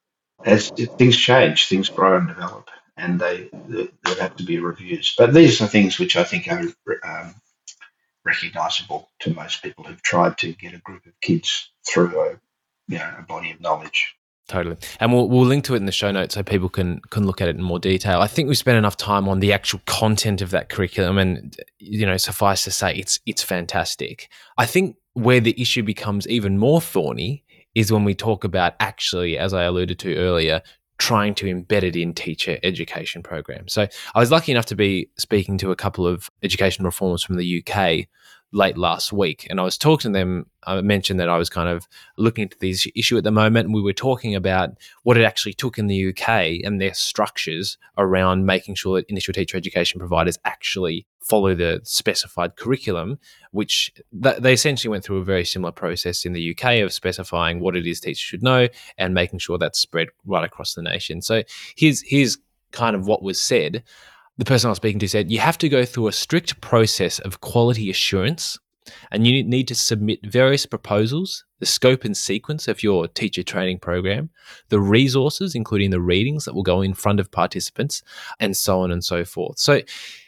as 0.45 0.69
things 0.69 1.17
change, 1.17 1.67
things 1.67 1.89
grow 1.89 2.17
and 2.17 2.27
develop 2.27 2.69
and 2.97 3.19
they 3.19 3.49
there 3.67 4.15
have 4.19 4.35
to 4.37 4.43
be 4.43 4.59
reviews. 4.59 5.13
But 5.17 5.33
these 5.33 5.61
are 5.61 5.67
things 5.67 5.99
which 5.99 6.15
I 6.15 6.23
think 6.23 6.47
are 6.47 6.61
um, 7.03 7.35
recognisable 8.25 9.09
to 9.19 9.33
most 9.33 9.61
people 9.61 9.83
who've 9.83 10.01
tried 10.01 10.37
to 10.39 10.53
get 10.53 10.73
a 10.73 10.79
group 10.79 11.05
of 11.05 11.13
kids 11.21 11.71
through 11.87 12.19
a 12.19 12.39
you 12.87 12.97
know 12.97 13.13
a 13.19 13.23
body 13.23 13.51
of 13.51 13.61
knowledge. 13.61 14.15
Totally, 14.47 14.77
and 14.99 15.11
we'll 15.11 15.27
we'll 15.27 15.45
link 15.45 15.63
to 15.65 15.73
it 15.73 15.77
in 15.77 15.87
the 15.87 15.91
show 15.91 16.11
notes 16.11 16.35
so 16.35 16.43
people 16.43 16.69
can 16.69 16.99
can 17.09 17.25
look 17.25 17.41
at 17.41 17.47
it 17.47 17.55
in 17.55 17.63
more 17.63 17.79
detail. 17.79 18.21
I 18.21 18.27
think 18.27 18.47
we 18.47 18.55
spent 18.55 18.77
enough 18.77 18.95
time 18.95 19.27
on 19.27 19.39
the 19.39 19.51
actual 19.51 19.81
content 19.87 20.41
of 20.41 20.51
that 20.51 20.69
curriculum, 20.69 21.17
and 21.17 21.57
you 21.79 22.05
know, 22.05 22.17
suffice 22.17 22.63
to 22.65 22.71
say, 22.71 22.93
it's 22.93 23.19
it's 23.25 23.41
fantastic. 23.41 24.29
I 24.57 24.67
think 24.67 24.97
where 25.13 25.39
the 25.39 25.59
issue 25.59 25.81
becomes 25.81 26.27
even 26.27 26.59
more 26.59 26.79
thorny 26.79 27.43
is 27.73 27.91
when 27.91 28.03
we 28.03 28.13
talk 28.13 28.43
about 28.43 28.75
actually, 28.79 29.37
as 29.37 29.53
I 29.53 29.63
alluded 29.63 29.97
to 29.99 30.15
earlier, 30.15 30.61
trying 31.05 31.35
to 31.35 31.45
embed 31.45 31.83
it 31.83 31.95
in 31.95 32.15
teacher 32.15 32.57
education 32.63 33.21
programs. 33.21 33.71
So 33.73 33.87
I 34.15 34.19
was 34.19 34.31
lucky 34.31 34.51
enough 34.51 34.65
to 34.67 34.75
be 34.75 35.07
speaking 35.19 35.59
to 35.59 35.69
a 35.69 35.75
couple 35.75 36.07
of 36.07 36.31
education 36.41 36.83
reformers 36.83 37.21
from 37.21 37.37
the 37.37 37.63
UK 37.63 38.07
late 38.55 38.77
last 38.77 39.11
week, 39.11 39.45
and 39.49 39.59
I 39.59 39.63
was 39.63 39.77
talking 39.77 40.13
to 40.13 40.17
them. 40.17 40.45
I 40.65 40.79
mentioned 40.81 41.19
that 41.19 41.29
I 41.29 41.37
was 41.37 41.49
kind 41.49 41.67
of 41.67 41.87
looking 42.17 42.43
into 42.43 42.57
this 42.59 42.87
issue 42.95 43.17
at 43.17 43.25
the 43.25 43.31
moment, 43.31 43.65
and 43.65 43.75
we 43.75 43.81
were 43.81 43.93
talking 43.93 44.33
about 44.33 44.71
what 45.03 45.17
it 45.17 45.25
actually 45.25 45.53
took 45.53 45.77
in 45.77 45.87
the 45.87 46.09
UK 46.09 46.63
and 46.63 46.79
their 46.79 46.93
structures 46.93 47.77
around 47.97 48.45
making 48.45 48.75
sure 48.75 48.97
that 48.97 49.09
initial 49.09 49.33
teacher 49.33 49.57
education 49.57 49.99
providers 49.99 50.39
actually 50.45 51.05
follow 51.19 51.53
the 51.53 51.81
specified 51.83 52.55
curriculum, 52.55 53.19
which 53.51 53.91
th- 54.23 54.37
they 54.37 54.53
essentially 54.53 54.89
went 54.89 55.03
through 55.03 55.17
a 55.17 55.23
very 55.25 55.43
similar 55.43 55.71
process 55.71 56.23
in 56.23 56.31
the 56.31 56.55
UK 56.55 56.79
of 56.79 56.93
specifying 56.93 57.59
what 57.59 57.75
it 57.75 57.85
is 57.85 57.99
teachers 57.99 58.19
should 58.19 58.43
know 58.43 58.69
and 58.97 59.13
making 59.13 59.39
sure 59.39 59.57
that's 59.57 59.79
spread 59.79 60.07
right 60.25 60.45
across 60.45 60.75
the 60.75 60.81
nation. 60.81 61.21
So 61.21 61.43
here's 61.75 62.01
here's 62.01 62.37
kind 62.71 62.95
of 62.95 63.05
what 63.05 63.21
was 63.21 63.41
said 63.41 63.83
the 64.37 64.45
person 64.45 64.67
I 64.67 64.71
was 64.71 64.77
speaking 64.77 64.99
to 64.99 65.07
said, 65.07 65.31
you 65.31 65.39
have 65.39 65.57
to 65.59 65.69
go 65.69 65.85
through 65.85 66.07
a 66.07 66.13
strict 66.13 66.59
process 66.61 67.19
of 67.19 67.41
quality 67.41 67.89
assurance 67.89 68.59
and 69.11 69.25
you 69.25 69.43
need 69.43 69.67
to 69.67 69.75
submit 69.75 70.19
various 70.25 70.65
proposals, 70.65 71.43
the 71.59 71.65
scope 71.65 72.03
and 72.03 72.15
sequence 72.15 72.67
of 72.67 72.83
your 72.83 73.07
teacher 73.07 73.43
training 73.43 73.79
program, 73.79 74.29
the 74.69 74.79
resources, 74.79 75.55
including 75.55 75.89
the 75.89 76.01
readings 76.01 76.45
that 76.45 76.53
will 76.53 76.63
go 76.63 76.81
in 76.81 76.93
front 76.93 77.19
of 77.19 77.31
participants, 77.31 78.03
and 78.39 78.55
so 78.55 78.79
on 78.81 78.91
and 78.91 79.03
so 79.03 79.25
forth. 79.25 79.57
So, 79.57 79.81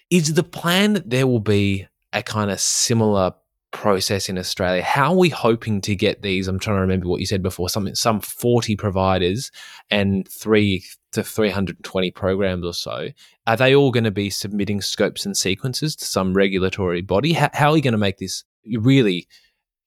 is 0.09 0.33
the 0.33 0.43
plan 0.43 0.93
that 0.93 1.09
there 1.09 1.27
will 1.27 1.41
be 1.41 1.87
a 2.13 2.23
kind 2.23 2.49
of 2.49 2.59
similar 2.59 3.33
process 3.71 4.29
in 4.29 4.37
Australia? 4.37 4.81
How 4.81 5.11
are 5.11 5.17
we 5.17 5.29
hoping 5.29 5.81
to 5.81 5.95
get 5.95 6.21
these? 6.21 6.47
I'm 6.47 6.59
trying 6.59 6.77
to 6.77 6.81
remember 6.81 7.07
what 7.07 7.19
you 7.19 7.25
said 7.25 7.43
before. 7.43 7.69
Some 7.69 7.93
some 7.95 8.19
40 8.19 8.75
providers 8.75 9.51
and 9.89 10.27
three 10.27 10.83
to 11.13 11.23
320 11.23 12.11
programs 12.11 12.65
or 12.65 12.73
so. 12.73 13.09
Are 13.45 13.57
they 13.57 13.75
all 13.75 13.91
going 13.91 14.03
to 14.03 14.11
be 14.11 14.29
submitting 14.29 14.81
scopes 14.81 15.25
and 15.25 15.35
sequences 15.35 15.95
to 15.97 16.05
some 16.05 16.33
regulatory 16.33 17.01
body? 17.01 17.33
How, 17.33 17.49
how 17.53 17.69
are 17.69 17.73
we 17.73 17.81
going 17.81 17.93
to 17.93 17.97
make 17.97 18.17
this 18.17 18.43
really 18.65 19.27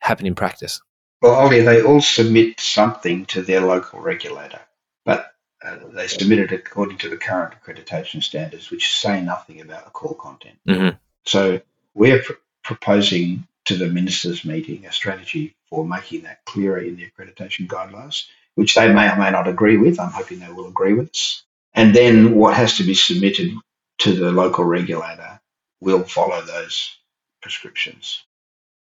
happen 0.00 0.26
in 0.26 0.34
practice? 0.34 0.80
Well, 1.22 1.34
Ollie, 1.34 1.60
they 1.60 1.82
all 1.82 2.00
submit 2.00 2.58
something 2.60 3.26
to 3.26 3.42
their 3.42 3.60
local 3.60 4.00
regulator, 4.00 4.60
but 5.04 5.34
uh, 5.62 5.76
they 5.92 6.06
submit 6.06 6.38
it 6.38 6.52
according 6.52 6.96
to 6.98 7.10
the 7.10 7.18
current 7.18 7.54
accreditation 7.54 8.22
standards, 8.22 8.70
which 8.70 8.98
say 8.98 9.20
nothing 9.20 9.60
about 9.60 9.84
the 9.84 9.90
core 9.90 10.16
content. 10.16 10.56
Mm-hmm. 10.66 10.96
So 11.26 11.60
we're 11.94 12.22
pr- 12.22 12.32
proposing 12.64 13.46
to 13.66 13.76
the 13.76 13.88
ministers' 13.88 14.44
meeting 14.44 14.86
a 14.86 14.92
strategy 14.92 15.54
for 15.68 15.86
making 15.86 16.22
that 16.22 16.44
clearer 16.44 16.78
in 16.78 16.96
the 16.96 17.08
accreditation 17.08 17.66
guidelines, 17.66 18.26
which 18.54 18.74
they 18.74 18.92
may 18.92 19.10
or 19.10 19.16
may 19.16 19.30
not 19.30 19.46
agree 19.46 19.76
with. 19.76 20.00
I'm 20.00 20.10
hoping 20.10 20.40
they 20.40 20.50
will 20.50 20.66
agree 20.66 20.94
with 20.94 21.10
us. 21.10 21.44
And 21.74 21.94
then 21.94 22.34
what 22.34 22.54
has 22.54 22.76
to 22.78 22.82
be 22.82 22.94
submitted 22.94 23.52
to 23.98 24.12
the 24.12 24.32
local 24.32 24.64
regulator 24.64 25.40
will 25.80 26.02
follow 26.02 26.42
those 26.42 26.96
prescriptions. 27.42 28.24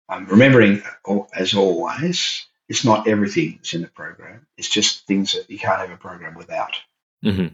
Remembering, 0.09 0.81
as 1.33 1.53
always, 1.53 2.45
it's 2.69 2.85
not 2.85 3.07
everything 3.07 3.55
that's 3.57 3.73
in 3.73 3.81
the 3.81 3.87
program. 3.87 4.47
It's 4.57 4.69
just 4.69 5.05
things 5.05 5.33
that 5.33 5.49
you 5.49 5.59
can't 5.59 5.81
have 5.81 5.91
a 5.91 5.97
program 5.97 6.35
without. 6.35 6.77
Mm-hmm. 7.25 7.47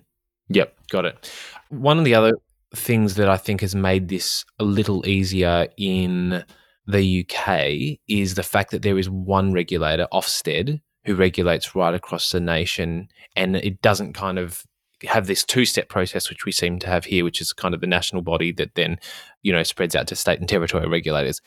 Yep, 0.50 0.76
got 0.90 1.06
it. 1.06 1.32
One 1.70 1.98
of 1.98 2.06
the 2.06 2.16
other 2.16 2.34
things 2.76 3.16
that 3.16 3.30
I 3.30 3.38
think 3.38 3.62
has 3.62 3.74
made 3.74 4.10
this 4.10 4.46
a 4.60 4.64
little 4.64 5.08
easier 5.08 5.68
in 5.78 6.44
the 6.86 7.26
UK 7.26 8.00
is 8.08 8.36
the 8.36 8.44
fact 8.44 8.72
that 8.72 8.82
there 8.82 8.98
is 8.98 9.10
one 9.10 9.54
regulator, 9.54 10.08
Ofsted, 10.12 10.82
who 11.06 11.16
regulates 11.16 11.76
right 11.76 11.94
across 11.94 12.32
the 12.32 12.40
nation, 12.40 13.10
and 13.36 13.56
it 13.56 13.82
doesn't 13.82 14.14
kind 14.14 14.40
of 14.40 14.64
have 15.04 15.28
this 15.28 15.44
two-step 15.44 15.90
process 15.90 16.30
which 16.30 16.46
we 16.46 16.52
seem 16.52 16.80
to 16.80 16.88
have 16.88 17.06
here, 17.06 17.24
which 17.24 17.42
is 17.42 17.52
kind 17.54 17.74
of 17.74 17.82
the 17.82 17.88
national 17.88 18.22
body 18.22 18.52
that 18.54 18.76
then 18.76 18.98
you 19.42 19.52
know 19.52 19.64
spreads 19.64 19.96
out 19.96 20.08
to 20.08 20.16
state 20.16 20.40
and 20.40 20.48
territorial 20.48 20.90
regulators. 20.90 21.42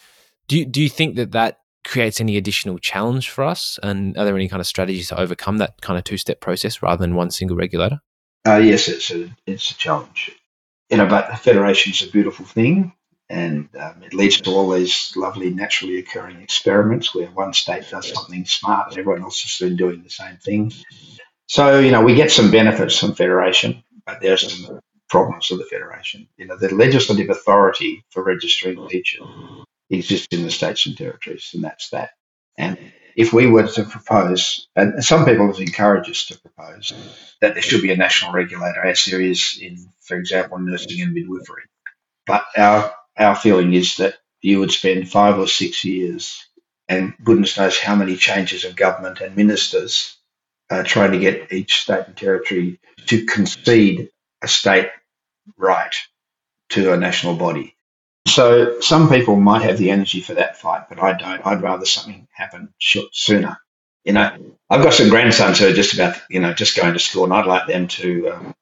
Do 0.49 0.59
you, 0.59 0.65
do 0.65 0.83
you 0.83 0.89
think 0.89 1.17
that 1.17 1.33
that 1.33 1.61
creates 1.85 2.21
any 2.21 2.37
additional 2.37 2.79
challenge 2.79 3.31
for 3.31 3.45
us? 3.45 3.79
And 3.83 4.17
are 4.17 4.25
there 4.25 4.37
any 4.37 4.49
kind 4.49 4.61
of 4.61 4.67
strategies 4.67 5.09
to 5.09 5.19
overcome 5.19 5.59
that 5.59 5.81
kind 5.81 5.99
of 5.99 6.05
two-step 6.05 6.41
process 6.41 6.83
rather 6.83 7.01
than 7.01 7.15
one 7.15 7.31
single 7.31 7.57
regulator? 7.57 8.01
Uh, 8.47 8.57
yes, 8.57 8.89
it's 8.89 9.11
a 9.11 9.31
it's 9.47 9.71
a 9.71 9.77
challenge. 9.77 10.33
You 10.91 10.99
know, 10.99 11.07
but 11.07 11.39
federation's 11.41 12.03
a 12.03 12.11
beautiful 12.11 12.47
thing 12.47 12.93
and 13.29 13.69
um, 13.79 14.03
it 14.03 14.15
leads 14.15 14.41
to 14.41 14.51
all 14.51 14.71
these 14.71 15.13
lovely 15.17 15.51
naturally 15.51 15.99
occurring 15.99 16.41
experiments 16.41 17.15
where 17.15 17.27
one 17.29 17.53
state 17.53 17.85
does 17.91 18.13
something 18.13 18.45
smart 18.45 18.91
and 18.91 18.99
everyone 18.99 19.23
else 19.23 19.45
is 19.45 19.77
doing 19.77 20.03
the 20.03 20.11
same 20.11 20.37
thing. 20.37 20.73
So, 21.47 21.79
you 21.79 21.91
know, 21.91 22.03
we 22.03 22.15
get 22.15 22.31
some 22.31 22.51
benefits 22.51 22.99
from 22.99 23.15
federation, 23.15 23.83
but 24.05 24.21
there's 24.21 24.65
some 24.65 24.81
problems 25.09 25.51
with 25.51 25.61
the 25.61 25.67
federation. 25.67 26.29
You 26.37 26.47
know, 26.47 26.57
the 26.57 26.75
legislative 26.75 27.31
authority 27.31 28.05
for 28.11 28.23
registering 28.23 28.89
teachers 28.89 29.27
exists 29.91 30.29
in 30.31 30.43
the 30.43 30.51
states 30.51 30.87
and 30.87 30.97
territories, 30.97 31.51
and 31.55 31.63
that's 31.63 31.91
that. 31.91 32.11
And 32.59 32.79
if 33.17 33.33
we 33.33 33.47
were 33.47 33.67
to 33.67 33.85
propose, 33.85 34.69
and 34.77 35.05
some 35.05 35.25
people 35.25 35.47
have 35.47 35.61
encouraged 35.61 36.11
us 36.11 36.27
to 36.27 36.39
propose, 36.39 36.93
that 37.41 37.55
there 37.55 37.63
should 37.63 37.83
be 37.83 37.93
a 37.93 37.97
national 37.97 38.33
regulator, 38.33 38.85
as 38.85 39.05
there 39.05 39.21
is 39.21 39.59
in, 39.61 39.77
for 40.01 40.17
example, 40.17 40.59
nursing 40.59 41.01
and 41.01 41.13
midwifery. 41.13 41.63
But 42.27 42.45
our 42.57 42.93
our 43.19 43.35
feeling 43.35 43.73
is 43.75 43.97
that 43.97 44.17
you 44.43 44.61
would 44.61 44.73
spend 44.73 45.11
five 45.11 45.39
or 45.39 45.49
six 45.49 45.85
years, 45.85 46.47
and 46.89 47.15
goodness 47.25 47.57
knows 47.57 47.79
how 47.79 47.95
many 47.97 48.17
changes 48.17 48.65
of 48.65 48.77
government 48.77 49.21
and 49.21 49.37
ministers, 49.37 50.17
uh, 50.71 50.83
trying 50.83 51.13
to 51.13 51.19
get 51.19 51.53
each 51.53 51.83
state 51.83 52.07
and 52.07 52.17
territory 52.17 52.79
to 53.07 53.25
concede 53.27 54.11
a 54.43 54.49
state 54.49 54.91
right 55.57 55.95
to 56.71 56.93
a 56.93 56.97
national 56.97 57.37
body. 57.37 57.77
So 58.27 58.81
some 58.81 59.09
people 59.09 59.37
might 59.37 59.63
have 59.63 59.79
the 59.79 59.91
energy 59.91 60.21
for 60.21 60.35
that 60.35 60.59
fight, 60.59 60.89
but 60.89 61.01
I 61.01 61.13
don't. 61.13 61.47
I'd 61.47 61.63
rather 61.63 61.87
something 61.87 62.27
happen 62.33 62.75
sooner. 62.81 63.59
You 64.05 64.13
know, 64.13 64.37
I've 64.69 64.83
got 64.83 64.95
some 64.95 65.09
grandsons 65.09 65.59
who 65.59 65.69
are 65.69 65.73
just 65.73 65.95
about, 65.95 66.21
you 66.29 66.41
know, 66.41 66.53
just 66.53 66.77
going 66.77 66.93
to 66.93 66.99
school, 66.99 67.25
and 67.25 67.33
I'd 67.33 67.47
like 67.47 67.67
them 67.67 67.89
to 67.89 68.31
um, 68.31 68.55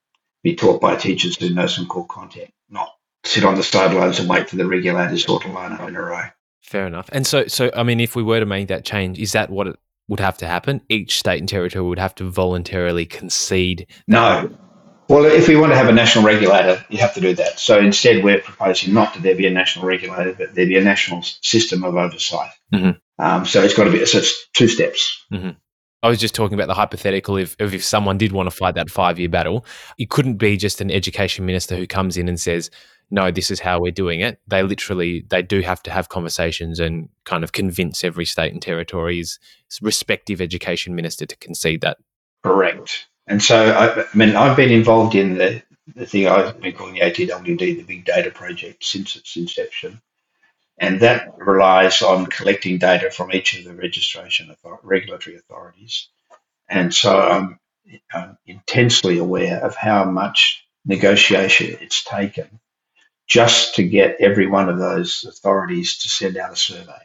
be 0.42 0.54
taught 0.54 0.80
by 0.80 0.96
teachers 0.96 1.36
who 1.36 1.50
know 1.50 1.66
some 1.66 1.86
core 1.86 2.06
content, 2.06 2.50
not 2.68 2.94
sit 3.24 3.44
on 3.44 3.54
the 3.56 3.62
sidelines 3.62 4.18
and 4.18 4.28
wait 4.28 4.48
for 4.48 4.56
the 4.56 4.66
regulators 4.66 5.26
all 5.26 5.40
to 5.40 5.48
line 5.48 5.72
up 5.72 5.88
in 5.88 5.96
a 5.96 6.02
row. 6.02 6.22
Fair 6.62 6.86
enough. 6.86 7.08
And 7.12 7.26
so, 7.26 7.46
so 7.46 7.70
I 7.74 7.82
mean, 7.82 8.00
if 8.00 8.16
we 8.16 8.22
were 8.22 8.40
to 8.40 8.46
make 8.46 8.68
that 8.68 8.84
change, 8.84 9.18
is 9.18 9.32
that 9.32 9.50
what 9.50 9.66
it 9.66 9.76
would 10.08 10.20
have 10.20 10.38
to 10.38 10.46
happen? 10.46 10.80
Each 10.88 11.18
state 11.18 11.40
and 11.40 11.48
territory 11.48 11.86
would 11.86 11.98
have 11.98 12.14
to 12.16 12.30
voluntarily 12.30 13.06
concede. 13.06 13.86
No, 14.06 14.50
well, 15.08 15.26
if 15.26 15.48
we 15.48 15.56
want 15.56 15.72
to 15.72 15.76
have 15.76 15.88
a 15.88 15.92
national 15.92 16.24
regulator, 16.24 16.84
you 16.88 16.98
have 16.98 17.14
to 17.14 17.20
do 17.20 17.34
that. 17.34 17.58
So 17.58 17.78
instead, 17.78 18.24
we're 18.24 18.40
proposing 18.40 18.94
not 18.94 19.12
that 19.14 19.22
there 19.22 19.34
be 19.34 19.46
a 19.46 19.50
national 19.50 19.86
regulator, 19.86 20.34
but 20.36 20.54
there 20.54 20.66
be 20.66 20.78
a 20.78 20.84
national 20.84 21.22
system 21.22 21.84
of 21.84 21.94
oversight. 21.94 22.50
Mm-hmm. 22.72 23.24
Um, 23.24 23.44
so 23.44 23.62
it's 23.62 23.74
got 23.74 23.84
to 23.84 23.92
be 23.92 24.04
so 24.06 24.18
it's 24.18 24.48
two 24.54 24.68
steps. 24.68 25.24
Mm-hmm. 25.32 25.50
I 26.04 26.08
was 26.08 26.20
just 26.20 26.34
talking 26.34 26.52
about 26.52 26.66
the 26.66 26.74
hypothetical 26.74 27.38
if, 27.38 27.56
if 27.58 27.82
someone 27.82 28.18
did 28.18 28.30
want 28.30 28.46
to 28.50 28.54
fight 28.54 28.74
that 28.74 28.90
five 28.90 29.18
year 29.18 29.30
battle, 29.30 29.64
it 29.96 30.10
couldn't 30.10 30.34
be 30.34 30.58
just 30.58 30.82
an 30.82 30.90
education 30.90 31.46
minister 31.46 31.76
who 31.76 31.86
comes 31.86 32.18
in 32.18 32.28
and 32.28 32.38
says, 32.38 32.70
"No, 33.10 33.30
this 33.30 33.50
is 33.50 33.58
how 33.58 33.80
we're 33.80 33.90
doing 33.90 34.20
it." 34.20 34.38
They 34.46 34.62
literally 34.62 35.24
they 35.30 35.40
do 35.40 35.62
have 35.62 35.82
to 35.84 35.90
have 35.90 36.10
conversations 36.10 36.78
and 36.78 37.08
kind 37.24 37.42
of 37.42 37.52
convince 37.52 38.04
every 38.04 38.26
state 38.26 38.52
and 38.52 38.60
territory's 38.60 39.40
respective 39.80 40.42
education 40.42 40.94
minister 40.94 41.24
to 41.24 41.36
concede 41.38 41.80
that. 41.80 41.96
Correct. 42.42 43.06
And 43.26 43.42
so, 43.42 43.70
I, 43.70 44.02
I 44.02 44.04
mean, 44.14 44.36
I've 44.36 44.58
been 44.58 44.70
involved 44.70 45.14
in 45.14 45.38
the, 45.38 45.62
the 45.96 46.04
thing 46.04 46.28
I've 46.28 46.60
been 46.60 46.74
calling 46.74 46.94
the 46.94 47.00
ATWD, 47.00 47.58
the 47.58 47.82
Big 47.82 48.04
Data 48.04 48.30
Project, 48.30 48.84
since 48.84 49.16
its 49.16 49.34
inception. 49.36 50.02
And 50.78 51.00
that 51.00 51.34
relies 51.38 52.02
on 52.02 52.26
collecting 52.26 52.78
data 52.78 53.10
from 53.10 53.32
each 53.32 53.56
of 53.56 53.64
the 53.64 53.74
registration 53.74 54.50
author- 54.50 54.80
regulatory 54.82 55.36
authorities. 55.36 56.08
And 56.68 56.92
so 56.92 57.20
I'm, 57.20 57.60
I'm 58.12 58.38
intensely 58.46 59.18
aware 59.18 59.64
of 59.64 59.76
how 59.76 60.04
much 60.04 60.66
negotiation 60.84 61.76
it's 61.80 62.02
taken 62.04 62.60
just 63.26 63.76
to 63.76 63.82
get 63.82 64.16
every 64.20 64.46
one 64.46 64.68
of 64.68 64.78
those 64.78 65.24
authorities 65.28 65.98
to 65.98 66.08
send 66.08 66.36
out 66.36 66.52
a 66.52 66.56
survey 66.56 67.00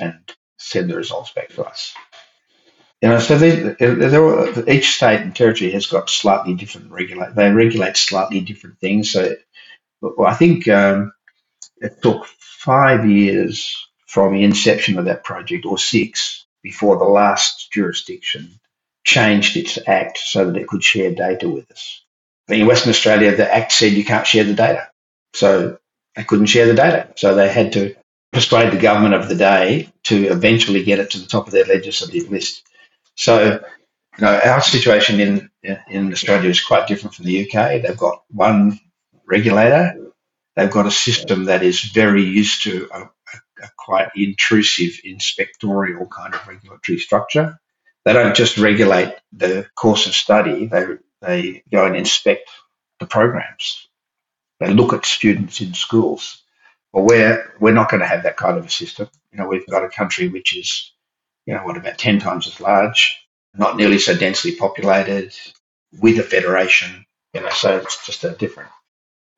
and 0.00 0.14
send 0.56 0.88
the 0.88 0.96
results 0.96 1.32
back 1.32 1.48
to 1.50 1.64
us. 1.64 1.92
You 3.02 3.10
know, 3.10 3.18
so 3.18 3.36
they, 3.36 3.76
each 4.72 4.96
state 4.96 5.20
and 5.20 5.36
territory 5.36 5.70
has 5.72 5.86
got 5.86 6.08
slightly 6.08 6.54
different 6.54 6.90
regulate. 6.90 7.34
They 7.34 7.50
regulate 7.50 7.98
slightly 7.98 8.40
different 8.40 8.78
things. 8.78 9.12
So, 9.12 9.34
well, 10.00 10.26
I 10.26 10.34
think 10.34 10.66
um, 10.68 11.12
it 11.78 12.00
took 12.00 12.26
five 12.64 13.08
years 13.08 13.76
from 14.06 14.34
the 14.34 14.44
inception 14.44 14.98
of 14.98 15.04
that 15.04 15.24
project, 15.24 15.66
or 15.66 15.78
six, 15.78 16.46
before 16.62 16.96
the 16.96 17.04
last 17.04 17.70
jurisdiction 17.72 18.48
changed 19.04 19.56
its 19.56 19.78
act 19.86 20.18
so 20.18 20.50
that 20.50 20.60
it 20.60 20.66
could 20.66 20.82
share 20.82 21.14
data 21.14 21.48
with 21.48 21.70
us. 21.70 22.02
In 22.48 22.66
Western 22.66 22.90
Australia, 22.90 23.36
the 23.36 23.54
act 23.54 23.72
said 23.72 23.92
you 23.92 24.04
can't 24.04 24.26
share 24.26 24.44
the 24.44 24.54
data, 24.54 24.88
so 25.34 25.78
they 26.16 26.24
couldn't 26.24 26.46
share 26.46 26.66
the 26.66 26.74
data. 26.74 27.08
So 27.16 27.34
they 27.34 27.48
had 27.48 27.72
to 27.72 27.94
persuade 28.32 28.72
the 28.72 28.78
government 28.78 29.14
of 29.14 29.28
the 29.28 29.34
day 29.34 29.92
to 30.04 30.26
eventually 30.26 30.82
get 30.82 30.98
it 30.98 31.10
to 31.10 31.18
the 31.18 31.26
top 31.26 31.46
of 31.46 31.52
their 31.52 31.64
legislative 31.64 32.30
list. 32.30 32.62
So, 33.14 33.60
you 34.18 34.24
know, 34.24 34.40
our 34.44 34.60
situation 34.60 35.20
in 35.20 35.50
in 35.88 36.12
Australia 36.12 36.50
is 36.50 36.62
quite 36.62 36.88
different 36.88 37.14
from 37.14 37.26
the 37.26 37.42
UK. 37.42 37.82
They've 37.82 37.96
got 37.96 38.22
one 38.30 38.78
regulator. 39.26 40.12
They've 40.56 40.70
got 40.70 40.86
a 40.86 40.90
system 40.90 41.44
that 41.46 41.62
is 41.62 41.80
very 41.80 42.22
used 42.22 42.62
to 42.64 42.88
a, 42.92 43.00
a 43.00 43.68
quite 43.76 44.10
intrusive 44.14 45.00
inspectorial 45.04 46.08
kind 46.10 46.34
of 46.34 46.46
regulatory 46.46 46.98
structure. 46.98 47.58
They 48.04 48.12
don't 48.12 48.36
just 48.36 48.58
regulate 48.58 49.14
the 49.32 49.66
course 49.74 50.06
of 50.06 50.14
study. 50.14 50.66
They 50.66 50.84
they 51.22 51.62
go 51.72 51.86
and 51.86 51.96
inspect 51.96 52.50
the 53.00 53.06
programs. 53.06 53.88
They 54.60 54.72
look 54.72 54.92
at 54.92 55.06
students 55.06 55.60
in 55.60 55.74
schools. 55.74 56.42
Well, 56.92 57.06
we're 57.06 57.52
we're 57.60 57.72
not 57.72 57.90
going 57.90 58.00
to 58.00 58.06
have 58.06 58.22
that 58.24 58.36
kind 58.36 58.58
of 58.58 58.66
a 58.66 58.70
system. 58.70 59.08
You 59.32 59.38
know, 59.38 59.48
we've 59.48 59.66
got 59.66 59.84
a 59.84 59.88
country 59.88 60.28
which 60.28 60.56
is 60.56 60.92
you 61.46 61.54
know, 61.54 61.62
what, 61.64 61.76
about 61.76 61.98
10 61.98 62.18
times 62.18 62.46
as 62.46 62.60
large, 62.60 63.16
not 63.54 63.76
nearly 63.76 63.98
so 63.98 64.16
densely 64.16 64.54
populated, 64.54 65.34
with 66.00 66.18
a 66.18 66.22
federation, 66.22 67.04
you 67.32 67.40
know, 67.40 67.50
so 67.50 67.76
it's 67.76 68.04
just 68.04 68.24
a 68.24 68.30
different. 68.30 68.70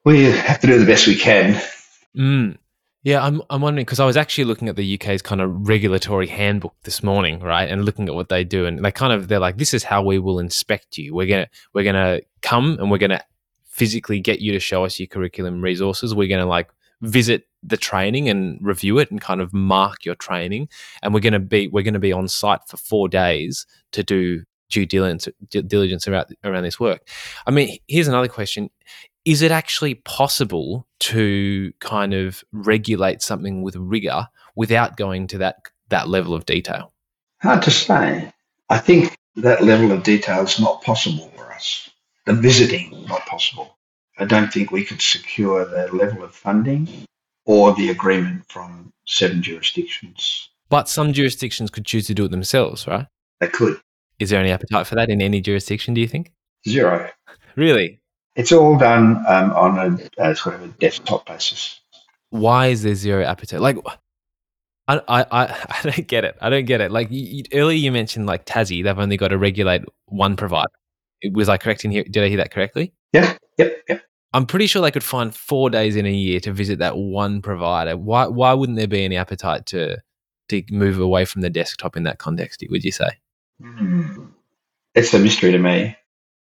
We 0.06 0.22
have 0.22 0.60
to 0.60 0.68
do 0.68 0.78
the 0.78 0.86
best 0.86 1.08
we 1.08 1.16
can. 1.16 1.60
Mm. 2.16 2.58
Yeah, 3.02 3.24
I'm, 3.24 3.42
I'm 3.50 3.60
wondering 3.60 3.84
because 3.84 3.98
I 3.98 4.06
was 4.06 4.16
actually 4.16 4.44
looking 4.44 4.68
at 4.68 4.76
the 4.76 4.94
UK's 4.94 5.20
kind 5.20 5.40
of 5.40 5.68
regulatory 5.68 6.28
handbook 6.28 6.74
this 6.84 7.02
morning, 7.02 7.40
right, 7.40 7.68
and 7.68 7.84
looking 7.84 8.08
at 8.08 8.14
what 8.14 8.28
they 8.28 8.44
do, 8.44 8.66
and 8.66 8.84
they 8.84 8.92
kind 8.92 9.12
of 9.12 9.26
they're 9.26 9.40
like, 9.40 9.58
this 9.58 9.74
is 9.74 9.82
how 9.82 10.04
we 10.04 10.20
will 10.20 10.38
inspect 10.38 10.96
you. 10.96 11.12
We're 11.12 11.26
gonna 11.26 11.48
we're 11.74 11.82
gonna 11.82 12.20
come 12.40 12.78
and 12.78 12.88
we're 12.88 12.98
gonna 12.98 13.20
physically 13.64 14.20
get 14.20 14.38
you 14.38 14.52
to 14.52 14.60
show 14.60 14.84
us 14.84 15.00
your 15.00 15.08
curriculum 15.08 15.60
resources. 15.60 16.14
We're 16.14 16.28
gonna 16.28 16.46
like 16.46 16.70
visit 17.00 17.48
the 17.64 17.76
training 17.76 18.28
and 18.28 18.64
review 18.64 19.00
it 19.00 19.10
and 19.10 19.20
kind 19.20 19.40
of 19.40 19.52
mark 19.52 20.04
your 20.04 20.14
training. 20.14 20.68
And 21.02 21.12
we're 21.12 21.20
to 21.32 21.40
be 21.40 21.66
we're 21.66 21.82
to 21.82 21.98
be 21.98 22.12
on 22.12 22.28
site 22.28 22.60
for 22.68 22.76
four 22.76 23.08
days 23.08 23.66
to 23.90 24.04
do 24.04 24.44
due 24.68 24.86
diligence 24.86 25.28
diligence 25.48 26.08
around 26.08 26.36
around 26.44 26.62
this 26.62 26.80
work. 26.80 27.08
I 27.46 27.50
mean, 27.50 27.78
here's 27.88 28.08
another 28.08 28.28
question: 28.28 28.70
Is 29.24 29.42
it 29.42 29.50
actually 29.50 29.94
possible 29.94 30.86
to 31.00 31.72
kind 31.80 32.14
of 32.14 32.42
regulate 32.52 33.22
something 33.22 33.62
with 33.62 33.76
rigor 33.76 34.28
without 34.54 34.96
going 34.96 35.26
to 35.28 35.38
that 35.38 35.56
that 35.88 36.08
level 36.08 36.34
of 36.34 36.46
detail? 36.46 36.92
Hard 37.42 37.62
to 37.62 37.70
say. 37.70 38.32
I 38.68 38.78
think 38.78 39.16
that 39.36 39.62
level 39.62 39.92
of 39.92 40.02
detail 40.02 40.42
is 40.42 40.58
not 40.58 40.82
possible 40.82 41.30
for 41.36 41.52
us. 41.52 41.88
The 42.24 42.32
visiting 42.32 43.06
not 43.06 43.24
possible. 43.26 43.76
I 44.18 44.24
don't 44.24 44.52
think 44.52 44.72
we 44.72 44.84
could 44.84 45.02
secure 45.02 45.64
the 45.64 45.94
level 45.94 46.24
of 46.24 46.34
funding 46.34 46.88
or 47.44 47.74
the 47.74 47.90
agreement 47.90 48.44
from 48.48 48.92
seven 49.06 49.42
jurisdictions. 49.42 50.48
But 50.68 50.88
some 50.88 51.12
jurisdictions 51.12 51.70
could 51.70 51.84
choose 51.84 52.06
to 52.08 52.14
do 52.14 52.24
it 52.24 52.30
themselves, 52.30 52.86
right? 52.86 53.06
They 53.40 53.48
could. 53.48 53.78
Is 54.18 54.30
there 54.30 54.40
any 54.40 54.50
appetite 54.50 54.86
for 54.86 54.94
that 54.94 55.10
in 55.10 55.20
any 55.20 55.40
jurisdiction, 55.40 55.94
do 55.94 56.00
you 56.00 56.08
think? 56.08 56.32
Zero. 56.68 57.10
Really? 57.54 58.00
It's 58.34 58.52
all 58.52 58.76
done 58.76 59.24
um, 59.26 59.52
on 59.52 59.78
a 60.18 60.22
uh, 60.22 60.34
sort 60.34 60.56
of 60.56 60.62
a 60.62 60.68
desktop 60.68 61.26
basis. 61.26 61.80
Why 62.30 62.68
is 62.68 62.82
there 62.82 62.94
zero 62.94 63.24
appetite? 63.24 63.60
Like, 63.60 63.78
I, 64.88 65.00
I, 65.08 65.24
I 65.30 65.80
don't 65.82 66.06
get 66.06 66.24
it. 66.24 66.36
I 66.40 66.50
don't 66.50 66.66
get 66.66 66.80
it. 66.80 66.90
Like 66.90 67.08
you, 67.10 67.44
earlier, 67.52 67.76
you 67.76 67.92
mentioned 67.92 68.26
like 68.26 68.46
Tassie, 68.46 68.84
they've 68.84 68.98
only 68.98 69.16
got 69.16 69.28
to 69.28 69.38
regulate 69.38 69.82
one 70.06 70.36
provider. 70.36 70.70
Was 71.32 71.48
I 71.48 71.56
correct 71.56 71.84
in 71.84 71.90
here? 71.90 72.04
Did 72.04 72.22
I 72.22 72.28
hear 72.28 72.36
that 72.38 72.50
correctly? 72.50 72.92
Yeah. 73.12 73.36
Yep. 73.58 73.84
Yep. 73.88 74.02
I'm 74.34 74.44
pretty 74.44 74.66
sure 74.66 74.82
they 74.82 74.90
could 74.90 75.02
find 75.02 75.34
four 75.34 75.70
days 75.70 75.96
in 75.96 76.04
a 76.04 76.12
year 76.12 76.40
to 76.40 76.52
visit 76.52 76.78
that 76.80 76.96
one 76.96 77.40
provider. 77.40 77.96
Why 77.96 78.26
why 78.26 78.52
wouldn't 78.52 78.76
there 78.76 78.86
be 78.86 79.02
any 79.02 79.16
appetite 79.16 79.64
to 79.66 79.96
to 80.50 80.62
move 80.70 81.00
away 81.00 81.24
from 81.24 81.40
the 81.40 81.48
desktop 81.48 81.96
in 81.96 82.02
that 82.02 82.18
context? 82.18 82.62
Would 82.68 82.84
you 82.84 82.92
say? 82.92 83.08
Mm. 83.60 84.30
It's 84.94 85.14
a 85.14 85.18
mystery 85.18 85.52
to 85.52 85.58
me. 85.58 85.96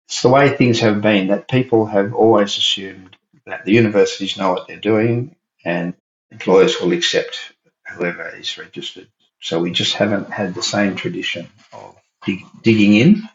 It's 0.07 0.21
the 0.21 0.29
way 0.29 0.49
things 0.49 0.79
have 0.79 1.01
been 1.01 1.27
that 1.27 1.49
people 1.49 1.85
have 1.85 2.13
always 2.13 2.57
assumed 2.57 3.15
that 3.45 3.65
the 3.65 3.71
universities 3.71 4.37
know 4.37 4.51
what 4.51 4.67
they're 4.67 4.77
doing 4.77 5.35
and 5.63 5.93
employers 6.31 6.79
will 6.79 6.91
accept 6.91 7.53
whoever 7.87 8.27
is 8.29 8.57
registered. 8.57 9.07
So 9.41 9.59
we 9.59 9.71
just 9.71 9.93
haven't 9.93 10.29
had 10.29 10.53
the 10.53 10.63
same 10.63 10.95
tradition 10.95 11.47
of 11.73 11.95
dig- 12.25 12.45
digging 12.61 12.95
in 12.95 13.27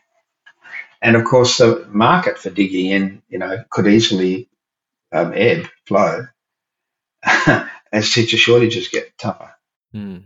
and 1.03 1.17
of 1.17 1.25
course, 1.25 1.59
the 1.59 1.87
market 1.89 2.39
for 2.39 2.51
digging 2.51 2.87
in, 2.87 3.23
you 3.29 3.39
know, 3.39 3.63
could 3.71 3.87
easily 3.87 4.49
um, 5.13 5.33
ebb, 5.35 5.69
flow 5.87 6.27
as 7.93 8.13
teacher 8.13 8.37
shortages 8.37 8.89
get 8.89 9.17
tougher. 9.19 9.55
Mm. 9.95 10.25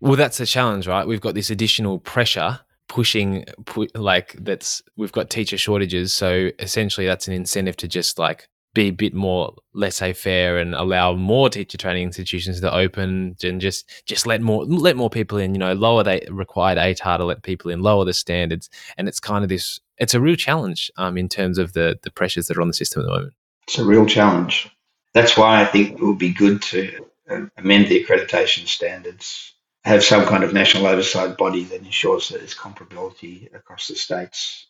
Well, 0.00 0.16
that's 0.16 0.40
a 0.40 0.46
challenge, 0.46 0.86
right? 0.86 1.06
We've 1.06 1.20
got 1.20 1.34
this 1.34 1.50
additional 1.50 1.98
pressure 1.98 2.60
pushing, 2.90 3.44
pu- 3.66 3.86
like 3.94 4.34
that's 4.40 4.82
we've 4.96 5.12
got 5.12 5.30
teacher 5.30 5.56
shortages, 5.56 6.12
so 6.12 6.50
essentially 6.58 7.06
that's 7.06 7.28
an 7.28 7.34
incentive 7.34 7.76
to 7.76 7.86
just 7.86 8.18
like 8.18 8.48
be 8.74 8.88
a 8.88 8.90
bit 8.90 9.14
more 9.14 9.54
laissez-faire 9.74 10.58
and 10.58 10.74
allow 10.74 11.14
more 11.14 11.48
teacher 11.48 11.78
training 11.78 12.02
institutions 12.02 12.60
to 12.60 12.74
open 12.74 13.36
and 13.44 13.60
just 13.60 13.88
just 14.06 14.26
let 14.26 14.40
more 14.40 14.64
let 14.64 14.96
more 14.96 15.08
people 15.08 15.38
in. 15.38 15.54
You 15.54 15.60
know, 15.60 15.72
lower 15.72 16.02
the 16.02 16.20
required 16.30 16.78
ATAR 16.78 17.18
to 17.18 17.24
let 17.24 17.44
people 17.44 17.70
in, 17.70 17.80
lower 17.80 18.04
the 18.04 18.12
standards, 18.12 18.68
and 18.98 19.06
it's 19.06 19.20
kind 19.20 19.44
of 19.44 19.48
this. 19.48 19.78
It's 19.98 20.14
a 20.14 20.20
real 20.20 20.36
challenge 20.36 20.90
um, 20.96 21.16
in 21.16 21.28
terms 21.28 21.58
of 21.58 21.72
the 21.74 21.96
the 22.02 22.10
pressures 22.10 22.48
that 22.48 22.56
are 22.56 22.62
on 22.62 22.68
the 22.68 22.74
system 22.74 23.02
at 23.02 23.06
the 23.06 23.12
moment. 23.12 23.34
It's 23.68 23.78
a 23.78 23.84
real 23.84 24.04
challenge. 24.06 24.68
That's 25.14 25.36
why 25.36 25.62
I 25.62 25.64
think 25.64 25.92
it 25.92 26.02
would 26.02 26.18
be 26.18 26.32
good 26.32 26.60
to 26.62 27.06
uh, 27.30 27.42
amend 27.56 27.86
the 27.86 28.04
accreditation 28.04 28.66
standards, 28.66 29.54
have 29.84 30.04
some 30.04 30.26
kind 30.26 30.44
of 30.44 30.52
national 30.52 30.86
oversight 30.86 31.38
body 31.38 31.64
that 31.64 31.82
ensures 31.82 32.28
that 32.28 32.38
there's 32.38 32.54
comparability 32.54 33.52
across 33.54 33.88
the 33.88 33.94
states 33.94 34.66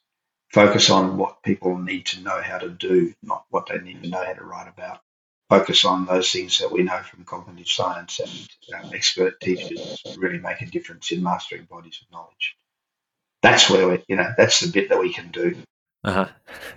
focus 0.50 0.90
on 0.90 1.16
what 1.16 1.42
people 1.42 1.78
need 1.78 2.06
to 2.06 2.20
know 2.22 2.40
how 2.42 2.58
to 2.58 2.68
do, 2.68 3.14
not 3.22 3.44
what 3.50 3.68
they 3.68 3.78
need 3.78 4.02
to 4.02 4.08
know 4.08 4.24
how 4.24 4.32
to 4.32 4.44
write 4.44 4.68
about. 4.68 5.00
Focus 5.48 5.84
on 5.84 6.06
those 6.06 6.30
things 6.30 6.58
that 6.58 6.70
we 6.70 6.82
know 6.82 6.98
from 7.02 7.24
cognitive 7.24 7.68
science 7.68 8.20
and 8.20 8.84
um, 8.84 8.90
expert 8.94 9.40
teachers 9.40 10.02
really 10.16 10.38
make 10.38 10.60
a 10.60 10.66
difference 10.66 11.10
in 11.10 11.22
mastering 11.22 11.64
bodies 11.64 12.00
of 12.02 12.12
knowledge. 12.12 12.56
That's 13.42 13.68
where 13.68 13.88
we, 13.88 14.04
you 14.06 14.16
know, 14.16 14.32
that's 14.36 14.60
the 14.60 14.70
bit 14.70 14.90
that 14.90 15.00
we 15.00 15.12
can 15.12 15.30
do. 15.30 15.56
Uh 16.02 16.12
huh. 16.12 16.28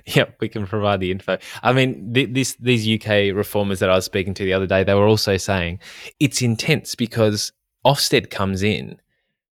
Yep, 0.06 0.36
we 0.42 0.50
can 0.50 0.68
provide 0.68 1.00
the 1.00 1.10
info. 1.10 1.38
I 1.62 1.72
mean, 1.72 2.14
th- 2.14 2.34
this 2.34 2.58
these 2.60 2.86
UK 2.86 3.34
reformers 3.34 3.80
that 3.80 3.90
I 3.90 3.96
was 3.96 4.04
speaking 4.04 4.34
to 4.34 4.44
the 4.44 4.52
other 4.52 4.68
day, 4.68 4.84
they 4.84 4.94
were 4.94 5.08
also 5.08 5.38
saying 5.38 5.80
it's 6.20 6.42
intense 6.42 6.94
because 6.94 7.54
Ofsted 7.86 8.30
comes 8.30 8.64
in, 8.64 9.00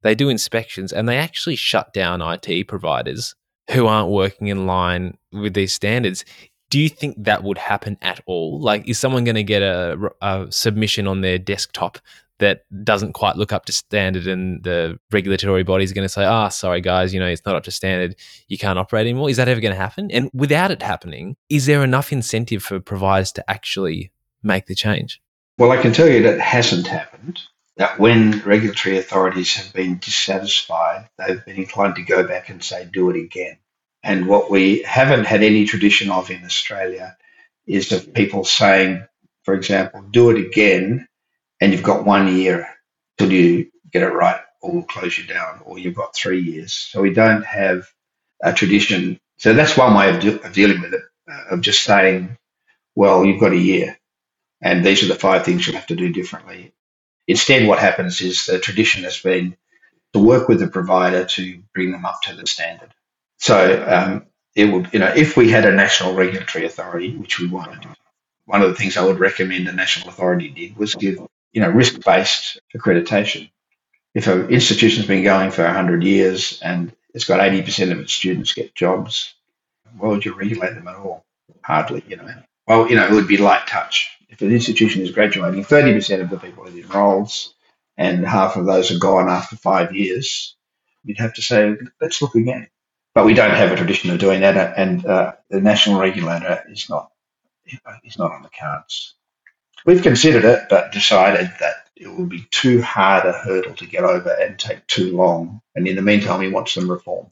they 0.03 0.15
do 0.15 0.29
inspections, 0.29 0.93
and 0.93 1.09
they 1.09 1.19
actually 1.19 1.57
shut 1.57 1.93
down 1.93 2.23
IT 2.23 2.69
providers 2.69 3.35
who 3.71 3.87
aren't 3.87 4.11
working 4.11 4.49
in 4.49 4.67
line 4.67 5.17
with 5.33 5.55
these 5.55 5.73
standards. 5.73 6.25
Do 6.71 6.81
you 6.81 6.89
think 6.89 7.17
that 7.25 7.45
would 7.45 7.59
happen 7.59 7.99
at 8.03 8.21
all? 8.27 8.61
Like, 8.61 8.89
is 8.89 8.99
someone 8.99 9.25
going 9.25 9.37
to 9.37 9.43
get 9.43 9.63
a, 9.63 10.11
a 10.21 10.47
submission 10.51 11.07
on 11.07 11.21
their 11.21 11.39
desktop 11.39 11.99
that 12.39 12.65
doesn't 12.83 13.13
quite 13.13 13.37
look 13.37 13.53
up 13.53 13.67
to 13.67 13.73
standard 13.73 14.27
and 14.27 14.65
the 14.65 14.99
regulatory 15.13 15.63
body 15.63 15.85
is 15.85 15.93
going 15.93 16.05
to 16.05 16.09
say, 16.09 16.25
ah, 16.25 16.47
oh, 16.47 16.49
sorry, 16.49 16.81
guys, 16.81 17.15
you 17.15 17.21
know, 17.21 17.27
it's 17.27 17.47
not 17.47 17.55
up 17.55 17.63
to 17.63 17.71
standard. 17.71 18.17
You 18.49 18.59
can't 18.59 18.81
operate 18.81 19.07
anymore. 19.07 19.31
Is 19.31 19.37
that 19.37 19.49
ever 19.49 19.61
going 19.61 19.75
to 19.75 19.81
happen? 19.81 20.11
And 20.11 20.29
without 20.35 20.73
it 20.73 20.83
happening, 20.83 21.37
is 21.49 21.67
there 21.67 21.85
enough 21.85 22.11
incentive 22.13 22.63
for 22.63 22.81
providers 22.81 23.31
to 23.33 23.49
actually 23.49 24.11
make 24.43 24.67
the 24.67 24.75
change? 24.75 25.23
Well, 25.57 25.71
I 25.71 25.81
can 25.81 25.93
tell 25.93 26.09
you 26.09 26.21
that 26.25 26.41
hasn't 26.41 26.89
happened. 26.89 27.43
That 27.79 27.99
when 27.99 28.41
regulatory 28.41 28.99
authorities 28.99 29.57
have 29.57 29.73
been 29.73 29.99
dissatisfied, 29.99 31.09
they've 31.19 31.45
been 31.45 31.57
inclined 31.57 31.97
to 31.97 32.03
go 32.03 32.27
back 32.27 32.51
and 32.51 32.63
say, 32.63 32.87
do 32.91 33.11
it 33.11 33.17
again. 33.17 33.59
And 34.03 34.29
what 34.29 34.51
we 34.51 34.83
haven't 34.83 35.27
had 35.27 35.43
any 35.43 35.65
tradition 35.67 36.11
of 36.11 36.31
in 36.31 36.45
Australia 36.45 37.17
is 37.67 37.93
of 37.93 38.15
people 38.15 38.45
saying, 38.45 39.07
for 39.45 39.55
example, 39.55 40.03
do 40.03 40.31
it 40.31 40.47
again, 40.47 41.09
and 41.61 41.73
you've 41.73 41.83
got 41.83 42.05
one 42.07 42.37
year 42.37 42.69
till 43.19 43.33
you 43.33 43.71
get 43.93 44.03
it 44.03 44.09
right, 44.09 44.41
or 44.61 44.73
we'll 44.73 44.83
close 44.83 45.19
you 45.19 45.25
down, 45.27 45.61
or 45.65 45.79
you've 45.79 45.95
got 45.95 46.15
three 46.15 46.41
years. 46.43 46.75
So 46.75 47.01
we 47.03 47.13
don't 47.15 47.45
have 47.45 47.89
a 48.43 48.53
tradition. 48.53 49.21
So 49.39 49.55
that's 49.55 49.77
one 49.77 49.95
way 49.95 50.15
of, 50.15 50.21
de- 50.21 50.43
of 50.43 50.53
dealing 50.53 50.83
with 50.83 50.95
it, 50.95 51.03
of 51.51 51.61
just 51.63 51.83
saying, 51.85 52.37
well, 52.95 53.25
you've 53.25 53.41
got 53.41 53.53
a 53.53 53.59
year, 53.59 53.99
and 54.61 54.85
these 54.85 55.03
are 55.03 55.09
the 55.09 55.15
five 55.15 55.45
things 55.45 55.67
you'll 55.67 55.77
have 55.77 55.87
to 55.89 55.97
do 55.97 56.13
differently. 56.13 56.73
Instead, 57.29 57.67
what 57.67 57.79
happens 57.79 58.21
is 58.21 58.47
the 58.47 58.59
tradition 58.59 59.05
has 59.05 59.19
been 59.19 59.57
to 60.13 60.19
work 60.19 60.49
with 60.49 60.61
the 60.61 60.69
provider 60.69 61.25
to 61.25 61.63
bring 61.75 61.93
them 61.93 62.05
up 62.05 62.21
to 62.23 62.35
the 62.35 62.47
standard. 62.47 62.93
So 63.39 63.85
um, 63.89 64.27
it 64.55 64.67
would, 64.67 64.93
you 64.93 64.99
know, 64.99 65.13
if 65.15 65.37
we 65.37 65.51
had 65.51 65.65
a 65.65 65.75
national 65.75 66.15
regulatory 66.15 66.67
authority, 66.67 67.17
which 67.17 67.39
we 67.39 67.49
wanted, 67.49 67.87
one 68.45 68.63
of 68.63 68.69
the 68.69 68.75
things 68.75 68.97
I 68.97 69.05
would 69.05 69.21
recommend 69.21 69.69
a 69.69 69.73
national 69.73 70.09
authority 70.09 70.49
did 70.49 70.77
was 70.77 70.95
give, 70.95 71.19
you 71.53 71.61
know, 71.61 71.71
risk-based 71.71 72.61
accreditation. 72.77 73.51
If 74.15 74.27
an 74.27 74.51
institution's 74.51 75.07
been 75.07 75.25
going 75.25 75.51
for 75.51 75.65
100 75.65 76.03
years 76.03 76.61
and 76.63 76.93
it's 77.15 77.25
got 77.25 77.41
80% 77.41 77.93
of 77.93 78.01
its 78.01 78.13
students 78.13 78.53
get 78.53 78.75
jobs, 78.75 79.35
why 79.97 80.09
would 80.09 80.25
you 80.25 80.35
regulate 80.35 80.75
them 80.75 80.89
at 80.89 80.97
all? 80.97 81.25
Hardly, 81.63 82.03
you 82.07 82.17
know. 82.17 82.29
Well, 82.67 82.89
you 82.89 82.97
know, 82.97 83.07
it 83.07 83.13
would 83.13 83.29
be 83.29 83.39
light 83.39 83.67
touch. 83.67 84.11
If 84.33 84.43
an 84.43 84.53
institution 84.53 85.03
is 85.03 85.13
graduating, 85.13 85.65
30% 85.65 86.23
of 86.23 86.31
the 86.31 86.39
people 86.39 86.67
it 86.67 86.75
enrolls 86.75 87.55
and 87.97 88.27
half 88.27 88.57
of 88.57 88.67
those 88.67 88.91
are 88.91 88.99
gone 88.99 89.29
after 89.29 89.57
five 89.57 89.95
years, 89.95 90.57
you'd 91.05 91.19
have 91.19 91.35
to 91.35 91.43
say, 91.43 91.77
let's 92.01 92.23
look 92.23 92.35
again 92.35 92.69
but 93.15 93.27
we 93.27 93.35
don't 93.35 93.55
have 93.55 93.73
a 93.73 93.77
tradition 93.77 94.11
of 94.11 94.19
doing 94.19 94.41
that, 94.41 94.79
and 94.79 95.05
uh, 95.05 95.33
the 95.51 95.61
national 95.61 96.01
regulator 96.01 96.65
is 96.71 96.89
not 96.89 97.11
is 98.05 98.19
not 98.19 98.33
on 98.33 98.43
the 98.43 98.51
cards. 98.59 99.15
We've 99.85 100.03
considered 100.03 100.45
it, 100.45 100.69
but 100.71 100.93
decided 100.93 101.51
that 101.61 101.75
it 101.97 102.09
will 102.09 102.27
be 102.27 102.47
too 102.51 102.83
hard 102.83 103.27
a 103.27 103.33
hurdle 103.33 103.75
to 103.77 103.87
get 103.87 104.05
over 104.05 104.31
and 104.31 104.59
take 104.59 104.87
too 104.87 105.17
long. 105.17 105.61
And 105.75 105.87
in 105.87 105.97
the 105.97 106.03
meantime, 106.03 106.41
we 106.41 106.51
want 106.51 106.69
some 106.69 106.91
reform. 106.91 107.31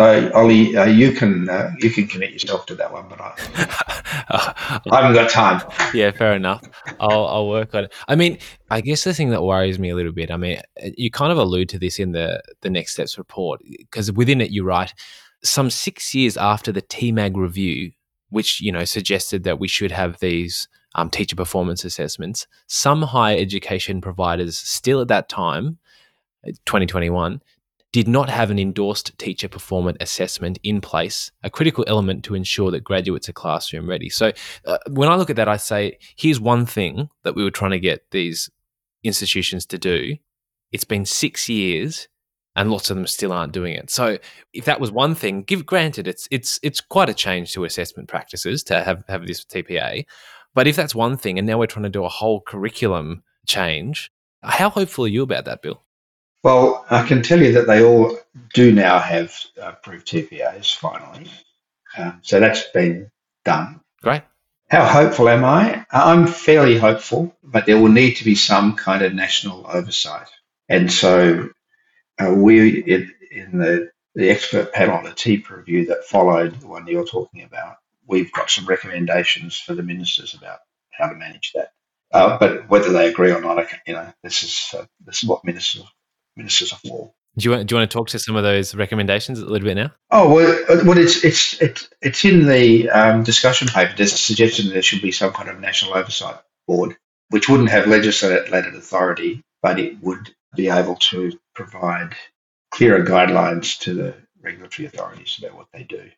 So, 0.00 0.30
Ollie, 0.32 0.74
uh, 0.74 0.86
you 0.86 1.12
can 1.12 1.46
uh, 1.50 1.72
you 1.78 1.90
can 1.90 2.06
commit 2.06 2.32
yourself 2.32 2.64
to 2.66 2.74
that 2.76 2.90
one, 2.90 3.04
but 3.10 3.20
I, 3.20 3.34
I 4.90 5.02
haven't 5.02 5.12
got 5.12 5.28
time. 5.28 5.60
Yeah, 5.92 6.10
fair 6.10 6.32
enough. 6.32 6.66
I'll 6.98 7.26
I'll 7.26 7.48
work 7.50 7.74
on 7.74 7.84
it. 7.84 7.92
I 8.08 8.16
mean, 8.16 8.38
I 8.70 8.80
guess 8.80 9.04
the 9.04 9.12
thing 9.12 9.28
that 9.28 9.42
worries 9.42 9.78
me 9.78 9.90
a 9.90 9.94
little 9.94 10.12
bit. 10.12 10.30
I 10.30 10.38
mean, 10.38 10.58
you 10.96 11.10
kind 11.10 11.30
of 11.30 11.36
allude 11.36 11.68
to 11.68 11.78
this 11.78 11.98
in 11.98 12.12
the 12.12 12.42
the 12.62 12.70
next 12.70 12.92
steps 12.92 13.18
report 13.18 13.60
because 13.76 14.10
within 14.10 14.40
it 14.40 14.50
you 14.50 14.64
write 14.64 14.94
some 15.42 15.68
six 15.68 16.14
years 16.14 16.38
after 16.38 16.72
the 16.72 16.80
TEMAG 16.80 17.36
review, 17.36 17.92
which 18.30 18.58
you 18.62 18.72
know 18.72 18.86
suggested 18.86 19.44
that 19.44 19.60
we 19.60 19.68
should 19.68 19.92
have 19.92 20.18
these 20.20 20.66
um, 20.94 21.10
teacher 21.10 21.36
performance 21.36 21.84
assessments. 21.84 22.46
Some 22.68 23.02
higher 23.02 23.36
education 23.36 24.00
providers 24.00 24.56
still 24.56 25.02
at 25.02 25.08
that 25.08 25.28
time, 25.28 25.76
2021, 26.64 27.42
did 27.92 28.06
not 28.06 28.30
have 28.30 28.50
an 28.50 28.58
endorsed 28.58 29.18
teacher 29.18 29.48
performance 29.48 29.98
assessment 30.00 30.58
in 30.62 30.80
place, 30.80 31.32
a 31.42 31.50
critical 31.50 31.84
element 31.88 32.24
to 32.24 32.34
ensure 32.34 32.70
that 32.70 32.84
graduates 32.84 33.28
are 33.28 33.32
classroom 33.32 33.88
ready. 33.88 34.08
So 34.08 34.32
uh, 34.64 34.78
when 34.88 35.08
I 35.08 35.16
look 35.16 35.30
at 35.30 35.36
that, 35.36 35.48
I 35.48 35.56
say, 35.56 35.98
here's 36.16 36.40
one 36.40 36.66
thing 36.66 37.08
that 37.24 37.34
we 37.34 37.42
were 37.42 37.50
trying 37.50 37.72
to 37.72 37.80
get 37.80 38.10
these 38.12 38.48
institutions 39.02 39.66
to 39.66 39.78
do. 39.78 40.16
It's 40.70 40.84
been 40.84 41.04
six 41.04 41.48
years 41.48 42.06
and 42.54 42.70
lots 42.70 42.90
of 42.90 42.96
them 42.96 43.06
still 43.06 43.32
aren't 43.32 43.52
doing 43.52 43.74
it. 43.74 43.90
So 43.90 44.18
if 44.52 44.64
that 44.66 44.80
was 44.80 44.92
one 44.92 45.14
thing, 45.14 45.42
give 45.42 45.66
granted 45.66 46.06
it's 46.06 46.28
it's 46.30 46.58
it's 46.62 46.80
quite 46.80 47.08
a 47.08 47.14
change 47.14 47.52
to 47.52 47.64
assessment 47.64 48.08
practices 48.08 48.62
to 48.64 48.82
have 48.82 49.04
have 49.08 49.26
this 49.26 49.44
TPA. 49.44 50.04
But 50.54 50.66
if 50.66 50.76
that's 50.76 50.94
one 50.94 51.16
thing 51.16 51.38
and 51.38 51.46
now 51.46 51.58
we're 51.58 51.66
trying 51.66 51.84
to 51.84 51.88
do 51.88 52.04
a 52.04 52.08
whole 52.08 52.40
curriculum 52.40 53.22
change, 53.46 54.10
how 54.42 54.68
hopeful 54.68 55.04
are 55.04 55.08
you 55.08 55.22
about 55.22 55.44
that, 55.44 55.62
Bill? 55.62 55.82
Well, 56.42 56.86
I 56.88 57.06
can 57.06 57.22
tell 57.22 57.40
you 57.40 57.52
that 57.52 57.66
they 57.66 57.84
all 57.84 58.18
do 58.54 58.72
now 58.72 58.98
have 58.98 59.34
approved 59.60 60.06
TPAs 60.06 60.74
finally. 60.74 61.30
Um, 61.98 62.20
so 62.22 62.40
that's 62.40 62.62
been 62.68 63.10
done. 63.44 63.80
Great. 64.02 64.22
How 64.70 64.86
hopeful 64.86 65.28
am 65.28 65.44
I? 65.44 65.84
I'm 65.90 66.26
fairly 66.26 66.78
hopeful, 66.78 67.36
but 67.42 67.66
there 67.66 67.78
will 67.78 67.90
need 67.90 68.14
to 68.16 68.24
be 68.24 68.36
some 68.36 68.76
kind 68.76 69.02
of 69.02 69.12
national 69.12 69.66
oversight. 69.68 70.28
And 70.68 70.90
so 70.90 71.50
uh, 72.18 72.32
we, 72.32 72.80
in, 72.84 73.12
in 73.30 73.58
the, 73.58 73.90
the 74.14 74.30
expert 74.30 74.72
panel, 74.72 75.02
the 75.02 75.12
TEEP 75.12 75.50
review 75.50 75.86
that 75.86 76.04
followed 76.04 76.60
the 76.60 76.68
one 76.68 76.86
you're 76.86 77.04
talking 77.04 77.42
about, 77.42 77.76
we've 78.06 78.32
got 78.32 78.48
some 78.48 78.66
recommendations 78.66 79.58
for 79.58 79.74
the 79.74 79.82
ministers 79.82 80.34
about 80.34 80.60
how 80.92 81.08
to 81.08 81.16
manage 81.16 81.52
that. 81.54 81.72
Uh, 82.12 82.38
but 82.38 82.68
whether 82.68 82.92
they 82.92 83.08
agree 83.08 83.32
or 83.32 83.40
not, 83.40 83.66
you 83.86 83.94
know, 83.94 84.12
this 84.22 84.42
is 84.42 84.74
uh, 84.78 84.84
this 85.04 85.22
is 85.22 85.28
what 85.28 85.44
ministers 85.44 85.84
ministers 86.36 86.72
are 86.72 86.78
for. 86.86 87.12
Do 87.36 87.44
you 87.44 87.50
want 87.52 87.68
do 87.68 87.74
you 87.74 87.78
want 87.78 87.90
to 87.90 87.96
talk 87.96 88.08
to 88.08 88.18
some 88.18 88.34
of 88.34 88.42
those 88.42 88.74
recommendations 88.74 89.38
a 89.38 89.46
little 89.46 89.66
bit 89.66 89.76
now? 89.76 89.92
Oh 90.10 90.34
well, 90.34 90.64
uh, 90.68 90.82
well 90.84 90.98
it's 90.98 91.24
it's 91.24 91.60
it's 91.62 91.88
it's 92.02 92.24
in 92.24 92.46
the 92.46 92.90
um, 92.90 93.22
discussion 93.22 93.68
paper. 93.68 93.94
There's 93.96 94.12
a 94.12 94.18
suggestion 94.18 94.66
that 94.66 94.72
there 94.72 94.82
should 94.82 95.02
be 95.02 95.12
some 95.12 95.32
kind 95.32 95.48
of 95.48 95.60
national 95.60 95.94
oversight 95.94 96.36
board, 96.66 96.96
which 97.28 97.48
wouldn't 97.48 97.70
have 97.70 97.86
legislative 97.86 98.74
authority, 98.74 99.42
but 99.62 99.78
it 99.78 100.02
would 100.02 100.34
be 100.56 100.68
able 100.68 100.96
to 100.96 101.38
provide 101.54 102.16
clearer 102.72 103.04
guidelines 103.04 103.78
to 103.80 103.94
the 103.94 104.14
regulatory 104.42 104.86
authorities 104.86 105.36
about 105.38 105.56
what 105.56 105.68
they 105.72 105.84
do. 105.84 106.10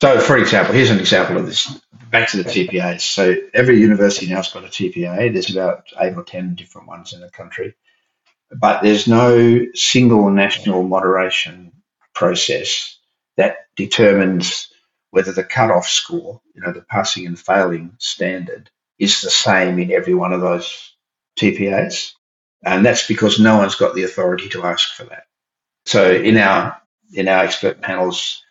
So, 0.00 0.18
for 0.20 0.38
example, 0.38 0.74
here's 0.74 0.90
an 0.90 1.00
example 1.00 1.36
of 1.36 1.46
this. 1.46 1.80
Back 2.10 2.28
to 2.30 2.42
the 2.42 2.44
TPAs. 2.44 3.02
So, 3.02 3.34
every 3.52 3.80
university 3.80 4.32
now's 4.32 4.52
got 4.52 4.64
a 4.64 4.68
TPA. 4.68 5.32
There's 5.32 5.50
about 5.50 5.84
eight 6.00 6.14
or 6.14 6.22
ten 6.22 6.54
different 6.54 6.86
ones 6.86 7.12
in 7.12 7.20
the 7.20 7.30
country 7.30 7.74
but 8.58 8.82
there's 8.82 9.06
no 9.06 9.66
single 9.74 10.30
national 10.30 10.82
moderation 10.82 11.72
process 12.14 12.98
that 13.36 13.56
determines 13.76 14.70
whether 15.10 15.32
the 15.32 15.44
cutoff 15.44 15.86
score, 15.86 16.40
you 16.54 16.60
know, 16.60 16.72
the 16.72 16.82
passing 16.82 17.26
and 17.26 17.38
failing 17.38 17.92
standard, 17.98 18.70
is 18.98 19.22
the 19.22 19.30
same 19.30 19.78
in 19.78 19.90
every 19.90 20.14
one 20.14 20.32
of 20.32 20.40
those 20.40 20.94
TPAs. 21.38 22.12
And 22.64 22.84
that's 22.84 23.06
because 23.06 23.40
no 23.40 23.56
one's 23.56 23.74
got 23.74 23.94
the 23.94 24.04
authority 24.04 24.48
to 24.50 24.64
ask 24.64 24.94
for 24.94 25.04
that. 25.04 25.24
So 25.86 26.12
in 26.12 26.36
our 26.36 26.80
in 27.14 27.26
our 27.26 27.44
expert 27.44 27.80
panel's 27.80 28.42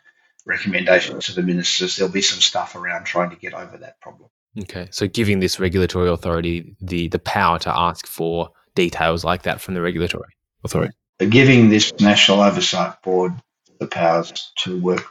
recommendations 0.46 1.26
to 1.26 1.34
the 1.34 1.44
ministers, 1.44 1.96
there'll 1.96 2.12
be 2.12 2.22
some 2.22 2.42
stuff 2.42 2.76
around 2.76 3.06
trying 3.06 3.30
to 3.30 3.36
get 3.36 3.54
over 3.54 3.78
that 3.78 4.02
problem. 4.02 4.30
Okay, 4.60 4.88
so 4.92 5.08
giving 5.08 5.40
this 5.40 5.60
regulatory 5.60 6.10
authority 6.10 6.76
the 6.82 7.08
the 7.10 7.20
power 7.20 7.60
to 7.60 7.78
ask 7.78 8.08
for 8.08 8.50
details 8.76 9.24
like 9.24 9.44
that 9.44 9.62
from 9.62 9.74
the 9.74 9.82
regulatory 9.82 10.34
authority. 10.64 10.94
Giving 11.20 11.70
this 11.70 11.94
National 12.00 12.42
Oversight 12.42 13.02
Board 13.02 13.34
the 13.80 13.88
powers 13.88 14.52
to 14.60 14.80
work 14.80 15.04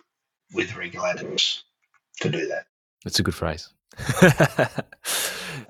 with 0.54 0.76
regulators 0.76 1.64
to 2.20 2.30
do 2.30 2.46
that. 2.48 2.66
That's 3.04 3.18
a 3.18 3.22
good 3.22 3.34
phrase. 3.34 3.68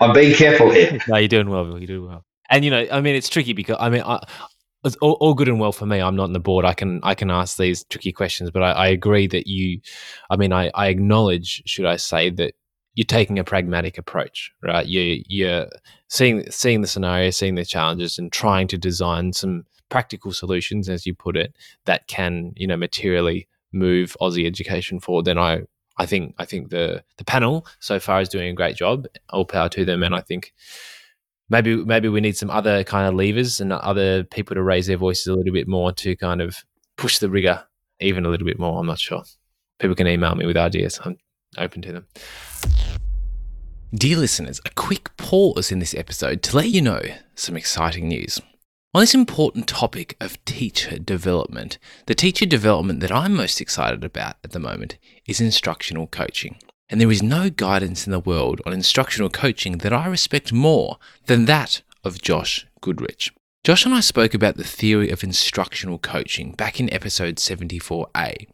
I'm 0.01 0.13
being 0.13 0.35
careful 0.35 0.71
here. 0.71 0.99
no, 1.09 1.17
you're 1.17 1.29
doing 1.29 1.51
well, 1.51 1.65
Bill. 1.65 1.79
You're 1.79 1.87
doing 1.87 2.09
well. 2.09 2.25
And 2.51 2.65
you 2.65 2.71
know, 2.71 2.87
I 2.91 3.01
mean, 3.01 3.15
it's 3.15 3.29
tricky 3.29 3.53
because 3.53 3.77
I 3.79 3.91
mean, 3.91 4.03
I, 4.03 4.21
it's 4.85 4.97
all, 4.97 5.13
all, 5.21 5.35
good 5.35 5.49
and 5.49 5.61
well 5.61 5.73
for 5.73 5.87
me. 5.87 6.01
I'm 6.01 6.17
not 6.17 6.25
on 6.25 6.33
the 6.33 6.41
board. 6.41 6.65
I 6.65 6.73
can 6.73 7.01
I 7.03 7.15
can 7.15 7.31
ask 7.31 7.57
these 7.57 7.85
tricky 7.85 8.13
questions, 8.13 8.51
but 8.51 8.63
I, 8.63 8.71
I 8.73 8.89
agree 8.89 9.27
that 9.29 9.47
you. 9.47 9.81
I 10.31 10.37
mean, 10.37 10.53
I, 10.53 10.71
I 10.75 10.89
acknowledge, 10.89 11.63
should 11.67 11.87
I 11.87 11.97
say, 11.97 12.31
that 12.31 12.55
you're 12.99 13.05
taking 13.05 13.39
a 13.39 13.45
pragmatic 13.45 13.97
approach, 13.97 14.51
right? 14.61 14.85
You 14.85 15.23
you're 15.29 15.69
seeing 16.09 16.51
seeing 16.51 16.81
the 16.81 16.89
scenario, 16.89 17.31
seeing 17.31 17.55
the 17.55 17.65
challenges, 17.65 18.19
and 18.19 18.33
trying 18.33 18.67
to 18.67 18.77
design 18.77 19.33
some 19.33 19.67
practical 19.89 20.33
solutions, 20.33 20.89
as 20.89 21.07
you 21.07 21.15
put 21.15 21.37
it, 21.37 21.55
that 21.85 22.09
can 22.09 22.53
you 22.57 22.67
know 22.67 22.77
materially 22.77 23.47
move 23.73 24.17
Aussie 24.21 24.49
education 24.49 24.99
forward. 24.99 25.27
Then 25.27 25.39
I 25.39 25.61
I 25.97 26.07
think 26.07 26.35
I 26.39 26.45
think 26.45 26.71
the 26.71 27.05
the 27.19 27.25
panel 27.25 27.69
so 27.79 28.01
far 28.01 28.21
is 28.21 28.29
doing 28.29 28.49
a 28.49 28.53
great 28.53 28.75
job. 28.75 29.07
All 29.31 29.45
power 29.45 29.69
to 29.69 29.85
them, 29.85 30.03
and 30.03 30.13
I 30.13 30.21
think 30.21 30.53
maybe 31.49 31.77
maybe 31.77 32.09
we 32.09 32.21
need 32.21 32.37
some 32.37 32.51
other 32.51 32.83
kind 32.83 33.07
of 33.07 33.15
levers 33.15 33.61
and 33.61 33.73
other 33.73 34.25
people 34.25 34.57
to 34.57 34.63
raise 34.65 34.89
their 34.89 34.97
voices 34.97 35.29
a 35.29 35.35
little 35.35 35.53
bit 35.53 35.69
more 35.69 35.93
to 35.93 36.17
kind 36.17 36.43
of 36.43 36.65
push 36.97 37.19
the 37.19 37.31
rigor 37.31 37.65
even 38.01 38.27
a 38.27 38.29
little 38.29 38.47
bit 38.47 38.59
more. 38.59 38.81
I'm 38.81 38.87
not 38.87 38.99
sure. 38.99 39.23
People 39.79 39.95
can 39.95 40.09
email 40.09 40.35
me 40.35 40.47
with 40.47 40.57
ideas. 40.57 40.99
I'm 41.05 41.17
open 41.59 41.81
to 41.83 41.93
them. 41.93 42.07
Dear 43.95 44.19
listeners, 44.19 44.61
a 44.67 44.71
quick 44.75 45.17
pause 45.17 45.73
in 45.73 45.79
this 45.79 45.95
episode 45.95 46.43
to 46.43 46.57
let 46.57 46.69
you 46.69 46.83
know 46.83 47.01
some 47.35 47.57
exciting 47.57 48.07
news. 48.07 48.39
On 48.93 49.01
this 49.01 49.15
important 49.15 49.67
topic 49.67 50.15
of 50.21 50.45
teacher 50.45 50.99
development, 50.99 51.79
the 52.05 52.15
teacher 52.15 52.45
development 52.45 53.01
that 53.01 53.11
I'm 53.11 53.35
most 53.35 53.63
excited 53.63 54.05
about 54.05 54.37
at 54.45 54.51
the 54.51 54.59
moment 54.59 54.99
is 55.27 55.41
instructional 55.41 56.07
coaching. 56.07 56.59
And 56.91 57.01
there 57.01 57.11
is 57.11 57.23
no 57.23 57.49
guidance 57.49 58.07
in 58.07 58.13
the 58.13 58.21
world 58.21 58.61
on 58.67 58.75
instructional 58.75 59.31
coaching 59.31 59.79
that 59.79 59.95
I 59.95 60.07
respect 60.07 60.53
more 60.53 60.99
than 61.25 61.47
that 61.47 61.81
of 62.05 62.21
Josh 62.21 62.67
Goodrich. 62.83 63.33
Josh 63.65 63.87
and 63.87 63.95
I 63.95 64.01
spoke 64.01 64.35
about 64.35 64.57
the 64.57 64.65
theory 64.65 65.09
of 65.09 65.25
instructional 65.25 65.99
coaching 65.99 66.53
back 66.53 66.79
in 66.79 66.93
episode 66.93 67.37
74A, 67.37 68.49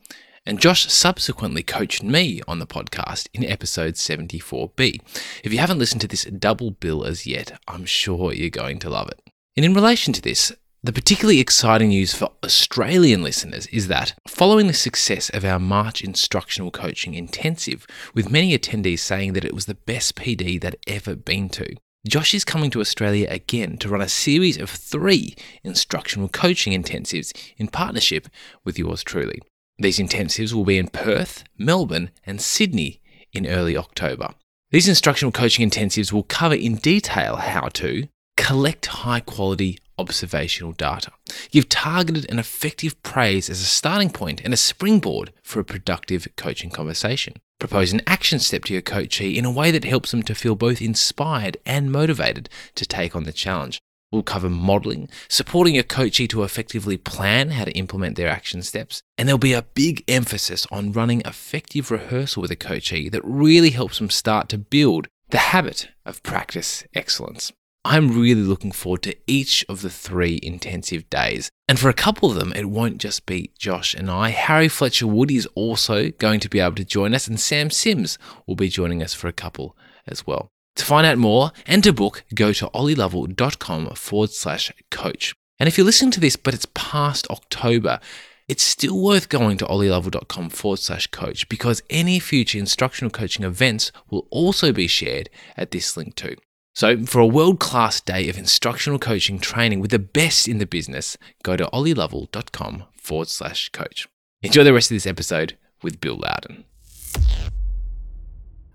and 0.47 0.61
Josh 0.61 0.93
subsequently 0.93 1.63
coached 1.63 2.03
me 2.03 2.43
on 2.47 2.59
the 2.59 2.67
podcast 2.67 3.29
in 3.33 3.45
episode 3.45 3.95
74B. 3.95 5.01
If 5.43 5.53
you 5.53 5.59
haven't 5.59 5.79
listened 5.79 6.03
to 6.03 6.09
this 6.09 6.25
double 6.25 6.73
bill 6.73 7.05
as 7.05 7.27
yet, 7.27 7.59
I'm 7.67 7.85
sure 7.85 8.33
you're 8.33 8.51
going 8.51 8.79
to 8.81 8.91
love 8.91 9.09
it. 9.09 9.21
And 9.57 9.65
in 9.65 9.75
relation 9.75 10.13
to 10.13 10.21
this, 10.21 10.53
the 10.83 10.93
particularly 10.93 11.41
exciting 11.41 11.89
news 11.89 12.15
for 12.15 12.33
Australian 12.45 13.23
listeners 13.23 13.67
is 13.69 13.89
that 13.89 14.15
following 14.29 14.67
the 14.67 14.75
success 14.75 15.31
of 15.31 15.43
our 15.43 15.59
March 15.59 16.05
instructional 16.05 16.71
coaching 16.71 17.15
intensive, 17.15 17.87
with 18.13 18.31
many 18.31 18.57
attendees 18.57 18.99
saying 18.99 19.33
that 19.33 19.47
it 19.47 19.55
was 19.55 19.65
the 19.65 19.77
best 19.77 20.15
PD 20.15 20.61
they'd 20.61 20.77
ever 20.87 21.17
been 21.17 21.49
to, 21.51 21.75
Josh 22.07 22.35
is 22.35 22.45
coming 22.45 22.71
to 22.73 22.83
Australia 22.83 23.27
again 23.31 23.79
to 23.79 23.89
run 23.89 24.03
a 24.03 24.11
series 24.11 24.59
of 24.59 24.69
three 24.69 25.35
instructional 25.63 26.29
coaching 26.29 26.75
intensives 26.75 27.33
in 27.57 27.69
partnership 27.69 28.29
with 28.63 28.79
yours 28.79 29.03
truly. 29.03 29.41
These 29.79 29.99
intensives 29.99 30.53
will 30.53 30.65
be 30.65 30.79
in 30.79 30.89
Perth, 30.89 31.45
Melbourne, 31.59 32.11
and 32.25 32.41
Sydney 32.41 33.01
in 33.33 33.47
early 33.47 33.77
October. 33.77 34.29
These 34.71 34.89
instructional 34.89 35.33
coaching 35.33 35.69
intensives 35.69 36.13
will 36.13 36.23
cover 36.23 36.55
in 36.55 36.77
detail 36.77 37.37
how 37.37 37.69
to 37.75 38.09
collect 38.37 38.87
high 38.87 39.21
quality 39.21 39.79
observational 39.99 40.73
data. 40.73 41.11
Give 41.51 41.69
targeted 41.69 42.27
and 42.29 42.41
effective 42.41 43.01
praise 43.03 43.49
as 43.49 43.61
a 43.61 43.65
starting 43.65 44.11
point 44.11 44.41
and 44.45 44.53
a 44.53 44.57
springboard 44.57 45.33
for 45.43 45.61
a 45.61 45.65
productive 45.65 46.27
coaching 46.37 46.71
conversation. 46.71 47.35
Propose 47.61 47.93
an 47.93 48.03
action 48.07 48.39
step 48.39 48.65
to 48.65 48.73
your 48.73 48.83
coachee 48.83 49.39
in 49.39 49.45
a 49.45 49.51
way 49.51 49.71
that 49.71 49.85
helps 49.85 50.11
them 50.11 50.23
to 50.25 50.35
feel 50.35 50.55
both 50.55 50.83
inspired 50.83 51.57
and 51.65 51.93
motivated 51.93 52.49
to 52.75 52.87
take 52.87 53.15
on 53.15 53.25
the 53.25 53.33
challenge. 53.33 53.81
We'll 54.15 54.23
cover 54.23 54.49
modeling, 54.49 55.09
supporting 55.29 55.75
your 55.75 55.83
coachee 55.83 56.29
to 56.29 56.45
effectively 56.45 56.97
plan 56.97 57.51
how 57.51 57.65
to 57.65 57.73
implement 57.73 58.15
their 58.15 58.29
action 58.29 58.63
steps, 58.63 59.03
and 59.19 59.27
there'll 59.27 59.39
be 59.39 59.55
a 59.55 59.63
big 59.75 60.05
emphasis 60.07 60.69
on 60.71 60.93
running 60.93 61.21
effective 61.23 61.91
rehearsal 61.91 62.43
with 62.43 62.53
a 62.53 62.57
coachee 62.57 63.09
that 63.09 63.25
really 63.25 63.71
helps 63.71 63.99
them 63.99 64.11
start 64.11 64.49
to 64.51 64.57
build 64.59 65.09
the 65.31 65.39
habit 65.39 65.89
of 66.07 66.23
practice 66.23 66.85
excellence. 66.95 67.51
I'm 67.85 68.17
really 68.17 68.43
looking 68.43 68.71
forward 68.71 69.03
to 69.03 69.17
each 69.27 69.67
of 69.69 69.83
the 69.83 69.91
three 69.91 70.39
intensive 70.41 71.11
days. 71.11 71.51
And 71.67 71.77
for 71.77 71.89
a 71.89 71.93
couple 71.93 72.31
of 72.31 72.37
them, 72.37 72.53
it 72.53 72.71
won't 72.71 72.99
just 72.99 73.27
be 73.27 73.51
Josh 73.59 73.95
and 73.95 74.09
I. 74.09 74.29
Harry 74.29 74.69
Fletcher 74.69 75.09
Wood 75.09 75.33
is 75.33 75.47
also 75.57 76.11
going 76.13 76.39
to 76.39 76.49
be 76.49 76.61
able 76.61 76.77
to 76.77 76.85
join 76.85 77.15
us, 77.15 77.27
and 77.27 77.41
Sam 77.41 77.69
Sims 77.69 78.17
will 78.47 78.55
be 78.55 78.69
joining 78.69 79.03
us 79.03 79.13
for 79.13 79.27
a 79.27 79.33
couple 79.33 79.77
as 80.07 80.25
well. 80.25 80.53
To 80.77 80.85
find 80.85 81.07
out 81.07 81.19
more 81.19 81.53
and 81.67 81.83
to 81.85 81.93
book, 81.93 82.25
go 82.35 82.53
to 82.53 82.69
ollielovell.com 82.69 83.95
forward 83.95 84.31
slash 84.31 84.73
coach. 84.91 85.35
And 85.59 85.69
if 85.69 85.79
you're 85.79 85.87
listening 85.87 86.11
to 86.13 86.21
this, 86.21 86.37
but 86.37 86.55
it's 86.55 86.67
past 86.75 87.29
October, 87.31 88.01
it's 88.49 88.65
still 88.65 89.01
worth 89.01 89.29
going 89.29 89.57
to 89.59 89.67
ollielovell.com 89.67 90.51
forward 90.51 90.81
slash 90.81 91.07
coach 91.09 91.49
because 91.49 91.83
any 91.89 92.19
future 92.19 92.59
instructional 92.59 93.11
coaching 93.11 93.45
events 93.45 93.93
will 94.11 94.27
also 94.31 94.73
be 94.73 94.87
shared 94.87 95.31
at 95.57 95.71
this 95.71 95.97
link 95.97 96.17
too. 96.17 96.37
So, 96.75 97.05
for 97.07 97.21
a 97.21 97.27
world 97.27 97.61
class 97.61 98.01
day 98.01 98.29
of 98.29 98.37
instructional 98.37 98.99
coaching 98.99 99.39
training 99.39 99.79
with 99.79 99.93
the 99.93 100.01
best 100.01 100.49
in 100.49 100.59
the 100.59 100.67
business, 100.67 101.17
go 101.45 101.57
to 101.57 101.67
ollielovell.com 101.67 102.85
forward 103.01 103.29
slash 103.29 103.69
coach. 103.69 104.09
Enjoy 104.43 104.65
the 104.65 104.75
rest 104.75 104.91
of 104.91 104.97
this 104.97 105.07
episode 105.07 105.57
with 105.83 106.01
Bill 106.01 106.19
Louden. 106.19 106.65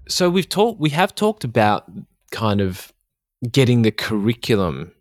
So, 0.09 0.27
we've 0.29 0.49
talked, 0.49 0.79
we 0.79 0.89
have 0.89 1.13
talked 1.13 1.43
about 1.43 1.89
kind 2.31 2.61
of 2.61 2.91
getting 3.51 3.83
the 3.83 3.91
curriculum 3.91 4.91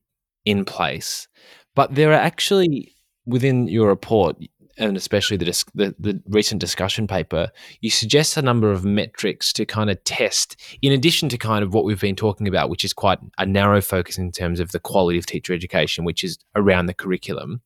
in 0.44 0.66
place, 0.66 1.28
but 1.74 1.94
there 1.94 2.10
are 2.10 2.20
actually 2.20 2.94
within 3.24 3.68
your 3.68 3.88
report, 3.88 4.36
and 4.76 4.96
especially 4.98 5.38
the, 5.38 5.46
dis- 5.46 5.64
the, 5.74 5.94
the 5.98 6.22
recent 6.28 6.60
discussion 6.60 7.06
paper, 7.06 7.50
you 7.80 7.88
suggest 7.88 8.36
a 8.36 8.42
number 8.42 8.70
of 8.70 8.84
metrics 8.84 9.52
to 9.54 9.64
kind 9.64 9.88
of 9.88 10.02
test, 10.04 10.56
in 10.82 10.92
addition 10.92 11.30
to 11.30 11.38
kind 11.38 11.64
of 11.64 11.72
what 11.72 11.84
we've 11.84 12.00
been 12.00 12.14
talking 12.14 12.46
about, 12.46 12.68
which 12.68 12.84
is 12.84 12.92
quite 12.92 13.18
a 13.38 13.46
narrow 13.46 13.80
focus 13.80 14.18
in 14.18 14.30
terms 14.30 14.60
of 14.60 14.72
the 14.72 14.80
quality 14.80 15.18
of 15.18 15.24
teacher 15.24 15.54
education, 15.54 16.04
which 16.04 16.22
is 16.22 16.38
around 16.54 16.84
the 16.84 16.94
curriculum. 16.94 17.62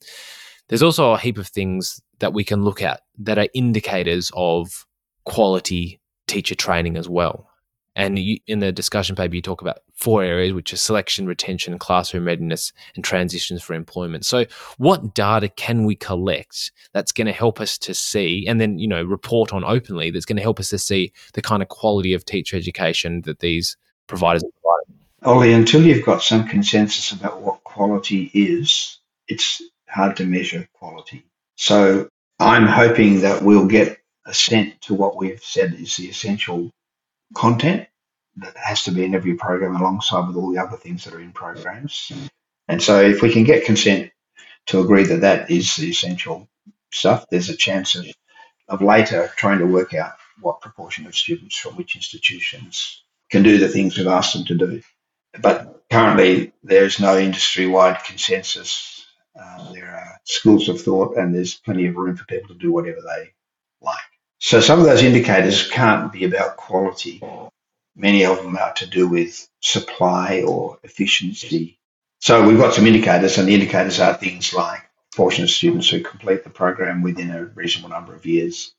There's 0.68 0.82
also 0.82 1.12
a 1.12 1.18
heap 1.18 1.38
of 1.38 1.48
things 1.48 2.00
that 2.20 2.32
we 2.32 2.44
can 2.44 2.62
look 2.64 2.82
at 2.82 3.00
that 3.18 3.38
are 3.38 3.48
indicators 3.52 4.30
of 4.34 4.86
quality 5.24 6.00
teacher 6.26 6.54
training 6.54 6.96
as 6.96 7.08
well. 7.08 7.48
And 7.94 8.18
you, 8.18 8.38
in 8.46 8.60
the 8.60 8.72
discussion 8.72 9.16
paper, 9.16 9.34
you 9.34 9.42
talk 9.42 9.60
about 9.60 9.80
four 9.92 10.22
areas, 10.22 10.54
which 10.54 10.72
are 10.72 10.78
selection, 10.78 11.26
retention, 11.26 11.78
classroom 11.78 12.26
readiness, 12.26 12.72
and 12.94 13.04
transitions 13.04 13.62
for 13.62 13.74
employment. 13.74 14.24
So, 14.24 14.46
what 14.78 15.14
data 15.14 15.50
can 15.50 15.84
we 15.84 15.94
collect 15.94 16.72
that's 16.94 17.12
going 17.12 17.26
to 17.26 17.32
help 17.32 17.60
us 17.60 17.76
to 17.78 17.92
see, 17.92 18.46
and 18.48 18.60
then 18.60 18.78
you 18.78 18.88
know 18.88 19.02
report 19.02 19.52
on 19.52 19.62
openly 19.62 20.10
that's 20.10 20.24
going 20.24 20.36
to 20.36 20.42
help 20.42 20.58
us 20.58 20.70
to 20.70 20.78
see 20.78 21.12
the 21.34 21.42
kind 21.42 21.62
of 21.62 21.68
quality 21.68 22.14
of 22.14 22.24
teacher 22.24 22.56
education 22.56 23.22
that 23.22 23.40
these 23.40 23.76
providers 24.06 24.42
are 24.42 24.50
providing? 24.62 25.04
Ollie, 25.24 25.52
until 25.52 25.82
you've 25.82 26.06
got 26.06 26.22
some 26.22 26.48
consensus 26.48 27.12
about 27.12 27.42
what 27.42 27.62
quality 27.62 28.30
is, 28.32 28.98
it's 29.28 29.60
hard 29.86 30.16
to 30.16 30.24
measure 30.24 30.66
quality. 30.72 31.26
So, 31.56 32.08
I'm 32.38 32.66
hoping 32.66 33.20
that 33.20 33.42
we'll 33.42 33.66
get 33.66 34.01
assent 34.26 34.80
to 34.82 34.94
what 34.94 35.16
we've 35.16 35.42
said 35.42 35.74
is 35.74 35.96
the 35.96 36.08
essential 36.08 36.70
content 37.34 37.88
that 38.36 38.56
has 38.56 38.84
to 38.84 38.90
be 38.90 39.04
in 39.04 39.14
every 39.14 39.34
program 39.34 39.76
alongside 39.76 40.26
with 40.26 40.36
all 40.36 40.52
the 40.52 40.60
other 40.60 40.76
things 40.76 41.04
that 41.04 41.14
are 41.14 41.20
in 41.20 41.32
programs. 41.32 42.12
And 42.68 42.82
so 42.82 43.00
if 43.00 43.20
we 43.20 43.32
can 43.32 43.44
get 43.44 43.64
consent 43.64 44.10
to 44.66 44.80
agree 44.80 45.04
that 45.04 45.22
that 45.22 45.50
is 45.50 45.76
the 45.76 45.90
essential 45.90 46.48
stuff, 46.92 47.26
there's 47.30 47.50
a 47.50 47.56
chance 47.56 47.94
of, 47.94 48.06
of 48.68 48.80
later 48.80 49.30
trying 49.36 49.58
to 49.58 49.66
work 49.66 49.94
out 49.94 50.12
what 50.40 50.60
proportion 50.60 51.06
of 51.06 51.14
students 51.14 51.56
from 51.56 51.76
which 51.76 51.96
institutions 51.96 53.02
can 53.30 53.42
do 53.42 53.58
the 53.58 53.68
things 53.68 53.96
we've 53.96 54.06
asked 54.06 54.34
them 54.34 54.44
to 54.46 54.54
do. 54.54 54.82
But 55.40 55.82
currently, 55.90 56.52
there's 56.62 57.00
no 57.00 57.18
industry 57.18 57.66
wide 57.66 58.04
consensus. 58.04 59.06
Uh, 59.38 59.72
there 59.72 59.88
are 59.88 60.20
schools 60.24 60.68
of 60.68 60.80
thought, 60.80 61.16
and 61.16 61.34
there's 61.34 61.54
plenty 61.54 61.86
of 61.86 61.96
room 61.96 62.16
for 62.16 62.24
people 62.26 62.48
to 62.48 62.60
do 62.60 62.72
whatever 62.72 63.00
they. 63.00 63.32
So 64.44 64.60
some 64.60 64.80
of 64.80 64.86
those 64.86 65.04
indicators 65.04 65.70
can't 65.70 66.12
be 66.12 66.24
about 66.24 66.56
quality. 66.56 67.22
Many 67.94 68.24
of 68.26 68.38
them 68.38 68.56
are 68.56 68.72
to 68.74 68.86
do 68.86 69.06
with 69.06 69.48
supply 69.60 70.42
or 70.42 70.80
efficiency. 70.82 71.78
So 72.18 72.44
we've 72.44 72.58
got 72.58 72.74
some 72.74 72.88
indicators, 72.88 73.38
and 73.38 73.46
the 73.46 73.54
indicators 73.54 74.00
are 74.00 74.14
things 74.14 74.52
like 74.52 74.82
proportion 75.12 75.44
of 75.44 75.50
students 75.50 75.88
who 75.88 76.00
complete 76.00 76.42
the 76.42 76.50
program 76.50 77.02
within 77.02 77.30
a 77.30 77.44
reasonable 77.44 77.90
number 77.90 78.16
of 78.16 78.26
years, 78.26 78.74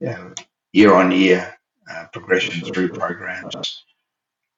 you 0.00 0.06
know, 0.06 0.32
year 0.72 0.94
on 0.94 1.12
year 1.12 1.54
uh, 1.90 2.06
progression 2.10 2.64
through 2.64 2.88
programs, 2.88 3.84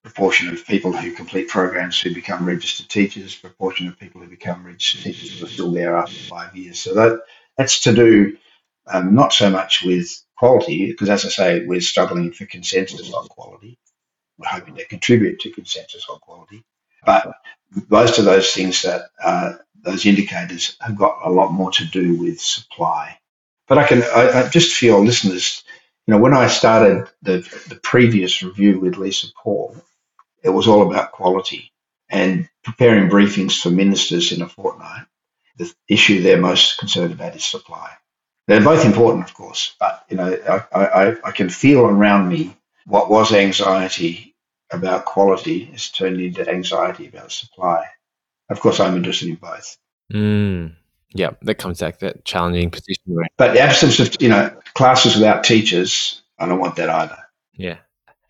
proportion 0.05 0.49
of 0.51 0.65
people 0.65 0.93
who 0.93 1.11
complete 1.11 1.49
programs 1.49 1.99
who 1.99 2.15
become 2.15 2.47
registered 2.47 2.89
teachers, 2.89 3.35
proportion 3.35 3.89
of 3.89 3.99
people 3.99 4.21
who 4.21 4.29
become 4.29 4.65
registered 4.65 5.03
teachers 5.03 5.41
who 5.41 5.47
are 5.47 5.49
still 5.49 5.73
there 5.73 5.97
after 5.97 6.15
five 6.15 6.55
years. 6.55 6.79
So 6.79 6.95
that 6.95 7.23
that's 7.59 7.81
to 7.81 7.93
do 7.93 8.37
um, 8.87 9.15
not 9.15 9.33
so 9.33 9.51
much 9.51 9.83
with 9.83 10.09
quality, 10.37 10.87
because 10.87 11.09
as 11.09 11.25
I 11.25 11.29
say, 11.29 11.67
we're 11.67 11.81
struggling 11.81 12.33
for 12.33 12.47
consensus 12.47 13.13
on 13.13 13.27
quality. 13.29 13.79
We're 14.39 14.49
hoping 14.49 14.77
to 14.77 14.87
contribute 14.87 15.41
to 15.41 15.51
consensus 15.51 16.07
on 16.09 16.19
quality, 16.19 16.65
but 17.05 17.33
most 17.89 18.19
of 18.19 18.25
those 18.25 18.53
things 18.53 18.83
that 18.83 19.03
uh, 19.23 19.55
those 19.83 20.05
indicators 20.05 20.77
have 20.81 20.97
got 20.97 21.21
a 21.25 21.31
lot 21.31 21.53
more 21.53 21.71
to 21.73 21.85
do 21.87 22.17
with 22.17 22.41
supply. 22.41 23.19
But 23.67 23.79
I 23.79 23.87
can 23.87 24.03
I, 24.03 24.43
I 24.43 24.49
just 24.49 24.81
your 24.83 25.05
listeners, 25.05 25.65
you 26.07 26.13
know, 26.15 26.21
when 26.21 26.35
I 26.35 26.49
started 26.49 27.09
the 27.23 27.39
the 27.69 27.81
previous 27.83 28.43
review 28.43 28.79
with 28.79 28.97
Lisa 28.97 29.29
Paul, 29.43 29.77
it 30.45 30.51
was 30.51 30.69
all 30.69 30.89
about 30.89 31.13
quality 31.13 31.73
and 32.09 32.49
preparing 32.63 33.09
briefings 33.09 33.61
for 33.61 33.71
ministers 33.71 34.33
in 34.33 34.43
a 34.43 34.49
fortnight. 34.49 35.07
The 35.57 35.73
issue 35.89 36.21
they're 36.21 36.41
most 36.41 36.79
concerned 36.79 37.13
about 37.13 37.35
is 37.35 37.45
supply. 37.45 37.91
They're 38.47 38.63
both 38.63 38.85
important, 38.85 39.25
of 39.25 39.35
course, 39.35 39.75
but 39.81 40.05
you 40.09 40.17
know, 40.17 40.65
I, 40.73 40.79
I, 40.79 41.17
I 41.25 41.31
can 41.33 41.49
feel 41.49 41.85
around 41.85 42.29
me 42.29 42.57
what 42.87 43.11
was 43.11 43.33
anxiety 43.33 44.37
about 44.71 45.05
quality 45.05 45.71
is 45.75 45.91
turned 45.91 46.21
into 46.21 46.49
anxiety 46.49 47.09
about 47.09 47.33
supply. 47.33 47.85
Of 48.49 48.61
course, 48.61 48.79
I'm 48.79 48.97
interested 48.97 49.29
in 49.29 49.35
both. 49.37 49.77
Mm. 50.13 50.77
Yeah, 51.13 51.31
that 51.43 51.57
comes 51.57 51.81
back 51.81 51.99
that 52.01 52.25
challenging 52.25 52.71
position. 52.71 53.03
Right? 53.07 53.31
But 53.37 53.55
the 53.55 53.61
absence 53.61 53.99
of 53.99 54.17
you 54.21 54.29
know 54.29 54.57
classes 54.75 55.15
without 55.15 55.45
teachers, 55.45 56.23
I 56.39 56.47
don't 56.47 56.61
want 56.61 56.77
that 56.77 56.89
either. 56.89 57.19
Yeah, 57.55 57.79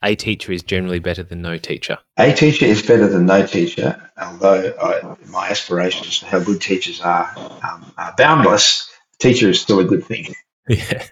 a 0.02 0.14
teacher 0.14 0.52
is 0.52 0.62
generally 0.62 1.00
better 1.00 1.22
than 1.22 1.42
no 1.42 1.58
teacher. 1.58 1.98
A 2.16 2.32
teacher 2.32 2.64
is 2.64 2.82
better 2.82 3.08
than 3.08 3.26
no 3.26 3.46
teacher, 3.46 4.10
although 4.20 4.72
I, 4.80 5.16
my 5.28 5.48
aspirations 5.48 6.18
for 6.18 6.26
how 6.26 6.38
good 6.38 6.60
teachers 6.60 7.00
are, 7.00 7.30
um, 7.62 7.92
are 7.98 8.14
boundless. 8.16 8.90
Teacher 9.18 9.50
is 9.50 9.60
still 9.60 9.80
a 9.80 9.84
good 9.84 10.04
thing. 10.04 10.34
Yeah. 10.68 11.06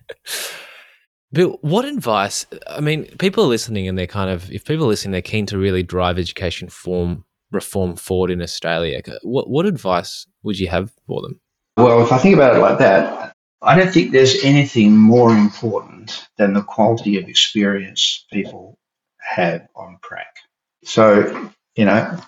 Bill, 1.32 1.59
what 1.60 1.85
advice? 1.85 2.44
I 2.66 2.81
mean, 2.81 3.05
people 3.18 3.44
are 3.44 3.48
listening 3.48 3.86
and 3.86 3.97
they're 3.97 4.09
kind 4.09 4.31
of, 4.31 4.51
if 4.51 4.64
people 4.64 4.86
are 4.86 4.89
listening, 4.89 5.12
they're 5.12 5.22
keen 5.22 5.47
to 5.47 5.59
really 5.59 5.85
drive 5.85 6.18
education 6.18 6.68
form 6.68 7.24
reform 7.52 7.97
forward 7.97 8.31
in 8.31 8.43
Australia. 8.43 9.01
What, 9.22 9.48
what 9.48 9.64
advice 9.64 10.26
would 10.43 10.59
you 10.59 10.68
have 10.68 10.93
for 11.06 11.22
them? 11.22 11.40
Well, 11.76 12.02
if 12.02 12.12
I 12.12 12.18
think 12.18 12.35
about 12.35 12.56
it 12.56 12.60
like 12.60 12.78
that, 12.78 13.35
I 13.62 13.76
don't 13.76 13.93
think 13.93 14.12
there's 14.12 14.44
anything 14.44 14.97
more 14.97 15.31
important 15.31 16.26
than 16.36 16.52
the 16.52 16.62
quality 16.62 17.16
of 17.16 17.28
experience 17.28 18.26
people 18.32 18.78
have 19.18 19.66
on 19.74 19.98
prac. 20.02 20.36
So, 20.85 21.51
you 21.74 21.85
know, 21.85 22.20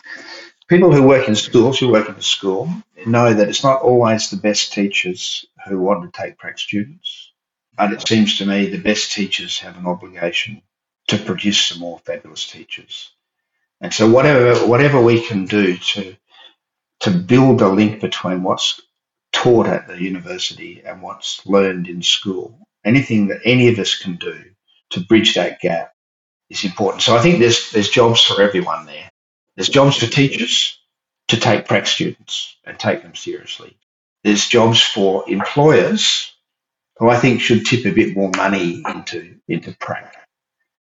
people 0.69 0.93
who 0.93 1.03
work 1.03 1.29
in 1.29 1.35
schools, 1.37 1.79
who 1.79 1.89
work 1.91 2.09
in 2.09 2.17
the 2.17 2.23
school, 2.23 2.69
know 3.07 3.33
that 3.33 3.49
it's 3.49 3.63
not 3.63 3.83
always 3.83 4.31
the 4.31 4.37
best 4.37 4.73
teachers 4.73 5.47
who 5.67 5.81
want 5.81 6.13
to 6.13 6.21
take 6.23 6.39
prac 6.39 6.59
students. 6.59 7.33
And 7.79 7.93
it 7.93 8.07
seems 8.07 8.39
to 8.39 8.47
me 8.47 8.67
the 8.67 8.79
best 8.79 9.13
teachers 9.13 9.59
have 9.61 9.77
an 9.77 9.87
obligation 9.87 10.63
to 11.09 11.19
produce 11.19 11.67
some 11.67 11.79
more 11.79 11.99
fabulous 12.01 12.47
teachers. 12.51 13.11
And 13.81 13.93
so 13.93 14.11
whatever 14.11 14.67
whatever 14.67 15.01
we 15.01 15.21
can 15.21 15.45
do 15.45 15.77
to 15.77 16.17
to 17.01 17.11
build 17.11 17.61
a 17.61 17.69
link 17.69 18.01
between 18.01 18.43
what's 18.43 18.81
taught 19.33 19.67
at 19.67 19.87
the 19.87 20.03
university 20.03 20.83
and 20.85 21.03
what's 21.03 21.47
learned 21.47 21.89
in 21.89 22.03
school, 22.03 22.59
anything 22.85 23.29
that 23.29 23.43
any 23.45 23.69
of 23.69 23.79
us 23.79 23.97
can 23.97 24.17
do 24.17 24.43
to 24.91 25.01
bridge 25.01 25.35
that 25.35 25.61
gap 25.61 25.93
is 26.49 26.65
important. 26.65 27.03
So 27.03 27.17
I 27.17 27.21
think 27.21 27.39
there's 27.39 27.71
there's 27.73 27.91
jobs 27.91 28.23
for 28.23 28.41
everyone 28.41 28.87
there. 28.87 29.11
There's 29.57 29.69
jobs 29.69 29.97
for 29.97 30.07
teachers 30.07 30.79
to 31.29 31.39
take 31.39 31.67
prac 31.67 31.87
students 31.87 32.57
and 32.65 32.79
take 32.79 33.03
them 33.03 33.15
seriously. 33.15 33.77
There's 34.25 34.47
jobs 34.47 34.83
for 34.83 35.29
employers 35.29 36.33
who 36.99 37.09
I 37.09 37.19
think 37.19 37.41
should 37.41 37.67
tip 37.67 37.87
a 37.87 37.93
bit 37.93 38.17
more 38.17 38.31
money 38.37 38.83
into 38.87 39.37
into 39.49 39.77
prac. 39.79 40.15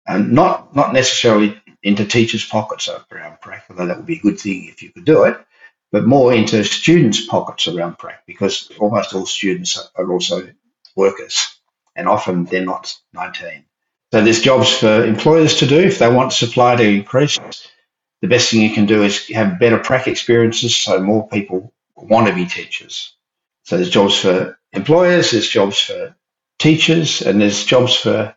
And 0.08 0.34
not 0.34 0.76
not 0.76 0.94
necessarily 0.94 1.60
into 1.84 2.06
teachers' 2.06 2.46
pockets 2.46 2.90
around 3.12 3.42
prac, 3.42 3.66
although 3.70 3.88
that 3.88 3.98
would 3.98 4.06
be 4.06 4.18
a 4.18 4.22
good 4.22 4.40
thing 4.40 4.66
if 4.66 4.82
you 4.82 4.92
could 4.92 5.06
do 5.06 5.24
it, 5.24 5.40
but 5.92 6.06
more 6.06 6.34
into 6.34 6.64
students' 6.64 7.26
pockets 7.26 7.68
around 7.68 7.98
prac 7.98 8.26
because 8.26 8.72
almost 8.80 9.14
all 9.14 9.26
students 9.26 9.78
are 9.96 10.12
also 10.12 10.48
workers 10.96 11.60
and 11.96 12.08
often 12.08 12.46
they're 12.46 12.66
not 12.66 12.96
19. 13.14 13.66
So 14.12 14.22
there's 14.22 14.42
jobs 14.42 14.78
for 14.78 15.06
employers 15.06 15.58
to 15.58 15.68
do 15.68 15.80
if 15.80 16.00
they 16.00 16.12
want 16.12 16.34
supply 16.34 16.76
to 16.76 16.84
increase. 16.84 17.40
The 18.26 18.30
best 18.30 18.50
thing 18.50 18.62
you 18.62 18.74
can 18.74 18.88
do 18.88 19.04
is 19.04 19.28
have 19.28 19.60
better 19.60 19.78
prac 19.78 20.08
experiences 20.08 20.76
so 20.76 21.00
more 21.00 21.28
people 21.28 21.72
want 21.96 22.28
to 22.28 22.34
be 22.34 22.48
teachers. 22.48 23.14
So 23.66 23.76
there's 23.76 23.92
jobs 23.92 24.18
for 24.18 24.58
employers, 24.74 25.30
there's 25.30 25.48
jobs 25.48 25.80
for 25.80 26.16
teachers, 26.58 27.22
and 27.22 27.40
there's 27.40 27.66
jobs 27.66 27.96
for 27.96 28.36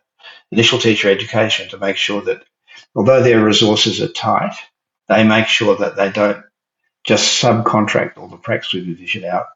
initial 0.51 0.77
teacher 0.77 1.09
education 1.09 1.69
to 1.69 1.79
make 1.79 1.97
sure 1.97 2.21
that 2.21 2.43
although 2.93 3.23
their 3.23 3.43
resources 3.43 3.99
are 3.99 4.09
tight, 4.09 4.53
they 5.07 5.23
make 5.23 5.47
sure 5.47 5.75
that 5.77 5.95
they 5.95 6.11
don't 6.11 6.45
just 7.03 7.41
subcontract 7.41 8.15
all 8.19 8.27
the 8.27 8.37
prac 8.37 8.65
supervision 8.65 9.25
out 9.25 9.47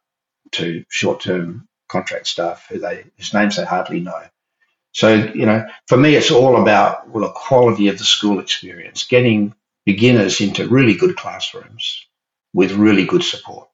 to 0.53 0.83
short-term 0.89 1.67
contract 1.89 2.25
staff 2.25 2.65
who 2.71 2.79
they 2.79 3.03
whose 3.17 3.35
names 3.35 3.57
they 3.57 3.65
hardly 3.65 3.99
know. 3.99 4.23
So 4.93 5.13
you 5.13 5.45
know, 5.45 5.67
for 5.85 5.97
me, 5.97 6.15
it's 6.15 6.31
all 6.31 6.59
about 6.59 7.07
well, 7.09 7.27
the 7.27 7.33
quality 7.33 7.87
of 7.89 7.99
the 7.99 8.03
school 8.03 8.39
experience, 8.39 9.03
getting 9.05 9.53
beginners 9.85 10.41
into 10.41 10.67
really 10.67 10.95
good 10.95 11.15
classrooms 11.15 12.05
with 12.53 12.71
really 12.71 13.05
good 13.05 13.23
support. 13.23 13.69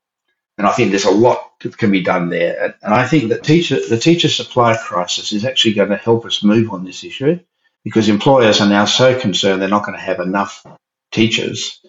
And 0.58 0.68
I 0.68 0.72
think 0.72 0.90
there's 0.90 1.06
a 1.06 1.12
lot 1.12 1.52
that 1.62 1.78
can 1.78 1.92
be 1.92 2.02
done 2.02 2.30
there. 2.30 2.76
And 2.82 2.94
I 2.94 3.08
think 3.08 3.30
that 3.30 3.44
teacher, 3.44 3.80
the 3.88 3.98
teacher 3.98 4.28
supply 4.28 4.76
crisis 4.76 5.32
is 5.32 5.46
actually 5.46 5.74
going 5.74 5.90
to 5.90 5.98
help 5.98 6.26
us 6.26 6.44
move 6.44 6.72
on 6.72 6.84
this 6.84 7.04
issue 7.04 7.40
because 7.84 8.10
employers 8.10 8.60
are 8.60 8.68
now 8.68 8.86
so 8.86 9.18
concerned 9.18 9.62
they're 9.62 9.70
not 9.70 9.86
going 9.86 9.98
to 9.98 10.04
have 10.04 10.20
enough 10.20 10.66
teachers 11.12 11.80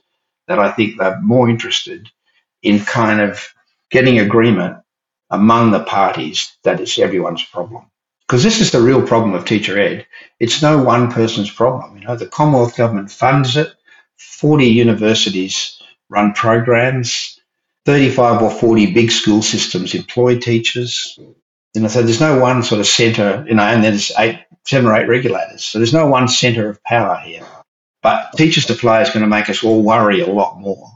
that 0.46 0.58
I 0.58 0.70
think 0.70 0.98
they're 0.98 1.20
more 1.20 1.48
interested 1.48 2.08
in 2.62 2.80
kind 2.80 3.20
of 3.20 3.52
getting 3.90 4.18
agreement 4.18 4.78
among 5.30 5.70
the 5.70 5.82
parties 5.82 6.56
that 6.64 6.80
it's 6.80 6.98
everyone's 6.98 7.44
problem. 7.44 7.86
Because 8.26 8.44
this 8.44 8.60
is 8.60 8.70
the 8.70 8.80
real 8.80 9.04
problem 9.04 9.34
of 9.34 9.44
teacher 9.44 9.78
ed. 9.78 10.06
It's 10.38 10.62
no 10.62 10.82
one 10.82 11.10
person's 11.10 11.50
problem. 11.50 11.98
You 11.98 12.04
know, 12.04 12.16
the 12.16 12.26
Commonwealth 12.26 12.76
government 12.76 13.10
funds 13.10 13.56
it. 13.56 13.72
40 14.20 14.66
universities 14.66 15.82
run 16.10 16.34
programs 16.34 17.40
35 17.86 18.42
or 18.42 18.50
40 18.52 18.94
big 18.94 19.10
school 19.12 19.42
systems 19.42 19.94
employ 19.94 20.38
teachers. 20.38 21.18
You 21.74 21.82
know, 21.82 21.88
so 21.88 22.02
there's 22.02 22.20
no 22.20 22.38
one 22.40 22.62
sort 22.62 22.80
of 22.80 22.86
centre, 22.88 23.44
you 23.48 23.54
know, 23.56 23.64
and 23.64 23.84
there's 23.84 24.12
eight, 24.18 24.40
seven 24.66 24.88
or 24.90 24.96
eight 24.96 25.08
regulators. 25.08 25.64
So 25.64 25.78
there's 25.78 25.94
no 25.94 26.06
one 26.06 26.28
centre 26.28 26.68
of 26.70 26.82
power 26.84 27.16
here. 27.18 27.46
But 28.02 28.32
teacher 28.36 28.60
supply 28.62 29.02
is 29.02 29.10
going 29.10 29.22
to 29.22 29.28
make 29.28 29.50
us 29.50 29.64
all 29.64 29.82
worry 29.82 30.20
a 30.20 30.28
lot 30.28 30.60
more 30.60 30.90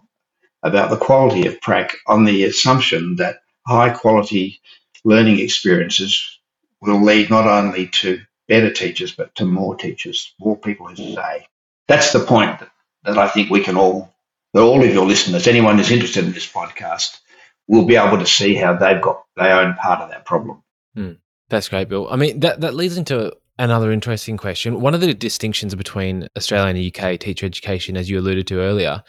about 0.65 0.91
the 0.91 0.99
quality 0.99 1.47
of 1.49 1.61
prac 1.63 1.97
on 2.09 2.27
the 2.27 2.45
assumption 2.45 3.17
that 3.17 3.39
high 3.67 3.91
quality 3.91 4.61
learning 5.05 5.41
experiences 5.41 6.41
will 6.83 7.03
lead 7.03 7.31
not 7.31 7.47
only 7.49 7.89
to 7.89 8.21
better 8.49 8.73
teachers, 8.73 9.13
but 9.15 9.35
to 9.37 9.47
more 9.47 9.77
teachers, 9.77 10.35
more 10.41 10.59
people 10.59 10.89
who 10.89 10.97
say. 10.97 11.47
That's 11.89 12.13
the 12.13 12.21
point 12.21 12.61
that, 12.61 12.71
that 13.05 13.19
I 13.19 13.29
think 13.29 13.51
we 13.51 13.63
can 13.63 13.77
all 13.77 14.13
that 14.53 14.61
all 14.61 14.83
of 14.83 14.95
your 14.95 15.05
listeners, 15.05 15.47
anyone 15.47 15.79
who's 15.79 15.91
interested 15.91 16.25
in 16.25 16.33
this 16.33 16.51
podcast, 16.51 17.19
will 17.67 17.85
be 17.85 17.97
able 17.97 18.19
to 18.19 18.27
see 18.27 18.55
how 18.55 18.75
they've 18.75 19.03
got 19.03 19.25
their 19.37 19.61
own 19.61 19.75
part 19.75 20.01
of 20.01 20.11
that 20.11 20.25
problem. 20.25 20.63
Mm, 20.97 21.19
that's 21.49 21.69
great, 21.69 21.89
Bill. 21.89 22.09
I 22.09 22.17
mean, 22.17 22.41
that, 22.41 22.61
that 22.61 22.75
leads 22.75 22.97
into 22.97 23.35
another 23.59 23.91
interesting 23.91 24.37
question. 24.37 24.81
One 24.81 24.95
of 24.95 25.01
the 25.01 25.13
distinctions 25.13 25.75
between 25.75 26.29
Australia 26.37 26.69
and 26.69 26.79
the 26.79 26.95
UK 26.95 27.19
teacher 27.19 27.47
education, 27.47 27.97
as 27.97 28.09
you 28.09 28.19
alluded 28.19 28.47
to 28.49 28.61
earlier, 28.61 29.03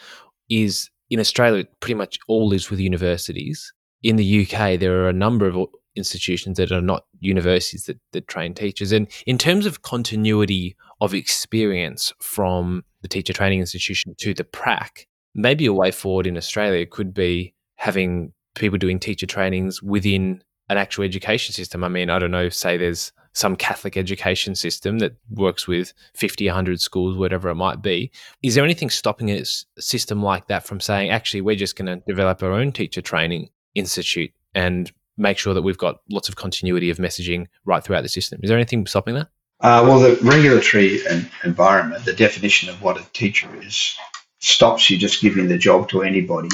is 0.49 0.89
in 1.09 1.19
Australia, 1.19 1.65
pretty 1.79 1.95
much 1.95 2.17
all 2.27 2.47
lives 2.47 2.69
with 2.71 2.79
universities. 2.79 3.71
In 4.01 4.15
the 4.15 4.45
UK, 4.45 4.79
there 4.79 5.03
are 5.03 5.09
a 5.09 5.13
number 5.13 5.47
of 5.47 5.67
institutions 5.95 6.57
that 6.57 6.71
are 6.71 6.81
not 6.81 7.05
universities 7.19 7.85
that, 7.85 7.99
that 8.11 8.27
train 8.27 8.53
teachers. 8.53 8.91
And 8.91 9.07
in 9.25 9.37
terms 9.37 9.65
of 9.65 9.81
continuity 9.81 10.75
of 11.01 11.13
experience 11.13 12.13
from 12.19 12.83
the 13.05 13.09
teacher 13.09 13.33
training 13.33 13.59
institution 13.59 14.15
to 14.17 14.33
the 14.33 14.43
prac, 14.43 15.05
maybe 15.35 15.67
a 15.67 15.73
way 15.73 15.91
forward 15.91 16.25
in 16.25 16.37
Australia 16.37 16.87
could 16.87 17.13
be 17.13 17.53
having 17.75 18.33
people 18.55 18.79
doing 18.79 18.99
teacher 18.99 19.27
trainings 19.27 19.83
within 19.83 20.43
an 20.69 20.77
actual 20.79 21.03
education 21.03 21.53
system. 21.53 21.83
I 21.83 21.87
mean, 21.87 22.09
I 22.09 22.17
don't 22.17 22.31
know, 22.31 22.49
say 22.49 22.77
there's 22.77 23.11
some 23.33 23.55
Catholic 23.55 23.95
education 23.95 24.55
system 24.55 24.97
that 24.99 25.15
works 25.29 25.67
with 25.67 25.93
50, 26.15 26.47
100 26.47 26.81
schools, 26.81 27.15
whatever 27.15 27.49
it 27.49 27.55
might 27.55 27.83
be. 27.83 28.09
Is 28.41 28.55
there 28.55 28.63
anything 28.63 28.89
stopping 28.89 29.29
a 29.29 29.45
system 29.77 30.23
like 30.23 30.47
that 30.47 30.65
from 30.65 30.79
saying, 30.79 31.11
actually, 31.11 31.41
we're 31.41 31.55
just 31.55 31.75
going 31.75 31.85
to 31.85 32.03
develop 32.07 32.41
our 32.41 32.53
own 32.53 32.71
teacher 32.71 33.01
training 33.01 33.49
institute 33.75 34.31
and 34.55 34.91
make 35.15 35.37
sure 35.37 35.53
that 35.53 35.61
we've 35.61 35.77
got 35.77 35.97
lots 36.09 36.27
of 36.27 36.37
continuity 36.37 36.89
of 36.89 36.97
messaging 36.97 37.45
right 37.65 37.83
throughout 37.83 38.01
the 38.01 38.09
system? 38.09 38.39
Is 38.41 38.47
there 38.49 38.57
anything 38.57 38.87
stopping 38.87 39.13
that? 39.13 39.27
Uh, 39.65 39.81
well, 39.83 39.99
the 39.99 40.15
regulatory 40.21 41.03
en- 41.07 41.27
environment, 41.43 42.05
the 42.05 42.13
definition 42.13 42.69
of 42.69 42.83
what 42.83 43.01
a 43.01 43.11
teacher 43.13 43.49
is, 43.63 43.97
stops 44.37 44.91
you 44.91 44.95
just 44.95 45.23
giving 45.23 45.47
the 45.47 45.57
job 45.57 45.89
to 45.89 46.03
anybody. 46.03 46.49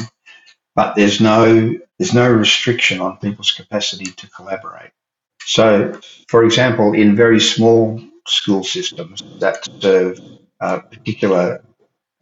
But 0.76 0.96
there's 0.96 1.20
no 1.20 1.76
there's 2.00 2.14
no 2.14 2.32
restriction 2.32 3.02
on 3.02 3.18
people's 3.18 3.52
capacity 3.52 4.06
to 4.06 4.30
collaborate. 4.30 4.92
So, 5.42 6.00
for 6.30 6.46
example, 6.46 6.94
in 6.94 7.18
very 7.18 7.42
small 7.42 8.02
school 8.28 8.64
systems 8.64 9.22
that 9.42 9.68
serve 9.82 10.18
uh, 10.62 10.80
particular 10.80 11.66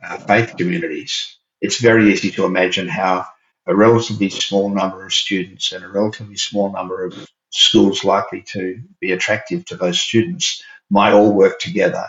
uh, 0.03 0.17
faith 0.17 0.55
communities, 0.57 1.37
it's 1.61 1.79
very 1.79 2.11
easy 2.11 2.31
to 2.31 2.45
imagine 2.45 2.87
how 2.87 3.27
a 3.67 3.75
relatively 3.75 4.31
small 4.31 4.69
number 4.69 5.05
of 5.05 5.13
students 5.13 5.71
and 5.71 5.83
a 5.83 5.87
relatively 5.87 6.37
small 6.37 6.71
number 6.71 7.05
of 7.05 7.13
schools 7.51 8.03
likely 8.03 8.41
to 8.41 8.81
be 8.99 9.11
attractive 9.11 9.65
to 9.65 9.75
those 9.75 9.99
students 9.99 10.63
might 10.89 11.13
all 11.13 11.33
work 11.33 11.59
together 11.59 12.05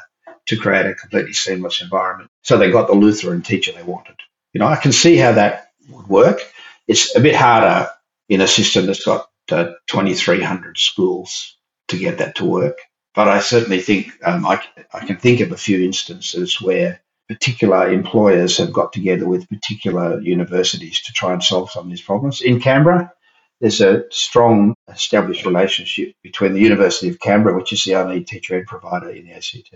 to 0.47 0.57
create 0.57 0.87
a 0.87 0.95
completely 0.95 1.33
seamless 1.33 1.81
environment. 1.81 2.31
So 2.43 2.57
they 2.57 2.71
got 2.71 2.89
the 2.89 2.95
Lutheran 2.95 3.43
teacher 3.43 3.73
they 3.73 3.83
wanted. 3.83 4.17
You 4.53 4.61
know, 4.61 4.67
I 4.67 4.77
can 4.77 4.93
see 4.93 5.17
how 5.17 5.33
that 5.33 5.69
would 5.89 6.09
work. 6.09 6.41
It's 6.89 7.15
a 7.15 7.21
bit 7.21 7.37
harder 7.37 7.89
in 8.29 8.41
a 8.41 8.49
system 8.49 8.87
that's 8.87 9.05
got 9.05 9.27
uh, 9.51 9.73
2,300 9.89 10.79
schools 10.79 11.57
to 11.89 11.99
get 11.99 12.19
that 12.19 12.37
to 12.37 12.45
work. 12.45 12.79
But 13.15 13.29
I 13.29 13.41
certainly 13.41 13.81
think 13.81 14.13
um, 14.25 14.47
I, 14.47 14.63
I 14.93 15.05
can 15.05 15.17
think 15.17 15.41
of 15.41 15.53
a 15.53 15.57
few 15.57 15.85
instances 15.85 16.61
where 16.61 17.01
particular 17.29 17.93
employers 17.93 18.57
have 18.59 18.73
got 18.73 18.93
together 18.93 19.27
with 19.27 19.49
particular 19.49 20.21
universities 20.21 21.01
to 21.03 21.13
try 21.13 21.33
and 21.33 21.43
solve 21.43 21.71
some 21.71 21.85
of 21.85 21.91
these 21.91 22.01
problems. 22.01 22.41
In 22.41 22.61
Canberra, 22.61 23.13
there's 23.61 23.81
a 23.81 24.05
strong 24.11 24.75
established 24.89 25.45
relationship 25.45 26.15
between 26.23 26.55
the 26.55 26.61
University 26.61 27.09
of 27.09 27.21
Canberra, 27.21 27.57
which 27.57 27.73
is 27.73 27.85
the 27.85 27.97
only 27.97 28.25
teacher 28.25 28.57
ed 28.57 28.67
provider 28.67 29.11
in 29.11 29.27
the 29.27 29.33
ACT, 29.33 29.75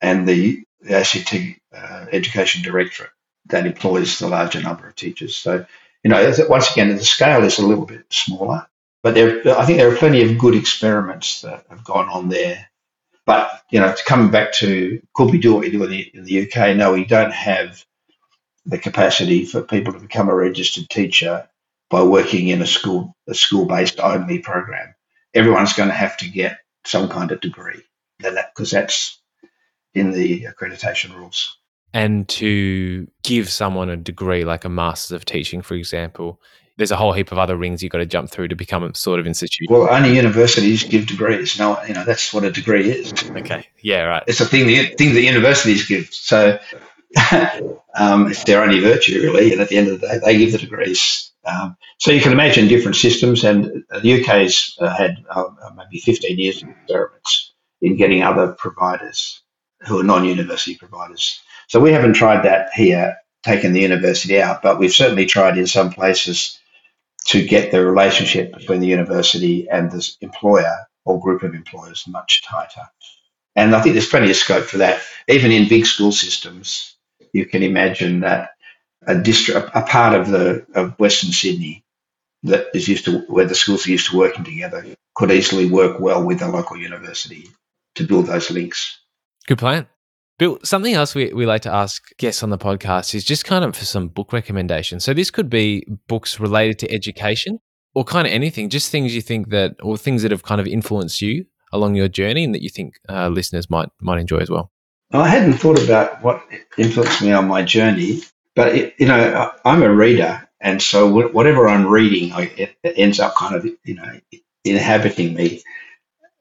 and 0.00 0.28
the, 0.28 0.62
the 0.80 0.96
ACT 0.96 1.34
uh, 1.74 2.06
Education 2.12 2.62
Directorate 2.62 3.10
that 3.46 3.66
employs 3.66 4.18
the 4.18 4.28
larger 4.28 4.62
number 4.62 4.86
of 4.86 4.94
teachers. 4.94 5.34
So, 5.36 5.64
you 6.04 6.10
know, 6.10 6.32
once 6.48 6.70
again, 6.70 6.90
the 6.90 7.02
scale 7.02 7.44
is 7.44 7.58
a 7.58 7.66
little 7.66 7.86
bit 7.86 8.04
smaller, 8.10 8.66
but 9.02 9.14
there, 9.14 9.40
I 9.58 9.64
think 9.64 9.78
there 9.78 9.90
are 9.90 9.96
plenty 9.96 10.22
of 10.22 10.38
good 10.38 10.54
experiments 10.54 11.40
that 11.42 11.64
have 11.70 11.84
gone 11.84 12.08
on 12.08 12.28
there. 12.28 12.68
But, 13.24 13.62
you 13.70 13.80
know, 13.80 13.92
to 13.92 14.04
come 14.04 14.30
back 14.30 14.52
to 14.54 15.00
could 15.14 15.30
we 15.30 15.38
do 15.38 15.54
what 15.54 15.62
we 15.62 15.70
do 15.70 15.84
in 15.84 15.90
the, 15.90 16.10
in 16.14 16.24
the 16.24 16.42
UK? 16.42 16.76
No, 16.76 16.92
we 16.92 17.04
don't 17.04 17.32
have 17.32 17.84
the 18.66 18.78
capacity 18.78 19.44
for 19.44 19.62
people 19.62 19.92
to 19.92 20.00
become 20.00 20.28
a 20.28 20.34
registered 20.34 20.88
teacher 20.88 21.48
by 21.92 22.02
working 22.02 22.48
in 22.48 22.62
a 22.62 22.66
school 22.66 23.14
a 23.28 23.34
school 23.34 23.66
based 23.66 24.00
only 24.00 24.38
program. 24.38 24.94
Everyone's 25.34 25.74
going 25.74 25.90
to 25.90 25.94
have 25.94 26.16
to 26.18 26.28
get 26.28 26.58
some 26.84 27.08
kind 27.08 27.30
of 27.30 27.40
degree, 27.40 27.82
because 28.18 28.70
that's 28.70 29.20
in 29.94 30.10
the 30.10 30.46
accreditation 30.46 31.14
rules. 31.14 31.58
And 31.94 32.26
to 32.30 33.06
give 33.22 33.50
someone 33.50 33.90
a 33.90 33.96
degree 33.96 34.44
like 34.44 34.64
a 34.64 34.70
Masters 34.70 35.12
of 35.12 35.26
Teaching, 35.26 35.60
for 35.60 35.74
example, 35.74 36.40
there's 36.78 36.90
a 36.90 36.96
whole 36.96 37.12
heap 37.12 37.30
of 37.30 37.38
other 37.38 37.56
rings 37.56 37.82
you've 37.82 37.92
got 37.92 37.98
to 37.98 38.06
jump 38.06 38.30
through 38.30 38.48
to 38.48 38.56
become 38.56 38.82
a 38.82 38.94
sort 38.94 39.20
of 39.20 39.26
institution. 39.26 39.66
Well, 39.68 39.92
only 39.94 40.16
universities 40.16 40.84
give 40.84 41.06
degrees. 41.06 41.58
No, 41.58 41.78
you 41.84 41.92
know 41.92 42.04
that's 42.04 42.32
what 42.32 42.44
a 42.44 42.50
degree 42.50 42.90
is. 42.90 43.12
Okay, 43.30 43.68
yeah, 43.82 44.02
right. 44.04 44.22
It's 44.26 44.40
a 44.40 44.46
thing 44.46 44.66
the 44.66 44.86
thing 44.94 45.12
the 45.12 45.20
universities 45.20 45.86
give. 45.86 46.08
So 46.12 46.58
um, 47.94 48.30
it's 48.30 48.44
their 48.44 48.62
only 48.62 48.80
virtue, 48.80 49.20
really. 49.20 49.52
And 49.52 49.60
at 49.60 49.68
the 49.68 49.76
end 49.76 49.88
of 49.88 50.00
the 50.00 50.08
day, 50.08 50.18
they 50.24 50.38
give 50.38 50.52
the 50.52 50.58
degrees. 50.58 51.31
Um, 51.44 51.76
so 51.98 52.12
you 52.12 52.20
can 52.20 52.32
imagine 52.32 52.68
different 52.68 52.96
systems, 52.96 53.44
and 53.44 53.84
the 54.02 54.22
UK's 54.22 54.76
uh, 54.80 54.94
had 54.94 55.24
uh, 55.28 55.44
maybe 55.76 55.98
15 56.00 56.38
years 56.38 56.62
of 56.62 56.68
experiments 56.68 57.52
in 57.80 57.96
getting 57.96 58.22
other 58.22 58.52
providers 58.52 59.42
who 59.80 59.98
are 59.98 60.04
non-university 60.04 60.76
providers. 60.76 61.40
So 61.68 61.80
we 61.80 61.92
haven't 61.92 62.14
tried 62.14 62.44
that 62.44 62.72
here, 62.72 63.16
taken 63.42 63.72
the 63.72 63.80
university 63.80 64.40
out, 64.40 64.62
but 64.62 64.78
we've 64.78 64.92
certainly 64.92 65.26
tried 65.26 65.58
in 65.58 65.66
some 65.66 65.90
places 65.90 66.58
to 67.26 67.44
get 67.44 67.70
the 67.70 67.84
relationship 67.84 68.52
between 68.52 68.80
the 68.80 68.86
university 68.86 69.68
and 69.68 69.90
the 69.90 70.08
employer 70.20 70.86
or 71.04 71.20
group 71.20 71.42
of 71.42 71.54
employers 71.54 72.04
much 72.06 72.42
tighter. 72.44 72.88
And 73.56 73.74
I 73.74 73.80
think 73.80 73.94
there's 73.94 74.08
plenty 74.08 74.30
of 74.30 74.36
scope 74.36 74.64
for 74.64 74.78
that. 74.78 75.02
Even 75.28 75.52
in 75.52 75.68
big 75.68 75.86
school 75.86 76.12
systems, 76.12 76.96
you 77.32 77.46
can 77.46 77.62
imagine 77.62 78.20
that 78.20 78.50
a 79.06 79.18
district, 79.18 79.70
a 79.74 79.82
part 79.82 80.18
of 80.18 80.28
the 80.28 80.64
of 80.74 80.98
Western 80.98 81.32
Sydney 81.32 81.84
that 82.44 82.66
is 82.74 82.88
used 82.88 83.04
to 83.04 83.20
where 83.28 83.46
the 83.46 83.54
schools 83.54 83.86
are 83.86 83.90
used 83.90 84.10
to 84.10 84.16
working 84.16 84.44
together 84.44 84.84
could 85.14 85.30
easily 85.30 85.68
work 85.68 86.00
well 86.00 86.24
with 86.24 86.42
a 86.42 86.48
local 86.48 86.76
university 86.76 87.48
to 87.94 88.04
build 88.04 88.26
those 88.26 88.50
links. 88.50 89.00
Good 89.46 89.58
plan. 89.58 89.86
Bill, 90.38 90.58
something 90.64 90.94
else 90.94 91.14
we, 91.14 91.32
we 91.32 91.46
like 91.46 91.62
to 91.62 91.72
ask 91.72 92.02
guests 92.16 92.42
on 92.42 92.50
the 92.50 92.58
podcast 92.58 93.14
is 93.14 93.24
just 93.24 93.44
kind 93.44 93.64
of 93.64 93.76
for 93.76 93.84
some 93.84 94.08
book 94.08 94.32
recommendations. 94.32 95.04
So 95.04 95.14
this 95.14 95.30
could 95.30 95.50
be 95.50 95.86
books 96.08 96.40
related 96.40 96.78
to 96.80 96.92
education 96.92 97.60
or 97.94 98.04
kind 98.04 98.26
of 98.26 98.32
anything, 98.32 98.70
just 98.70 98.90
things 98.90 99.14
you 99.14 99.20
think 99.20 99.50
that 99.50 99.76
or 99.82 99.96
things 99.96 100.22
that 100.22 100.30
have 100.30 100.42
kind 100.42 100.60
of 100.60 100.66
influenced 100.66 101.20
you 101.20 101.44
along 101.72 101.94
your 101.94 102.08
journey 102.08 102.44
and 102.44 102.54
that 102.54 102.62
you 102.62 102.70
think 102.70 102.94
uh, 103.08 103.28
listeners 103.28 103.70
might 103.70 103.90
might 104.00 104.20
enjoy 104.20 104.38
as 104.38 104.50
well. 104.50 104.72
I 105.12 105.28
hadn't 105.28 105.54
thought 105.54 105.82
about 105.82 106.22
what 106.22 106.42
influenced 106.78 107.20
me 107.20 107.32
on 107.32 107.46
my 107.46 107.62
journey, 107.62 108.22
but 108.54 108.74
it, 108.74 108.94
you 108.98 109.06
know, 109.06 109.52
I'm 109.64 109.82
a 109.82 109.92
reader, 109.92 110.48
and 110.60 110.80
so 110.82 111.28
whatever 111.28 111.68
I'm 111.68 111.86
reading, 111.86 112.32
I, 112.32 112.42
it, 112.56 112.76
ends 112.96 113.20
up 113.20 113.34
kind 113.34 113.54
of 113.54 113.64
you 113.84 113.94
know 113.94 114.20
inhabiting 114.64 115.34
me. 115.34 115.62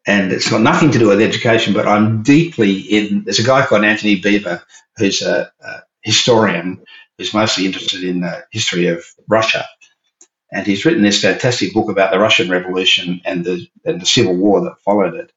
And 0.07 0.31
it's 0.31 0.49
got 0.49 0.61
nothing 0.61 0.91
to 0.91 0.99
do 0.99 1.09
with 1.09 1.21
education, 1.21 1.73
but 1.73 1.88
I'm 1.88 2.23
deeply 2.23 2.79
in. 2.79 3.23
There's 3.23 3.39
a 3.39 3.43
guy 3.43 3.65
called 3.65 3.83
Antony 3.83 4.19
Beevor 4.19 4.61
who's 4.97 5.21
a, 5.21 5.51
a 5.63 5.81
historian 6.01 6.83
who's 7.17 7.33
mostly 7.33 7.65
interested 7.65 8.03
in 8.03 8.21
the 8.21 8.43
history 8.51 8.88
of 8.88 9.05
Russia, 9.29 9.65
and 10.51 10.65
he's 10.65 10.85
written 10.85 11.03
this 11.03 11.21
fantastic 11.21 11.73
book 11.73 11.89
about 11.89 12.11
the 12.11 12.19
Russian 12.19 12.49
Revolution 12.49 13.21
and 13.25 13.45
the 13.45 13.67
and 13.85 14.01
the 14.01 14.05
civil 14.05 14.35
war 14.35 14.61
that 14.61 14.79
followed 14.83 15.13
it. 15.13 15.31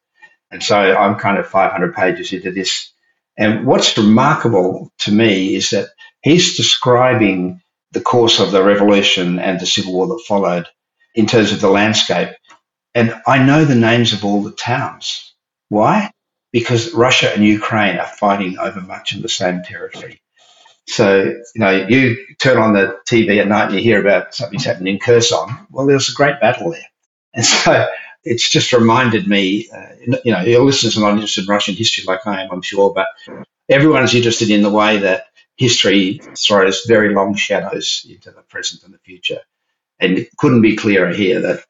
And 0.51 0.63
so 0.63 0.77
I'm 0.77 1.19
kind 1.19 1.39
of 1.39 1.47
500 1.49 1.95
pages 1.95 2.33
into 2.33 2.53
this 2.53 2.95
and 3.37 3.67
what's 3.67 3.97
remarkable 3.99 4.93
to 5.01 5.13
me 5.13 5.57
is 5.57 5.71
that 5.71 5.89
he's 6.25 6.57
describing 6.57 7.61
the 7.93 8.01
course 8.01 8.41
of 8.41 8.51
the 8.51 8.65
revolution 8.65 9.39
and 9.39 9.61
the 9.61 9.67
civil 9.67 9.93
war 9.93 10.07
that 10.09 10.25
followed 10.27 10.67
in 11.15 11.27
terms 11.27 11.53
of 11.53 11.61
the 11.61 11.69
landscape. 11.69 12.31
And 12.95 13.15
I 13.27 13.45
know 13.45 13.65
the 13.65 13.77
names 13.77 14.13
of 14.13 14.25
all 14.25 14.43
the 14.43 14.53
towns. 14.53 15.35
Why? 15.69 16.11
Because 16.51 16.93
Russia 16.95 17.33
and 17.33 17.45
Ukraine 17.45 17.99
are 17.99 18.07
fighting 18.07 18.59
over 18.59 18.81
much 18.81 19.13
of 19.13 19.23
the 19.23 19.29
same 19.29 19.63
territory. 19.63 20.21
So, 20.87 21.25
you 21.25 21.61
know, 21.61 21.87
you 21.89 22.17
turn 22.41 22.59
on 22.59 22.73
the 22.73 22.99
TV 23.09 23.41
at 23.41 23.49
night 23.49 23.67
and 23.67 23.75
you 23.75 23.81
hear 23.81 24.01
about 24.01 24.35
something's 24.35 24.65
happening 24.65 24.95
in 24.95 25.01
Kherson. 25.01 25.49
Well, 25.71 25.87
there 25.87 25.97
was 25.97 26.09
a 26.09 26.15
great 26.15 26.41
battle 26.41 26.71
there. 26.71 26.89
And 27.35 27.45
so 27.45 27.87
it's 28.23 28.49
just 28.49 28.73
reminded 28.73 29.27
me, 29.27 29.69
uh, 29.75 30.17
you 30.25 30.33
know, 30.33 30.43
your 30.43 30.65
listeners 30.65 30.97
are 30.97 31.01
not 31.01 31.15
interested 31.15 31.45
in 31.45 31.51
Russian 31.51 31.75
history 31.75 32.05
like 32.07 32.27
I 32.27 32.43
am, 32.43 32.51
I'm 32.51 32.63
sure, 32.63 32.95
but 32.95 33.07
everyone's 33.69 34.15
interested 34.15 34.51
in 34.51 34.63
the 34.63 34.71
way 34.71 34.99
that 34.99 35.27
history 35.57 36.21
throws 36.39 36.85
very 36.87 37.15
long 37.15 37.35
shadows 37.35 38.07
into 38.09 38.31
the 38.31 38.43
present 38.43 38.83
and 38.85 38.95
the 38.95 38.99
future. 38.99 39.41
And 40.01 40.19
it 40.19 40.37
couldn't 40.37 40.63
be 40.63 40.77
clearer 40.77 41.13
here 41.13 41.41
that 41.41 41.65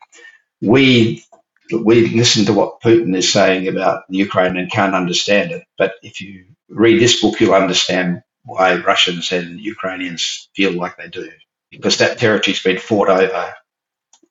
we 0.61 1.25
we 1.73 2.09
listen 2.09 2.45
to 2.47 2.53
what 2.53 2.81
Putin 2.83 3.17
is 3.17 3.33
saying 3.33 3.69
about 3.69 4.05
Ukraine 4.09 4.57
and 4.57 4.71
can't 4.71 4.95
understand 4.95 5.51
it. 5.53 5.65
But 5.79 5.95
if 6.03 6.21
you 6.21 6.47
read 6.69 7.01
this 7.01 7.21
book, 7.21 7.41
you'll 7.41 7.55
understand 7.55 8.23
why 8.45 8.77
Russians 8.77 9.33
and 9.33 9.61
Ukrainians 9.61 10.51
feel 10.55 10.73
like 10.73 10.97
they 10.97 11.09
do, 11.09 11.31
because 11.71 11.99
that 11.99 12.19
territory's 12.19 12.63
been 12.63 12.79
fought 12.79 13.09
over 13.09 13.55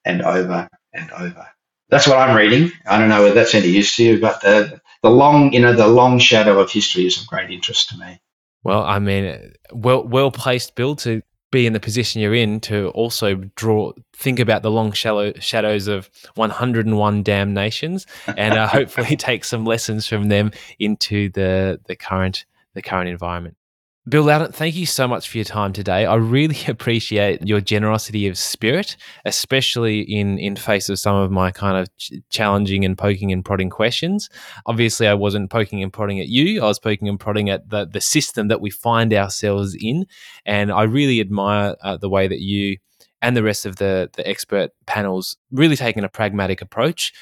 and 0.06 0.22
over 0.22 0.70
and 0.94 1.12
over 1.12 1.48
that's 1.94 2.08
what 2.08 2.18
I'm 2.18 2.36
reading. 2.36 2.72
I 2.88 2.98
don't 2.98 3.10
know 3.10 3.22
whether 3.22 3.36
that's 3.36 3.54
any 3.56 3.68
use 3.68 3.96
to 3.98 4.04
you, 4.04 4.20
but 4.20 4.42
the 4.42 4.82
the 5.04 5.12
long, 5.12 5.54
you 5.54 5.60
know, 5.60 5.74
the 5.74 5.88
long 5.88 6.18
shadow 6.18 6.60
of 6.60 6.72
history 6.72 7.06
is 7.06 7.22
of 7.22 7.28
great 7.28 7.52
interest 7.52 7.90
to 7.90 7.98
me. 7.98 8.20
Well, 8.64 8.84
I 8.84 9.00
mean, 9.00 9.54
well 9.72 10.04
well 10.04 10.32
placed, 10.32 10.76
Bill, 10.76 10.96
to 10.98 11.22
be 11.54 11.68
in 11.68 11.74
the 11.74 11.80
position 11.80 12.20
you're 12.20 12.34
in 12.34 12.60
to 12.60 12.88
also 12.90 13.36
draw 13.56 13.94
think 14.16 14.40
about 14.40 14.64
the 14.64 14.72
long 14.72 14.92
shallow 14.92 15.32
shadows 15.40 15.88
of 15.88 16.10
101 16.34 17.22
damn 17.22 17.54
nations 17.54 18.08
and 18.36 18.56
uh, 18.56 18.68
hopefully 18.78 19.16
take 19.16 19.44
some 19.44 19.64
lessons 19.64 20.08
from 20.08 20.30
them 20.30 20.52
into 20.80 21.30
the 21.30 21.80
the 21.86 21.96
current 21.96 22.46
the 22.74 22.82
current 22.82 23.08
environment 23.08 23.56
Bill 24.06 24.26
Louden, 24.26 24.52
thank 24.52 24.76
you 24.76 24.86
so 24.86 25.08
much 25.08 25.30
for 25.30 25.38
your 25.38 25.46
time 25.46 25.72
today. 25.72 26.06
I 26.06 26.16
really 26.16 26.58
appreciate 26.68 27.48
your 27.48 27.62
generosity 27.62 28.28
of 28.28 28.38
spirit, 28.38 28.98
especially 29.24 30.02
in 30.02 30.38
in 30.38 30.58
face 30.58 30.90
of 30.90 31.00
some 31.00 31.16
of 31.16 31.32
my 31.32 31.52
kind 31.52 31.78
of 31.78 31.96
ch- 31.98 32.12
challenging 32.30 32.84
and 32.84 32.98
poking 32.98 33.32
and 33.32 33.46
prodding 33.46 33.70
questions. 33.70 34.30
Obviously, 34.66 35.08
I 35.08 35.14
wasn't 35.14 35.50
poking 35.50 35.82
and 35.82 35.94
prodding 35.94 36.20
at 36.20 36.28
you. 36.28 36.62
I 36.62 36.66
was 36.66 36.80
poking 36.80 37.08
and 37.08 37.18
prodding 37.18 37.50
at 37.50 37.70
the 37.70 37.86
the 37.86 38.02
system 38.02 38.50
that 38.50 38.60
we 38.60 38.72
find 38.72 39.14
ourselves 39.14 39.74
in, 39.80 40.06
and 40.46 40.70
I 40.70 40.84
really 40.84 41.22
admire 41.22 41.76
uh, 41.82 41.96
the 41.96 42.10
way 42.10 42.28
that 42.28 42.42
you 42.42 42.78
and 43.22 43.38
the 43.38 43.44
rest 43.44 43.66
of 43.66 43.78
the 43.78 44.10
the 44.18 44.28
expert 44.28 44.72
panels 44.86 45.38
really 45.50 45.78
taken 45.78 46.04
a 46.04 46.10
pragmatic 46.10 46.62
approach 46.62 47.14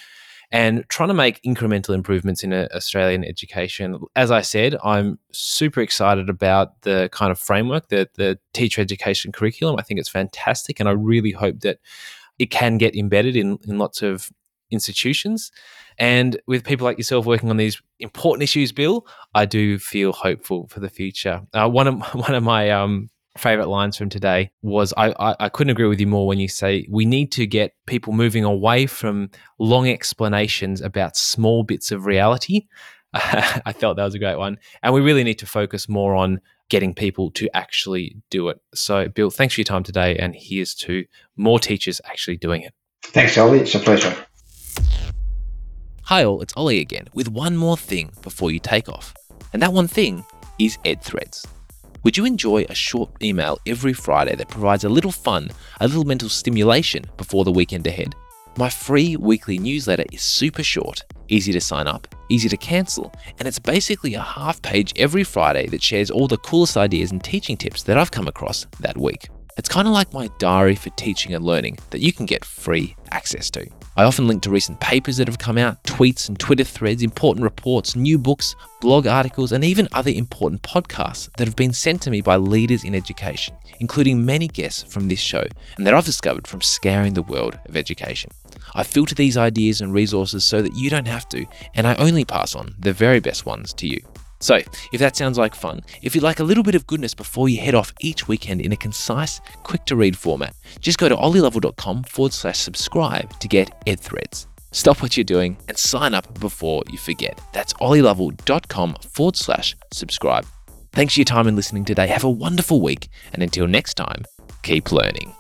and 0.52 0.84
trying 0.90 1.08
to 1.08 1.14
make 1.14 1.42
incremental 1.44 1.96
improvements 1.96 2.44
in 2.44 2.52
uh, 2.52 2.68
Australian 2.76 3.24
education. 3.24 4.00
As 4.16 4.32
I 4.32 4.42
said, 4.42 4.76
I'm 4.84 5.18
super 5.32 5.82
excited 5.82 6.30
about 6.30 6.82
the 6.82 7.10
kind 7.12 7.32
of 7.32 7.40
framework, 7.40 7.88
the, 7.88 8.10
the 8.16 8.38
teacher 8.54 8.82
education 8.82 9.32
curriculum. 9.32 9.78
I 9.80 9.84
think 9.84 10.00
it's 10.00 10.10
fantastic, 10.10 10.80
and 10.80 10.90
I 10.90 10.94
really 10.94 11.32
hope 11.32 11.62
that 11.62 11.80
it 12.38 12.52
can 12.52 12.78
get 12.78 12.96
embedded 12.96 13.36
in, 13.36 13.60
in 13.68 13.78
lots 13.78 14.02
of 14.02 14.32
institutions. 14.72 15.52
And 15.98 16.42
with 16.48 16.64
people 16.64 16.86
like 16.86 16.98
yourself 16.98 17.26
working 17.26 17.50
on 17.50 17.58
these 17.58 17.82
important 18.00 18.44
issues, 18.44 18.72
Bill, 18.72 19.06
I 19.36 19.46
do 19.46 19.78
feel 19.78 20.12
hopeful 20.12 20.68
for 20.68 20.80
the 20.80 20.90
future. 20.90 21.42
Uh, 21.54 21.70
one 21.70 21.88
of 21.88 22.02
one 22.14 22.34
of 22.34 22.44
my 22.44 22.72
um, 22.72 23.11
favorite 23.38 23.68
lines 23.68 23.98
from 23.98 24.10
today 24.10 24.52
was 24.62 24.94
I, 24.98 25.14
I, 25.20 25.36
I 25.40 25.50
couldn't 25.50 25.72
agree 25.72 25.88
with 25.88 26.00
you 26.00 26.08
more 26.08 26.28
when 26.28 26.40
you 26.40 26.48
say 26.48 26.86
we 26.90 27.06
need 27.06 27.32
to 27.34 27.46
get 27.46 27.74
people 27.86 28.14
moving 28.14 28.44
away 28.44 28.86
from 28.86 29.30
long 29.58 29.88
explanations 29.88 30.82
about 30.82 31.16
small 31.16 31.64
bits 31.64 31.92
of 31.92 32.06
reality. 32.06 32.68
I 33.14 33.74
felt 33.74 33.98
that 33.98 34.06
was 34.06 34.16
a 34.16 34.20
great 34.20 34.38
one, 34.38 34.58
and 34.84 34.94
we 34.94 35.02
really 35.02 35.24
need 35.24 35.40
to 35.40 35.46
focus 35.46 35.90
more 35.90 36.16
on 36.16 36.40
getting 36.70 36.94
people 36.94 37.30
to 37.32 37.50
actually 37.54 38.16
do 38.30 38.48
it. 38.48 38.58
So, 38.74 39.10
Bill, 39.10 39.30
thanks 39.30 39.56
for 39.56 39.62
your 39.62 39.66
time 39.66 39.84
today, 39.84 40.16
and 40.18 40.34
here's 40.34 40.74
to 40.76 41.04
more 41.36 41.60
teachers 41.60 42.00
actually 42.06 42.38
doing 42.38 42.62
it. 42.62 42.74
Thanks, 43.04 43.38
Ollie. 43.38 43.60
It's 43.60 43.76
a 43.76 43.80
pleasure. 43.80 44.16
Hi 46.04 46.24
all, 46.24 46.42
it's 46.42 46.54
Ollie 46.58 46.80
again 46.80 47.08
with 47.14 47.30
one 47.30 47.56
more 47.56 47.78
thing 47.78 48.12
before 48.22 48.52
you 48.52 48.60
take 48.60 48.90
off. 48.90 49.14
And 49.54 49.62
that 49.62 49.74
one 49.74 49.88
thing 49.88 50.26
is 50.60 50.78
EdThreads. 50.86 51.46
Would 52.04 52.18
you 52.18 52.26
enjoy 52.26 52.66
a 52.68 52.74
short 52.74 53.12
email 53.22 53.60
every 53.68 53.94
Friday 53.94 54.36
that 54.36 54.50
provides 54.50 54.84
a 54.84 54.90
little 54.90 55.12
fun, 55.12 55.52
a 55.80 55.88
little 55.88 56.04
mental 56.04 56.30
stimulation 56.30 57.06
before 57.16 57.44
the 57.44 57.52
weekend 57.52 57.86
ahead? 57.86 58.16
My 58.58 58.70
free 58.70 59.18
weekly 59.18 59.60
newsletter 59.60 60.06
is 60.12 60.24
super 60.24 60.64
short, 60.64 61.04
easy 61.28 61.54
to 61.54 61.62
sign 61.62 61.86
up, 61.86 62.08
easy 62.30 62.50
to 62.50 62.58
cancel, 62.58 63.14
and 63.38 63.48
it's 63.48 63.60
basically 63.60 64.16
a 64.16 64.22
half 64.22 64.64
page 64.64 64.94
every 64.96 65.24
Friday 65.24 65.68
that 65.68 65.84
shares 65.84 66.10
all 66.10 66.28
the 66.28 66.38
coolest 66.40 66.76
ideas 66.76 67.12
and 67.12 67.24
teaching 67.24 67.56
tips 67.56 67.84
that 67.84 68.00
I've 68.00 68.10
come 68.10 68.28
across 68.28 68.66
that 68.80 68.98
week. 68.98 69.30
It's 69.58 69.70
kind 69.70 69.88
of 69.88 69.94
like 69.94 70.14
my 70.14 70.30
diary 70.40 70.76
for 70.76 70.90
teaching 70.92 71.34
and 71.34 71.44
learning 71.44 71.78
that 71.90 72.02
you 72.02 72.14
can 72.14 72.26
get 72.26 72.46
free 72.46 72.96
access 73.12 73.50
to. 73.52 73.68
I 73.98 74.04
often 74.04 74.28
link 74.28 74.42
to 74.44 74.50
recent 74.50 74.80
papers 74.80 75.18
that 75.18 75.28
have 75.28 75.38
come 75.38 75.58
out, 75.58 75.84
tweets 75.84 76.30
and 76.30 76.40
Twitter 76.40 76.64
threads, 76.64 77.04
important 77.04 77.44
reports, 77.44 77.96
new 77.96 78.18
books, 78.18 78.56
blog 78.80 79.06
articles, 79.06 79.52
and 79.52 79.64
even 79.66 79.90
other 79.92 80.12
important 80.12 80.62
podcasts 80.62 81.30
that 81.36 81.48
have 81.48 81.58
been 81.58 81.74
sent 81.74 82.02
to 82.04 82.10
me 82.10 82.22
by 82.22 82.38
leaders 82.38 82.86
in 82.86 82.96
education, 82.96 83.54
including 83.80 84.26
many 84.26 84.48
guests 84.48 84.84
from 84.84 85.10
this 85.10 85.20
show 85.20 85.44
and 85.76 85.86
that 85.86 85.94
I've 85.94 86.06
discovered 86.06 86.48
from 86.48 86.62
scouring 86.62 87.14
the 87.14 87.22
world 87.22 87.60
of 87.68 87.76
education. 87.76 88.32
I 88.74 88.84
filter 88.84 89.16
these 89.16 89.36
ideas 89.36 89.82
and 89.82 89.94
resources 89.94 90.46
so 90.46 90.62
that 90.62 90.76
you 90.76 90.90
don't 90.90 91.08
have 91.08 91.28
to, 91.30 91.46
and 91.76 91.86
I 91.86 91.96
only 91.96 92.24
pass 92.24 92.56
on 92.56 92.74
the 92.80 92.94
very 92.94 93.20
best 93.20 93.46
ones 93.46 93.74
to 93.74 93.88
you. 93.88 94.02
So, 94.42 94.56
if 94.92 95.00
that 95.00 95.16
sounds 95.16 95.38
like 95.38 95.54
fun, 95.56 95.82
if 96.02 96.16
you'd 96.16 96.24
like 96.24 96.40
a 96.40 96.44
little 96.44 96.64
bit 96.64 96.76
of 96.76 96.88
goodness 96.88 97.14
before 97.14 97.48
you 97.48 97.62
head 97.62 97.76
off 97.76 97.94
each 98.02 98.28
weekend 98.28 98.60
in 98.60 98.72
a 98.72 98.76
concise, 98.76 99.40
quick 99.64 99.86
to 99.86 99.96
read 99.96 100.18
format, 100.18 100.56
just 100.80 100.98
go 100.98 101.08
to 101.08 101.16
ollielovell.com 101.16 102.04
forward 102.04 102.34
slash 102.34 102.58
subscribe 102.58 103.40
to 103.40 103.48
get 103.48 103.72
Ed 103.86 104.00
Threads. 104.00 104.48
Stop 104.72 105.02
what 105.04 105.16
you're 105.16 105.24
doing 105.24 105.58
and 105.68 105.78
sign 105.78 106.16
up 106.16 106.40
before 106.40 106.82
you 106.90 106.98
forget. 106.98 107.40
That's 107.54 107.74
ollielovell.com 107.74 108.96
forward 108.96 109.36
slash 109.36 109.76
subscribe. 109.94 110.48
Thanks 110.92 111.14
for 111.14 111.20
your 111.20 111.26
time 111.26 111.48
and 111.48 111.56
listening 111.56 111.86
today. 111.86 112.08
Have 112.08 112.24
a 112.24 112.30
wonderful 112.30 112.82
week. 112.82 113.10
And 113.34 113.44
until 113.44 113.68
next 113.68 113.94
time, 113.94 114.26
keep 114.64 114.92
learning. 114.92 115.34